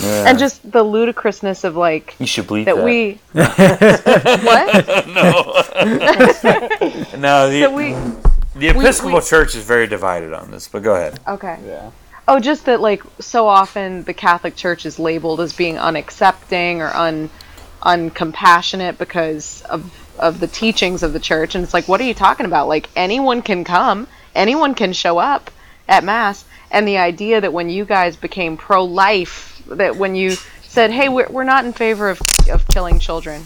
Yeah. 0.00 0.28
And 0.28 0.38
just 0.38 0.70
the 0.70 0.82
ludicrousness 0.82 1.64
of 1.64 1.76
like 1.76 2.14
you 2.18 2.26
should 2.26 2.46
believe 2.46 2.64
that 2.66 2.76
that. 2.76 2.84
we 2.84 3.18
what 3.32 4.86
no, 5.08 5.42
no. 7.18 7.50
The, 7.50 7.60
that 7.60 7.72
we 7.72 7.92
the 8.56 8.68
Episcopal 8.68 9.16
we- 9.18 9.20
Church 9.24 9.54
is 9.54 9.64
very 9.64 9.86
divided 9.86 10.32
on 10.32 10.50
this. 10.50 10.68
But 10.68 10.82
go 10.82 10.94
ahead. 10.94 11.20
okay. 11.26 11.58
Yeah. 11.66 11.90
Oh, 12.26 12.40
just 12.40 12.64
that 12.66 12.80
like 12.80 13.02
so 13.20 13.46
often 13.48 14.04
the 14.04 14.14
Catholic 14.14 14.56
Church 14.56 14.86
is 14.86 14.98
labeled 14.98 15.40
as 15.40 15.52
being 15.52 15.76
unaccepting 15.76 16.78
or 16.78 16.94
un 16.94 17.30
uncompassionate 17.82 18.96
because 18.98 19.62
of 19.62 19.92
of 20.18 20.40
the 20.40 20.46
teachings 20.46 21.02
of 21.02 21.12
the 21.12 21.20
church 21.20 21.54
and 21.54 21.64
it's 21.64 21.74
like 21.74 21.86
what 21.88 22.00
are 22.00 22.04
you 22.04 22.14
talking 22.14 22.46
about? 22.46 22.68
Like 22.68 22.88
anyone 22.96 23.42
can 23.42 23.64
come, 23.64 24.06
anyone 24.34 24.74
can 24.74 24.92
show 24.92 25.18
up 25.18 25.50
at 25.88 26.02
mass 26.04 26.44
and 26.70 26.88
the 26.88 26.98
idea 26.98 27.40
that 27.40 27.52
when 27.52 27.68
you 27.68 27.84
guys 27.84 28.16
became 28.16 28.56
pro-life 28.56 29.62
that 29.66 29.96
when 29.96 30.14
you 30.14 30.36
said, 30.62 30.90
"Hey, 30.90 31.08
we're 31.08 31.28
we're 31.28 31.44
not 31.44 31.64
in 31.64 31.72
favor 31.72 32.10
of 32.10 32.20
of 32.50 32.66
killing 32.68 32.98
children 32.98 33.44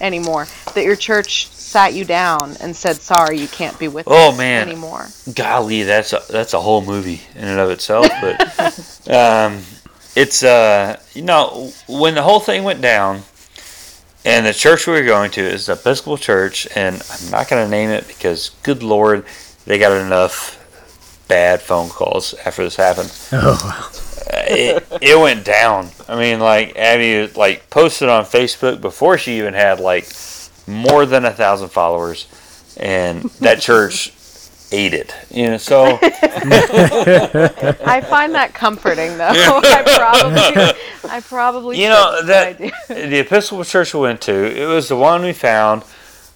anymore." 0.00 0.46
That 0.74 0.84
your 0.84 0.96
church 0.96 1.48
sat 1.66 1.92
you 1.94 2.04
down 2.04 2.56
and 2.60 2.74
said, 2.76 2.96
"Sorry, 2.96 3.38
you 3.38 3.48
can't 3.48 3.78
be 3.78 3.88
with 3.88 4.06
Oh, 4.08 4.30
us 4.30 4.38
man. 4.38 4.66
anymore." 4.68 5.08
Golly, 5.34 5.82
that's 5.82 6.12
a, 6.12 6.22
that's 6.30 6.54
a 6.54 6.60
whole 6.60 6.82
movie 6.82 7.22
in 7.34 7.44
and 7.44 7.60
of 7.60 7.70
itself. 7.70 8.06
But 8.20 9.08
um, 9.12 9.62
it's 10.14 10.42
uh, 10.42 10.98
you 11.14 11.22
know 11.22 11.72
when 11.88 12.14
the 12.14 12.22
whole 12.22 12.40
thing 12.40 12.64
went 12.64 12.80
down, 12.80 13.22
and 14.24 14.46
the 14.46 14.54
church 14.54 14.86
we 14.86 14.94
were 14.94 15.04
going 15.04 15.30
to 15.32 15.40
is 15.42 15.66
the 15.66 15.74
Episcopal 15.74 16.16
Church, 16.18 16.66
and 16.76 17.02
I'm 17.10 17.30
not 17.30 17.48
going 17.48 17.64
to 17.64 17.70
name 17.70 17.90
it 17.90 18.06
because, 18.08 18.50
good 18.62 18.82
Lord, 18.82 19.24
they 19.66 19.78
got 19.78 19.92
enough 19.92 20.54
bad 21.28 21.60
phone 21.60 21.88
calls 21.88 22.34
after 22.44 22.62
this 22.64 22.76
happened. 22.76 23.12
Oh. 23.32 23.92
It, 24.28 24.84
it 25.00 25.16
went 25.18 25.44
down. 25.44 25.90
I 26.08 26.18
mean, 26.18 26.40
like 26.40 26.76
Abby 26.76 27.32
like 27.36 27.70
posted 27.70 28.08
on 28.08 28.24
Facebook 28.24 28.80
before 28.80 29.18
she 29.18 29.38
even 29.38 29.54
had 29.54 29.78
like 29.78 30.04
more 30.66 31.06
than 31.06 31.24
a 31.24 31.32
thousand 31.32 31.68
followers, 31.68 32.26
and 32.76 33.22
that 33.40 33.60
church 33.60 34.12
ate 34.72 34.94
it. 34.94 35.14
You 35.30 35.50
know, 35.50 35.56
so 35.58 35.84
I 36.02 38.04
find 38.08 38.34
that 38.34 38.52
comforting, 38.54 39.16
though. 39.18 39.26
I 39.28 39.82
probably, 39.96 41.10
I 41.10 41.20
probably. 41.20 41.82
you 41.82 41.88
know 41.88 42.22
that 42.24 42.58
but 42.58 42.72
I 42.90 42.94
do. 43.02 43.08
the 43.10 43.18
Episcopal 43.20 43.64
church 43.64 43.94
we 43.94 44.00
went 44.00 44.20
to, 44.22 44.32
it 44.34 44.66
was 44.66 44.88
the 44.88 44.96
one 44.96 45.22
we 45.22 45.32
found 45.32 45.82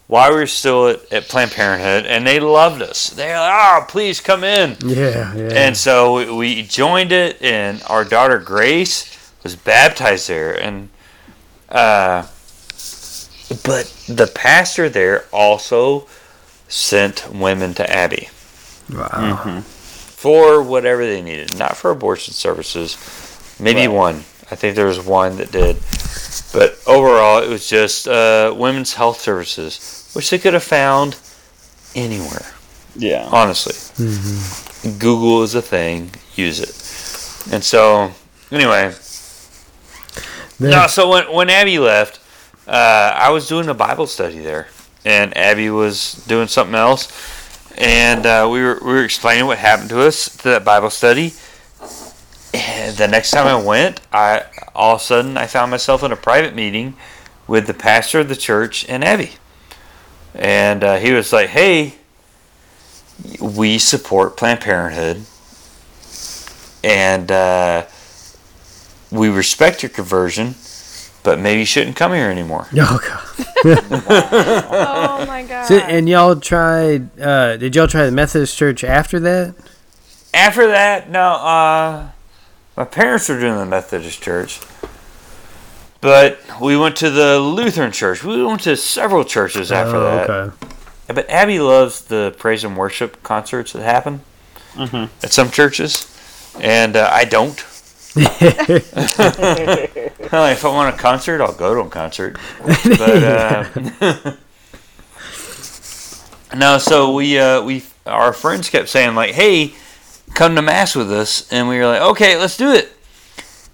while 0.07 0.31
we 0.31 0.37
were 0.41 0.47
still 0.47 0.89
at, 0.89 1.12
at 1.12 1.28
Planned 1.28 1.53
Parenthood, 1.53 2.07
and 2.07 2.26
they 2.26 2.41
loved 2.41 2.83
us. 2.83 3.11
They're 3.11 3.39
like, 3.39 3.53
"Oh, 3.53 3.85
please 3.89 4.20
come 4.20 4.45
in." 4.45 4.76
Yeah, 4.85 5.35
yeah. 5.35 5.49
And 5.53 5.76
so 5.76 6.14
we- 6.14 6.31
we 6.57 6.62
joined 6.62 7.12
it, 7.12 7.41
and 7.43 7.83
our 7.89 8.05
daughter 8.05 8.39
Grace 8.39 9.16
was 9.43 9.57
baptized 9.57 10.28
there. 10.28 10.53
And 10.61 10.89
uh, 11.68 12.26
but 13.65 13.87
the 14.09 14.31
pastor 14.35 14.89
there 14.89 15.25
also 15.33 16.07
sent 16.69 17.29
women 17.33 17.75
to 17.75 17.91
Abby 17.91 18.29
wow. 18.93 19.61
for 19.63 20.63
whatever 20.63 21.05
they 21.05 21.21
needed, 21.21 21.59
not 21.59 21.77
for 21.77 21.91
abortion 21.91 22.33
services. 22.35 22.97
Maybe 23.59 23.87
Right. 23.87 23.95
one. 23.95 24.15
I 24.51 24.57
think 24.57 24.75
there 24.77 24.87
was 24.87 25.01
one 25.01 25.37
that 25.37 25.51
did. 25.53 25.77
But 26.53 26.79
overall, 26.87 27.43
it 27.43 27.49
was 27.49 27.69
just 27.69 28.09
uh, 28.09 28.53
women's 28.57 28.95
health 28.95 29.21
services, 29.21 30.11
which 30.13 30.31
they 30.31 30.39
could 30.39 30.55
have 30.55 30.65
found 30.65 31.17
anywhere. 31.95 32.47
Yeah. 32.97 33.29
honestly. 33.31 33.75
Google 34.99 35.43
is 35.43 35.55
a 35.55 35.63
thing. 35.63 36.11
Use 36.35 36.59
it. 36.61 37.53
And 37.53 37.63
so, 37.63 38.13
anyway, 38.51 38.93
Man, 40.59 40.71
no. 40.73 40.87
So 40.89 41.09
when 41.09 41.33
when 41.33 41.49
Abby 41.51 41.79
left, 41.79 42.19
uh, 42.71 43.12
I 43.16 43.31
was 43.31 43.49
doing 43.49 43.68
a 43.68 43.75
Bible 43.75 44.07
study 44.07 44.39
there, 44.39 44.68
and 45.05 45.37
Abby 45.37 45.71
was 45.71 46.14
doing 46.27 46.49
something 46.49 46.75
else, 46.75 47.11
and 47.77 48.25
uh, 48.25 48.49
we 48.51 48.62
were 48.62 48.79
we 48.83 48.93
were 48.93 49.05
explaining 49.05 49.47
what 49.47 49.59
happened 49.59 49.91
to 49.91 50.01
us 50.01 50.37
to 50.39 50.45
that 50.45 50.64
Bible 50.64 50.91
study. 50.91 51.35
And 52.55 52.97
the 52.97 53.07
next 53.09 53.31
time 53.33 53.47
I 53.47 53.62
went, 53.62 54.01
I 54.12 54.45
all 54.75 54.95
of 54.95 55.01
a 55.01 55.05
sudden 55.05 55.37
I 55.37 55.47
found 55.47 55.71
myself 55.71 56.03
in 56.03 56.12
a 56.12 56.16
private 56.16 56.55
meeting 56.55 56.95
with 57.47 57.66
the 57.66 57.75
pastor 57.75 58.21
of 58.21 58.29
the 58.29 58.37
church 58.37 58.89
and 58.89 59.05
Abby, 59.05 59.33
and 60.35 60.83
uh, 60.85 60.97
he 60.97 61.12
was 61.12 61.33
like, 61.33 61.51
"Hey." 61.51 61.97
we 63.41 63.79
support 63.79 64.37
Planned 64.37 64.61
Parenthood, 64.61 65.25
and 66.83 67.31
uh, 67.31 67.87
we 69.11 69.29
respect 69.29 69.83
your 69.83 69.91
conversion, 69.91 70.55
but 71.23 71.39
maybe 71.39 71.61
you 71.61 71.66
shouldn't 71.66 71.97
come 71.97 72.12
here 72.12 72.31
anymore. 72.31 72.66
oh 72.77 73.01
god. 73.07 73.27
Oh 74.71 75.25
my 75.27 75.43
god. 75.45 75.64
So, 75.68 75.77
and 75.79 76.09
y'all 76.09 76.37
tried? 76.37 77.18
Uh, 77.21 77.57
did 77.57 77.77
y'all 77.77 77.87
try 77.87 78.07
the 78.07 78.12
Methodist 78.12 78.57
Church 78.57 78.83
after 78.83 79.21
that? 79.21 79.55
After 80.33 80.66
that, 80.68 81.11
no, 81.11 81.21
uh, 81.33 82.09
my 82.77 82.85
parents 82.85 83.29
were 83.29 83.39
doing 83.39 83.57
the 83.59 83.66
Methodist 83.66 84.23
church, 84.23 84.61
But 86.01 86.39
we 86.61 86.77
went 86.77 86.97
to 86.97 87.11
the 87.11 87.39
Lutheran 87.39 87.93
church. 87.93 88.25
We 88.25 88.43
went 88.43 88.62
to 88.62 88.77
several 88.77 89.25
churches 89.25 89.71
after 89.71 89.97
Oh, 89.97 90.05
that. 90.05 90.31
okay. 90.31 90.57
But 91.09 91.29
Abby 91.29 91.59
loves 91.61 92.03
the 92.03 92.35
praise 92.39 92.62
and 92.64 92.77
worship 92.77 93.23
concerts 93.23 93.73
that 93.73 93.83
happen 93.83 94.21
at 94.79 95.33
some 95.33 95.51
churches, 95.51 96.07
and 96.61 96.97
uh, 96.97 97.11
I 97.12 97.25
don't. 97.25 97.59
Like, 100.33 100.53
if 100.53 100.65
I 100.65 100.69
want 100.69 100.95
a 100.95 100.99
concert, 100.99 101.41
I'll 101.41 101.53
go 101.53 101.75
to 101.75 101.81
a 101.81 101.91
concert. 101.91 102.39
But 102.65 103.25
uh, 103.25 104.35
no, 106.57 106.79
so 106.79 107.15
we 107.15 107.39
uh, 107.39 107.63
we 107.63 107.83
our 108.07 108.33
friends 108.33 108.69
kept 108.71 108.89
saying 108.89 109.15
like, 109.17 109.33
"Hey, 109.33 109.75
come 110.35 110.55
to 110.55 110.63
mass 110.63 110.95
with 110.95 111.11
us," 111.11 111.51
and 111.53 111.69
we 111.69 111.79
were 111.79 111.87
like, 111.87 112.01
"Okay, 112.01 112.37
let's 112.37 112.57
do 112.57 112.71
it," 112.71 112.93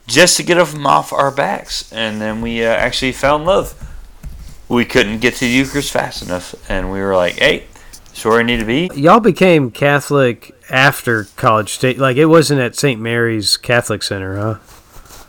just 0.07 0.39
to 0.39 0.43
get 0.43 0.55
them 0.57 0.87
off 0.87 1.12
our 1.12 1.30
backs. 1.30 1.93
And 1.93 2.20
then 2.20 2.41
we 2.41 2.64
uh, 2.64 2.68
actually 2.68 3.12
in 3.37 3.45
love. 3.45 3.74
We 4.68 4.84
couldn't 4.84 5.20
get 5.20 5.34
to 5.34 5.41
the 5.41 5.51
Eucharist 5.51 5.93
fast 5.93 6.22
enough, 6.22 6.55
and 6.70 6.91
we 6.91 7.01
were 7.01 7.14
like, 7.16 7.34
"Hey, 7.34 7.66
where 8.24 8.38
I 8.40 8.42
need 8.42 8.60
to 8.60 8.64
be." 8.66 8.90
Y'all 8.94 9.20
became 9.20 9.70
Catholic 9.70 10.54
after 10.70 11.24
College 11.36 11.70
Station. 11.72 12.00
Like 12.00 12.16
it 12.16 12.26
wasn't 12.26 12.60
at 12.60 12.74
St. 12.76 13.00
Mary's 13.00 13.56
Catholic 13.56 14.02
Center, 14.02 14.36
huh? 14.36 14.58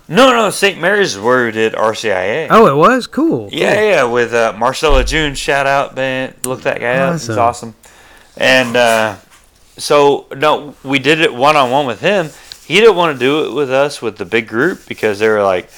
No, 0.09 0.31
no, 0.31 0.49
St. 0.49 0.79
Mary's 0.79 1.15
is 1.15 1.19
where 1.21 1.45
we 1.45 1.51
did 1.51 1.73
RCIA. 1.73 2.47
Oh, 2.49 2.67
it 2.67 2.75
was 2.77 3.07
cool. 3.07 3.49
Yeah, 3.51 3.73
yeah, 3.81 4.03
with 4.05 4.33
uh, 4.33 4.53
Marcella 4.57 5.03
June. 5.03 5.35
Shout 5.35 5.67
out, 5.67 5.95
man. 5.97 6.33
Look 6.43 6.61
that 6.61 6.79
guy 6.79 6.95
up. 6.99 7.13
He's 7.13 7.29
Awesome. 7.29 7.39
awesome. 7.39 7.75
And 8.37 8.77
uh, 8.77 9.15
so, 9.77 10.27
no, 10.33 10.75
we 10.83 10.99
did 10.99 11.19
it 11.19 11.33
one 11.33 11.57
on 11.57 11.71
one 11.71 11.85
with 11.87 11.99
him. 11.99 12.29
He 12.65 12.75
didn't 12.79 12.95
want 12.95 13.17
to 13.17 13.19
do 13.19 13.45
it 13.47 13.53
with 13.53 13.69
us 13.69 14.01
with 14.01 14.17
the 14.17 14.23
big 14.25 14.47
group 14.47 14.87
because 14.87 15.19
they 15.19 15.27
were 15.27 15.43
like, 15.43 15.69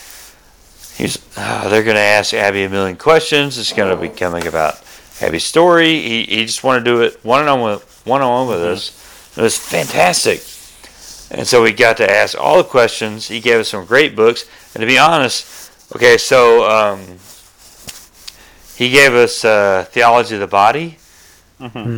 he's, 0.95 1.17
oh, 1.35 1.67
they're 1.69 1.83
going 1.83 1.95
to 1.95 1.99
ask 2.01 2.31
Abby 2.33 2.63
a 2.65 2.69
million 2.69 2.97
questions. 2.97 3.57
It's 3.57 3.73
going 3.73 3.95
to 3.95 3.99
be 3.99 4.09
coming 4.15 4.45
about 4.45 4.75
Abby's 5.21 5.45
story. 5.45 6.01
He, 6.01 6.23
he 6.23 6.45
just 6.45 6.63
wanted 6.63 6.85
to 6.85 6.91
do 6.91 7.01
it 7.01 7.19
one 7.23 7.47
on 7.47 7.59
one 7.59 7.71
with 7.71 8.01
one 8.05 8.21
on 8.21 8.47
one 8.47 8.47
with 8.47 8.63
us. 8.65 9.35
It 9.37 9.41
was 9.41 9.57
fantastic. 9.57 10.39
And 11.31 11.45
so 11.45 11.61
we 11.61 11.71
got 11.73 11.97
to 11.97 12.09
ask 12.09 12.37
all 12.37 12.57
the 12.57 12.63
questions. 12.63 13.27
He 13.27 13.39
gave 13.39 13.59
us 13.59 13.69
some 13.69 13.85
great 13.85 14.15
books. 14.15 14.45
And 14.73 14.81
to 14.81 14.87
be 14.87 14.97
honest, 14.97 15.71
okay, 15.95 16.17
so 16.17 16.69
um, 16.69 17.19
he 18.75 18.89
gave 18.89 19.13
us 19.13 19.45
uh, 19.45 19.85
Theology 19.89 20.35
of 20.35 20.41
the 20.41 20.47
Body 20.47 20.97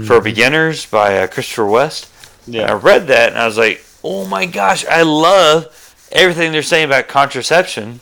for 0.06 0.20
Beginners 0.20 0.86
by 0.86 1.20
uh, 1.20 1.28
Christopher 1.28 1.66
West. 1.68 2.10
And 2.62 2.72
I 2.72 2.74
read 2.74 3.08
that 3.08 3.30
and 3.30 3.38
I 3.38 3.46
was 3.46 3.58
like, 3.58 3.84
oh 4.04 4.26
my 4.26 4.48
gosh, 4.48 4.84
I 4.86 5.04
love 5.04 5.68
everything 6.12 6.52
they're 6.52 6.64
saying 6.64 6.86
about 6.86 7.08
contraception 7.08 8.00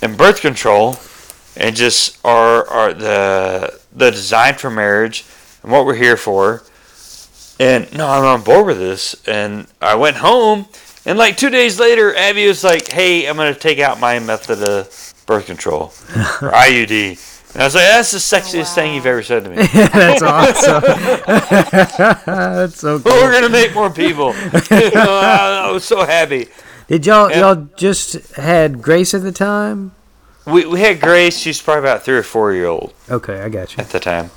and 0.00 0.16
birth 0.16 0.40
control 0.40 0.96
and 1.56 1.74
just 1.74 2.24
our, 2.24 2.66
our 2.68 2.94
the 2.94 3.80
the 3.96 4.10
design 4.10 4.54
for 4.54 4.70
marriage 4.70 5.24
and 5.62 5.72
what 5.72 5.84
we're 5.86 5.94
here 5.96 6.16
for. 6.16 6.62
And 7.58 7.90
no, 7.96 8.06
I'm 8.06 8.24
on 8.24 8.42
board 8.42 8.66
with 8.66 8.78
this. 8.78 9.16
And 9.26 9.66
I 9.80 9.94
went 9.94 10.16
home, 10.16 10.66
and 11.06 11.16
like 11.18 11.36
two 11.38 11.48
days 11.50 11.80
later, 11.80 12.14
Abby 12.14 12.46
was 12.46 12.62
like, 12.62 12.88
"Hey, 12.92 13.26
I'm 13.26 13.36
gonna 13.36 13.54
take 13.54 13.78
out 13.78 13.98
my 13.98 14.18
method 14.18 14.62
of 14.62 15.14
birth 15.26 15.46
control, 15.46 15.92
or 16.42 16.50
IUD." 16.52 17.18
And 17.54 17.62
I 17.62 17.66
was 17.66 17.74
like, 17.74 17.84
"That's 17.86 18.10
the 18.10 18.18
sexiest 18.18 18.74
thing 18.74 18.94
you've 18.94 19.06
ever 19.06 19.22
said 19.22 19.44
to 19.44 19.50
me." 19.50 19.56
That's 19.72 20.20
awesome. 20.22 20.82
That's 22.26 22.78
so 22.78 23.00
cool. 23.00 23.12
we're 23.12 23.32
gonna 23.32 23.48
make 23.48 23.74
more 23.74 23.88
people. 23.90 24.32
I, 24.36 25.70
was 25.72 25.84
so 25.84 26.04
happy. 26.04 26.48
Did 26.88 27.06
y'all 27.06 27.30
Yeah. 27.30 27.40
y'all 27.40 27.68
just 27.76 28.34
had 28.36 28.82
Grace 28.82 29.14
at 29.14 29.22
the 29.22 29.32
time? 29.32 29.92
We 30.46 30.64
we 30.66 30.80
had 30.80 31.00
Grace. 31.00 31.36
She's 31.38 31.60
probably 31.60 31.80
about 31.88 32.02
three 32.04 32.16
or 32.16 32.22
four 32.22 32.52
year 32.52 32.66
old 32.66 32.92
Okay, 33.10 33.40
I 33.40 33.48
got 33.48 33.76
you. 33.76 33.82
at 33.82 33.90
the 33.90 34.00
time. 34.00 34.30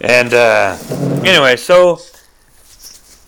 And 0.00 0.32
uh, 0.34 0.76
anyway, 1.24 1.56
so 1.56 2.00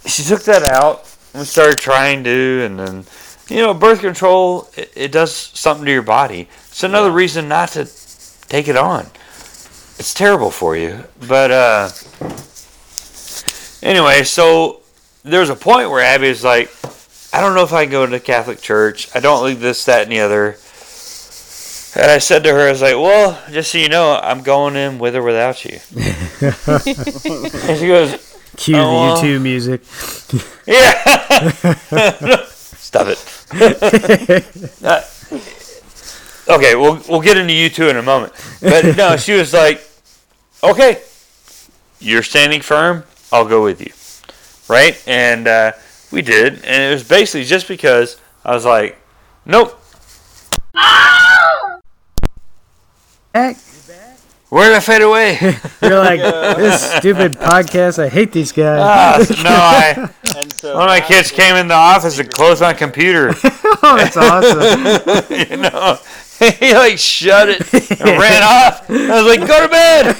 she 0.06 0.22
took 0.24 0.42
that 0.44 0.62
out. 0.64 1.04
and 1.32 1.40
We 1.40 1.46
started 1.46 1.78
trying 1.78 2.24
to, 2.24 2.62
and 2.64 2.78
then 2.78 3.04
you 3.48 3.58
know, 3.58 3.74
birth 3.74 4.00
control 4.00 4.68
it, 4.76 4.90
it 4.96 5.12
does 5.12 5.32
something 5.34 5.84
to 5.84 5.92
your 5.92 6.02
body. 6.02 6.48
It's 6.68 6.82
another 6.82 7.10
reason 7.10 7.46
not 7.48 7.68
to 7.70 7.84
take 8.48 8.68
it 8.68 8.76
on. 8.76 9.06
It's 9.98 10.14
terrible 10.14 10.50
for 10.50 10.76
you. 10.76 11.04
But 11.28 11.50
uh, 11.50 11.88
anyway, 13.82 14.24
so 14.24 14.80
there's 15.22 15.50
a 15.50 15.54
point 15.54 15.90
where 15.90 16.00
Abby 16.02 16.28
is 16.28 16.42
like, 16.42 16.70
I 17.32 17.40
don't 17.40 17.54
know 17.54 17.62
if 17.64 17.72
I 17.72 17.84
can 17.84 17.92
go 17.92 18.04
to 18.06 18.10
the 18.10 18.20
Catholic 18.20 18.60
church. 18.60 19.08
I 19.14 19.20
don't 19.20 19.42
like 19.42 19.58
this, 19.58 19.84
that, 19.84 20.02
and 20.04 20.12
the 20.12 20.20
other. 20.20 20.56
And 21.96 22.10
I 22.10 22.18
said 22.18 22.42
to 22.44 22.52
her, 22.52 22.66
I 22.68 22.70
was 22.72 22.82
like, 22.82 22.94
well, 22.96 23.40
just 23.50 23.70
so 23.72 23.78
you 23.78 23.88
know, 23.88 24.18
I'm 24.22 24.42
going 24.42 24.74
in 24.76 24.98
with 24.98 25.14
or 25.14 25.22
without 25.22 25.64
you. 25.64 25.78
and 26.00 27.78
she 27.78 27.86
goes, 27.86 28.16
Cue 28.56 28.76
Oh, 28.76 28.92
well. 28.92 29.20
the 29.20 29.26
U2 29.28 29.40
music. 29.42 29.80
yeah. 30.66 32.44
Stop 32.46 33.06
it. 33.08 33.18
Uh, 34.82 35.00
okay, 36.56 36.74
we'll 36.76 37.00
we'll 37.08 37.20
get 37.20 37.36
into 37.36 37.52
U2 37.52 37.90
in 37.90 37.96
a 37.96 38.02
moment. 38.02 38.32
But 38.60 38.96
no, 38.96 39.16
she 39.16 39.32
was 39.32 39.52
like, 39.52 39.80
"Okay, 40.62 41.02
you're 41.98 42.22
standing 42.22 42.60
firm. 42.60 43.04
I'll 43.32 43.48
go 43.48 43.62
with 43.64 43.80
you." 43.80 43.92
Right? 44.72 45.02
And 45.08 45.48
uh, 45.48 45.72
we 46.12 46.22
did, 46.22 46.64
and 46.64 46.82
it 46.82 46.92
was 46.92 47.02
basically 47.06 47.44
just 47.44 47.66
because 47.68 48.16
I 48.44 48.54
was 48.54 48.64
like, 48.64 48.98
"Nope, 49.44 49.80
Back. 53.34 53.56
where 54.48 54.68
did 54.68 54.76
I 54.76 54.80
fade 54.80 55.02
away?" 55.02 55.38
You're 55.82 55.98
like 55.98 56.20
this 56.56 56.80
stupid 56.96 57.32
podcast. 57.32 58.02
I 58.02 58.08
hate 58.08 58.30
these 58.32 58.52
guys. 58.52 58.80
Ah, 58.80 59.18
no, 59.42 59.50
I 59.50 60.10
And 60.40 60.52
so 60.52 60.74
one 60.74 60.84
of 60.84 60.88
my 60.88 61.00
kids 61.00 61.30
came 61.30 61.56
in 61.56 61.68
the 61.68 61.74
office 61.74 62.18
and 62.18 62.30
closed 62.30 62.60
my 62.62 62.72
computer. 62.72 63.34
oh, 63.82 63.96
that's 63.96 64.16
awesome. 64.16 64.70
you 65.50 65.56
know, 65.58 65.98
he 66.58 66.74
like 66.74 66.98
shut 66.98 67.48
it 67.48 67.72
and 68.00 68.18
ran 68.18 68.42
off. 68.42 68.88
I 68.90 69.22
was 69.22 69.36
like, 69.36 69.46
"Go 69.46 69.62
to 69.62 69.68
bed." 69.68 70.16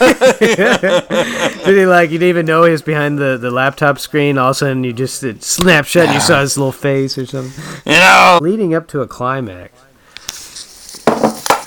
Did 1.64 1.76
he 1.76 1.86
like? 1.86 2.10
You 2.10 2.18
didn't 2.18 2.28
even 2.30 2.46
know 2.46 2.64
he 2.64 2.70
was 2.72 2.82
behind 2.82 3.18
the, 3.18 3.36
the 3.38 3.50
laptop 3.50 3.98
screen. 3.98 4.38
All 4.38 4.48
of 4.50 4.52
a 4.52 4.54
sudden, 4.54 4.84
you 4.84 4.92
just 4.92 5.22
it 5.24 5.42
snapped 5.42 5.88
shut. 5.88 6.06
and 6.06 6.14
You 6.14 6.20
saw 6.20 6.40
his 6.40 6.56
little 6.58 6.72
face 6.72 7.16
or 7.18 7.26
something. 7.26 7.64
You 7.86 7.98
know, 7.98 8.38
Leading 8.42 8.74
up 8.74 8.86
to 8.88 9.00
a 9.00 9.06
climax. 9.08 9.72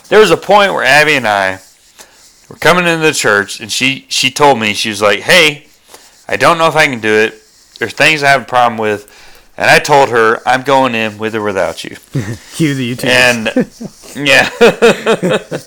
There 0.10 0.20
was 0.20 0.32
a 0.32 0.38
point 0.38 0.74
where 0.74 0.84
Abby 0.84 1.14
and 1.14 1.28
I 1.28 1.60
were 2.50 2.56
coming 2.56 2.86
into 2.86 3.06
the 3.06 3.14
church, 3.14 3.60
and 3.60 3.72
she 3.72 4.06
she 4.10 4.32
told 4.32 4.60
me 4.60 4.74
she 4.74 4.90
was 4.90 5.02
like, 5.02 5.20
"Hey, 5.20 5.68
I 6.28 6.38
don't 6.38 6.58
know 6.58 6.68
if 6.68 6.76
I 6.76 6.88
can 6.88 7.00
do 7.00 7.14
it. 7.14 7.42
There's 7.78 7.94
things 7.94 8.24
I 8.24 8.30
have 8.30 8.44
a 8.44 8.46
problem 8.46 8.78
with." 8.78 9.14
And 9.58 9.72
I 9.72 9.80
told 9.80 10.10
her 10.10 10.48
I'm 10.48 10.62
going 10.62 10.94
in 10.94 11.18
with 11.18 11.36
or 11.36 11.42
without 11.42 11.84
you. 11.84 11.98
Cue 12.54 12.76
the 12.76 12.96
U2. 12.96 13.06
And 13.06 14.28
yeah. 14.28 14.50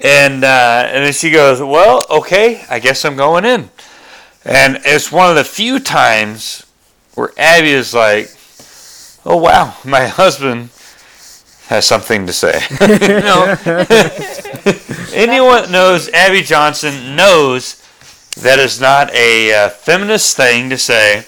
and 0.00 0.44
uh, 0.44 0.88
and 0.92 1.04
then 1.04 1.12
she 1.12 1.30
goes, 1.30 1.60
"Well, 1.60 2.04
okay, 2.10 2.64
I 2.68 2.80
guess 2.80 3.04
I'm 3.04 3.16
going 3.16 3.44
in." 3.44 3.70
And 4.44 4.80
it's 4.84 5.10
one 5.10 5.30
of 5.30 5.36
the 5.36 5.44
few 5.44 5.78
times 5.78 6.66
where 7.14 7.30
Abby 7.38 7.70
is 7.70 7.94
like, 7.94 8.30
"Oh 9.24 9.36
wow, 9.36 9.76
my 9.84 10.06
husband 10.06 10.70
has 11.68 11.86
something 11.86 12.26
to 12.26 12.32
say." 12.32 12.60
you 12.80 13.20
know, 13.20 13.56
anyone 15.14 15.62
that 15.62 15.68
knows 15.70 16.08
Abby 16.10 16.42
Johnson 16.42 17.16
knows 17.16 17.82
that 18.36 18.58
is 18.58 18.80
not 18.80 19.12
a 19.14 19.54
uh, 19.54 19.68
feminist 19.68 20.36
thing 20.36 20.70
to 20.70 20.78
say. 20.78 21.24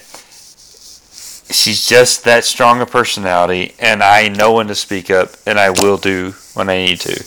She's 1.53 1.85
just 1.87 2.25
that 2.25 2.45
strong 2.45 2.81
a 2.81 2.87
personality, 2.87 3.75
and 3.81 4.03
I 4.03 4.29
know 4.29 4.55
when 4.55 4.69
to 4.69 4.75
speak 4.77 5.11
up, 5.11 5.31
and 5.47 5.59
I 5.59 5.71
will 5.71 5.97
do 5.97 6.35
when 6.55 6.69
I 6.69 6.77
need 6.77 7.01
to. 7.01 7.25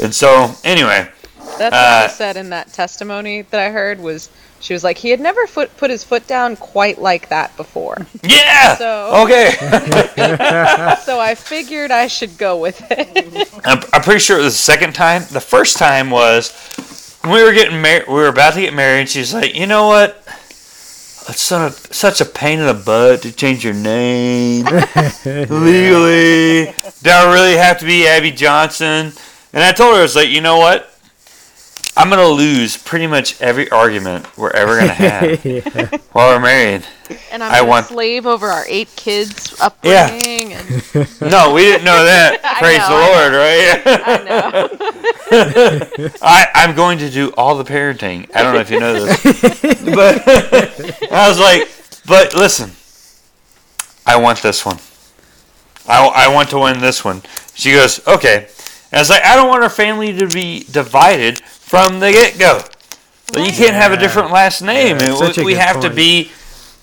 And 0.00 0.14
so, 0.14 0.54
anyway, 0.62 1.10
That's 1.58 1.74
Uh, 1.74 2.00
what 2.02 2.10
she 2.10 2.16
said 2.16 2.36
in 2.36 2.50
that 2.50 2.72
testimony 2.72 3.42
that 3.42 3.60
I 3.60 3.70
heard 3.70 4.00
was 4.00 4.28
she 4.60 4.72
was 4.72 4.82
like 4.82 4.98
he 4.98 5.10
had 5.10 5.20
never 5.20 5.46
foot, 5.46 5.76
put 5.76 5.90
his 5.90 6.02
foot 6.02 6.26
down 6.26 6.56
quite 6.56 7.00
like 7.00 7.28
that 7.28 7.56
before. 7.56 7.96
yeah, 8.22 8.76
So- 8.76 9.22
okay. 9.24 9.50
so 11.04 11.20
I 11.20 11.34
figured 11.36 11.90
I 11.90 12.06
should 12.08 12.36
go 12.38 12.56
with 12.58 12.82
it. 12.90 13.48
I'm, 13.64 13.80
I'm 13.92 14.02
pretty 14.02 14.20
sure 14.20 14.38
it 14.38 14.42
was 14.42 14.54
the 14.54 14.58
second 14.72 14.94
time. 14.94 15.22
The 15.30 15.40
first 15.40 15.76
time 15.78 16.10
was 16.10 16.52
when 17.22 17.34
we 17.34 17.42
were 17.44 17.52
getting 17.52 17.80
married. 17.80 18.08
We 18.08 18.14
were 18.14 18.28
about 18.28 18.54
to 18.54 18.60
get 18.60 18.74
married. 18.74 19.00
And 19.00 19.08
she's 19.08 19.32
like, 19.34 19.54
you 19.54 19.66
know 19.66 19.86
what? 19.88 20.22
It's 21.30 21.42
such 21.42 21.72
a, 21.90 21.94
such 21.94 22.20
a 22.22 22.24
pain 22.24 22.58
in 22.58 22.66
the 22.66 22.72
butt 22.74 23.22
to 23.22 23.32
change 23.32 23.62
your 23.62 23.74
name 23.74 24.64
legally. 25.24 26.72
Do 27.02 27.10
I 27.10 27.32
really 27.32 27.56
have 27.56 27.78
to 27.80 27.84
be 27.86 28.06
Abby 28.06 28.30
Johnson? 28.32 29.12
And 29.52 29.62
I 29.64 29.72
told 29.72 29.94
her, 29.94 30.00
I 30.00 30.02
was 30.02 30.16
like, 30.16 30.28
you 30.30 30.40
know 30.40 30.58
what? 30.58 30.90
I'm 31.98 32.08
gonna 32.10 32.28
lose 32.28 32.76
pretty 32.76 33.06
much 33.08 33.40
every 33.42 33.68
argument 33.70 34.38
we're 34.38 34.50
ever 34.52 34.78
gonna 34.78 34.92
have 34.94 35.44
yeah. 35.44 35.96
while 36.12 36.30
we're 36.34 36.40
married. 36.40 36.86
And 37.32 37.42
I'm 37.42 37.50
I 37.52 37.58
gonna 37.58 37.68
want- 37.68 37.86
slave 37.86 38.24
over 38.26 38.46
our 38.46 38.64
eight 38.68 38.88
kids 38.96 39.54
Yeah. 39.58 39.66
upbringing. 39.66 40.52
And 40.52 41.20
No, 41.30 41.52
we 41.52 41.62
didn't 41.62 41.84
know 41.84 42.04
that. 42.04 42.40
Praise 42.60 42.78
know, 42.78 42.88
the 42.88 42.94
I 42.94 43.08
Lord, 43.08 43.32
right? 43.34 43.82
I 44.06 44.22
know. 44.28 46.12
I, 46.22 46.46
I'm 46.54 46.74
going 46.76 46.98
to 46.98 47.10
do 47.10 47.32
all 47.36 47.56
the 47.56 47.64
parenting. 47.64 48.30
I 48.34 48.42
don't 48.42 48.54
know 48.54 48.60
if 48.60 48.70
you 48.70 48.78
know 48.80 48.92
this, 49.04 49.22
but 49.94 50.22
I 51.12 51.28
was 51.28 51.38
like, 51.40 51.68
but 52.06 52.34
listen, 52.34 52.70
I 54.06 54.16
want 54.16 54.40
this 54.42 54.64
one. 54.64 54.78
I, 55.88 56.06
I 56.06 56.28
want 56.34 56.50
to 56.50 56.58
win 56.58 56.80
this 56.80 57.04
one. 57.04 57.22
She 57.54 57.72
goes, 57.72 58.06
okay. 58.06 58.48
And 58.90 58.98
I 58.98 59.00
like, 59.10 59.24
I 59.24 59.36
don't 59.36 59.48
want 59.48 59.62
our 59.62 59.70
family 59.70 60.16
to 60.18 60.26
be 60.26 60.64
divided 60.70 61.40
from 61.40 62.00
the 62.00 62.10
get 62.10 62.38
go. 62.38 62.62
But 63.32 63.46
you 63.46 63.52
can't 63.52 63.74
have 63.74 63.92
a 63.92 63.96
different 63.96 64.30
last 64.30 64.62
name. 64.62 64.96
Yeah, 64.98 65.20
and 65.20 65.36
we, 65.36 65.44
we 65.44 65.52
good 65.52 65.60
have 65.60 65.80
to 65.80 65.90
be, 65.90 66.30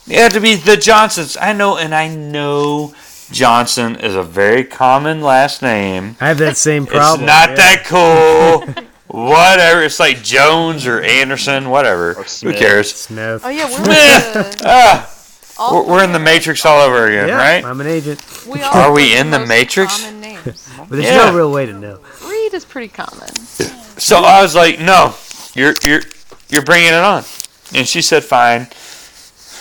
you 0.06 0.18
have 0.18 0.34
to 0.34 0.40
be 0.40 0.56
the 0.56 0.78
Johnsons. 0.78 1.36
I 1.38 1.54
know, 1.54 1.78
and 1.78 1.96
I 1.96 2.08
know 2.08 2.94
Johnson 3.32 3.96
is 3.96 4.14
a 4.14 4.22
very 4.22 4.64
common 4.64 5.22
last 5.22 5.64
name. 5.64 6.16
I 6.22 6.28
have 6.28 6.38
that 6.38 6.58
same 6.58 6.86
problem. 6.86 7.22
It's 7.22 7.28
not 7.28 7.50
yeah. 7.50 7.56
that 7.56 7.84
cool. 7.86 8.86
whatever. 9.08 9.82
It's 9.84 10.00
like 10.00 10.22
Jones 10.24 10.86
or 10.86 11.02
Anderson, 11.02 11.70
whatever. 11.70 12.14
Who 12.14 12.24
Smith. 12.26 12.58
cares? 12.58 12.94
Smith. 12.94 13.42
Oh 13.44 13.50
yeah, 13.50 13.66
we're 13.66 13.84
Smith. 14.34 14.62
Ah, 14.64 15.15
all 15.58 15.76
we're, 15.86 15.94
we're 15.94 16.04
in 16.04 16.12
the 16.12 16.20
Matrix 16.20 16.66
all 16.66 16.82
over 16.82 17.08
again, 17.08 17.28
yeah, 17.30 17.36
right? 17.38 17.64
I'm 17.66 17.80
an 17.82 17.88
agent, 17.88 18.22
We 18.48 18.62
all 18.64 18.74
Are 18.74 18.92
we 18.94 19.16
in 19.18 19.32
the 19.32 19.40
most 19.40 19.50
Matrix? 19.50 20.02
Common 20.04 20.22
names. 20.22 20.70
but 20.78 20.90
there's 20.90 21.06
Yeah. 21.06 21.18
no 21.30 21.36
real 21.36 21.52
way 21.52 21.66
to 21.66 21.74
know. 21.74 22.00
Reed 22.28 22.54
is 22.54 22.66
pretty 22.66 22.90
common. 22.90 23.28
So 23.98 24.18
I 24.24 24.42
was 24.42 24.56
like, 24.56 24.80
no, 24.80 25.16
you're 25.54 25.74
you're 25.84 26.02
you're 26.50 26.62
bringing 26.64 26.90
it 26.90 26.94
on, 26.96 27.24
and 27.74 27.88
she 27.88 28.02
said, 28.02 28.24
fine. 28.24 28.68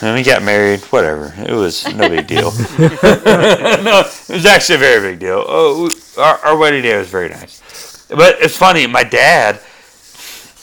And 0.03 0.17
we 0.17 0.25
got 0.25 0.43
married. 0.43 0.81
Whatever. 0.91 1.33
It 1.39 1.53
was 1.53 1.87
no 1.95 2.09
big 2.09 2.27
deal. 2.35 2.51
no, 2.79 4.01
it 4.05 4.29
was 4.29 4.45
actually 4.45 4.75
a 4.75 4.79
very 4.79 5.11
big 5.13 5.21
deal. 5.21 5.45
Oh, 5.47 5.85
we- 5.85 6.23
our, 6.23 6.39
our 6.45 6.57
wedding 6.57 6.83
day 6.83 6.97
was 6.99 7.09
very 7.09 7.29
nice. 7.29 8.07
But 8.09 8.37
it's 8.41 8.57
funny. 8.57 8.87
My 8.89 9.05
dad, 9.05 9.61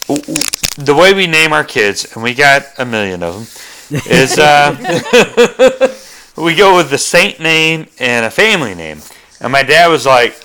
w- 0.08 0.22
w- 0.22 0.44
the 0.78 0.94
way 0.94 1.14
we 1.14 1.28
name 1.28 1.54
our 1.54 1.64
kids, 1.64 2.14
and 2.14 2.24
we 2.24 2.34
got 2.34 2.64
a 2.78 2.86
million 2.86 3.24
of 3.24 3.34
them, 3.36 3.48
is 3.92 4.38
uh, 4.40 4.76
we 6.38 6.56
go 6.56 6.76
with 6.78 6.90
the 6.90 6.98
saint 6.98 7.40
name 7.40 7.88
and 8.00 8.26
a 8.26 8.32
family 8.32 8.74
name. 8.76 9.02
And 9.40 9.52
my 9.52 9.64
dad 9.64 9.88
was 9.88 10.06
like, 10.06 10.36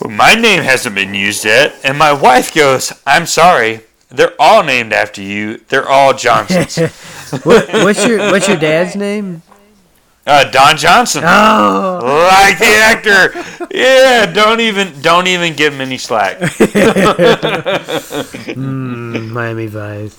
well, 0.00 0.10
my 0.10 0.34
name 0.34 0.62
hasn't 0.62 0.94
been 0.94 1.14
used 1.14 1.44
yet. 1.44 1.74
And 1.84 1.96
my 1.98 2.12
wife 2.12 2.52
goes, 2.54 2.92
I'm 3.06 3.26
sorry. 3.26 3.80
They're 4.10 4.34
all 4.38 4.62
named 4.62 4.92
after 4.92 5.22
you. 5.22 5.58
They're 5.68 5.88
all 5.88 6.14
Johnsons. 6.14 6.78
What, 7.42 7.68
what's 7.72 8.06
your 8.06 8.30
What's 8.30 8.46
your 8.46 8.56
dad's 8.58 8.94
name? 8.94 9.42
uh, 10.24 10.44
Don 10.50 10.76
Johnson. 10.76 11.24
Oh, 11.26 11.98
Like 12.30 12.58
the 12.60 12.76
actor. 12.76 13.32
Yeah, 13.72 14.26
don't 14.32 14.60
even 14.60 15.00
don't 15.02 15.26
even 15.26 15.54
give 15.56 15.72
him 15.74 15.80
any 15.80 15.98
slack. 15.98 16.38
mm, 18.54 19.30
Miami 19.30 19.66
Vice. 19.66 20.14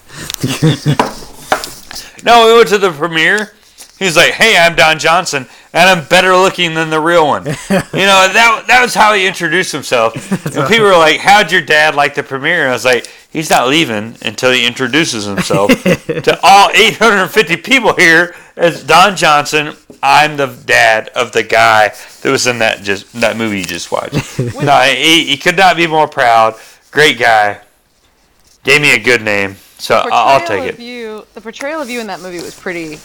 No, 2.25 2.47
we 2.47 2.57
went 2.57 2.69
to 2.69 2.77
the 2.79 2.91
premiere. 2.91 3.53
He's 3.99 4.17
like, 4.17 4.31
"Hey, 4.33 4.57
I'm 4.57 4.75
Don 4.75 4.99
Johnson, 4.99 5.45
and 5.71 5.89
I'm 5.89 6.05
better 6.09 6.35
looking 6.35 6.73
than 6.73 6.89
the 6.89 6.99
real 6.99 7.27
one." 7.27 7.45
You 7.95 8.01
know, 8.01 8.27
that 8.33 8.65
that 8.67 8.81
was 8.81 8.93
how 8.93 9.13
he 9.13 9.25
introduced 9.25 9.71
himself. 9.71 10.13
And 10.55 10.67
people 10.67 10.85
were 10.85 10.97
like, 10.97 11.19
"How'd 11.19 11.51
your 11.51 11.61
dad 11.61 11.95
like 11.95 12.15
the 12.15 12.23
premiere?" 12.23 12.63
And 12.63 12.71
I 12.71 12.73
was 12.73 12.83
like, 12.83 13.07
"He's 13.31 13.49
not 13.49 13.69
leaving 13.69 14.17
until 14.21 14.51
he 14.51 14.65
introduces 14.67 15.23
himself 15.25 15.71
to 15.83 16.39
all 16.43 16.69
850 16.73 17.57
people 17.57 17.93
here 17.95 18.35
as 18.57 18.83
Don 18.83 19.15
Johnson. 19.15 19.75
I'm 20.03 20.35
the 20.35 20.47
dad 20.47 21.09
of 21.15 21.31
the 21.31 21.43
guy 21.43 21.93
that 22.21 22.29
was 22.29 22.47
in 22.47 22.59
that 22.59 22.81
just 22.83 23.11
that 23.21 23.37
movie 23.37 23.59
you 23.59 23.65
just 23.65 23.91
watched. 23.91 24.39
no, 24.39 24.81
he, 24.81 25.25
he 25.25 25.37
could 25.37 25.55
not 25.57 25.77
be 25.77 25.87
more 25.87 26.07
proud. 26.07 26.55
Great 26.91 27.17
guy. 27.17 27.61
Gave 28.63 28.81
me 28.81 28.93
a 28.93 28.99
good 28.99 29.21
name, 29.21 29.55
so 29.77 29.95
I'll, 30.11 30.39
I'll 30.39 30.47
take 30.47 30.73
it. 30.73 30.79
You, 30.79 31.25
the 31.33 31.41
portrayal 31.41 31.81
of 31.81 31.89
you 31.89 31.99
in 31.99 32.07
that 32.07 32.21
movie 32.21 32.37
was 32.41 32.57
pretty, 32.57 32.97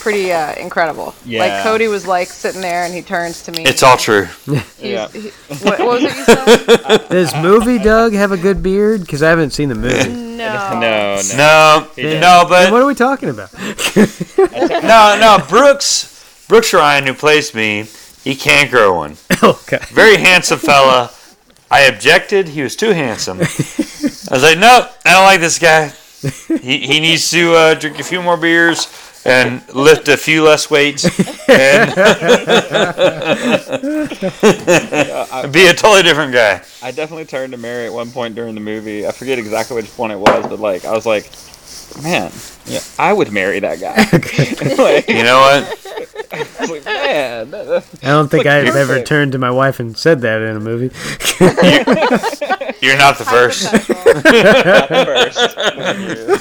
pretty 0.00 0.32
uh, 0.32 0.54
incredible. 0.54 1.14
Yeah. 1.24 1.40
Like 1.40 1.62
Cody 1.62 1.88
was 1.88 2.06
like 2.06 2.28
sitting 2.28 2.60
there 2.60 2.84
and 2.84 2.94
he 2.94 3.02
turns 3.02 3.42
to 3.44 3.52
me. 3.52 3.64
It's 3.64 3.82
all 3.82 3.96
true. 3.96 4.26
He's, 4.46 4.62
Yeah. 4.82 5.08
he, 5.08 5.28
what, 5.62 5.78
what 5.80 6.00
was 6.00 6.04
it 6.04 6.16
you 6.16 6.24
said? 6.24 7.08
Does 7.10 7.34
movie 7.36 7.78
Doug 7.78 8.12
have 8.14 8.32
a 8.32 8.36
good 8.36 8.62
beard? 8.62 9.00
Because 9.02 9.22
I 9.22 9.28
haven't 9.30 9.50
seen 9.50 9.68
the 9.68 9.74
movie. 9.74 10.08
no. 10.10 10.26
No, 10.36 10.80
no. 10.80 11.22
No, 11.36 11.88
didn't. 11.96 12.20
no, 12.20 12.40
Then 12.40 12.48
but 12.48 12.72
what 12.72 12.82
are 12.82 12.86
we 12.86 12.94
talking 12.94 13.30
about? 13.30 13.52
no, 14.36 15.16
no. 15.18 15.38
Brooks, 15.48 16.44
Brooks 16.48 16.72
Ryan, 16.74 17.06
who 17.06 17.14
plays 17.14 17.54
me, 17.54 17.86
he 18.22 18.34
can't 18.36 18.70
grow 18.70 18.94
one. 18.94 19.16
okay. 19.42 19.78
Very 19.88 20.18
handsome 20.18 20.58
fella. 20.58 21.10
I 21.70 21.82
objected. 21.82 22.48
He 22.48 22.62
was 22.62 22.76
too 22.76 22.90
handsome. 22.92 23.38
I 23.40 23.42
was 23.44 24.42
like, 24.42 24.58
nope, 24.58 24.90
I 25.04 25.14
don't 25.14 25.24
like 25.24 25.40
this 25.40 25.58
guy. 25.58 25.92
He, 26.60 26.78
he 26.78 27.00
needs 27.00 27.30
to 27.30 27.54
uh, 27.54 27.74
drink 27.74 27.98
a 27.98 28.04
few 28.04 28.22
more 28.22 28.36
beers 28.36 28.86
and 29.26 29.62
lift 29.74 30.08
a 30.08 30.16
few 30.16 30.44
less 30.44 30.70
weights 30.70 31.04
and 31.48 31.94
be 35.52 35.66
a 35.66 35.74
totally 35.74 36.02
different 36.02 36.32
guy. 36.32 36.62
I 36.80 36.92
definitely 36.92 37.24
turned 37.24 37.52
to 37.52 37.58
Mary 37.58 37.86
at 37.86 37.92
one 37.92 38.10
point 38.10 38.36
during 38.36 38.54
the 38.54 38.60
movie. 38.60 39.06
I 39.06 39.12
forget 39.12 39.38
exactly 39.38 39.76
which 39.76 39.94
point 39.96 40.12
it 40.12 40.18
was, 40.18 40.46
but 40.46 40.60
like 40.60 40.84
I 40.84 40.92
was 40.92 41.06
like, 41.06 41.30
man, 42.02 42.32
yeah, 42.66 42.80
I 42.98 43.12
would 43.12 43.32
marry 43.32 43.60
that 43.60 43.80
guy. 43.80 43.96
like, 44.82 45.08
You 45.08 45.22
know 45.22 45.38
what? 45.40 45.78
I 46.32 46.66
like, 46.70 46.84
man, 46.84 47.54
I 47.54 47.82
don't 48.08 48.28
think 48.28 48.46
I've 48.46 48.66
you're 48.66 48.76
ever 48.76 49.02
turned 49.02 49.32
to 49.32 49.38
my 49.38 49.50
wife 49.50 49.80
and 49.80 49.96
said 49.96 50.20
that 50.22 50.42
in 50.42 50.56
a 50.56 50.60
movie. 50.60 50.90
You're 52.80 52.98
not 52.98 53.18
the 53.18 53.24
first. 53.24 53.70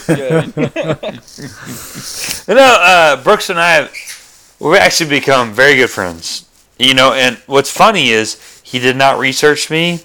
first. 0.08 2.48
You 2.48 2.56
know, 2.56 2.78
uh, 2.80 3.24
Brooks 3.24 3.50
and 3.50 3.60
I, 3.60 3.72
have, 3.72 4.56
we've 4.60 4.78
actually 4.78 5.10
become 5.10 5.54
very 5.54 5.76
good 5.76 5.90
friends. 5.90 6.48
You 6.78 6.94
know, 6.94 7.14
and 7.14 7.38
what's 7.46 7.72
funny 7.72 8.10
is 8.10 8.62
he 8.64 8.80
did 8.80 8.98
not 8.98 9.20
research 9.20 9.70
me. 9.70 10.00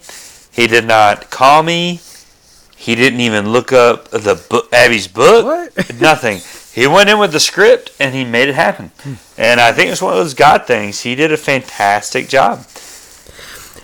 He 0.52 0.66
did 0.66 0.84
not 0.84 1.30
call 1.30 1.62
me. 1.62 2.00
He 2.80 2.94
didn't 2.94 3.20
even 3.20 3.52
look 3.52 3.74
up 3.74 4.08
the 4.08 4.42
book, 4.48 4.72
Abby's 4.72 5.06
book. 5.06 5.44
What? 5.44 6.00
Nothing. 6.00 6.40
He 6.72 6.86
went 6.86 7.10
in 7.10 7.18
with 7.18 7.30
the 7.30 7.38
script 7.38 7.92
and 8.00 8.14
he 8.14 8.24
made 8.24 8.48
it 8.48 8.54
happen. 8.54 8.90
And 9.36 9.60
I 9.60 9.70
think 9.72 9.92
it's 9.92 10.00
one 10.00 10.14
of 10.14 10.18
those 10.18 10.32
God 10.32 10.66
things. 10.66 11.00
He 11.00 11.14
did 11.14 11.30
a 11.30 11.36
fantastic 11.36 12.30
job. 12.30 12.64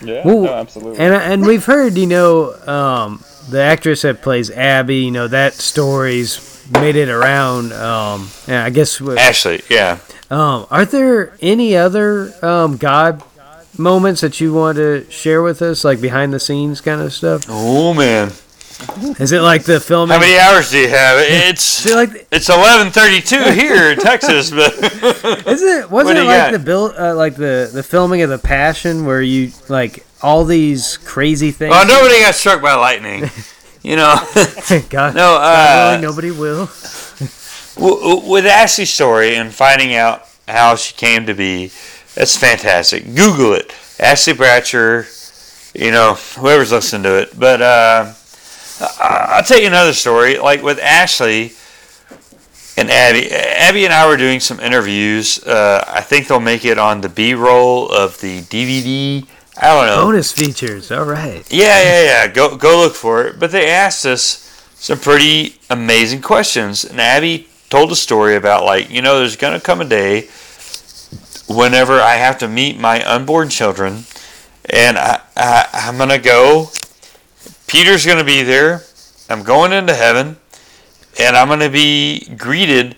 yeah, 0.00 0.22
Well, 0.24 0.44
no, 0.44 0.54
absolutely. 0.54 0.98
And 0.98 1.12
and 1.12 1.46
we've 1.46 1.66
heard, 1.66 1.98
you 1.98 2.06
know, 2.06 2.54
um, 2.66 3.22
the 3.50 3.60
actress 3.60 4.00
that 4.00 4.22
plays 4.22 4.50
Abby, 4.50 5.00
you 5.00 5.10
know, 5.10 5.28
that 5.28 5.52
story's 5.52 6.66
made 6.70 6.96
it 6.96 7.10
around. 7.10 7.74
Um, 7.74 8.30
and 8.46 8.56
I 8.56 8.70
guess 8.70 8.98
with, 8.98 9.18
Ashley, 9.18 9.60
yeah. 9.68 9.98
um, 10.30 10.66
are 10.70 10.86
there 10.86 11.36
any 11.42 11.76
other 11.76 12.32
um, 12.42 12.78
God 12.78 13.22
moments 13.76 14.22
that 14.22 14.40
you 14.40 14.54
want 14.54 14.76
to 14.76 15.04
share 15.10 15.42
with 15.42 15.60
us, 15.60 15.84
like 15.84 16.00
behind 16.00 16.32
the 16.32 16.40
scenes 16.40 16.80
kind 16.80 17.02
of 17.02 17.12
stuff? 17.12 17.44
Oh 17.46 17.92
man, 17.92 18.32
Is 19.18 19.32
it 19.32 19.40
like 19.40 19.64
the 19.64 19.80
filming? 19.80 20.14
how 20.14 20.20
many 20.20 20.38
hours 20.38 20.70
do 20.70 20.78
you 20.78 20.88
have? 20.88 21.18
It's 21.18 21.86
it 21.86 21.94
like 21.94 22.26
it's 22.30 22.48
eleven 22.50 22.92
thirty 22.92 23.20
two 23.22 23.42
here 23.52 23.92
in 23.92 23.98
Texas, 23.98 24.50
but 24.50 24.74
Is 25.46 25.62
it 25.62 25.90
wasn't 25.90 26.18
it 26.18 26.24
like 26.24 26.36
got? 26.36 26.52
the 26.52 26.58
build 26.58 26.92
uh, 26.98 27.14
like 27.14 27.36
the 27.36 27.70
the 27.72 27.82
filming 27.82 28.20
of 28.22 28.28
the 28.30 28.38
Passion 28.38 29.06
where 29.06 29.22
you 29.22 29.50
like 29.68 30.04
all 30.22 30.44
these 30.44 30.98
crazy 30.98 31.52
things? 31.52 31.70
well, 31.70 31.86
nobody 31.86 32.20
got 32.20 32.34
struck 32.34 32.60
by 32.60 32.74
lightning. 32.74 33.30
You 33.82 33.96
know, 33.96 34.16
God, 34.90 35.14
no. 35.14 35.36
Uh, 35.40 35.98
nobody 36.02 36.30
will. 36.32 36.68
with 37.76 38.46
Ashley's 38.46 38.92
story 38.92 39.36
and 39.36 39.52
finding 39.54 39.94
out 39.94 40.22
how 40.48 40.74
she 40.76 40.94
came 40.94 41.26
to 41.26 41.34
be, 41.34 41.70
that's 42.14 42.36
fantastic. 42.36 43.04
Google 43.04 43.52
it, 43.52 43.72
Ashley 44.00 44.32
Bratcher. 44.34 45.12
You 45.74 45.90
know, 45.90 46.14
whoever's 46.14 46.72
listening 46.72 47.02
to 47.04 47.20
it. 47.22 47.38
But 47.38 47.60
uh, 47.62 48.12
I'll 48.80 49.42
tell 49.42 49.60
you 49.60 49.66
another 49.66 49.92
story. 49.92 50.38
Like 50.38 50.62
with 50.62 50.78
Ashley 50.78 51.52
and 52.76 52.90
Abby, 52.90 53.30
Abby 53.30 53.84
and 53.84 53.94
I 53.94 54.06
were 54.06 54.16
doing 54.16 54.40
some 54.40 54.60
interviews. 54.60 55.42
Uh, 55.42 55.84
I 55.86 56.00
think 56.02 56.28
they'll 56.28 56.40
make 56.40 56.64
it 56.64 56.78
on 56.78 57.00
the 57.00 57.08
B-roll 57.08 57.90
of 57.90 58.20
the 58.20 58.40
DVD. 58.42 59.26
I 59.56 59.74
don't 59.74 59.86
know. 59.86 60.04
Bonus 60.04 60.32
features. 60.32 60.90
All 60.90 61.04
right. 61.04 61.50
Yeah, 61.50 61.82
yeah, 61.82 62.02
yeah. 62.04 62.26
Go 62.28 62.56
go 62.56 62.78
look 62.78 62.94
for 62.94 63.24
it. 63.26 63.40
But 63.40 63.52
they 63.52 63.70
asked 63.70 64.04
us 64.04 64.42
some 64.74 64.98
pretty 64.98 65.58
amazing 65.70 66.20
questions. 66.20 66.84
And 66.84 67.00
Abby 67.00 67.48
told 67.70 67.90
a 67.90 67.96
story 67.96 68.36
about 68.36 68.64
like, 68.64 68.90
you 68.90 69.00
know, 69.00 69.18
there's 69.18 69.36
gonna 69.36 69.60
come 69.60 69.80
a 69.80 69.84
day 69.86 70.28
whenever 71.48 72.00
I 72.00 72.16
have 72.16 72.38
to 72.38 72.48
meet 72.48 72.78
my 72.78 73.02
unborn 73.04 73.48
children 73.48 74.04
and 74.68 74.98
I, 74.98 75.20
I 75.36 75.68
I'm 75.72 75.96
gonna 75.96 76.18
go 76.18 76.70
Peter's 77.66 78.06
gonna 78.06 78.24
be 78.24 78.42
there 78.42 78.82
I'm 79.28 79.42
going 79.42 79.72
into 79.72 79.94
heaven, 79.94 80.36
and 81.18 81.36
I'm 81.36 81.48
going 81.48 81.58
to 81.60 81.68
be 81.70 82.28
greeted 82.36 82.94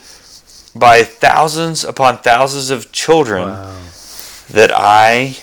by 0.76 1.02
thousands 1.02 1.84
upon 1.84 2.18
thousands 2.18 2.68
of 2.70 2.92
children 2.92 3.48
Wow. 3.48 3.74
that 4.50 4.70
I 4.74 5.36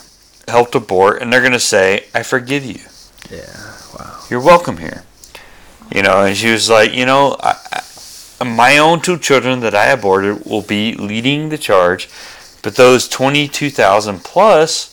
helped 0.47 0.75
abort, 0.75 1.21
and 1.21 1.33
they're 1.33 1.41
going 1.41 1.53
to 1.53 1.59
say, 1.59 2.05
I 2.13 2.21
forgive 2.21 2.63
you. 2.63 2.79
Yeah. 3.31 3.73
Wow. 3.97 4.19
You're 4.29 4.41
welcome 4.41 4.77
here. 4.77 5.03
You 5.91 6.03
know, 6.03 6.23
and 6.25 6.37
she 6.37 6.51
was 6.51 6.69
like, 6.69 6.93
you 6.93 7.05
know, 7.07 7.35
I, 7.39 7.55
I, 8.39 8.43
my 8.43 8.77
own 8.77 9.01
two 9.01 9.17
children 9.17 9.61
that 9.61 9.73
I 9.73 9.87
aborted 9.87 10.45
will 10.45 10.61
be 10.61 10.93
leading 10.93 11.49
the 11.49 11.57
charge, 11.57 12.09
but 12.61 12.75
those 12.75 13.07
22,000 13.09 14.23
plus 14.23 14.91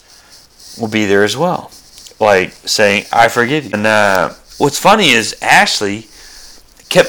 will 0.80 0.88
be 0.88 1.04
there 1.04 1.22
as 1.22 1.36
well. 1.36 1.70
Like 2.20 2.52
saying, 2.52 3.04
I 3.12 3.28
forgive 3.28 3.64
you. 3.64 3.70
And 3.74 3.86
uh, 3.86 4.34
what's 4.58 4.78
funny 4.78 5.10
is 5.10 5.36
Ashley 5.42 6.06
kept 6.88 7.08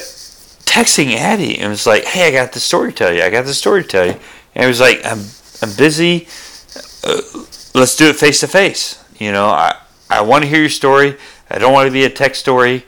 texting 0.65 1.15
Abby 1.15 1.59
and 1.59 1.69
was 1.69 1.85
like, 1.85 2.03
hey, 2.05 2.27
I 2.27 2.31
got 2.31 2.53
the 2.53 2.59
story 2.59 2.91
to 2.91 2.97
tell 2.97 3.13
you. 3.13 3.21
I 3.21 3.29
got 3.29 3.45
the 3.45 3.53
story 3.53 3.83
to 3.83 3.87
tell 3.87 4.05
you. 4.05 4.13
And 4.55 4.63
he 4.63 4.67
was 4.67 4.79
like, 4.79 5.01
I'm, 5.05 5.23
I'm 5.61 5.75
busy. 5.77 6.27
Uh, 7.03 7.21
let's 7.75 7.95
do 7.95 8.07
it 8.07 8.15
face 8.15 8.39
to 8.39 8.47
face. 8.47 9.03
You 9.19 9.31
know, 9.31 9.47
I, 9.47 9.77
I 10.09 10.21
want 10.21 10.43
to 10.43 10.49
hear 10.49 10.59
your 10.59 10.69
story. 10.69 11.17
I 11.49 11.59
don't 11.59 11.73
want 11.73 11.87
to 11.87 11.91
be 11.91 12.05
a 12.05 12.09
text 12.09 12.41
story. 12.41 12.85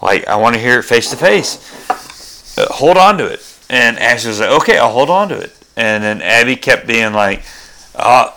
Like, 0.00 0.28
I 0.28 0.36
want 0.36 0.54
to 0.54 0.60
hear 0.60 0.78
it 0.78 0.84
face 0.84 1.10
to 1.10 1.16
face. 1.16 1.86
Hold 2.58 2.96
on 2.96 3.18
to 3.18 3.26
it. 3.26 3.40
And 3.68 3.98
Ashley 3.98 4.28
was 4.28 4.40
like, 4.40 4.50
okay, 4.62 4.78
I'll 4.78 4.92
hold 4.92 5.10
on 5.10 5.28
to 5.30 5.38
it. 5.38 5.52
And 5.76 6.02
then 6.02 6.22
Abby 6.22 6.56
kept 6.56 6.86
being 6.86 7.12
like, 7.12 7.42
uh, 7.94 8.30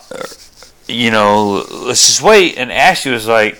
you 0.89 1.11
know, 1.11 1.65
let's 1.71 2.05
just 2.05 2.21
wait. 2.21 2.57
And 2.57 2.71
Ashley 2.71 3.11
was 3.11 3.27
like, 3.27 3.59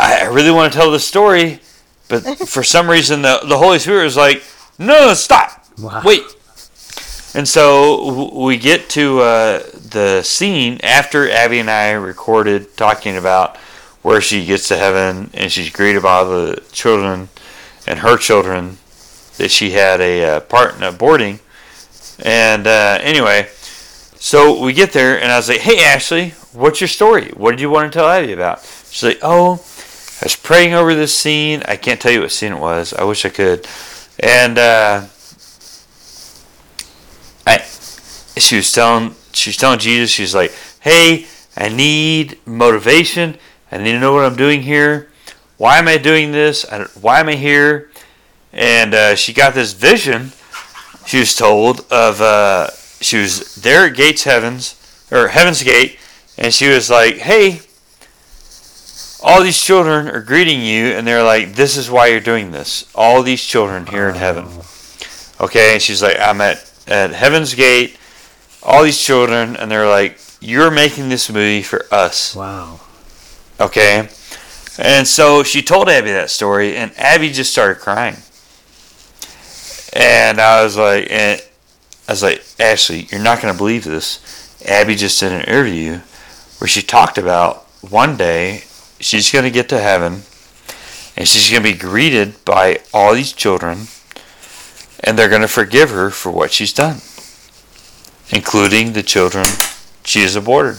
I 0.00 0.22
I 0.22 0.24
really 0.26 0.50
want 0.50 0.72
to 0.72 0.78
tell 0.78 0.90
the 0.90 1.00
story, 1.00 1.60
but 2.08 2.20
for 2.48 2.62
some 2.62 2.88
reason 2.88 3.22
the, 3.22 3.40
the 3.46 3.58
Holy 3.58 3.78
Spirit 3.78 4.04
was 4.04 4.16
like, 4.16 4.42
no, 4.78 5.06
no, 5.06 5.14
stop. 5.14 5.64
Wow. 5.78 6.02
Wait. 6.04 6.22
And 7.34 7.48
so 7.48 8.28
we 8.44 8.58
get 8.58 8.90
to 8.90 9.20
uh, 9.20 9.62
the 9.90 10.22
scene 10.22 10.78
after 10.82 11.30
Abby 11.30 11.60
and 11.60 11.70
I 11.70 11.92
recorded 11.92 12.76
talking 12.76 13.16
about 13.16 13.56
where 14.02 14.20
she 14.20 14.44
gets 14.44 14.68
to 14.68 14.76
heaven 14.76 15.30
and 15.32 15.50
she's 15.50 15.70
greeted 15.70 16.02
by 16.02 16.24
the 16.24 16.62
children 16.72 17.28
and 17.86 18.00
her 18.00 18.18
children 18.18 18.78
that 19.38 19.50
she 19.50 19.70
had 19.70 20.00
a 20.00 20.24
uh, 20.24 20.40
part 20.40 20.74
in 20.74 20.80
aborting. 20.80 21.40
And 22.24 22.66
uh, 22.66 22.98
anyway, 23.00 23.48
so 24.24 24.60
we 24.60 24.72
get 24.72 24.92
there 24.92 25.20
and 25.20 25.32
I 25.32 25.36
was 25.36 25.48
like, 25.48 25.62
hey, 25.62 25.84
Ashley, 25.84 26.30
what's 26.52 26.80
your 26.80 26.86
story? 26.86 27.30
What 27.30 27.50
did 27.50 27.60
you 27.60 27.68
want 27.68 27.92
to 27.92 27.98
tell 27.98 28.08
Abby 28.08 28.32
about? 28.32 28.62
She's 28.88 29.02
like, 29.02 29.18
oh, 29.20 29.54
I 29.54 30.26
was 30.26 30.36
praying 30.36 30.74
over 30.74 30.94
this 30.94 31.12
scene. 31.12 31.60
I 31.66 31.74
can't 31.74 32.00
tell 32.00 32.12
you 32.12 32.20
what 32.20 32.30
scene 32.30 32.52
it 32.52 32.60
was. 32.60 32.94
I 32.94 33.02
wish 33.02 33.24
I 33.24 33.30
could. 33.30 33.66
And 34.20 34.58
uh, 34.60 35.06
I, 37.44 37.58
she 38.38 38.54
was 38.54 38.70
telling, 38.70 39.16
she 39.32 39.50
was 39.50 39.56
telling 39.56 39.80
Jesus, 39.80 40.12
she's 40.12 40.36
like, 40.36 40.52
"Hey, 40.78 41.26
I 41.56 41.68
need 41.68 42.38
motivation. 42.46 43.36
I 43.72 43.78
need 43.78 43.90
to 43.90 43.98
know 43.98 44.14
what 44.14 44.24
I'm 44.24 44.36
doing 44.36 44.62
here. 44.62 45.10
Why 45.56 45.78
am 45.78 45.88
I 45.88 45.98
doing 45.98 46.30
this? 46.30 46.64
Why 47.00 47.18
am 47.18 47.28
I 47.28 47.34
here?" 47.34 47.90
And 48.52 48.94
uh, 48.94 49.16
she 49.16 49.32
got 49.32 49.54
this 49.54 49.72
vision. 49.72 50.30
She 51.06 51.18
was 51.18 51.34
told 51.34 51.80
of 51.90 52.20
uh, 52.20 52.68
she 53.04 53.18
was 53.18 53.56
there 53.56 53.86
at 53.86 53.94
Gates 53.96 54.24
Heavens 54.24 54.76
or 55.10 55.28
Heaven's 55.28 55.62
Gate, 55.62 55.98
and 56.36 56.52
she 56.52 56.68
was 56.68 56.90
like, 56.90 57.18
"Hey." 57.18 57.60
All 59.24 59.40
these 59.40 59.62
children 59.62 60.08
are 60.08 60.20
greeting 60.20 60.62
you, 60.62 60.86
and 60.86 61.06
they're 61.06 61.22
like, 61.22 61.54
"This 61.54 61.76
is 61.76 61.88
why 61.88 62.08
you're 62.08 62.18
doing 62.18 62.50
this." 62.50 62.84
All 62.94 63.22
these 63.22 63.44
children 63.44 63.86
here 63.86 64.08
in 64.08 64.16
heaven. 64.16 64.48
Okay, 65.40 65.74
and 65.74 65.82
she's 65.82 66.02
like, 66.02 66.18
"I'm 66.18 66.40
at 66.40 66.64
at 66.88 67.12
Heaven's 67.12 67.54
Gate." 67.54 67.96
All 68.64 68.82
these 68.82 69.00
children, 69.00 69.56
and 69.56 69.70
they're 69.70 69.88
like, 69.88 70.18
"You're 70.40 70.70
making 70.70 71.08
this 71.08 71.30
movie 71.30 71.62
for 71.62 71.86
us." 71.92 72.34
Wow. 72.34 72.80
Okay, 73.60 74.08
and 74.78 75.06
so 75.06 75.42
she 75.42 75.62
told 75.62 75.88
Abby 75.88 76.10
that 76.10 76.30
story, 76.30 76.76
and 76.76 76.92
Abby 76.96 77.30
just 77.30 77.52
started 77.52 77.80
crying. 77.80 78.16
And 79.92 80.40
I 80.40 80.64
was 80.64 80.76
like, 80.76 81.08
and 81.10 81.42
I 82.12 82.14
was 82.14 82.22
like, 82.22 82.44
Ashley, 82.60 83.08
you're 83.10 83.22
not 83.22 83.40
gonna 83.40 83.56
believe 83.56 83.84
this. 83.84 84.20
Abby 84.68 84.96
just 84.96 85.18
did 85.18 85.32
an 85.32 85.44
interview 85.44 86.00
where 86.58 86.68
she 86.68 86.82
talked 86.82 87.16
about 87.16 87.64
one 87.80 88.18
day 88.18 88.64
she's 89.00 89.32
gonna 89.32 89.48
get 89.48 89.70
to 89.70 89.78
heaven, 89.78 90.24
and 91.16 91.26
she's 91.26 91.48
gonna 91.48 91.62
be 91.62 91.72
greeted 91.72 92.44
by 92.44 92.80
all 92.92 93.14
these 93.14 93.32
children, 93.32 93.86
and 95.00 95.18
they're 95.18 95.30
gonna 95.30 95.48
forgive 95.48 95.88
her 95.88 96.10
for 96.10 96.30
what 96.30 96.52
she's 96.52 96.74
done, 96.74 97.00
including 98.28 98.92
the 98.92 99.02
children 99.02 99.46
she 100.04 100.20
has 100.20 100.36
aborted. 100.36 100.76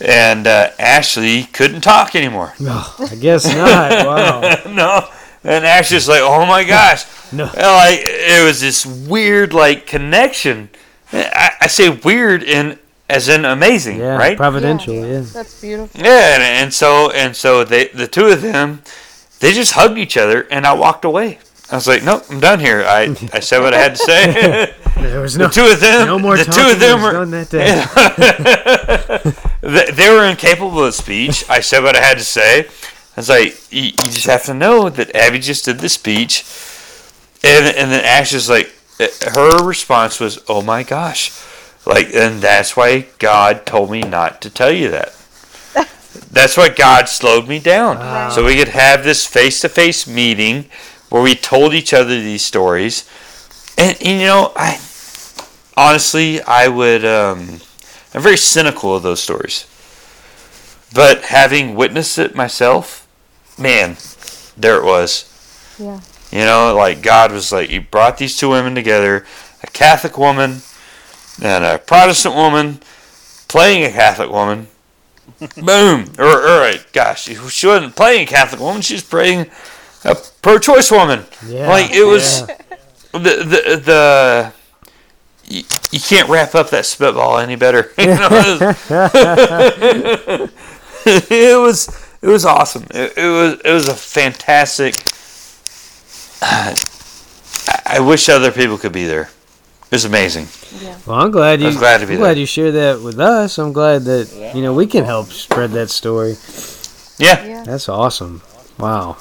And 0.00 0.46
uh, 0.46 0.70
Ashley 0.78 1.48
couldn't 1.52 1.80
talk 1.80 2.14
anymore. 2.14 2.54
No, 2.60 2.84
I 2.96 3.16
guess 3.16 3.44
not. 3.44 4.06
Wow. 4.06 4.40
no. 4.72 5.08
And 5.44 5.64
Ash 5.64 5.86
Ashley's 5.86 6.08
like, 6.08 6.20
oh 6.22 6.46
my 6.46 6.64
gosh. 6.64 7.04
No. 7.34 7.44
And, 7.46 7.54
like 7.56 8.00
it 8.02 8.44
was 8.44 8.60
this 8.60 8.84
weird 8.84 9.54
like 9.54 9.86
connection. 9.86 10.68
I, 11.14 11.52
I 11.62 11.66
say 11.66 11.88
weird 11.88 12.42
in 12.42 12.78
as 13.08 13.30
in 13.30 13.46
amazing, 13.46 14.00
Yeah. 14.00 14.18
right? 14.18 14.36
Providential. 14.36 14.92
Yeah. 14.92 15.20
That's 15.20 15.58
beautiful. 15.58 15.98
Yeah, 15.98 16.34
and, 16.34 16.42
and 16.42 16.74
so 16.74 17.10
and 17.10 17.34
so 17.34 17.64
they 17.64 17.86
the 17.86 18.06
two 18.06 18.26
of 18.26 18.42
them, 18.42 18.82
they 19.40 19.54
just 19.54 19.72
hugged 19.72 19.96
each 19.96 20.18
other, 20.18 20.46
and 20.50 20.66
I 20.66 20.74
walked 20.74 21.06
away. 21.06 21.38
I 21.70 21.76
was 21.76 21.88
like, 21.88 22.02
nope, 22.02 22.24
I'm 22.28 22.38
done 22.38 22.60
here. 22.60 22.84
I, 22.86 23.16
I 23.32 23.40
said 23.40 23.60
what 23.60 23.72
I 23.72 23.78
had 23.78 23.94
to 23.96 23.96
say. 23.96 24.74
There 24.94 25.20
was 25.20 25.34
the 25.34 25.44
no. 25.44 25.48
two 25.48 25.64
of 25.64 25.80
them, 25.80 26.06
no 26.06 26.18
more 26.18 26.36
the 26.36 26.44
talking 26.44 26.62
two 26.64 26.70
of 26.70 26.78
them 26.78 27.00
were 27.02 27.12
done 27.12 27.30
that 27.30 27.48
day. 27.48 27.82
they, 29.62 29.90
they 29.90 30.10
were 30.10 30.26
incapable 30.26 30.84
of 30.84 30.94
speech. 30.94 31.48
I 31.48 31.60
said 31.60 31.82
what 31.82 31.96
I 31.96 32.00
had 32.00 32.18
to 32.18 32.24
say. 32.24 32.68
I 33.16 33.20
was 33.20 33.28
like, 33.28 33.60
you, 33.70 33.82
you 33.82 33.92
just 34.10 34.26
have 34.26 34.44
to 34.44 34.54
know 34.54 34.88
that 34.88 35.14
Abby 35.14 35.38
just 35.38 35.64
did 35.66 35.80
the 35.80 35.88
speech, 35.88 36.44
and 37.44 37.66
and 37.76 37.90
then 37.92 38.04
Ashley's 38.04 38.48
like, 38.48 38.72
uh, 38.98 39.08
her 39.32 39.62
response 39.64 40.18
was, 40.18 40.38
"Oh 40.48 40.62
my 40.62 40.82
gosh," 40.82 41.30
like, 41.84 42.08
and 42.14 42.40
that's 42.40 42.76
why 42.76 43.06
God 43.18 43.66
told 43.66 43.90
me 43.90 44.00
not 44.02 44.40
to 44.42 44.50
tell 44.50 44.72
you 44.72 44.90
that. 44.90 45.14
That's 46.30 46.56
why 46.58 46.68
God 46.68 47.08
slowed 47.08 47.48
me 47.48 47.58
down, 47.58 47.98
Wow. 47.98 48.28
so 48.30 48.44
we 48.44 48.56
could 48.56 48.68
have 48.68 49.02
this 49.02 49.26
face-to-face 49.26 50.06
meeting 50.06 50.66
where 51.08 51.22
we 51.22 51.34
told 51.34 51.72
each 51.74 51.92
other 51.94 52.10
these 52.20 52.44
stories, 52.44 53.08
and, 53.78 53.96
and 54.02 54.20
you 54.20 54.26
know, 54.26 54.52
I 54.56 54.78
honestly, 55.76 56.40
I 56.42 56.68
would. 56.68 57.04
Um, 57.04 57.60
I'm 58.14 58.20
very 58.22 58.36
cynical 58.36 58.94
of 58.96 59.02
those 59.02 59.22
stories. 59.22 59.66
But 60.94 61.22
having 61.24 61.74
witnessed 61.74 62.18
it 62.18 62.34
myself, 62.34 63.01
man, 63.58 63.96
there 64.56 64.76
it 64.76 64.84
was. 64.84 65.28
Yeah. 65.78 66.00
You 66.30 66.46
know, 66.46 66.74
like 66.74 67.02
God 67.02 67.32
was 67.32 67.52
like, 67.52 67.70
He 67.70 67.78
brought 67.78 68.18
these 68.18 68.36
two 68.36 68.50
women 68.50 68.74
together 68.74 69.24
a 69.62 69.66
Catholic 69.68 70.18
woman 70.18 70.62
and 71.40 71.64
a 71.64 71.78
Protestant 71.78 72.34
woman 72.34 72.80
playing 73.48 73.84
a 73.84 73.90
Catholic 73.90 74.30
woman. 74.30 74.68
Boom. 75.56 76.12
Or, 76.18 76.24
all 76.24 76.60
right, 76.60 76.84
gosh, 76.92 77.24
she 77.24 77.66
wasn't 77.66 77.96
playing 77.96 78.22
a 78.22 78.26
Catholic 78.26 78.60
woman, 78.60 78.82
she 78.82 78.94
was 78.94 79.02
playing 79.02 79.50
a 80.04 80.16
pro 80.40 80.58
choice 80.58 80.90
woman. 80.90 81.24
Yeah. 81.46 81.68
Like, 81.68 81.92
it 81.92 82.04
was 82.04 82.40
yeah. 82.40 82.56
the, 83.12 83.18
the, 83.18 83.82
the, 83.84 84.52
you, 85.46 85.62
you 85.90 86.00
can't 86.00 86.28
wrap 86.28 86.54
up 86.54 86.70
that 86.70 86.86
spitball 86.86 87.38
any 87.38 87.56
better. 87.56 87.92
You 87.98 88.06
know, 88.06 88.28
it, 91.04 91.58
was, 91.60 91.88
it 92.22 92.28
was 92.28 92.44
awesome. 92.46 92.84
It, 92.90 93.12
it 93.18 93.28
was 93.28 93.60
it 93.64 93.72
was 93.72 93.88
a 93.88 93.94
fantastic. 93.94 94.94
I- 96.40 96.74
I 97.84 98.00
wish 98.00 98.28
other 98.28 98.50
people 98.50 98.78
could 98.78 98.92
be 98.92 99.06
there. 99.06 99.22
It 99.84 99.92
was 99.92 100.04
amazing. 100.06 100.48
Well, 101.06 101.18
I'm 101.20 101.30
glad 101.30 101.60
you. 101.60 101.66
I 101.66 101.68
was 101.68 101.76
glad 101.76 102.00
to 102.00 102.06
be 102.06 102.14
I'm 102.14 102.20
glad 102.20 102.38
you 102.38 102.46
shared 102.46 102.74
that 102.74 103.02
with 103.02 103.20
us. 103.20 103.58
I'm 103.58 103.72
glad 103.74 104.04
that 104.04 104.32
Yeah. 104.34 104.54
you 104.56 104.62
know 104.62 104.72
we 104.72 104.86
can 104.86 105.04
help 105.04 105.28
spread 105.30 105.70
that 105.72 105.90
story. 105.90 106.36
Yeah, 107.18 107.44
Yeah. 107.44 107.62
That's 107.64 107.88
awesome. 107.90 108.40
Wow. 108.78 109.16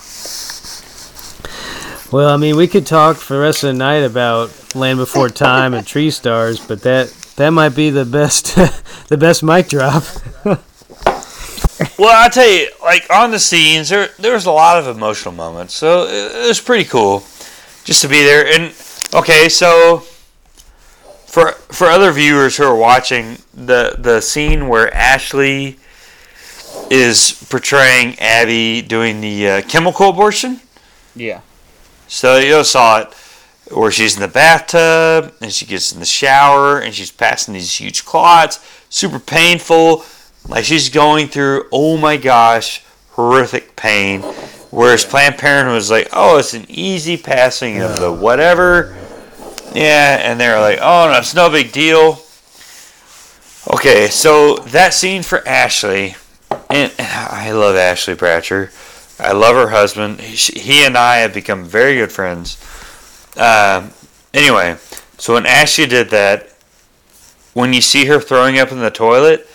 Well, 2.11 2.29
I 2.29 2.37
mean, 2.37 2.55
we 2.55 2.67
could 2.67 2.85
talk 2.85 3.17
for 3.17 3.35
the 3.35 3.39
rest 3.41 3.63
of 3.63 3.67
the 3.67 3.73
night 3.77 4.03
about 4.03 4.51
Land 4.75 4.97
Before 4.99 5.29
Time 5.29 5.73
and 5.73 5.85
Tree 5.85 6.09
Stars, 6.11 6.59
but 6.59 6.81
that 6.83 7.09
that 7.35 7.49
might 7.51 7.75
be 7.75 7.89
the 7.89 8.05
best 8.05 8.55
the 9.09 9.17
best 9.17 9.43
mic 9.43 9.67
drop. 9.69 10.03
Well, 11.97 12.25
I 12.25 12.29
tell 12.29 12.47
you, 12.49 12.69
like 12.81 13.07
on 13.09 13.31
the 13.31 13.39
scenes, 13.39 13.89
there 13.89 14.09
there 14.19 14.33
was 14.33 14.45
a 14.45 14.51
lot 14.51 14.77
of 14.77 14.87
emotional 14.95 15.33
moments, 15.33 15.73
so 15.73 16.03
it, 16.03 16.45
it 16.45 16.47
was 16.47 16.59
pretty 16.59 16.85
cool 16.85 17.23
just 17.83 18.01
to 18.01 18.07
be 18.07 18.23
there. 18.23 18.45
And 18.45 18.73
okay, 19.13 19.49
so 19.49 19.99
for 21.25 21.53
for 21.69 21.87
other 21.87 22.11
viewers 22.11 22.57
who 22.57 22.63
are 22.65 22.75
watching, 22.75 23.37
the 23.53 23.95
the 23.97 24.21
scene 24.21 24.67
where 24.67 24.93
Ashley 24.93 25.79
is 26.89 27.45
portraying 27.49 28.19
Abby 28.19 28.81
doing 28.81 29.21
the 29.21 29.47
uh, 29.47 29.61
chemical 29.63 30.09
abortion, 30.09 30.59
Yeah. 31.15 31.41
So 32.07 32.37
you 32.37 32.63
saw 32.63 32.99
it 32.99 33.13
where 33.73 33.91
she's 33.91 34.15
in 34.15 34.21
the 34.21 34.27
bathtub 34.27 35.33
and 35.41 35.51
she 35.53 35.65
gets 35.65 35.93
in 35.93 35.99
the 35.99 36.05
shower 36.05 36.79
and 36.79 36.93
she's 36.93 37.11
passing 37.11 37.53
these 37.53 37.79
huge 37.79 38.03
clots, 38.03 38.59
super 38.89 39.19
painful. 39.19 40.03
Like 40.47 40.65
she's 40.65 40.89
going 40.89 41.27
through, 41.27 41.67
oh 41.71 41.97
my 41.97 42.17
gosh, 42.17 42.83
horrific 43.11 43.75
pain. 43.75 44.21
Whereas 44.71 45.03
Planned 45.03 45.37
Parenthood 45.37 45.75
was 45.75 45.91
like, 45.91 46.09
oh, 46.13 46.37
it's 46.37 46.53
an 46.53 46.65
easy 46.69 47.17
passing 47.17 47.81
of 47.81 47.99
the 47.99 48.11
whatever. 48.11 48.97
Yeah, 49.73 50.19
and 50.21 50.39
they're 50.39 50.59
like, 50.59 50.79
oh, 50.81 51.09
no, 51.11 51.17
it's 51.17 51.35
no 51.35 51.49
big 51.49 51.71
deal. 51.71 52.19
Okay, 53.73 54.07
so 54.07 54.55
that 54.57 54.93
scene 54.93 55.23
for 55.23 55.47
Ashley, 55.47 56.15
and 56.69 56.91
I 56.99 57.51
love 57.51 57.75
Ashley 57.75 58.15
Bratcher. 58.15 58.71
I 59.19 59.33
love 59.33 59.55
her 59.55 59.69
husband. 59.69 60.19
He, 60.19 60.83
and 60.83 60.97
I 60.97 61.17
have 61.17 61.33
become 61.33 61.63
very 61.63 61.95
good 61.95 62.11
friends. 62.11 62.57
Um, 63.37 63.91
anyway, 64.33 64.77
so 65.17 65.35
when 65.35 65.45
Ashley 65.45 65.85
did 65.85 66.09
that, 66.09 66.49
when 67.53 67.71
you 67.71 67.81
see 67.81 68.05
her 68.05 68.19
throwing 68.19 68.57
up 68.57 68.71
in 68.71 68.79
the 68.79 68.89
toilet, 68.89 69.47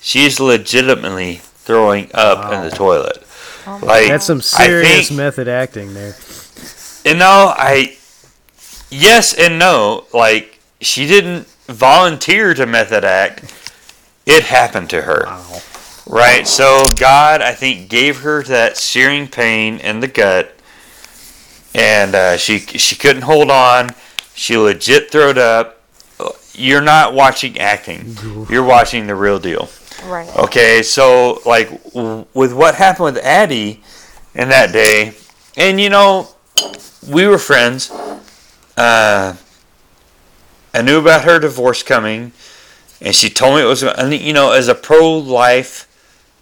she's 0.00 0.40
legitimately 0.40 1.36
throwing 1.36 2.10
up 2.14 2.52
in 2.52 2.62
the 2.68 2.70
toilet. 2.74 3.22
Like 3.82 4.08
That's 4.08 4.24
some 4.26 4.40
serious 4.40 5.08
think- 5.08 5.16
method 5.18 5.46
acting 5.48 5.94
there. 5.94 6.16
you 7.04 7.14
know, 7.14 7.54
I 7.56 7.96
yes 8.90 9.32
and 9.34 9.58
no. 9.58 10.06
Like 10.12 10.58
she 10.80 11.06
didn't 11.06 11.46
volunteer 11.66 12.54
to 12.54 12.66
method 12.66 13.04
act; 13.04 13.54
it 14.26 14.44
happened 14.44 14.90
to 14.90 15.02
her. 15.02 15.26
Right. 16.06 16.46
So 16.48 16.86
God, 16.96 17.42
I 17.42 17.52
think, 17.52 17.88
gave 17.88 18.20
her 18.22 18.42
that 18.44 18.76
searing 18.76 19.28
pain 19.28 19.78
in 19.78 20.00
the 20.00 20.08
gut, 20.08 20.52
and 21.74 22.14
uh, 22.14 22.36
she 22.36 22.58
she 22.58 22.96
couldn't 22.96 23.22
hold 23.22 23.50
on. 23.50 23.90
She 24.34 24.56
legit 24.56 25.12
throwed 25.12 25.38
up. 25.38 25.76
You're 26.54 26.80
not 26.80 27.14
watching 27.14 27.58
acting. 27.58 28.16
You're 28.50 28.64
watching 28.64 29.06
the 29.06 29.14
real 29.14 29.38
deal. 29.38 29.68
Right. 30.04 30.34
Okay, 30.36 30.82
so 30.82 31.40
like 31.46 31.82
w- 31.92 32.26
with 32.34 32.52
what 32.52 32.74
happened 32.74 33.14
with 33.14 33.24
Abby 33.24 33.82
in 34.34 34.48
that 34.48 34.72
day, 34.72 35.12
and 35.56 35.80
you 35.80 35.90
know, 35.90 36.28
we 37.08 37.26
were 37.26 37.38
friends. 37.38 37.90
Uh, 38.76 39.36
I 40.72 40.82
knew 40.82 40.98
about 40.98 41.24
her 41.24 41.38
divorce 41.38 41.82
coming, 41.82 42.32
and 43.00 43.14
she 43.14 43.28
told 43.28 43.56
me 43.56 43.62
it 43.62 43.66
was. 43.66 43.82
and, 43.82 44.12
You 44.14 44.32
know, 44.32 44.52
as 44.52 44.68
a 44.68 44.74
pro-life 44.74 45.86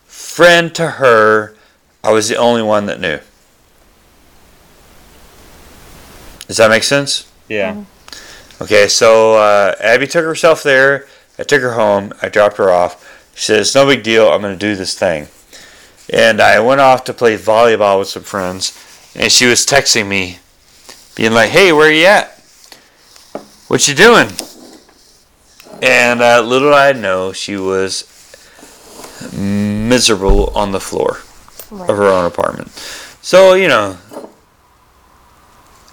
friend 0.06 0.74
to 0.76 0.86
her, 0.93 1.56
I 2.05 2.12
was 2.12 2.28
the 2.28 2.36
only 2.36 2.62
one 2.62 2.86
that 2.86 3.01
knew. 3.01 3.18
Does 6.47 6.56
that 6.59 6.70
make 6.70 6.82
sense? 6.85 7.30
Yeah. 7.48 7.85
Okay, 8.60 8.89
so 8.89 9.35
uh, 9.35 9.74
Abby 9.80 10.06
took 10.06 10.24
herself 10.24 10.62
there. 10.62 11.06
I 11.39 11.43
took 11.43 11.62
her 11.62 11.72
home. 11.74 12.12
I 12.22 12.28
dropped 12.28 12.56
her 12.56 12.70
off. 12.70 13.05
She 13.39 13.44
said, 13.44 13.60
It's 13.60 13.74
no 13.74 13.86
big 13.86 14.02
deal. 14.02 14.28
I'm 14.28 14.40
going 14.43 14.52
to 14.52 14.59
do 14.59 14.74
this 14.74 14.98
thing. 14.98 15.28
And 16.12 16.40
I 16.40 16.59
went 16.59 16.81
off 16.81 17.05
to 17.05 17.15
play 17.15 17.36
volleyball 17.39 18.01
with 18.01 18.09
some 18.09 18.24
friends. 18.24 18.73
And 19.15 19.31
she 19.31 19.47
was 19.47 19.65
texting 19.65 20.09
me, 20.09 20.39
being 21.15 21.32
like, 21.32 21.51
Hey, 21.51 21.73
where 21.73 21.89
are 21.89 21.93
you 21.93 22.06
at? 22.06 22.31
What 23.69 23.86
you 23.86 23.94
doing? 23.94 24.28
And 25.81 26.20
uh, 26.20 26.43
little 26.43 26.70
did 26.70 26.77
I 26.77 26.93
know, 26.93 27.32
she 27.32 27.56
was 27.56 28.05
miserable 29.32 30.51
on 30.56 30.73
the 30.73 30.81
floor 30.81 31.19
Right. 31.70 31.89
of 31.90 31.97
her 31.97 32.05
own 32.06 32.24
apartment. 32.24 32.70
So, 33.20 33.55
you 33.55 33.69
know, 33.69 33.98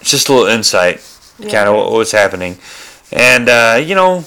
it's 0.01 0.09
just 0.09 0.29
a 0.29 0.33
little 0.33 0.47
insight 0.47 1.01
kind 1.41 1.67
of 1.69 1.75
what 1.75 1.91
was 1.91 2.11
happening. 2.11 2.57
And 3.11 3.49
uh, 3.49 3.79
you 3.83 3.93
know, 3.93 4.23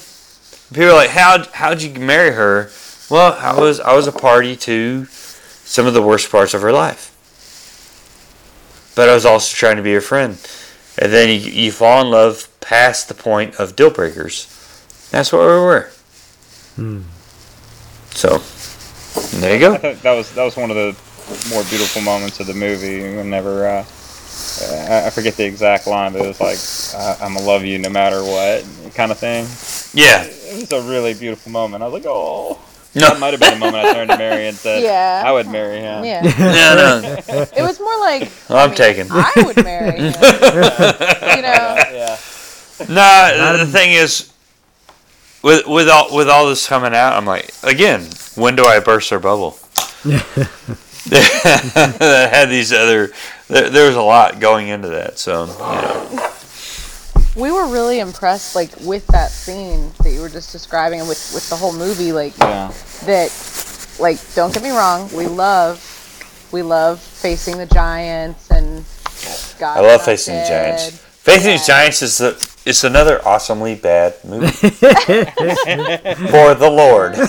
people 0.73 0.91
are 0.91 0.95
like, 0.95 1.11
"How 1.11 1.43
how'd 1.53 1.81
you 1.83 1.91
marry 1.99 2.33
her?" 2.33 2.71
Well, 3.11 3.37
I 3.41 3.59
was 3.59 3.81
I 3.81 3.95
was 3.95 4.07
a 4.07 4.13
party 4.13 4.57
to 4.57 5.07
some 5.07 5.87
of 5.87 5.95
the 5.95 6.03
worst 6.03 6.31
parts 6.31 6.55
of 6.55 6.63
her 6.63 6.73
life, 6.73 7.13
but 8.95 9.09
I 9.09 9.15
was 9.15 9.25
also 9.25 9.55
trying 9.55 9.77
to 9.77 9.83
be 9.83 9.95
her 9.95 10.01
friend. 10.01 10.39
And 11.01 11.13
then 11.13 11.29
you, 11.29 11.51
you 11.51 11.73
fall 11.73 12.03
in 12.03 12.11
love 12.11 12.49
past 12.61 13.09
the 13.09 13.15
point 13.15 13.55
of 13.57 13.77
deal 13.77 13.91
breakers. 13.91 14.47
That's 15.11 15.33
what 15.33 15.41
we 15.41 15.47
were. 15.47 15.91
So 18.11 18.39
there 19.39 19.59
you 19.59 19.67
I 19.75 19.79
go. 19.79 19.93
that 20.03 20.13
was 20.15 20.33
that 20.35 20.45
was 20.45 20.57
one 20.57 20.71
of 20.71 20.77
the 20.77 20.97
more 21.51 21.63
beautiful 21.65 22.03
moments 22.03 22.41
of 22.41 22.47
the 22.47 22.55
movie. 22.55 23.17
Whenever 23.17 23.67
uh, 23.67 23.85
I 24.91 25.07
I 25.07 25.11
forget 25.11 25.35
the 25.35 25.47
exact 25.47 25.87
line, 25.87 26.13
but 26.13 26.23
it 26.23 26.29
was 26.29 26.41
like 26.41 26.59
I, 27.01 27.25
"I'm 27.25 27.35
gonna 27.35 27.47
love 27.47 27.65
you 27.65 27.79
no 27.79 27.91
matter 27.91 28.23
what" 28.23 28.67
kind 28.95 29.13
of 29.13 29.19
thing. 29.19 29.47
Yeah. 29.95 30.25
It 30.25 30.71
was 30.71 30.73
a 30.73 30.83
really 30.83 31.15
beautiful 31.15 31.53
moment. 31.53 31.83
I 31.83 31.87
was 31.87 31.95
like, 31.95 32.07
"Oh." 32.07 32.59
No. 32.95 33.09
That 33.11 33.21
might 33.21 33.33
have 33.33 33.41
been 33.41 33.55
the 33.55 33.61
moment 33.61 33.85
I 33.85 33.93
turned 33.93 34.11
to 34.11 34.17
Mary 34.19 34.47
and 34.49 34.57
said, 34.57 34.83
Yeah. 34.83 35.23
I 35.25 35.31
would 35.33 35.47
marry 35.47 35.79
him." 35.79 36.05
Yeah. 36.05 36.23
No, 36.39 37.01
no. 37.01 37.45
It 37.57 37.63
was 37.63 37.79
more 37.79 37.99
like 38.01 38.31
I'm 38.51 38.75
taken. 38.75 39.09
I 39.11 39.33
would 39.37 39.63
marry 39.63 39.99
him. 39.99 40.05
you 41.37 41.43
know. 41.43 41.77
Yeah. 41.93 42.17
No, 42.89 43.57
the 43.59 43.67
thing 43.71 43.93
is, 43.93 44.33
with 45.43 45.67
with 45.67 45.89
all 45.89 46.15
with 46.15 46.29
all 46.29 46.49
this 46.49 46.67
coming 46.67 46.95
out, 46.95 47.13
I'm 47.13 47.27
like, 47.27 47.51
again, 47.63 48.09
when 48.37 48.57
do 48.57 48.65
I 48.65 48.81
burst 48.81 49.11
their 49.11 49.21
bubble? 49.21 49.59
that 51.11 52.29
had 52.33 52.47
these 52.49 52.73
other. 52.73 53.11
There, 53.49 53.71
there 53.71 53.87
was 53.87 53.97
a 53.97 54.03
lot 54.03 54.41
going 54.41 54.69
into 54.69 54.89
that, 54.89 55.19
so 55.19 55.47
you 55.47 55.53
know. 56.17 56.33
We 57.39 57.53
were 57.53 57.69
really 57.69 58.01
impressed, 58.01 58.57
like 58.57 58.71
with 58.81 59.07
that 59.09 59.31
scene 59.31 59.93
that 60.03 60.11
you 60.11 60.21
were 60.21 60.29
just 60.29 60.51
describing, 60.51 60.99
and 61.01 61.09
with 61.09 61.31
with 61.33 61.49
the 61.49 61.57
whole 61.57 61.73
movie, 61.73 62.13
like 62.13 62.37
Yeah. 62.39 62.73
that. 63.05 63.31
Like, 64.01 64.19
don't 64.35 64.53
get 64.55 64.63
me 64.63 64.71
wrong, 64.71 65.09
we 65.13 65.27
love, 65.27 65.83
we 66.53 66.63
love 66.63 67.01
facing 67.01 67.59
the 67.59 67.67
giants 67.67 68.51
and. 68.51 68.85
God 69.59 69.79
I 69.79 69.81
love 69.81 70.05
Facing 70.05 70.37
the 70.37 70.47
Giants. 70.47 71.01
Facing 71.29 71.51
Yeah. 71.53 71.57
the 71.59 71.65
Giants 71.67 72.03
is 72.03 72.19
the 72.19 72.49
it's 72.67 72.83
another 72.85 73.27
awesomely 73.27 73.75
bad 73.77 74.15
movie 74.25 74.47
for 74.51 74.67
the 76.55 76.69
Lord. 76.71 77.15
They're 77.15 77.29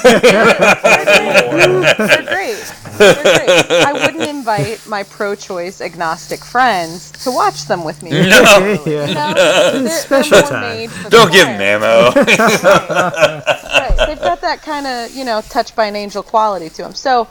great. 2.23 2.73
They're 2.97 3.23
great. 3.23 3.71
I 3.71 3.93
wouldn't 3.93 4.23
invite 4.29 4.85
my 4.87 5.03
pro-choice 5.03 5.79
agnostic 5.81 6.43
friends 6.43 7.11
to 7.23 7.31
watch 7.31 7.65
them 7.67 7.83
with 7.85 8.01
me. 8.03 8.09
No. 8.29 8.41
yeah. 8.85 9.07
You 9.07 9.13
know? 9.13 9.33
They're, 9.33 9.79
they're 9.83 9.89
Special 9.89 10.41
time. 10.41 10.61
made 10.77 10.91
for 10.91 11.03
the 11.05 11.09
Don't 11.09 11.31
give 11.31 11.45
them 11.47 11.61
ammo. 11.61 12.11
Right. 12.11 13.95
They've 14.07 14.19
got 14.19 14.41
that 14.41 14.61
kind 14.61 14.85
of, 14.87 15.11
you 15.15 15.23
know, 15.25 15.41
touched 15.41 15.75
by 15.75 15.85
an 15.85 15.95
angel 15.95 16.21
quality 16.23 16.69
to 16.69 16.81
them. 16.83 16.93
So 16.93 17.27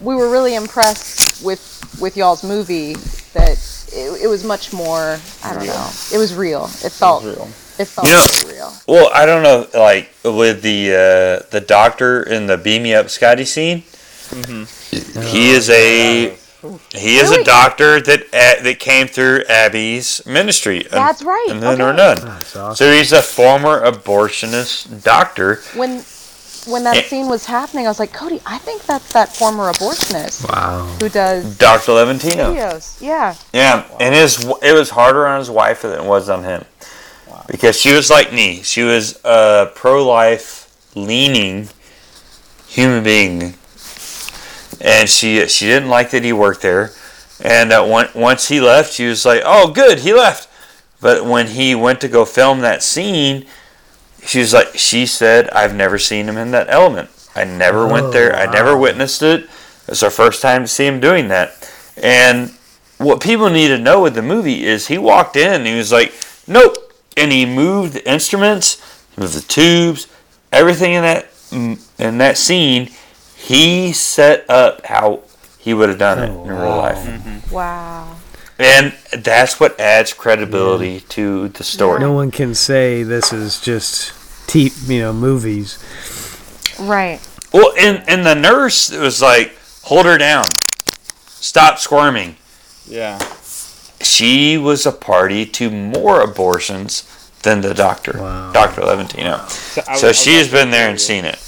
we 0.00 0.14
were 0.14 0.30
really 0.30 0.54
impressed 0.54 1.42
with 1.44 1.60
with 2.00 2.16
y'all's 2.16 2.42
movie 2.42 2.94
that 3.34 3.58
it, 3.92 4.22
it 4.24 4.26
was 4.28 4.44
much 4.44 4.72
more, 4.72 5.18
I 5.44 5.54
don't 5.54 5.66
know, 5.66 5.90
it 6.12 6.18
was 6.18 6.34
real. 6.34 6.64
It 6.64 6.92
felt, 6.92 7.24
real. 7.24 7.48
it 7.78 7.84
felt 7.86 8.06
You 8.06 8.12
know- 8.14 8.26
very 8.32 8.54
real. 8.56 8.72
Well, 8.86 9.10
I 9.14 9.26
don't 9.26 9.42
know, 9.42 9.66
like 9.78 10.10
with 10.24 10.62
the 10.62 10.90
uh, 10.92 11.48
the 11.50 11.60
doctor 11.60 12.22
in 12.22 12.46
the 12.46 12.56
beam 12.56 12.82
me 12.84 12.94
up 12.94 13.10
Scotty 13.10 13.44
scene. 13.44 13.82
mm-hmm. 14.30 15.20
He 15.22 15.50
is 15.50 15.68
a 15.70 16.36
he 16.94 17.16
is 17.18 17.30
a 17.32 17.42
doctor 17.42 18.00
that 18.00 18.20
uh, 18.32 18.62
that 18.62 18.76
came 18.78 19.08
through 19.08 19.42
Abby's 19.48 20.24
ministry. 20.26 20.86
That's 20.90 21.22
right, 21.22 21.48
And 21.50 21.60
then 21.62 21.80
or 21.80 21.88
okay. 21.88 21.96
none. 21.96 22.28
Awesome. 22.28 22.74
So 22.76 22.92
he's 22.92 23.12
a 23.12 23.20
former 23.22 23.80
abortionist 23.84 25.02
doctor. 25.02 25.56
When 25.74 26.04
when 26.66 26.84
that 26.84 26.96
Eh. 26.96 27.02
scene 27.08 27.28
was 27.28 27.46
happening, 27.46 27.86
I 27.86 27.88
was 27.90 27.98
like, 27.98 28.12
Cody, 28.12 28.40
I 28.46 28.58
think 28.58 28.84
that's 28.86 29.12
that 29.12 29.34
former 29.34 29.72
abortionist 29.72 30.48
Wow. 30.48 30.86
who 31.00 31.08
does 31.08 31.56
Dr. 31.56 31.92
Levatino. 31.92 32.54
videos. 32.54 32.94
Yeah. 33.00 33.34
Yeah, 33.52 33.84
and 34.00 34.14
his 34.14 34.44
it 34.62 34.72
was 34.72 34.90
harder 34.90 35.26
on 35.26 35.38
his 35.40 35.50
wife 35.50 35.82
than 35.82 35.92
it 35.92 36.04
was 36.04 36.28
on 36.28 36.44
him, 36.44 36.64
because 37.48 37.78
she 37.80 37.92
was 37.92 38.10
like 38.10 38.32
me. 38.32 38.62
She 38.62 38.82
was 38.82 39.18
a 39.24 39.70
pro-life 39.74 40.66
leaning 40.94 41.68
human 42.68 43.02
being, 43.02 43.54
and 44.80 45.08
she 45.08 45.46
she 45.48 45.66
didn't 45.66 45.88
like 45.88 46.10
that 46.10 46.24
he 46.24 46.32
worked 46.32 46.62
there. 46.62 46.92
And 47.44 47.72
uh, 47.72 47.84
on- 47.84 48.10
once 48.14 48.48
he 48.48 48.60
left, 48.60 48.92
she 48.92 49.06
was 49.08 49.24
like, 49.26 49.42
"Oh, 49.44 49.68
good, 49.72 50.00
he 50.00 50.12
left." 50.12 50.48
But 51.00 51.24
when 51.24 51.48
he 51.48 51.74
went 51.74 52.00
to 52.02 52.08
go 52.08 52.24
film 52.24 52.60
that 52.60 52.82
scene, 52.84 53.46
she 54.24 54.38
was 54.40 54.52
like, 54.52 54.76
"She 54.76 55.06
said 55.06 55.48
I've 55.50 55.74
never 55.74 55.98
seen 55.98 56.28
him 56.28 56.36
in 56.36 56.50
that 56.52 56.68
element. 56.70 57.10
I 57.34 57.44
never 57.44 57.86
went 57.86 58.12
there. 58.12 58.34
I 58.34 58.46
oh, 58.46 58.50
never 58.50 58.76
witnessed 58.76 59.22
it. 59.22 59.48
It's 59.88 60.02
our 60.02 60.10
first 60.10 60.42
time 60.42 60.62
to 60.62 60.68
see 60.68 60.86
him 60.86 61.00
doing 61.00 61.28
that." 61.28 61.68
And 62.02 62.52
what 62.98 63.20
people 63.20 63.50
need 63.50 63.68
to 63.68 63.78
know 63.78 64.00
with 64.00 64.14
the 64.14 64.22
movie 64.22 64.64
is 64.64 64.86
he 64.86 64.96
walked 64.98 65.36
in 65.36 65.52
and 65.52 65.66
he 65.66 65.76
was 65.76 65.92
like, 65.92 66.12
nope. 66.46 66.76
And 67.16 67.32
he 67.32 67.44
moved 67.44 67.92
the 67.94 68.10
instruments, 68.10 68.80
moved 69.16 69.34
the 69.34 69.40
tubes, 69.42 70.06
everything 70.50 70.92
in 70.92 71.02
that 71.02 71.28
in 71.98 72.18
that 72.18 72.38
scene. 72.38 72.88
He 73.36 73.92
set 73.92 74.48
up 74.48 74.86
how 74.86 75.20
he 75.58 75.74
would 75.74 75.88
have 75.88 75.98
done 75.98 76.18
it 76.20 76.30
Oh, 76.30 76.42
in 76.44 76.48
real 76.50 76.58
wow. 76.60 76.78
life. 76.78 77.52
Wow. 77.52 78.08
Mm-hmm. 78.14 78.21
And 78.58 78.92
that's 79.12 79.58
what 79.58 79.78
adds 79.80 80.12
credibility 80.12 81.00
to 81.10 81.48
the 81.48 81.64
story. 81.64 82.00
No 82.00 82.12
one 82.12 82.30
can 82.30 82.54
say 82.54 83.02
this 83.02 83.32
is 83.32 83.60
just 83.60 84.12
te- 84.48 84.72
you 84.86 85.00
know 85.00 85.12
movies. 85.12 85.78
Right. 86.78 87.20
Well, 87.52 87.72
and 87.78 88.02
and 88.06 88.24
the 88.26 88.34
nurse 88.34 88.90
was 88.90 89.20
like, 89.22 89.56
"Hold 89.84 90.06
her 90.06 90.18
down, 90.18 90.44
stop 91.26 91.78
squirming." 91.78 92.36
Yeah. 92.86 93.18
She 94.00 94.58
was 94.58 94.84
a 94.86 94.92
party 94.92 95.46
to 95.46 95.70
more 95.70 96.20
abortions 96.20 97.04
than 97.42 97.60
the 97.60 97.74
doctor, 97.74 98.18
Wow. 98.20 98.52
Doctor 98.52 98.82
Levatino. 98.82 99.48
So, 99.48 99.82
I- 99.86 99.92
I 99.92 99.96
So 99.96 100.08
was 100.08 100.20
she 100.22 100.36
has 100.36 100.48
been 100.48 100.70
there 100.70 100.88
and 100.90 101.00
seen 101.00 101.24
it. 101.24 101.38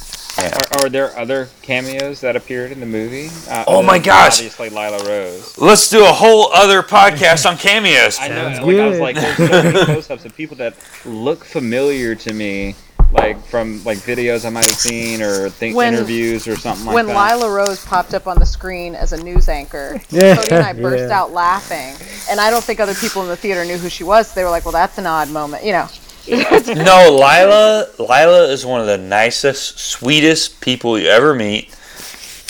Yeah. 0.51 0.59
Are, 0.79 0.87
are 0.87 0.89
there 0.89 1.19
other 1.19 1.49
cameos 1.63 2.21
that 2.21 2.37
appeared 2.37 2.73
in 2.73 2.81
the 2.81 2.87
movie? 2.87 3.29
Uh, 3.49 3.65
Oh 3.67 3.83
my 3.83 3.99
gosh. 3.99 4.39
Obviously, 4.39 4.69
Lila 4.71 5.05
Rose. 5.07 5.57
Let's 5.59 5.89
do 5.89 6.03
a 6.05 6.13
whole 6.13 6.53
other 6.53 6.83
podcast 6.83 7.49
on 7.49 7.57
cameos. 7.69 8.19
I 8.21 8.29
know. 8.29 8.65
Like 8.65 8.77
I 8.77 8.89
was 8.89 8.99
like, 9.01 9.17
there's 9.17 9.37
so 9.37 9.63
many 9.63 9.85
close-ups 9.85 10.25
of 10.25 10.35
people 10.37 10.57
that 10.59 10.75
look 11.05 11.45
familiar 11.45 12.15
to 12.17 12.33
me, 12.33 12.75
like 13.13 13.43
from 13.47 13.83
like 13.85 13.99
videos 13.99 14.45
I 14.45 14.51
might 14.51 14.67
have 14.67 14.75
seen 14.75 15.23
or 15.23 15.49
think 15.49 15.77
When- 15.77 15.95
interviews 15.95 16.47
or 16.49 16.57
something 16.57 16.87
like 16.87 16.95
when 16.95 17.07
that. 17.07 17.37
Lila 17.39 17.51
Rose 17.55 17.85
popped 17.85 18.13
up 18.15 18.27
on 18.27 18.39
the 18.39 18.47
screen 18.47 18.95
as 18.95 19.13
a 19.13 19.23
news 19.23 19.49
anchor, 19.49 20.01
Yeah, 20.11 20.35
Cody 20.43 20.55
and 20.55 20.65
I 20.65 20.73
burst 20.73 21.09
yeah. 21.09 21.21
out 21.21 21.33
laughing. 21.33 21.95
And 22.31 22.41
I 22.41 22.51
don't 22.51 22.65
think 22.65 22.81
other 22.81 22.95
people 22.95 23.23
in 23.23 23.29
the 23.29 23.37
theater 23.37 23.65
knew 23.65 23.79
who 23.79 23.89
she 23.89 24.03
was. 24.05 24.35
They 24.35 24.43
were 24.45 24.51
like, 24.51 24.65
"Well, 24.65 24.73
that's 24.73 24.99
an 24.99 25.07
odd 25.07 25.31
moment," 25.31 25.65
you 25.65 25.73
know. 25.73 25.89
No, 26.29 27.11
Lila. 27.11 27.87
Lila 27.99 28.49
is 28.49 28.65
one 28.65 28.81
of 28.81 28.87
the 28.87 28.99
nicest, 28.99 29.79
sweetest 29.79 30.61
people 30.61 30.99
you 30.99 31.09
ever 31.09 31.35
meet, 31.35 31.75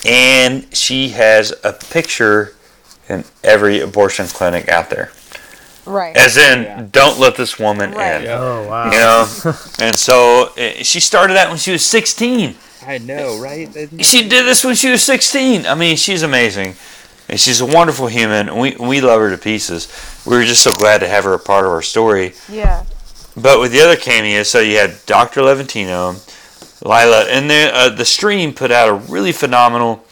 and 0.06 0.66
she 0.74 1.08
has 1.10 1.52
a 1.64 1.72
picture 1.72 2.54
in 3.08 3.24
every 3.42 3.80
abortion 3.80 4.26
clinic 4.26 4.68
out 4.68 4.90
there. 4.90 5.10
Right. 5.86 6.16
As 6.16 6.36
in, 6.36 6.62
Yeah. 6.62 6.86
don't 6.90 7.18
let 7.18 7.36
this 7.36 7.58
woman 7.58 7.92
Right. 7.92 8.22
in. 8.22 8.28
Oh 8.30 8.66
wow. 8.68 8.84
You 8.90 8.98
know, 8.98 9.54
and 9.80 9.96
so 9.96 10.52
eh, 10.56 10.82
she 10.82 11.00
started 11.00 11.34
that 11.34 11.48
when 11.48 11.58
she 11.58 11.72
was 11.72 11.84
16. 11.84 12.54
I 12.86 12.98
know, 12.98 13.38
right? 13.38 13.68
She 14.00 14.28
did 14.28 14.46
this 14.46 14.62
when 14.64 14.74
she 14.76 14.90
was 14.90 15.02
16. 15.02 15.66
I 15.66 15.74
mean, 15.74 15.96
she's 15.96 16.22
amazing. 16.22 16.76
And 17.28 17.40
she's 17.40 17.60
a 17.62 17.66
wonderful 17.66 18.06
human. 18.08 18.48
and 18.50 18.58
We, 18.60 18.76
we 18.76 19.00
love 19.00 19.20
her 19.20 19.30
to 19.30 19.38
pieces. 19.38 19.88
We 20.26 20.36
were 20.36 20.44
just 20.44 20.62
so 20.62 20.70
glad 20.72 20.98
to 20.98 21.08
have 21.08 21.24
her 21.24 21.32
a 21.32 21.38
part 21.38 21.64
of 21.64 21.72
our 21.72 21.80
story. 21.82 22.34
yeah. 22.48 22.84
But 23.36 23.58
with 23.60 23.72
the 23.72 23.80
other 23.80 23.96
cameos, 23.96 24.48
so 24.48 24.60
you 24.60 24.76
had 24.76 24.94
Dr. 25.06 25.40
Levatino, 25.40 26.20
Lila, 26.84 27.24
and 27.28 27.50
then 27.50 27.72
uh, 27.74 27.88
the 27.88 28.04
stream 28.04 28.52
put 28.54 28.70
out 28.70 28.88
a 28.88 28.94
really 28.94 29.32
phenomenal. 29.32 30.04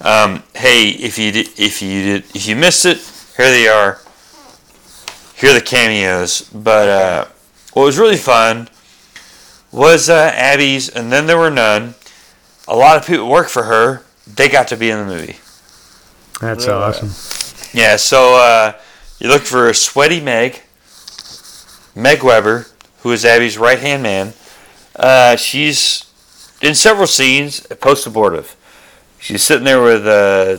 Um, 0.00 0.42
hey, 0.54 0.88
if 0.90 1.18
you 1.18 1.32
did, 1.32 1.48
if 1.58 1.80
you 1.80 2.02
did, 2.02 2.24
if 2.36 2.46
you 2.46 2.54
missed 2.54 2.84
it, 2.84 2.98
here 3.36 3.50
they 3.50 3.66
are. 3.66 4.00
Here 5.36 5.50
are 5.50 5.54
the 5.54 5.60
cameos. 5.64 6.42
But 6.52 6.88
uh, 6.88 7.24
what 7.72 7.84
was 7.84 7.98
really 7.98 8.16
fun 8.16 8.68
was 9.72 10.08
uh, 10.10 10.30
Abby's, 10.34 10.88
and 10.88 11.10
then 11.10 11.26
there 11.26 11.38
were 11.38 11.50
none. 11.50 11.94
A 12.68 12.76
lot 12.76 12.96
of 12.98 13.06
people 13.06 13.28
work 13.30 13.48
for 13.48 13.64
her. 13.64 14.02
They 14.26 14.48
got 14.48 14.68
to 14.68 14.76
be 14.76 14.90
in 14.90 14.98
the 14.98 15.04
movie. 15.06 15.36
That's 16.40 16.66
Really? 16.66 16.82
awesome. 16.82 17.78
Yeah, 17.78 17.96
so 17.96 18.34
uh, 18.36 18.72
you 19.18 19.28
look 19.28 19.42
for 19.42 19.68
a 19.68 19.74
Sweaty 19.74 20.20
Meg, 20.20 20.62
Meg 21.96 22.22
Weber, 22.22 22.66
who 22.98 23.10
is 23.10 23.24
Abby's 23.24 23.56
right 23.56 23.78
hand 23.78 24.02
man. 24.02 24.34
Uh, 24.94 25.36
she's 25.36 26.04
in 26.60 26.74
several 26.74 27.06
scenes 27.06 27.60
post 27.80 28.06
abortive. 28.06 28.54
She's 29.18 29.42
sitting 29.42 29.64
there 29.64 29.82
with 29.82 30.06
uh, 30.06 30.58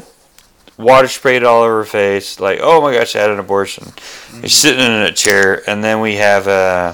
water 0.78 1.08
sprayed 1.08 1.44
all 1.44 1.64
over 1.64 1.78
her 1.78 1.86
face, 1.86 2.40
like, 2.40 2.60
oh 2.62 2.82
my 2.82 2.94
gosh, 2.94 3.16
I 3.16 3.20
had 3.20 3.30
an 3.30 3.40
abortion. 3.40 3.94
She's 4.42 4.56
sitting 4.56 4.84
in 4.84 4.92
a 4.92 5.12
chair, 5.12 5.68
and 5.70 5.84
then 5.84 6.02
we 6.02 6.16
have 6.16 6.48
uh, 6.48 6.94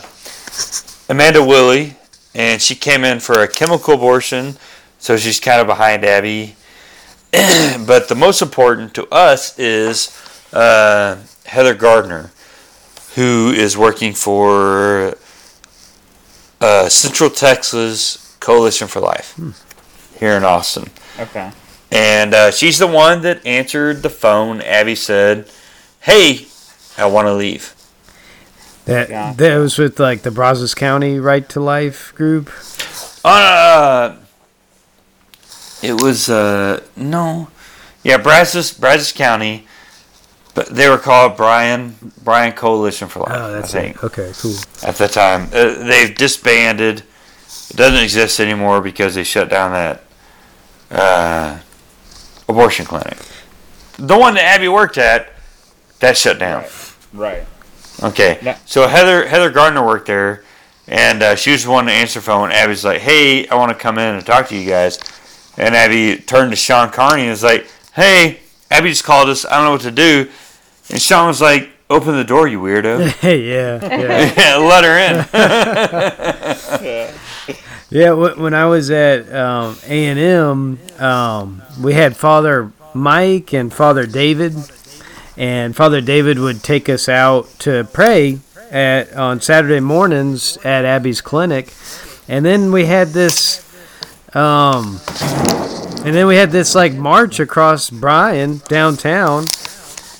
Amanda 1.09 1.43
Willie, 1.43 1.95
and 2.35 2.61
she 2.61 2.75
came 2.75 3.03
in 3.03 3.19
for 3.19 3.41
a 3.41 3.47
chemical 3.47 3.93
abortion, 3.93 4.57
so 4.99 5.17
she's 5.17 5.39
kind 5.39 5.61
of 5.61 5.67
behind 5.67 6.03
Abby. 6.03 6.55
but 7.31 8.09
the 8.09 8.15
most 8.15 8.41
important 8.41 8.93
to 8.95 9.07
us 9.07 9.57
is 9.57 10.15
uh, 10.51 11.17
Heather 11.45 11.73
Gardner, 11.73 12.31
who 13.15 13.51
is 13.51 13.77
working 13.77 14.13
for 14.13 15.15
uh, 16.61 16.89
Central 16.89 17.29
Texas 17.29 18.35
Coalition 18.39 18.87
for 18.87 18.99
Life 18.99 19.39
here 20.19 20.33
in 20.33 20.43
Austin. 20.43 20.89
Okay. 21.19 21.51
And 21.91 22.33
uh, 22.33 22.51
she's 22.51 22.79
the 22.79 22.87
one 22.87 23.21
that 23.21 23.45
answered 23.45 24.01
the 24.01 24.09
phone. 24.09 24.61
Abby 24.61 24.95
said, 24.95 25.47
Hey, 26.01 26.47
I 26.97 27.05
want 27.05 27.27
to 27.27 27.33
leave. 27.33 27.75
That 28.85 29.09
Yeah. 29.09 29.33
that 29.37 29.57
was 29.57 29.77
with 29.77 29.99
like 29.99 30.23
the 30.23 30.31
Brazos 30.31 30.73
County 30.73 31.19
Right 31.19 31.47
to 31.49 31.59
Life 31.59 32.13
group. 32.15 32.49
Uh, 33.23 34.15
it 35.81 36.01
was, 36.01 36.29
uh, 36.29 36.81
no. 36.95 37.49
Yeah, 38.03 38.17
Brazos, 38.17 38.73
Brazos 38.73 39.11
County. 39.13 39.67
But 40.55 40.67
they 40.67 40.87
were 40.87 40.99
called 40.99 41.35
Bryan 41.35 41.95
Bryan 42.23 42.53
Coalition 42.53 43.07
for 43.07 43.21
Life. 43.21 43.31
Oh, 43.33 43.51
that's 43.51 43.73
I 43.73 43.81
think. 43.81 43.95
it. 43.97 44.03
Okay, 44.03 44.31
cool. 44.37 44.55
at 44.83 44.95
the 44.95 45.07
time. 45.07 45.49
Uh, 45.51 45.83
they've 45.83 46.15
disbanded. 46.15 47.03
It 47.69 47.75
doesn't 47.75 48.03
exist 48.03 48.39
anymore 48.39 48.81
because 48.81 49.15
they 49.15 49.23
shut 49.23 49.49
down 49.49 49.71
that 49.71 50.03
uh, 50.91 51.59
abortion 52.47 52.85
clinic. 52.85 53.17
The 53.97 54.17
one 54.17 54.35
that 54.35 54.43
Abby 54.43 54.67
worked 54.67 54.97
at, 54.97 55.29
that 55.99 56.17
shut 56.17 56.37
down. 56.39 56.65
Right. 57.13 57.45
Okay. 58.03 58.39
Yeah. 58.41 58.57
So 58.65 58.87
Heather 58.87 59.27
Heather 59.27 59.49
Gardner 59.49 59.83
worked 59.85 60.05
there, 60.07 60.43
and 60.87 61.23
uh, 61.23 61.35
she 61.35 61.51
was 61.51 61.63
the 61.63 61.71
one 61.71 61.85
to 61.87 61.91
answer 61.91 62.19
the 62.19 62.25
phone. 62.25 62.51
Abby's 62.51 62.85
like, 62.85 63.01
"Hey, 63.01 63.47
I 63.47 63.55
want 63.55 63.71
to 63.71 63.77
come 63.77 63.97
in 63.97 64.15
and 64.15 64.25
talk 64.25 64.49
to 64.49 64.55
you 64.57 64.69
guys." 64.69 64.99
And 65.57 65.75
Abby 65.75 66.17
turned 66.21 66.51
to 66.51 66.55
Shawn 66.55 66.91
Carney 66.91 67.23
and 67.23 67.31
was 67.31 67.43
like, 67.43 67.67
"Hey, 67.93 68.39
Abby 68.69 68.89
just 68.89 69.03
called 69.03 69.29
us. 69.29 69.45
I 69.45 69.55
don't 69.55 69.65
know 69.65 69.71
what 69.71 69.81
to 69.81 69.91
do." 69.91 70.29
And 70.89 71.01
Shawn 71.01 71.27
was 71.27 71.41
like, 71.41 71.69
"Open 71.89 72.15
the 72.15 72.23
door, 72.23 72.47
you 72.47 72.59
weirdo." 72.59 73.13
Yeah, 73.23 73.79
yeah. 73.81 74.33
yeah, 74.37 74.55
let 74.57 74.83
her 74.83 74.97
in. 74.99 75.25
Yeah, 77.89 78.13
wh- 78.15 78.37
when 78.39 78.53
I 78.55 78.65
was 78.65 78.89
at 78.89 79.31
um, 79.31 79.77
A&M, 79.87 80.79
um, 80.99 81.61
we 81.79 81.93
had 81.93 82.17
Father 82.17 82.71
Mike 82.95 83.53
and 83.53 83.71
Father 83.71 84.07
David, 84.07 84.55
and 85.37 85.75
Father 85.75 86.01
David 86.01 86.39
would 86.39 86.63
take 86.63 86.89
us 86.89 87.07
out 87.07 87.47
to 87.59 87.83
pray 87.93 88.39
at 88.71 89.13
on 89.13 89.41
Saturday 89.41 89.79
mornings 89.79 90.57
at 90.63 90.85
Abby's 90.85 91.21
clinic, 91.21 91.71
and 92.27 92.43
then 92.43 92.71
we 92.71 92.87
had 92.87 93.09
this, 93.09 93.59
um, 94.35 94.99
and 96.03 96.15
then 96.15 96.25
we 96.25 96.37
had 96.37 96.49
this 96.49 96.73
like 96.73 96.93
march 96.93 97.39
across 97.39 97.91
Bryan 97.91 98.61
downtown. 98.69 99.45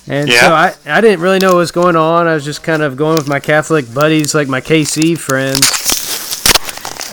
And 0.08 0.28
Yeah. 0.28 0.42
so 0.42 0.54
I, 0.54 0.74
I 0.86 1.02
didn't 1.02 1.22
really 1.22 1.40
know 1.40 1.50
what 1.50 1.58
was 1.58 1.72
going 1.72 1.96
on. 1.96 2.28
I 2.28 2.34
was 2.34 2.44
just 2.44 2.62
kind 2.64 2.82
of 2.84 2.98
going 2.98 3.16
with 3.16 3.28
my 3.28 3.40
Catholic 3.40 3.92
buddies, 3.94 4.36
like 4.36 4.48
my 4.48 4.60
KC 4.62 5.18
friends. 5.18 5.62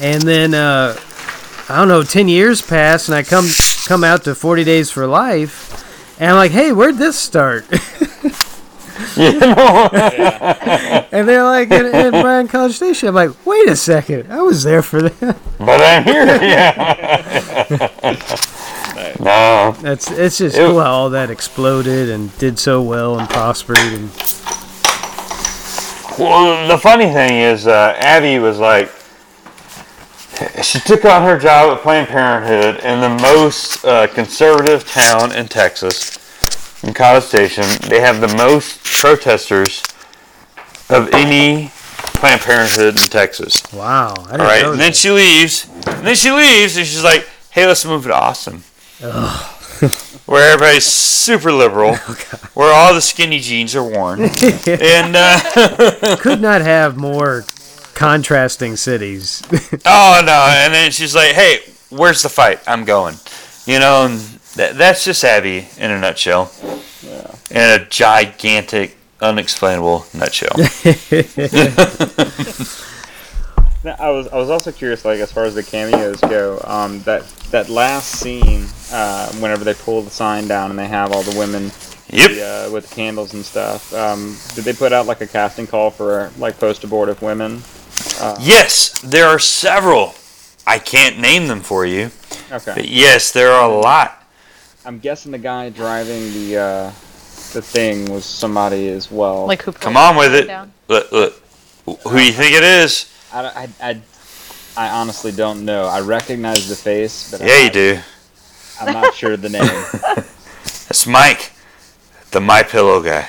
And 0.02 0.22
then 0.22 0.54
uh, 0.54 0.96
I 1.68 1.76
don't 1.78 1.88
know, 1.88 2.02
ten 2.02 2.26
years 2.28 2.62
pass, 2.62 3.08
and 3.08 3.14
I 3.14 3.22
come 3.22 3.46
come 3.86 4.02
out 4.02 4.24
to 4.24 4.34
Forty 4.34 4.64
Days 4.64 4.90
for 4.90 5.06
Life, 5.06 6.18
and 6.20 6.30
I'm 6.30 6.36
like, 6.36 6.50
hey, 6.52 6.72
where'd 6.72 6.96
this 6.96 7.16
start? 7.18 7.66
and 9.16 9.40
they're 11.28 11.42
like 11.44 11.70
in, 11.70 11.86
in 11.86 12.10
Bryan 12.10 12.48
College 12.48 12.74
Station. 12.76 13.08
I'm 13.08 13.14
like, 13.14 13.30
wait 13.46 13.68
a 13.68 13.76
second, 13.76 14.30
I 14.32 14.40
was 14.42 14.62
there 14.62 14.82
for 14.82 15.02
that. 15.02 15.36
But 15.58 15.80
I'm 15.80 16.04
here. 16.04 16.24
Yeah. 16.42 17.88
no. 19.20 19.76
That's 19.80 20.10
it's 20.10 20.38
just 20.38 20.56
It- 20.56 20.66
cool 20.66 20.80
how 20.80 20.90
all 20.90 21.10
that 21.10 21.30
exploded 21.30 22.08
and 22.08 22.36
did 22.38 22.58
so 22.58 22.80
well 22.82 23.18
and 23.18 23.28
prospered. 23.28 23.78
And 23.78 24.10
Well, 26.18 26.68
the 26.68 26.76
funny 26.78 27.06
thing 27.06 27.32
is, 27.38 27.66
uh, 27.66 27.94
Abby 27.98 28.38
was 28.38 28.58
like, 28.58 28.90
she 30.62 30.78
took 30.80 31.04
on 31.04 31.22
her 31.22 31.38
job 31.38 31.76
at 31.76 31.82
Planned 31.82 32.08
Parenthood 32.08 32.82
in 32.84 33.00
the 33.00 33.08
most 33.22 33.84
uh, 33.84 34.06
conservative 34.06 34.86
town 34.90 35.32
in 35.32 35.48
Texas, 35.48 36.18
in 36.82 36.92
College 36.94 37.24
Station. 37.24 37.64
They 37.88 38.00
have 38.00 38.20
the 38.20 38.34
most 38.36 38.82
protesters 38.84 39.82
of 40.90 41.08
any 41.14 41.70
Planned 42.18 42.40
Parenthood 42.42 43.00
in 43.00 43.08
Texas. 43.08 43.62
wow, 43.72 44.12
I 44.18 44.22
didn't 44.32 44.40
All 44.40 44.46
right, 44.46 44.62
know 44.62 44.72
and 44.72 44.80
then 44.80 44.92
she 44.92 45.10
leaves. 45.10 45.66
And 45.86 46.06
then 46.06 46.14
she 46.16 46.30
leaves, 46.30 46.76
and 46.76 46.86
she's 46.86 47.04
like, 47.04 47.26
"Hey, 47.50 47.66
let's 47.66 47.84
move 47.84 48.04
to 48.04 48.14
Austin, 48.14 48.62
where 49.00 50.52
everybody's 50.52 50.84
super 50.84 51.52
liberal, 51.52 51.96
where 52.54 52.72
all 52.72 52.94
the 52.94 53.00
skinny 53.00 53.40
jeans 53.40 53.74
are 53.74 53.82
worn, 53.82 54.20
and 54.66 55.16
uh, 55.16 56.16
could 56.20 56.40
not 56.40 56.60
have 56.60 56.96
more 56.96 57.44
contrasting 57.94 58.76
cities. 58.76 59.42
oh 59.86 60.22
no!" 60.24 60.46
And 60.50 60.74
then 60.74 60.90
she's 60.90 61.14
like, 61.14 61.32
"Hey, 61.32 61.60
where's 61.88 62.22
the 62.22 62.28
fight? 62.28 62.60
I'm 62.66 62.84
going." 62.84 63.16
You 63.66 63.78
know, 63.78 64.06
and 64.06 64.20
that, 64.56 64.76
that's 64.76 65.04
just 65.04 65.24
Abby 65.24 65.68
in 65.78 65.90
a 65.90 65.98
nutshell, 65.98 66.52
and 67.50 67.82
a 67.82 67.84
gigantic 67.86 68.96
unexplainable 69.20 70.06
nutshell. 70.14 70.56
Now, 73.82 73.96
I 73.98 74.10
was 74.10 74.28
I 74.28 74.36
was 74.36 74.50
also 74.50 74.72
curious, 74.72 75.04
like 75.04 75.20
as 75.20 75.32
far 75.32 75.44
as 75.44 75.54
the 75.54 75.62
cameos 75.62 76.20
go, 76.20 76.60
um, 76.64 77.00
that 77.02 77.26
that 77.50 77.68
last 77.70 78.10
scene, 78.20 78.66
uh, 78.92 79.32
whenever 79.34 79.64
they 79.64 79.74
pull 79.74 80.02
the 80.02 80.10
sign 80.10 80.46
down 80.48 80.70
and 80.70 80.78
they 80.78 80.86
have 80.86 81.12
all 81.12 81.22
the 81.22 81.38
women, 81.38 81.70
Yep. 82.12 82.30
the, 82.30 82.66
uh, 82.68 82.70
with 82.72 82.90
candles 82.90 83.32
and 83.34 83.44
stuff. 83.44 83.94
Um, 83.94 84.36
did 84.54 84.64
they 84.64 84.72
put 84.74 84.92
out 84.92 85.06
like 85.06 85.20
a 85.22 85.26
casting 85.26 85.66
call 85.66 85.90
for 85.90 86.30
like 86.38 86.58
post 86.58 86.84
abortive 86.84 87.22
women? 87.22 87.62
Yes, 88.40 88.98
there 89.00 89.26
are 89.26 89.38
several. 89.38 90.14
I 90.66 90.78
can't 90.78 91.18
name 91.18 91.48
them 91.48 91.62
for 91.62 91.86
you, 91.86 92.10
Okay, 92.52 92.72
but 92.74 92.86
yes, 92.88 93.32
there 93.32 93.50
are 93.50 93.68
a 93.68 93.72
lot. 93.74 94.22
I'm 94.84 94.98
guessing 94.98 95.32
the 95.32 95.38
guy 95.38 95.70
driving 95.70 96.32
the 96.34 96.56
uh, 96.58 96.86
the 97.54 97.62
thing 97.62 98.12
was 98.12 98.24
somebody 98.26 98.88
as 98.88 99.10
well. 99.10 99.46
Like 99.46 99.62
who? 99.62 99.72
Come 99.72 99.96
on 99.96 100.16
with 100.16 100.34
it. 100.34 100.46
down? 100.46 100.72
Look, 100.88 101.10
look. 101.12 101.42
Who 101.86 102.18
do 102.18 102.24
you 102.24 102.32
think 102.32 102.54
it 102.54 102.62
is? 102.62 103.06
I, 103.32 103.40
I, 103.46 103.68
I, 103.80 104.00
I 104.76 104.88
honestly 104.90 105.32
don't 105.32 105.64
know. 105.64 105.84
I 105.84 106.00
recognize 106.00 106.68
the 106.68 106.76
face, 106.76 107.30
but 107.30 107.40
Yeah, 107.40 107.46
I'm 107.54 107.58
you 107.60 107.64
not, 107.66 107.72
do. 107.72 108.00
I'm 108.80 108.92
not 108.92 109.14
sure 109.14 109.36
the 109.36 109.48
name. 109.48 109.62
it's 110.64 111.06
Mike, 111.06 111.52
the 112.30 112.40
My 112.40 112.62
Pillow 112.62 113.02
guy. 113.02 113.28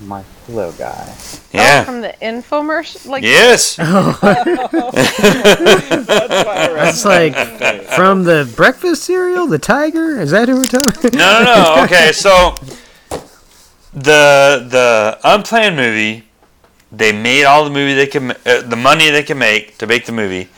My 0.00 0.22
pillow 0.46 0.70
guy. 0.72 1.06
Oh, 1.08 1.40
Yeah. 1.52 1.82
from 1.82 2.02
the 2.02 2.14
infomercial. 2.22 3.06
Like 3.06 3.24
Yes. 3.24 3.74
That's 6.78 7.04
like 7.04 7.34
from 7.96 8.22
the 8.22 8.50
breakfast 8.54 9.02
cereal, 9.02 9.48
the 9.48 9.58
tiger. 9.58 10.20
Is 10.20 10.30
that 10.30 10.48
who 10.48 10.56
we're 10.56 10.64
talking? 10.66 11.10
No, 11.18 11.42
no, 11.42 11.74
no. 11.76 11.84
Okay, 11.84 12.12
so 12.14 12.54
the 13.92 14.64
the 14.70 15.18
unplanned 15.24 15.74
movie, 15.74 16.27
they 16.90 17.12
made 17.12 17.44
all 17.44 17.64
the 17.64 17.70
movie 17.70 17.94
they 17.94 18.06
can, 18.06 18.30
uh, 18.30 18.62
the 18.62 18.76
money 18.76 19.10
they 19.10 19.22
can 19.22 19.38
make 19.38 19.78
to 19.78 19.86
make 19.86 20.06
the 20.06 20.12
movie, 20.12 20.48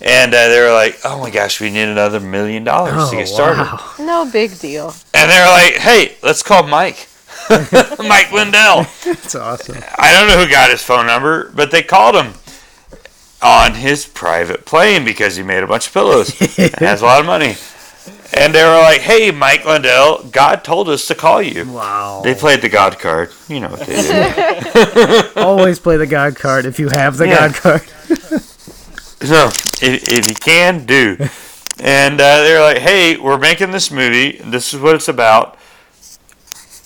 and 0.00 0.34
uh, 0.34 0.48
they 0.48 0.60
were 0.60 0.72
like, 0.72 0.98
"Oh 1.04 1.20
my 1.20 1.30
gosh, 1.30 1.60
we 1.60 1.70
need 1.70 1.88
another 1.88 2.20
million 2.20 2.64
dollars 2.64 2.94
Oh 2.96 3.10
to 3.10 3.16
get 3.16 3.28
started." 3.28 3.62
wow! 3.62 3.94
no 3.98 4.30
big 4.30 4.58
deal. 4.58 4.94
And 5.14 5.30
they 5.30 5.38
were 5.38 5.46
like, 5.46 5.74
"Hey, 5.74 6.16
let's 6.22 6.42
call 6.42 6.66
Mike, 6.66 7.08
Mike 7.98 8.32
Lindell." 8.32 8.86
That's 9.04 9.34
awesome. 9.34 9.78
I 9.98 10.12
don't 10.12 10.28
know 10.28 10.44
who 10.44 10.50
got 10.50 10.70
his 10.70 10.82
phone 10.82 11.06
number, 11.06 11.50
but 11.54 11.70
they 11.70 11.82
called 11.82 12.16
him 12.16 12.34
on 13.40 13.74
his 13.74 14.04
private 14.06 14.64
plane 14.64 15.04
because 15.04 15.36
he 15.36 15.42
made 15.44 15.62
a 15.62 15.66
bunch 15.66 15.86
of 15.86 15.92
pillows 15.92 16.30
and 16.58 16.74
has 16.76 17.02
a 17.02 17.04
lot 17.04 17.20
of 17.20 17.26
money. 17.26 17.54
And 18.34 18.54
they 18.54 18.62
were 18.62 18.78
like, 18.78 19.00
"Hey, 19.00 19.30
Mike 19.30 19.64
Lindell, 19.64 20.24
God 20.24 20.62
told 20.62 20.88
us 20.88 21.06
to 21.06 21.14
call 21.14 21.40
you." 21.42 21.64
Wow. 21.70 22.20
They 22.22 22.34
played 22.34 22.60
the 22.60 22.68
God 22.68 22.98
card. 22.98 23.32
You 23.48 23.60
know 23.60 23.70
what 23.70 23.80
they 23.80 24.02
do. 24.02 25.22
Always 25.40 25.78
play 25.78 25.96
the 25.96 26.06
God 26.06 26.36
card 26.36 26.66
if 26.66 26.78
you 26.78 26.88
have 26.90 27.16
the 27.16 27.26
Yeah. 27.26 27.48
God 27.48 27.54
card. 27.54 27.82
so, 27.88 29.46
if, 29.82 30.08
if 30.08 30.28
you 30.28 30.34
can, 30.34 30.84
do. 30.84 31.16
And 31.80 32.14
uh, 32.20 32.42
they're 32.42 32.60
like, 32.60 32.78
hey, 32.78 33.16
we're 33.16 33.38
making 33.38 33.70
this 33.70 33.90
movie. 33.90 34.38
This 34.44 34.74
is 34.74 34.80
what 34.80 34.94
it's 34.96 35.08
about. 35.08 35.56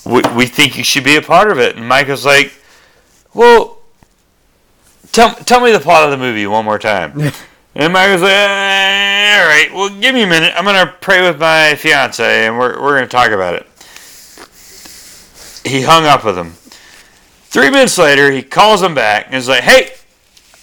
We, 0.05 0.23
we 0.37 0.47
think 0.47 0.77
you 0.77 0.85
should 0.85 1.05
be 1.05 1.17
a 1.17 1.23
part 1.23 1.51
of 1.51 1.59
it. 1.59 1.77
And 1.77 1.89
Mike 1.89 2.09
was 2.09 2.25
like, 2.25 2.53
well, 3.35 3.79
tell, 5.13 5.35
tell 5.35 5.61
me 5.61 5.73
the 5.73 5.81
plot 5.81 6.05
of 6.05 6.11
the 6.11 6.19
movie 6.19 6.47
one 6.47 6.65
more 6.65 6.79
time. 6.79 7.33
and 7.75 7.93
Mike 7.93 8.11
was 8.11 8.23
like, 8.23 8.33
"Eh, 8.33 9.41
all 9.41 9.47
right, 9.47 9.69
well, 9.73 9.89
give 10.01 10.15
me 10.15 10.23
a 10.23 10.27
minute. 10.27 10.53
I'm 10.57 10.65
going 10.65 10.87
to 10.87 10.93
pray 11.01 11.23
with 11.23 11.41
my 11.41 11.75
fiance 11.75 12.47
and 12.47 12.59
we're, 12.59 12.81
we're 12.81 12.97
going 12.97 13.05
to 13.05 13.09
talk 13.09 13.31
about 13.31 13.55
it. 13.55 13.67
He 15.65 15.83
hung 15.83 16.05
up 16.05 16.25
with 16.25 16.37
him. 16.37 16.51
Three 17.45 17.71
minutes 17.71 17.99
later, 17.99 18.31
he 18.31 18.43
calls 18.43 18.83
him 18.83 18.95
back 18.95 19.27
and 19.27 19.35
is 19.37 19.49
like, 19.49 19.63
hey, 19.63 19.93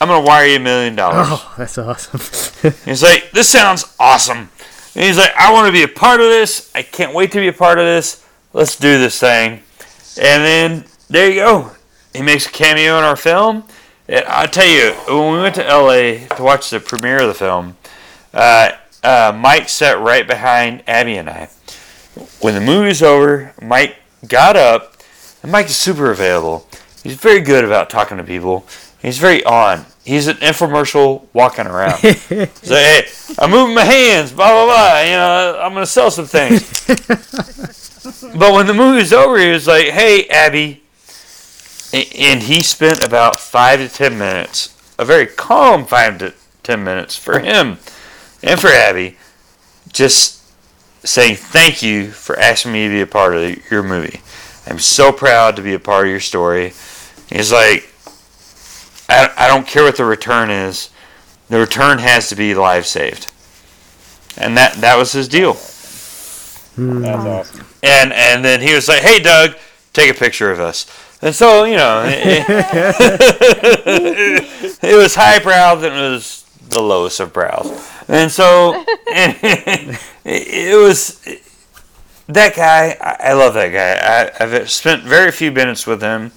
I'm 0.02 0.08
going 0.08 0.24
to 0.24 0.28
wire 0.28 0.46
you 0.48 0.58
a 0.58 0.60
million 0.60 0.96
dollars. 0.96 1.28
Oh, 1.30 1.56
that's 1.58 1.78
awesome. 1.78 2.74
He's 2.86 3.04
like, 3.04 3.32
this 3.32 3.50
sounds 3.50 3.86
awesome. 4.00 4.50
And 4.96 5.04
he's 5.04 5.18
like, 5.18 5.32
I 5.38 5.54
want 5.54 5.68
to 5.68 5.72
be 5.72 5.84
a 5.84 5.88
part 5.88 6.20
of 6.20 6.28
this. 6.28 6.72
I 6.74 6.82
can't 6.82 7.14
wait 7.14 7.32
to 7.34 7.40
be 7.40 7.48
a 7.48 7.54
part 7.54 7.78
of 7.78 7.86
this. 7.86 8.26
Let's 8.54 8.76
do 8.76 8.98
this 8.98 9.20
thing. 9.20 9.62
And 10.20 10.44
then 10.44 10.86
there 11.10 11.30
you 11.30 11.36
go. 11.36 11.72
He 12.14 12.24
makes 12.24 12.48
a 12.48 12.50
cameo 12.50 12.98
in 12.98 13.04
our 13.04 13.16
film. 13.16 13.64
And 14.10 14.26
I 14.26 14.48
tell 14.48 14.66
you, 14.66 14.94
when 15.08 15.34
we 15.34 15.40
went 15.40 15.54
to 15.56 15.62
LA 15.62 16.26
to 16.36 16.42
watch 16.42 16.72
the 16.72 16.80
premiere 16.80 17.22
of 17.22 17.28
the 17.28 17.36
film, 17.36 17.78
uh, 18.34 18.72
uh, 19.04 19.38
Mike 19.38 19.70
sat 19.70 20.00
right 20.00 20.26
behind 20.26 20.84
Abby 20.88 21.16
and 21.18 21.30
I. 21.30 21.50
When 22.42 22.56
the 22.56 22.60
movie 22.60 22.80
movie's 22.80 23.04
over, 23.04 23.54
Mike 23.62 23.98
got 24.28 24.56
up, 24.56 24.96
and 25.44 25.52
Mike 25.52 25.68
is 25.68 25.76
super 25.76 26.10
available. 26.10 26.68
He's 27.04 27.14
very 27.18 27.40
good 27.40 27.64
about 27.64 27.92
talking 27.92 28.18
to 28.18 28.24
people. 28.24 28.66
He's 29.00 29.20
very 29.20 29.44
on. 29.44 29.86
He's 30.04 30.26
an 30.26 30.38
infomercial 30.38 31.28
walking 31.34 31.68
around. 31.68 32.00
He's 32.00 32.72
like, 32.72 32.84
hey, 32.84 33.08
I'm 33.38 33.52
moving 33.52 33.76
my 33.76 33.86
hands, 33.86 34.32
blah 34.32 34.50
blah 34.50 34.66
blah. 34.66 35.02
You 35.02 35.12
know, 35.12 35.60
I'm 35.62 35.74
gonna 35.74 35.86
sell 35.86 36.10
some 36.10 36.26
things. 36.26 36.64
but 38.36 38.54
when 38.54 38.66
the 38.66 38.74
movie's 38.74 39.14
over, 39.14 39.38
he 39.38 39.50
was 39.50 39.68
like, 39.68 39.90
hey, 39.90 40.28
Abby, 40.30 40.82
and 41.94 42.44
he 42.44 42.62
spent 42.62 43.04
about 43.04 43.40
five 43.40 43.80
to 43.80 43.90
ten 43.90 44.18
minutes, 44.18 44.76
a 44.98 45.06
very 45.06 45.26
calm 45.26 45.86
five 45.86 46.18
to 46.20 46.34
ten 46.64 46.84
minutes 46.84 47.16
for 47.16 47.40
him 47.40 47.78
and 48.44 48.60
for 48.60 48.68
Abby, 48.68 49.18
just 49.92 50.42
saying 51.04 51.36
thank 51.36 51.82
you 51.82 52.12
for 52.12 52.38
asking 52.38 52.72
me 52.72 52.88
to 52.88 52.94
be 52.94 53.02
a 53.02 53.08
part 53.08 53.36
of 53.36 53.72
your 53.72 53.84
movie. 53.84 54.22
I'm 54.68 54.80
so 54.80 55.12
proud 55.12 55.56
to 55.56 55.62
be 55.62 55.74
a 55.74 55.80
part 55.80 56.06
of 56.06 56.12
your 56.12 56.20
story. 56.20 56.74
He's 57.30 57.52
like, 57.52 57.92
I, 59.08 59.32
I 59.36 59.48
don't 59.48 59.66
care 59.66 59.84
what 59.84 59.98
the 59.98 60.06
return 60.06 60.50
is. 60.50 60.90
The 61.50 61.60
return 61.60 61.98
has 62.00 62.30
to 62.30 62.36
be 62.36 62.54
lives 62.54 62.90
saved. 62.90 63.32
And 64.38 64.56
that 64.58 64.76
that 64.76 64.96
was 64.96 65.12
his 65.12 65.28
deal. 65.28 65.54
Hmm. 66.76 67.02
That's 67.02 67.26
awesome. 67.26 67.66
And 67.82 68.14
and 68.14 68.46
then 68.46 68.62
he 68.62 68.74
was 68.74 68.88
like, 68.88 69.02
"Hey, 69.02 69.20
Doug, 69.20 69.56
take 69.92 70.12
a 70.12 70.14
picture 70.14 70.52
of 70.52 70.60
us." 70.60 70.86
And 71.22 71.36
so 71.36 71.66
you 71.66 71.76
know, 71.76 72.04
it, 72.06 72.46
it 74.82 74.96
was 74.98 75.16
highbrow, 75.16 75.76
then 75.76 75.92
it 75.92 76.10
was 76.12 76.44
the 76.70 76.82
lowest 76.82 77.20
of 77.20 77.34
brows. 77.34 77.68
And 78.08 78.32
so 78.32 78.84
it, 79.08 80.00
it 80.26 80.78
was 80.82 81.20
that 82.28 82.56
guy. 82.56 82.98
I, 83.02 83.32
I 83.32 83.34
love 83.34 83.54
that 83.56 83.70
guy. 83.70 83.96
I, 84.00 84.32
I've 84.44 84.70
spent 84.70 85.04
very 85.04 85.32
few 85.32 85.52
minutes 85.52 85.86
with 85.86 86.02
him. 86.02 86.32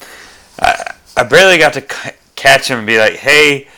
I, 0.60 0.94
I 1.16 1.24
barely 1.24 1.58
got 1.58 1.74
to 1.74 1.80
c- 1.80 2.10
catch 2.34 2.68
him 2.68 2.78
and 2.78 2.86
be 2.86 2.98
like, 2.98 3.14
"Hey, 3.14 3.68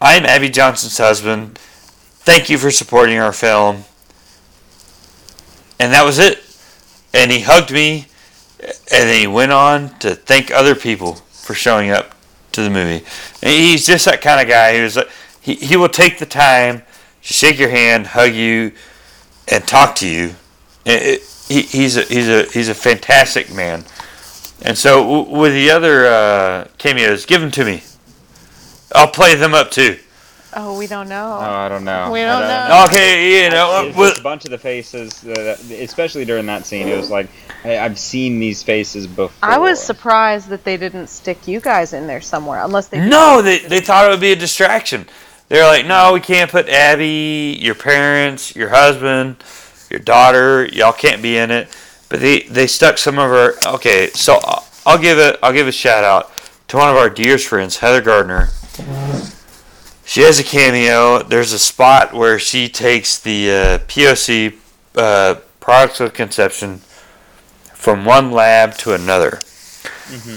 I'm 0.00 0.24
Abby 0.24 0.50
Johnson's 0.50 0.98
husband. 0.98 1.58
Thank 1.58 2.48
you 2.50 2.58
for 2.58 2.70
supporting 2.70 3.18
our 3.18 3.32
film." 3.32 3.84
And 5.80 5.92
that 5.92 6.04
was 6.04 6.18
it. 6.18 6.44
And 7.14 7.30
he 7.30 7.40
hugged 7.40 7.72
me, 7.72 8.07
and 8.60 8.70
then 9.08 9.20
he 9.20 9.26
went 9.26 9.52
on 9.52 9.96
to 10.00 10.14
thank 10.14 10.50
other 10.50 10.74
people 10.74 11.14
for 11.14 11.54
showing 11.54 11.90
up 11.90 12.14
to 12.52 12.62
the 12.62 12.70
movie. 12.70 13.04
And 13.42 13.52
he's 13.52 13.86
just 13.86 14.04
that 14.06 14.20
kind 14.20 14.40
of 14.40 14.48
guy 14.48 14.76
who's 14.78 14.98
he, 15.40 15.54
he 15.54 15.76
will 15.76 15.88
take 15.88 16.18
the 16.18 16.26
time 16.26 16.78
to 17.22 17.32
shake 17.34 17.58
your 17.58 17.68
hand, 17.70 18.08
hug 18.08 18.34
you, 18.34 18.72
and 19.50 19.66
talk 19.66 19.94
to 19.96 20.08
you. 20.08 20.34
It- 20.84 21.02
it- 21.02 21.22
he, 21.48 21.62
he's 21.62 21.96
a 21.96 22.02
he's 22.02 22.28
a 22.28 22.42
he's 22.44 22.68
a 22.68 22.74
fantastic 22.74 23.50
man. 23.50 23.84
And 24.60 24.76
so 24.76 25.00
w- 25.02 25.38
with 25.40 25.52
the 25.54 25.70
other 25.70 26.04
uh, 26.06 26.66
cameos, 26.76 27.24
give 27.24 27.40
them 27.40 27.50
to 27.52 27.64
me. 27.64 27.82
I'll 28.94 29.08
play 29.10 29.34
them 29.34 29.54
up 29.54 29.70
too. 29.70 29.98
Oh, 30.54 30.78
we 30.78 30.86
don't 30.86 31.08
know. 31.08 31.36
Oh, 31.40 31.44
I 31.44 31.68
don't 31.68 31.84
know. 31.84 32.10
We 32.10 32.22
I 32.22 32.38
don't 32.40 32.48
know. 32.48 32.84
Okay, 32.88 33.44
you 33.44 33.50
know, 33.50 33.84
It's 33.86 33.96
just 33.96 34.20
a 34.20 34.22
bunch 34.22 34.44
of 34.44 34.50
the 34.50 34.58
faces, 34.58 35.24
uh, 35.26 35.56
especially 35.70 36.24
during 36.24 36.46
that 36.46 36.64
scene. 36.66 36.88
It 36.88 36.96
was 36.96 37.10
like, 37.10 37.28
hey, 37.62 37.78
I've 37.78 37.98
seen 37.98 38.40
these 38.40 38.62
faces 38.62 39.06
before. 39.06 39.30
I 39.42 39.58
was 39.58 39.78
surprised 39.82 40.48
that 40.48 40.64
they 40.64 40.76
didn't 40.76 41.08
stick 41.08 41.46
you 41.46 41.60
guys 41.60 41.92
in 41.92 42.06
there 42.06 42.20
somewhere, 42.22 42.62
unless 42.62 42.88
they. 42.88 43.06
No, 43.06 43.42
they, 43.42 43.58
they 43.58 43.80
thought 43.80 44.06
it 44.06 44.10
would 44.10 44.20
be 44.20 44.32
a 44.32 44.36
distraction. 44.36 45.06
They're 45.48 45.66
like, 45.66 45.86
no, 45.86 46.12
we 46.12 46.20
can't 46.20 46.50
put 46.50 46.68
Abby, 46.68 47.58
your 47.60 47.74
parents, 47.74 48.54
your 48.56 48.68
husband, 48.70 49.36
your 49.90 50.00
daughter. 50.00 50.66
Y'all 50.66 50.92
can't 50.92 51.22
be 51.22 51.36
in 51.36 51.50
it. 51.50 51.68
But 52.08 52.20
they, 52.20 52.40
they 52.42 52.66
stuck 52.66 52.96
some 52.98 53.18
of 53.18 53.30
our. 53.30 53.54
Okay, 53.74 54.08
so 54.10 54.34
I'll- 54.44 54.64
I'll 54.86 54.98
give 54.98 55.18
it. 55.18 55.38
I'll 55.42 55.52
give 55.52 55.66
a 55.68 55.72
shout 55.72 56.02
out 56.04 56.32
to 56.68 56.78
one 56.78 56.88
of 56.88 56.96
our 56.96 57.10
dearest 57.10 57.46
friends, 57.48 57.76
Heather 57.76 58.00
Gardner. 58.00 58.48
She 60.08 60.22
has 60.22 60.40
a 60.40 60.42
cameo. 60.42 61.22
There's 61.22 61.52
a 61.52 61.58
spot 61.58 62.14
where 62.14 62.38
she 62.38 62.70
takes 62.70 63.18
the 63.18 63.50
uh, 63.50 63.78
POC 63.80 64.56
uh, 64.96 65.34
products 65.60 66.00
of 66.00 66.14
conception 66.14 66.78
from 67.74 68.06
one 68.06 68.32
lab 68.32 68.72
to 68.78 68.94
another. 68.94 69.38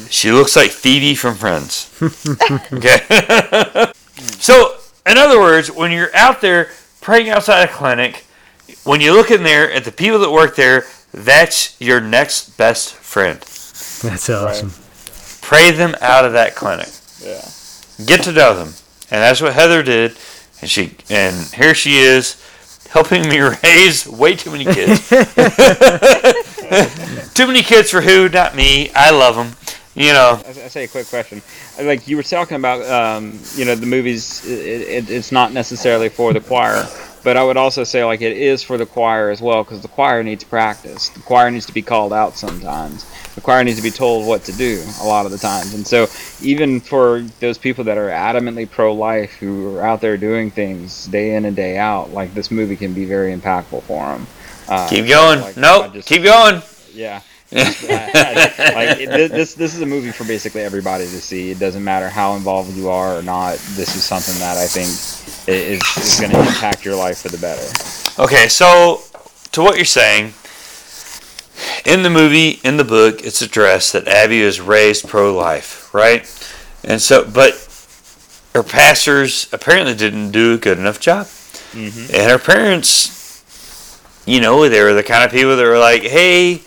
She 0.10 0.30
looks 0.30 0.58
like 0.58 0.72
Phoebe 0.72 1.16
from 1.16 1.36
Friends. 1.36 1.88
Okay. 2.74 3.00
so, 4.18 4.76
in 5.06 5.18
other 5.18 5.40
words, 5.40 5.72
when 5.72 5.94
you're 5.94 6.14
out 6.14 6.42
there 6.42 6.70
praying 7.00 7.30
outside 7.30 7.70
a 7.70 7.72
clinic, 7.72 8.26
when 8.84 9.00
you 9.00 9.14
look 9.14 9.32
in 9.32 9.44
there 9.44 9.72
at 9.72 9.86
the 9.86 9.92
people 9.94 10.20
that 10.20 10.32
work 10.32 10.58
there, 10.58 10.84
that's 11.14 11.80
your 11.80 12.02
next 12.02 12.58
best 12.58 12.94
friend. 12.94 13.40
That's 13.40 14.30
awesome. 14.30 14.74
Pray 15.42 15.72
them 15.72 15.96
out 16.02 16.26
of 16.26 16.34
that 16.34 16.56
clinic. 16.56 16.90
Yeah. 17.22 17.48
Get 18.06 18.24
to 18.24 18.34
know 18.34 18.54
them, 18.54 18.74
and 19.12 19.22
that's 19.22 19.42
what 19.42 19.54
Heather 19.54 19.84
did. 19.84 20.18
And 20.62 20.70
she 20.70 20.96
and 21.10 21.36
here 21.54 21.76
she 21.76 21.98
is, 21.98 22.42
helping 22.90 23.28
me 23.28 23.40
raise 23.64 24.08
way 24.08 24.36
too 24.36 24.52
many 24.52 24.66
kids. 24.66 25.10
too 27.34 27.48
many 27.48 27.62
kids 27.62 27.92
for 27.92 28.02
who? 28.02 28.30
Not 28.30 28.56
me. 28.56 28.90
I 28.92 29.12
love 29.12 29.36
them. 29.36 29.56
You 29.94 30.14
know. 30.14 30.42
I, 30.48 30.54
say 30.70 30.86
a 30.86 30.88
quick 30.88 31.08
question. 31.08 31.42
Like 31.82 32.08
you 32.08 32.16
were 32.16 32.24
talking 32.24 32.56
about, 32.56 32.82
um, 32.90 33.38
you 33.56 33.66
know, 33.66 33.76
the 33.76 33.86
movies. 33.86 34.46
It, 34.46 34.82
it, 34.82 35.10
it's 35.10 35.34
not 35.34 35.52
necessarily 35.52 36.08
for 36.08 36.32
the 36.32 36.40
choir, 36.40 36.88
but 37.24 37.36
I 37.36 37.44
would 37.44 37.58
also 37.58 37.84
say 37.84 38.06
like 38.06 38.22
it 38.22 38.38
is 38.38 38.64
for 38.64 38.78
the 38.78 38.86
choir 38.86 39.32
as 39.32 39.42
well 39.42 39.64
because 39.64 39.82
the 39.82 39.90
choir 39.90 40.24
needs 40.24 40.46
practice. 40.46 41.10
The 41.10 41.20
choir 41.20 41.52
needs 41.52 41.66
to 41.66 41.74
be 41.74 41.82
called 41.82 42.14
out 42.14 42.38
sometimes. 42.38 43.06
The 43.36 43.42
choir 43.42 43.64
needs 43.64 43.78
to 43.78 43.84
be 43.84 43.92
told 43.92 44.28
what 44.28 44.44
to 44.46 44.52
do 44.52 44.84
a 45.02 45.06
lot 45.06 45.26
of 45.26 45.32
the 45.32 45.38
times. 45.38 45.74
And 45.74 45.88
so 45.88 46.08
even 46.42 46.80
for 46.82 47.22
those 47.40 47.58
people 47.58 47.84
that 47.86 47.98
are 47.98 48.10
adamantly 48.10 48.70
pro-life 48.70 49.32
who 49.34 49.78
are 49.78 49.84
out 49.84 50.02
there 50.02 50.18
doing 50.18 50.52
things 50.52 51.06
day 51.08 51.36
in 51.36 51.46
and 51.46 51.56
day 51.56 51.78
out, 51.78 52.12
like 52.12 52.34
this 52.34 52.52
movie 52.52 52.76
can 52.76 52.94
be 52.94 53.06
very 53.06 53.34
impactful 53.36 53.84
for 53.84 54.06
them. 54.06 54.28
Uh, 54.68 54.88
Keep 54.90 55.08
going. 55.08 55.40
like, 55.42 55.58
nope. 55.58 55.94
just- 55.94 56.08
Keep 56.08 56.24
going. 56.24 56.62
yeah. 56.94 57.22
like 57.54 57.68
it, 59.02 59.30
this 59.30 59.56
this 59.56 59.76
is 59.76 59.82
a 59.82 59.86
movie 59.86 60.10
for 60.12 60.24
basically 60.24 60.62
everybody 60.62 61.04
to 61.04 61.20
see. 61.22 61.52
It 61.52 61.60
doesn't 61.60 61.84
matter 61.84 62.08
how 62.08 62.36
involved 62.36 62.72
you 62.78 62.90
are 62.90 63.18
or 63.18 63.22
not. 63.22 63.56
This 63.76 63.94
is 63.98 64.06
something 64.06 64.40
that 64.40 64.56
I 64.58 64.68
think 64.68 64.88
is 65.50 65.82
is 65.98 66.20
going 66.22 66.32
to 66.32 66.40
impact 66.40 66.86
your 66.86 66.96
life 66.96 67.18
for 67.22 67.28
the 67.28 67.38
better. 67.40 67.62
Okay, 68.24 68.48
so 68.48 69.02
to 69.52 69.62
what 69.62 69.76
you're 69.76 69.84
saying, 69.84 70.34
in 71.86 72.04
the 72.04 72.10
movie, 72.10 72.60
in 72.64 72.78
the 72.78 72.84
book, 72.84 73.22
it's 73.24 73.42
addressed 73.42 73.94
that 73.94 74.08
Abby 74.08 74.44
was 74.44 74.60
raised 74.62 75.08
pro-life, 75.08 75.94
right? 75.94 76.22
And 76.84 77.02
so, 77.02 77.24
but 77.24 77.54
her 78.54 78.64
pastors 78.64 79.48
apparently 79.54 79.96
didn't 79.96 80.32
do 80.32 80.54
a 80.54 80.58
good 80.58 80.78
enough 80.78 81.00
job, 81.00 81.28
Mm-hmm. 81.72 82.14
and 82.14 82.30
her 82.30 82.38
parents, 82.38 83.44
you 84.26 84.42
know, 84.42 84.68
they 84.68 84.82
were 84.84 84.94
the 84.94 85.04
kind 85.04 85.24
of 85.24 85.32
people 85.32 85.56
that 85.56 85.64
were 85.64 85.80
like, 85.80 86.04
"Hey, 86.04 86.62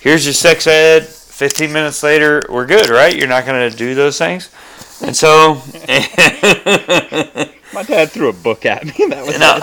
here's 0.00 0.26
your 0.26 0.34
sex 0.34 0.66
ed." 0.66 1.06
15 1.06 1.72
minutes 1.72 2.02
later, 2.02 2.42
we're 2.50 2.66
good, 2.66 2.90
right? 2.90 3.16
You're 3.16 3.26
not 3.28 3.46
going 3.46 3.68
to 3.70 3.74
do 3.76 3.94
those 3.94 4.18
things. 4.18 4.50
And 5.02 5.16
so, 5.16 5.54
My 7.72 7.82
dad 7.82 8.10
threw 8.10 8.28
a 8.28 8.32
book 8.32 8.66
at 8.66 8.84
me. 8.84 8.92
That 9.08 9.26
was 9.26 9.38
No. 9.38 9.60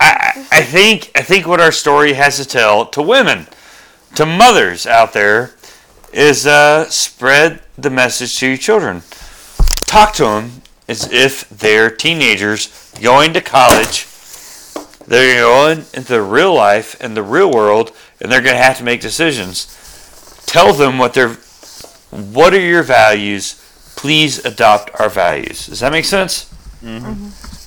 I, 0.00 0.46
I 0.50 0.62
think 0.62 1.12
I 1.14 1.22
think 1.22 1.46
what 1.46 1.60
our 1.60 1.70
story 1.72 2.14
has 2.14 2.36
to 2.38 2.44
tell 2.44 2.86
to 2.86 3.00
women, 3.02 3.46
to 4.16 4.26
mothers 4.26 4.86
out 4.86 5.12
there, 5.12 5.52
is 6.12 6.46
uh, 6.46 6.88
spread 6.90 7.60
the 7.76 7.90
message 7.90 8.38
to 8.38 8.48
your 8.48 8.56
children. 8.56 9.02
Talk 9.86 10.14
to 10.14 10.24
them 10.24 10.62
as 10.88 11.10
if 11.12 11.48
they're 11.48 11.90
teenagers 11.90 12.92
going 13.00 13.32
to 13.32 13.40
college. 13.40 14.06
They're 15.06 15.42
going 15.42 15.84
into 15.92 16.22
real 16.22 16.54
life 16.54 16.96
and 17.00 17.16
the 17.16 17.22
real 17.22 17.50
world, 17.50 17.92
and 18.20 18.30
they're 18.30 18.40
going 18.40 18.56
to 18.56 18.62
have 18.62 18.78
to 18.78 18.84
make 18.84 19.00
decisions. 19.00 19.66
Tell 20.46 20.72
them 20.72 20.98
what 20.98 21.14
their 21.14 21.30
what 22.10 22.54
are 22.54 22.60
your 22.60 22.82
values. 22.84 23.60
Please 23.96 24.44
adopt 24.44 24.90
our 25.00 25.08
values. 25.08 25.66
Does 25.66 25.80
that 25.80 25.92
make 25.92 26.04
sense? 26.04 26.50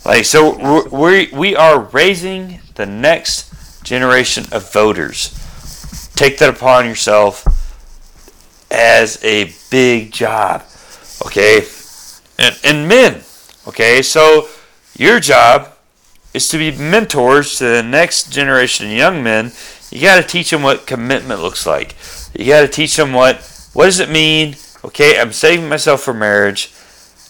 Like 0.05 0.25
so, 0.25 0.87
we 0.89 1.29
we 1.33 1.55
are 1.55 1.79
raising 1.79 2.59
the 2.75 2.85
next 2.85 3.83
generation 3.83 4.45
of 4.51 4.71
voters. 4.71 5.33
Take 6.17 6.37
that 6.39 6.49
upon 6.49 6.85
yourself 6.85 7.45
as 8.69 9.23
a 9.23 9.53
big 9.71 10.11
job, 10.11 10.63
okay? 11.25 11.65
And 12.37 12.59
and 12.63 12.87
men, 12.87 13.21
okay. 13.67 14.01
So 14.01 14.49
your 14.95 15.19
job 15.19 15.69
is 16.33 16.49
to 16.49 16.57
be 16.57 16.71
mentors 16.71 17.57
to 17.59 17.63
the 17.63 17.83
next 17.83 18.31
generation 18.31 18.87
of 18.87 18.91
young 18.91 19.23
men. 19.23 19.51
You 19.89 20.01
got 20.01 20.21
to 20.21 20.27
teach 20.27 20.49
them 20.49 20.63
what 20.63 20.85
commitment 20.85 21.41
looks 21.41 21.65
like. 21.65 21.95
You 22.37 22.47
got 22.47 22.61
to 22.61 22.67
teach 22.67 22.97
them 22.97 23.13
what 23.13 23.37
what 23.73 23.85
does 23.85 23.99
it 23.99 24.09
mean. 24.09 24.55
Okay, 24.83 25.19
I'm 25.19 25.31
saving 25.31 25.69
myself 25.69 26.01
for 26.01 26.13
marriage. 26.13 26.73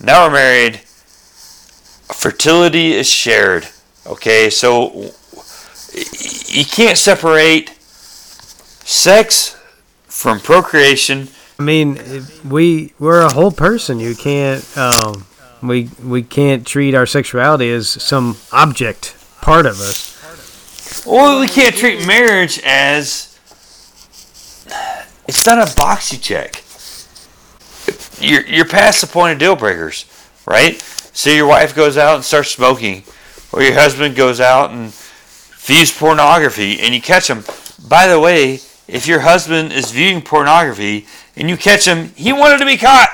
Now 0.02 0.26
we're 0.26 0.34
married 0.34 0.82
fertility 2.14 2.94
is 2.94 3.08
shared. 3.08 3.68
Okay, 4.06 4.50
so 4.50 5.12
you 6.48 6.66
can't 6.66 6.98
separate 6.98 7.77
sex 8.88 9.58
from 10.06 10.40
procreation. 10.40 11.28
I 11.60 11.64
mean, 11.64 12.00
we 12.48 12.94
we're 13.00 13.22
a 13.22 13.34
whole 13.34 13.52
person. 13.52 14.00
You 14.00 14.16
can't 14.16 14.66
um, 14.78 15.26
we 15.62 15.90
we 16.04 16.24
can't 16.24 16.66
treat 16.66 16.96
our 16.96 17.06
sexuality 17.06 17.70
as 17.70 17.90
some 17.90 18.38
object 18.52 19.16
part 19.42 19.66
of 19.66 19.80
us. 19.82 20.16
Or 21.06 21.40
we 21.40 21.48
can't 21.48 21.76
treat 21.76 22.08
marriage 22.08 22.60
as 22.64 23.38
it's 25.28 25.46
not 25.46 25.70
a 25.70 25.76
box 25.76 26.14
you 26.14 26.20
check. 26.20 26.64
You're 28.20 28.46
you're 28.48 28.66
past 28.66 29.02
the 29.02 29.08
point 29.08 29.34
of 29.34 29.40
deal 29.40 29.56
breakers, 29.56 30.06
right? 30.46 30.82
So 30.82 31.30
your 31.30 31.48
wife 31.48 31.76
goes 31.76 31.98
out 31.98 32.16
and 32.16 32.24
starts 32.24 32.52
smoking, 32.52 33.04
or 33.52 33.62
your 33.64 33.74
husband 33.74 34.16
goes 34.16 34.40
out 34.40 34.72
and 34.72 34.94
views 34.94 35.92
pornography, 35.92 36.80
and 36.80 36.94
you 36.94 37.02
catch 37.02 37.30
him. 37.30 37.44
By 37.88 38.08
the 38.08 38.20
way, 38.20 38.60
if 38.88 39.08
your 39.08 39.20
husband 39.20 39.74
is 39.74 39.92
viewing 39.92 40.22
pornography 40.22 41.06
and 41.36 41.50
you 41.50 41.58
catch 41.58 41.86
him, 41.86 42.10
he 42.16 42.32
wanted 42.34 42.60
to 42.60 42.66
be 42.66 42.78
caught. 42.78 43.10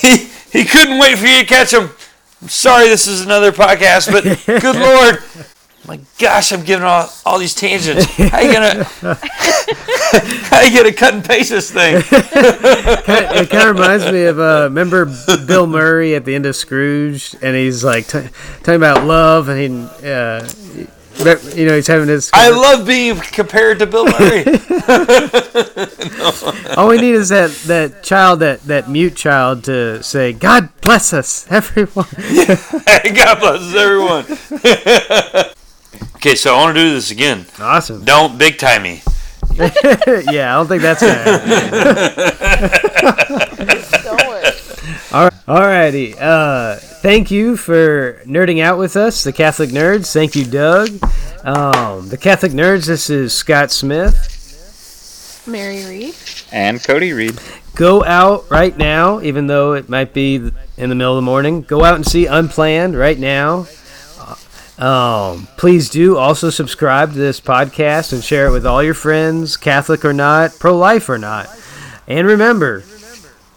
he, 0.00 0.16
he 0.58 0.64
couldn't 0.64 0.98
wait 0.98 1.18
for 1.18 1.26
you 1.26 1.40
to 1.40 1.46
catch 1.46 1.72
him. 1.72 1.90
I'm 2.40 2.48
sorry 2.48 2.88
this 2.88 3.06
is 3.06 3.20
another 3.24 3.52
podcast, 3.52 4.10
but 4.10 4.24
good 4.46 4.76
lord. 4.76 5.22
My 5.86 5.98
gosh, 6.18 6.52
I'm 6.52 6.62
giving 6.62 6.84
all, 6.84 7.08
all 7.26 7.38
these 7.40 7.54
tangents. 7.56 8.04
How 8.04 8.40
you 8.40 8.52
gonna 8.52 8.84
how 10.44 10.60
you 10.60 10.76
gonna 10.76 10.92
cut 10.92 11.14
and 11.14 11.24
paste 11.24 11.50
this 11.50 11.72
thing? 11.72 11.96
it 12.12 13.50
kind 13.50 13.68
of 13.68 13.74
reminds 13.76 14.04
me 14.10 14.24
of 14.24 14.38
uh, 14.38 14.62
remember 14.64 15.06
Bill 15.46 15.66
Murray 15.66 16.14
at 16.14 16.24
the 16.24 16.34
end 16.36 16.46
of 16.46 16.54
Scrooge, 16.54 17.34
and 17.42 17.56
he's 17.56 17.82
like 17.82 18.06
t- 18.06 18.28
talking 18.60 18.76
about 18.76 19.04
love, 19.06 19.48
and 19.48 19.58
he, 19.58 19.66
uh, 20.08 20.48
you 21.54 21.66
know, 21.66 21.74
he's 21.74 21.86
having 21.86 22.06
this. 22.06 22.30
I 22.32 22.48
love 22.50 22.86
being 22.86 23.16
compared 23.16 23.78
to 23.80 23.86
Bill 23.86 24.06
Murray. 24.06 24.44
All 26.76 26.88
we 26.88 26.96
need 26.98 27.14
is 27.14 27.28
that 27.28 27.50
that 27.66 28.02
child, 28.02 28.40
that 28.40 28.62
that 28.62 28.88
mute 28.88 29.14
child, 29.14 29.64
to 29.64 30.02
say, 30.02 30.32
"God 30.32 30.70
bless 30.80 31.12
us, 31.12 31.46
everyone." 31.50 32.06
God 33.14 33.40
bless 33.40 33.74
everyone. 33.74 34.24
Okay, 36.22 36.36
so 36.36 36.54
I 36.54 36.58
want 36.58 36.76
to 36.76 36.82
do 36.84 36.90
this 36.94 37.10
again. 37.10 37.46
awesome. 37.58 38.04
Don't 38.04 38.38
big 38.38 38.56
time 38.56 38.84
me. 38.84 39.02
yeah, 39.58 40.54
I 40.54 40.54
don't 40.54 40.68
think 40.68 40.82
that's 40.82 41.02
gonna 41.02 41.14
happen. 41.14 41.48
Don't 44.04 44.28
worry. 44.28 44.44
All 45.12 45.24
right, 45.24 45.92
alrighty. 45.92 46.16
Uh, 46.18 46.76
thank 46.76 47.32
you 47.32 47.56
for 47.56 48.22
nerding 48.24 48.62
out 48.62 48.78
with 48.78 48.96
us, 48.96 49.24
the 49.24 49.32
Catholic 49.32 49.70
Nerds. 49.70 50.12
Thank 50.12 50.36
you, 50.36 50.44
Doug. 50.44 50.90
Um, 51.44 52.08
the 52.08 52.16
Catholic 52.16 52.52
Nerds. 52.52 52.86
This 52.86 53.10
is 53.10 53.34
Scott 53.34 53.72
Smith. 53.72 55.42
Mary 55.46 55.84
Reed. 55.84 56.14
And 56.52 56.82
Cody 56.82 57.12
Reed. 57.12 57.38
Go 57.74 58.04
out 58.04 58.48
right 58.48 58.76
now, 58.76 59.20
even 59.20 59.48
though 59.48 59.72
it 59.72 59.88
might 59.88 60.14
be 60.14 60.36
in 60.36 60.88
the 60.88 60.94
middle 60.94 61.14
of 61.14 61.16
the 61.16 61.26
morning. 61.26 61.62
Go 61.62 61.82
out 61.82 61.96
and 61.96 62.06
see 62.06 62.26
Unplanned 62.26 62.96
right 62.96 63.18
now. 63.18 63.66
Um, 64.82 65.46
please 65.56 65.88
do 65.88 66.16
also 66.16 66.50
subscribe 66.50 67.12
to 67.12 67.18
this 67.18 67.40
podcast 67.40 68.12
and 68.12 68.22
share 68.24 68.48
it 68.48 68.50
with 68.50 68.66
all 68.66 68.82
your 68.82 68.94
friends, 68.94 69.56
Catholic 69.56 70.04
or 70.04 70.12
not, 70.12 70.58
pro-life 70.58 71.08
or 71.08 71.18
not. 71.18 71.48
And 72.08 72.26
remember, 72.26 72.82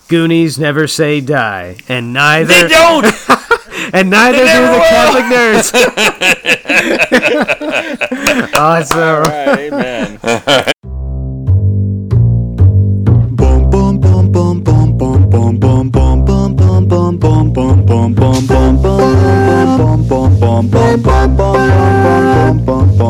Goonies 0.07 0.59
never 0.59 0.85
say 0.85 1.21
die, 1.21 1.77
and 1.89 2.13
neither 2.13 2.53
They 2.53 2.67
don't. 2.67 3.05
and 3.93 4.11
neither 4.11 4.37
do 4.37 4.45
the 4.45 4.69
will. 4.69 4.79
Catholic 4.83 5.25
nerds. 5.33 5.73
awesome. 8.55 8.99
All 8.99 9.21
right, 9.23 9.73
amen. 9.73 10.91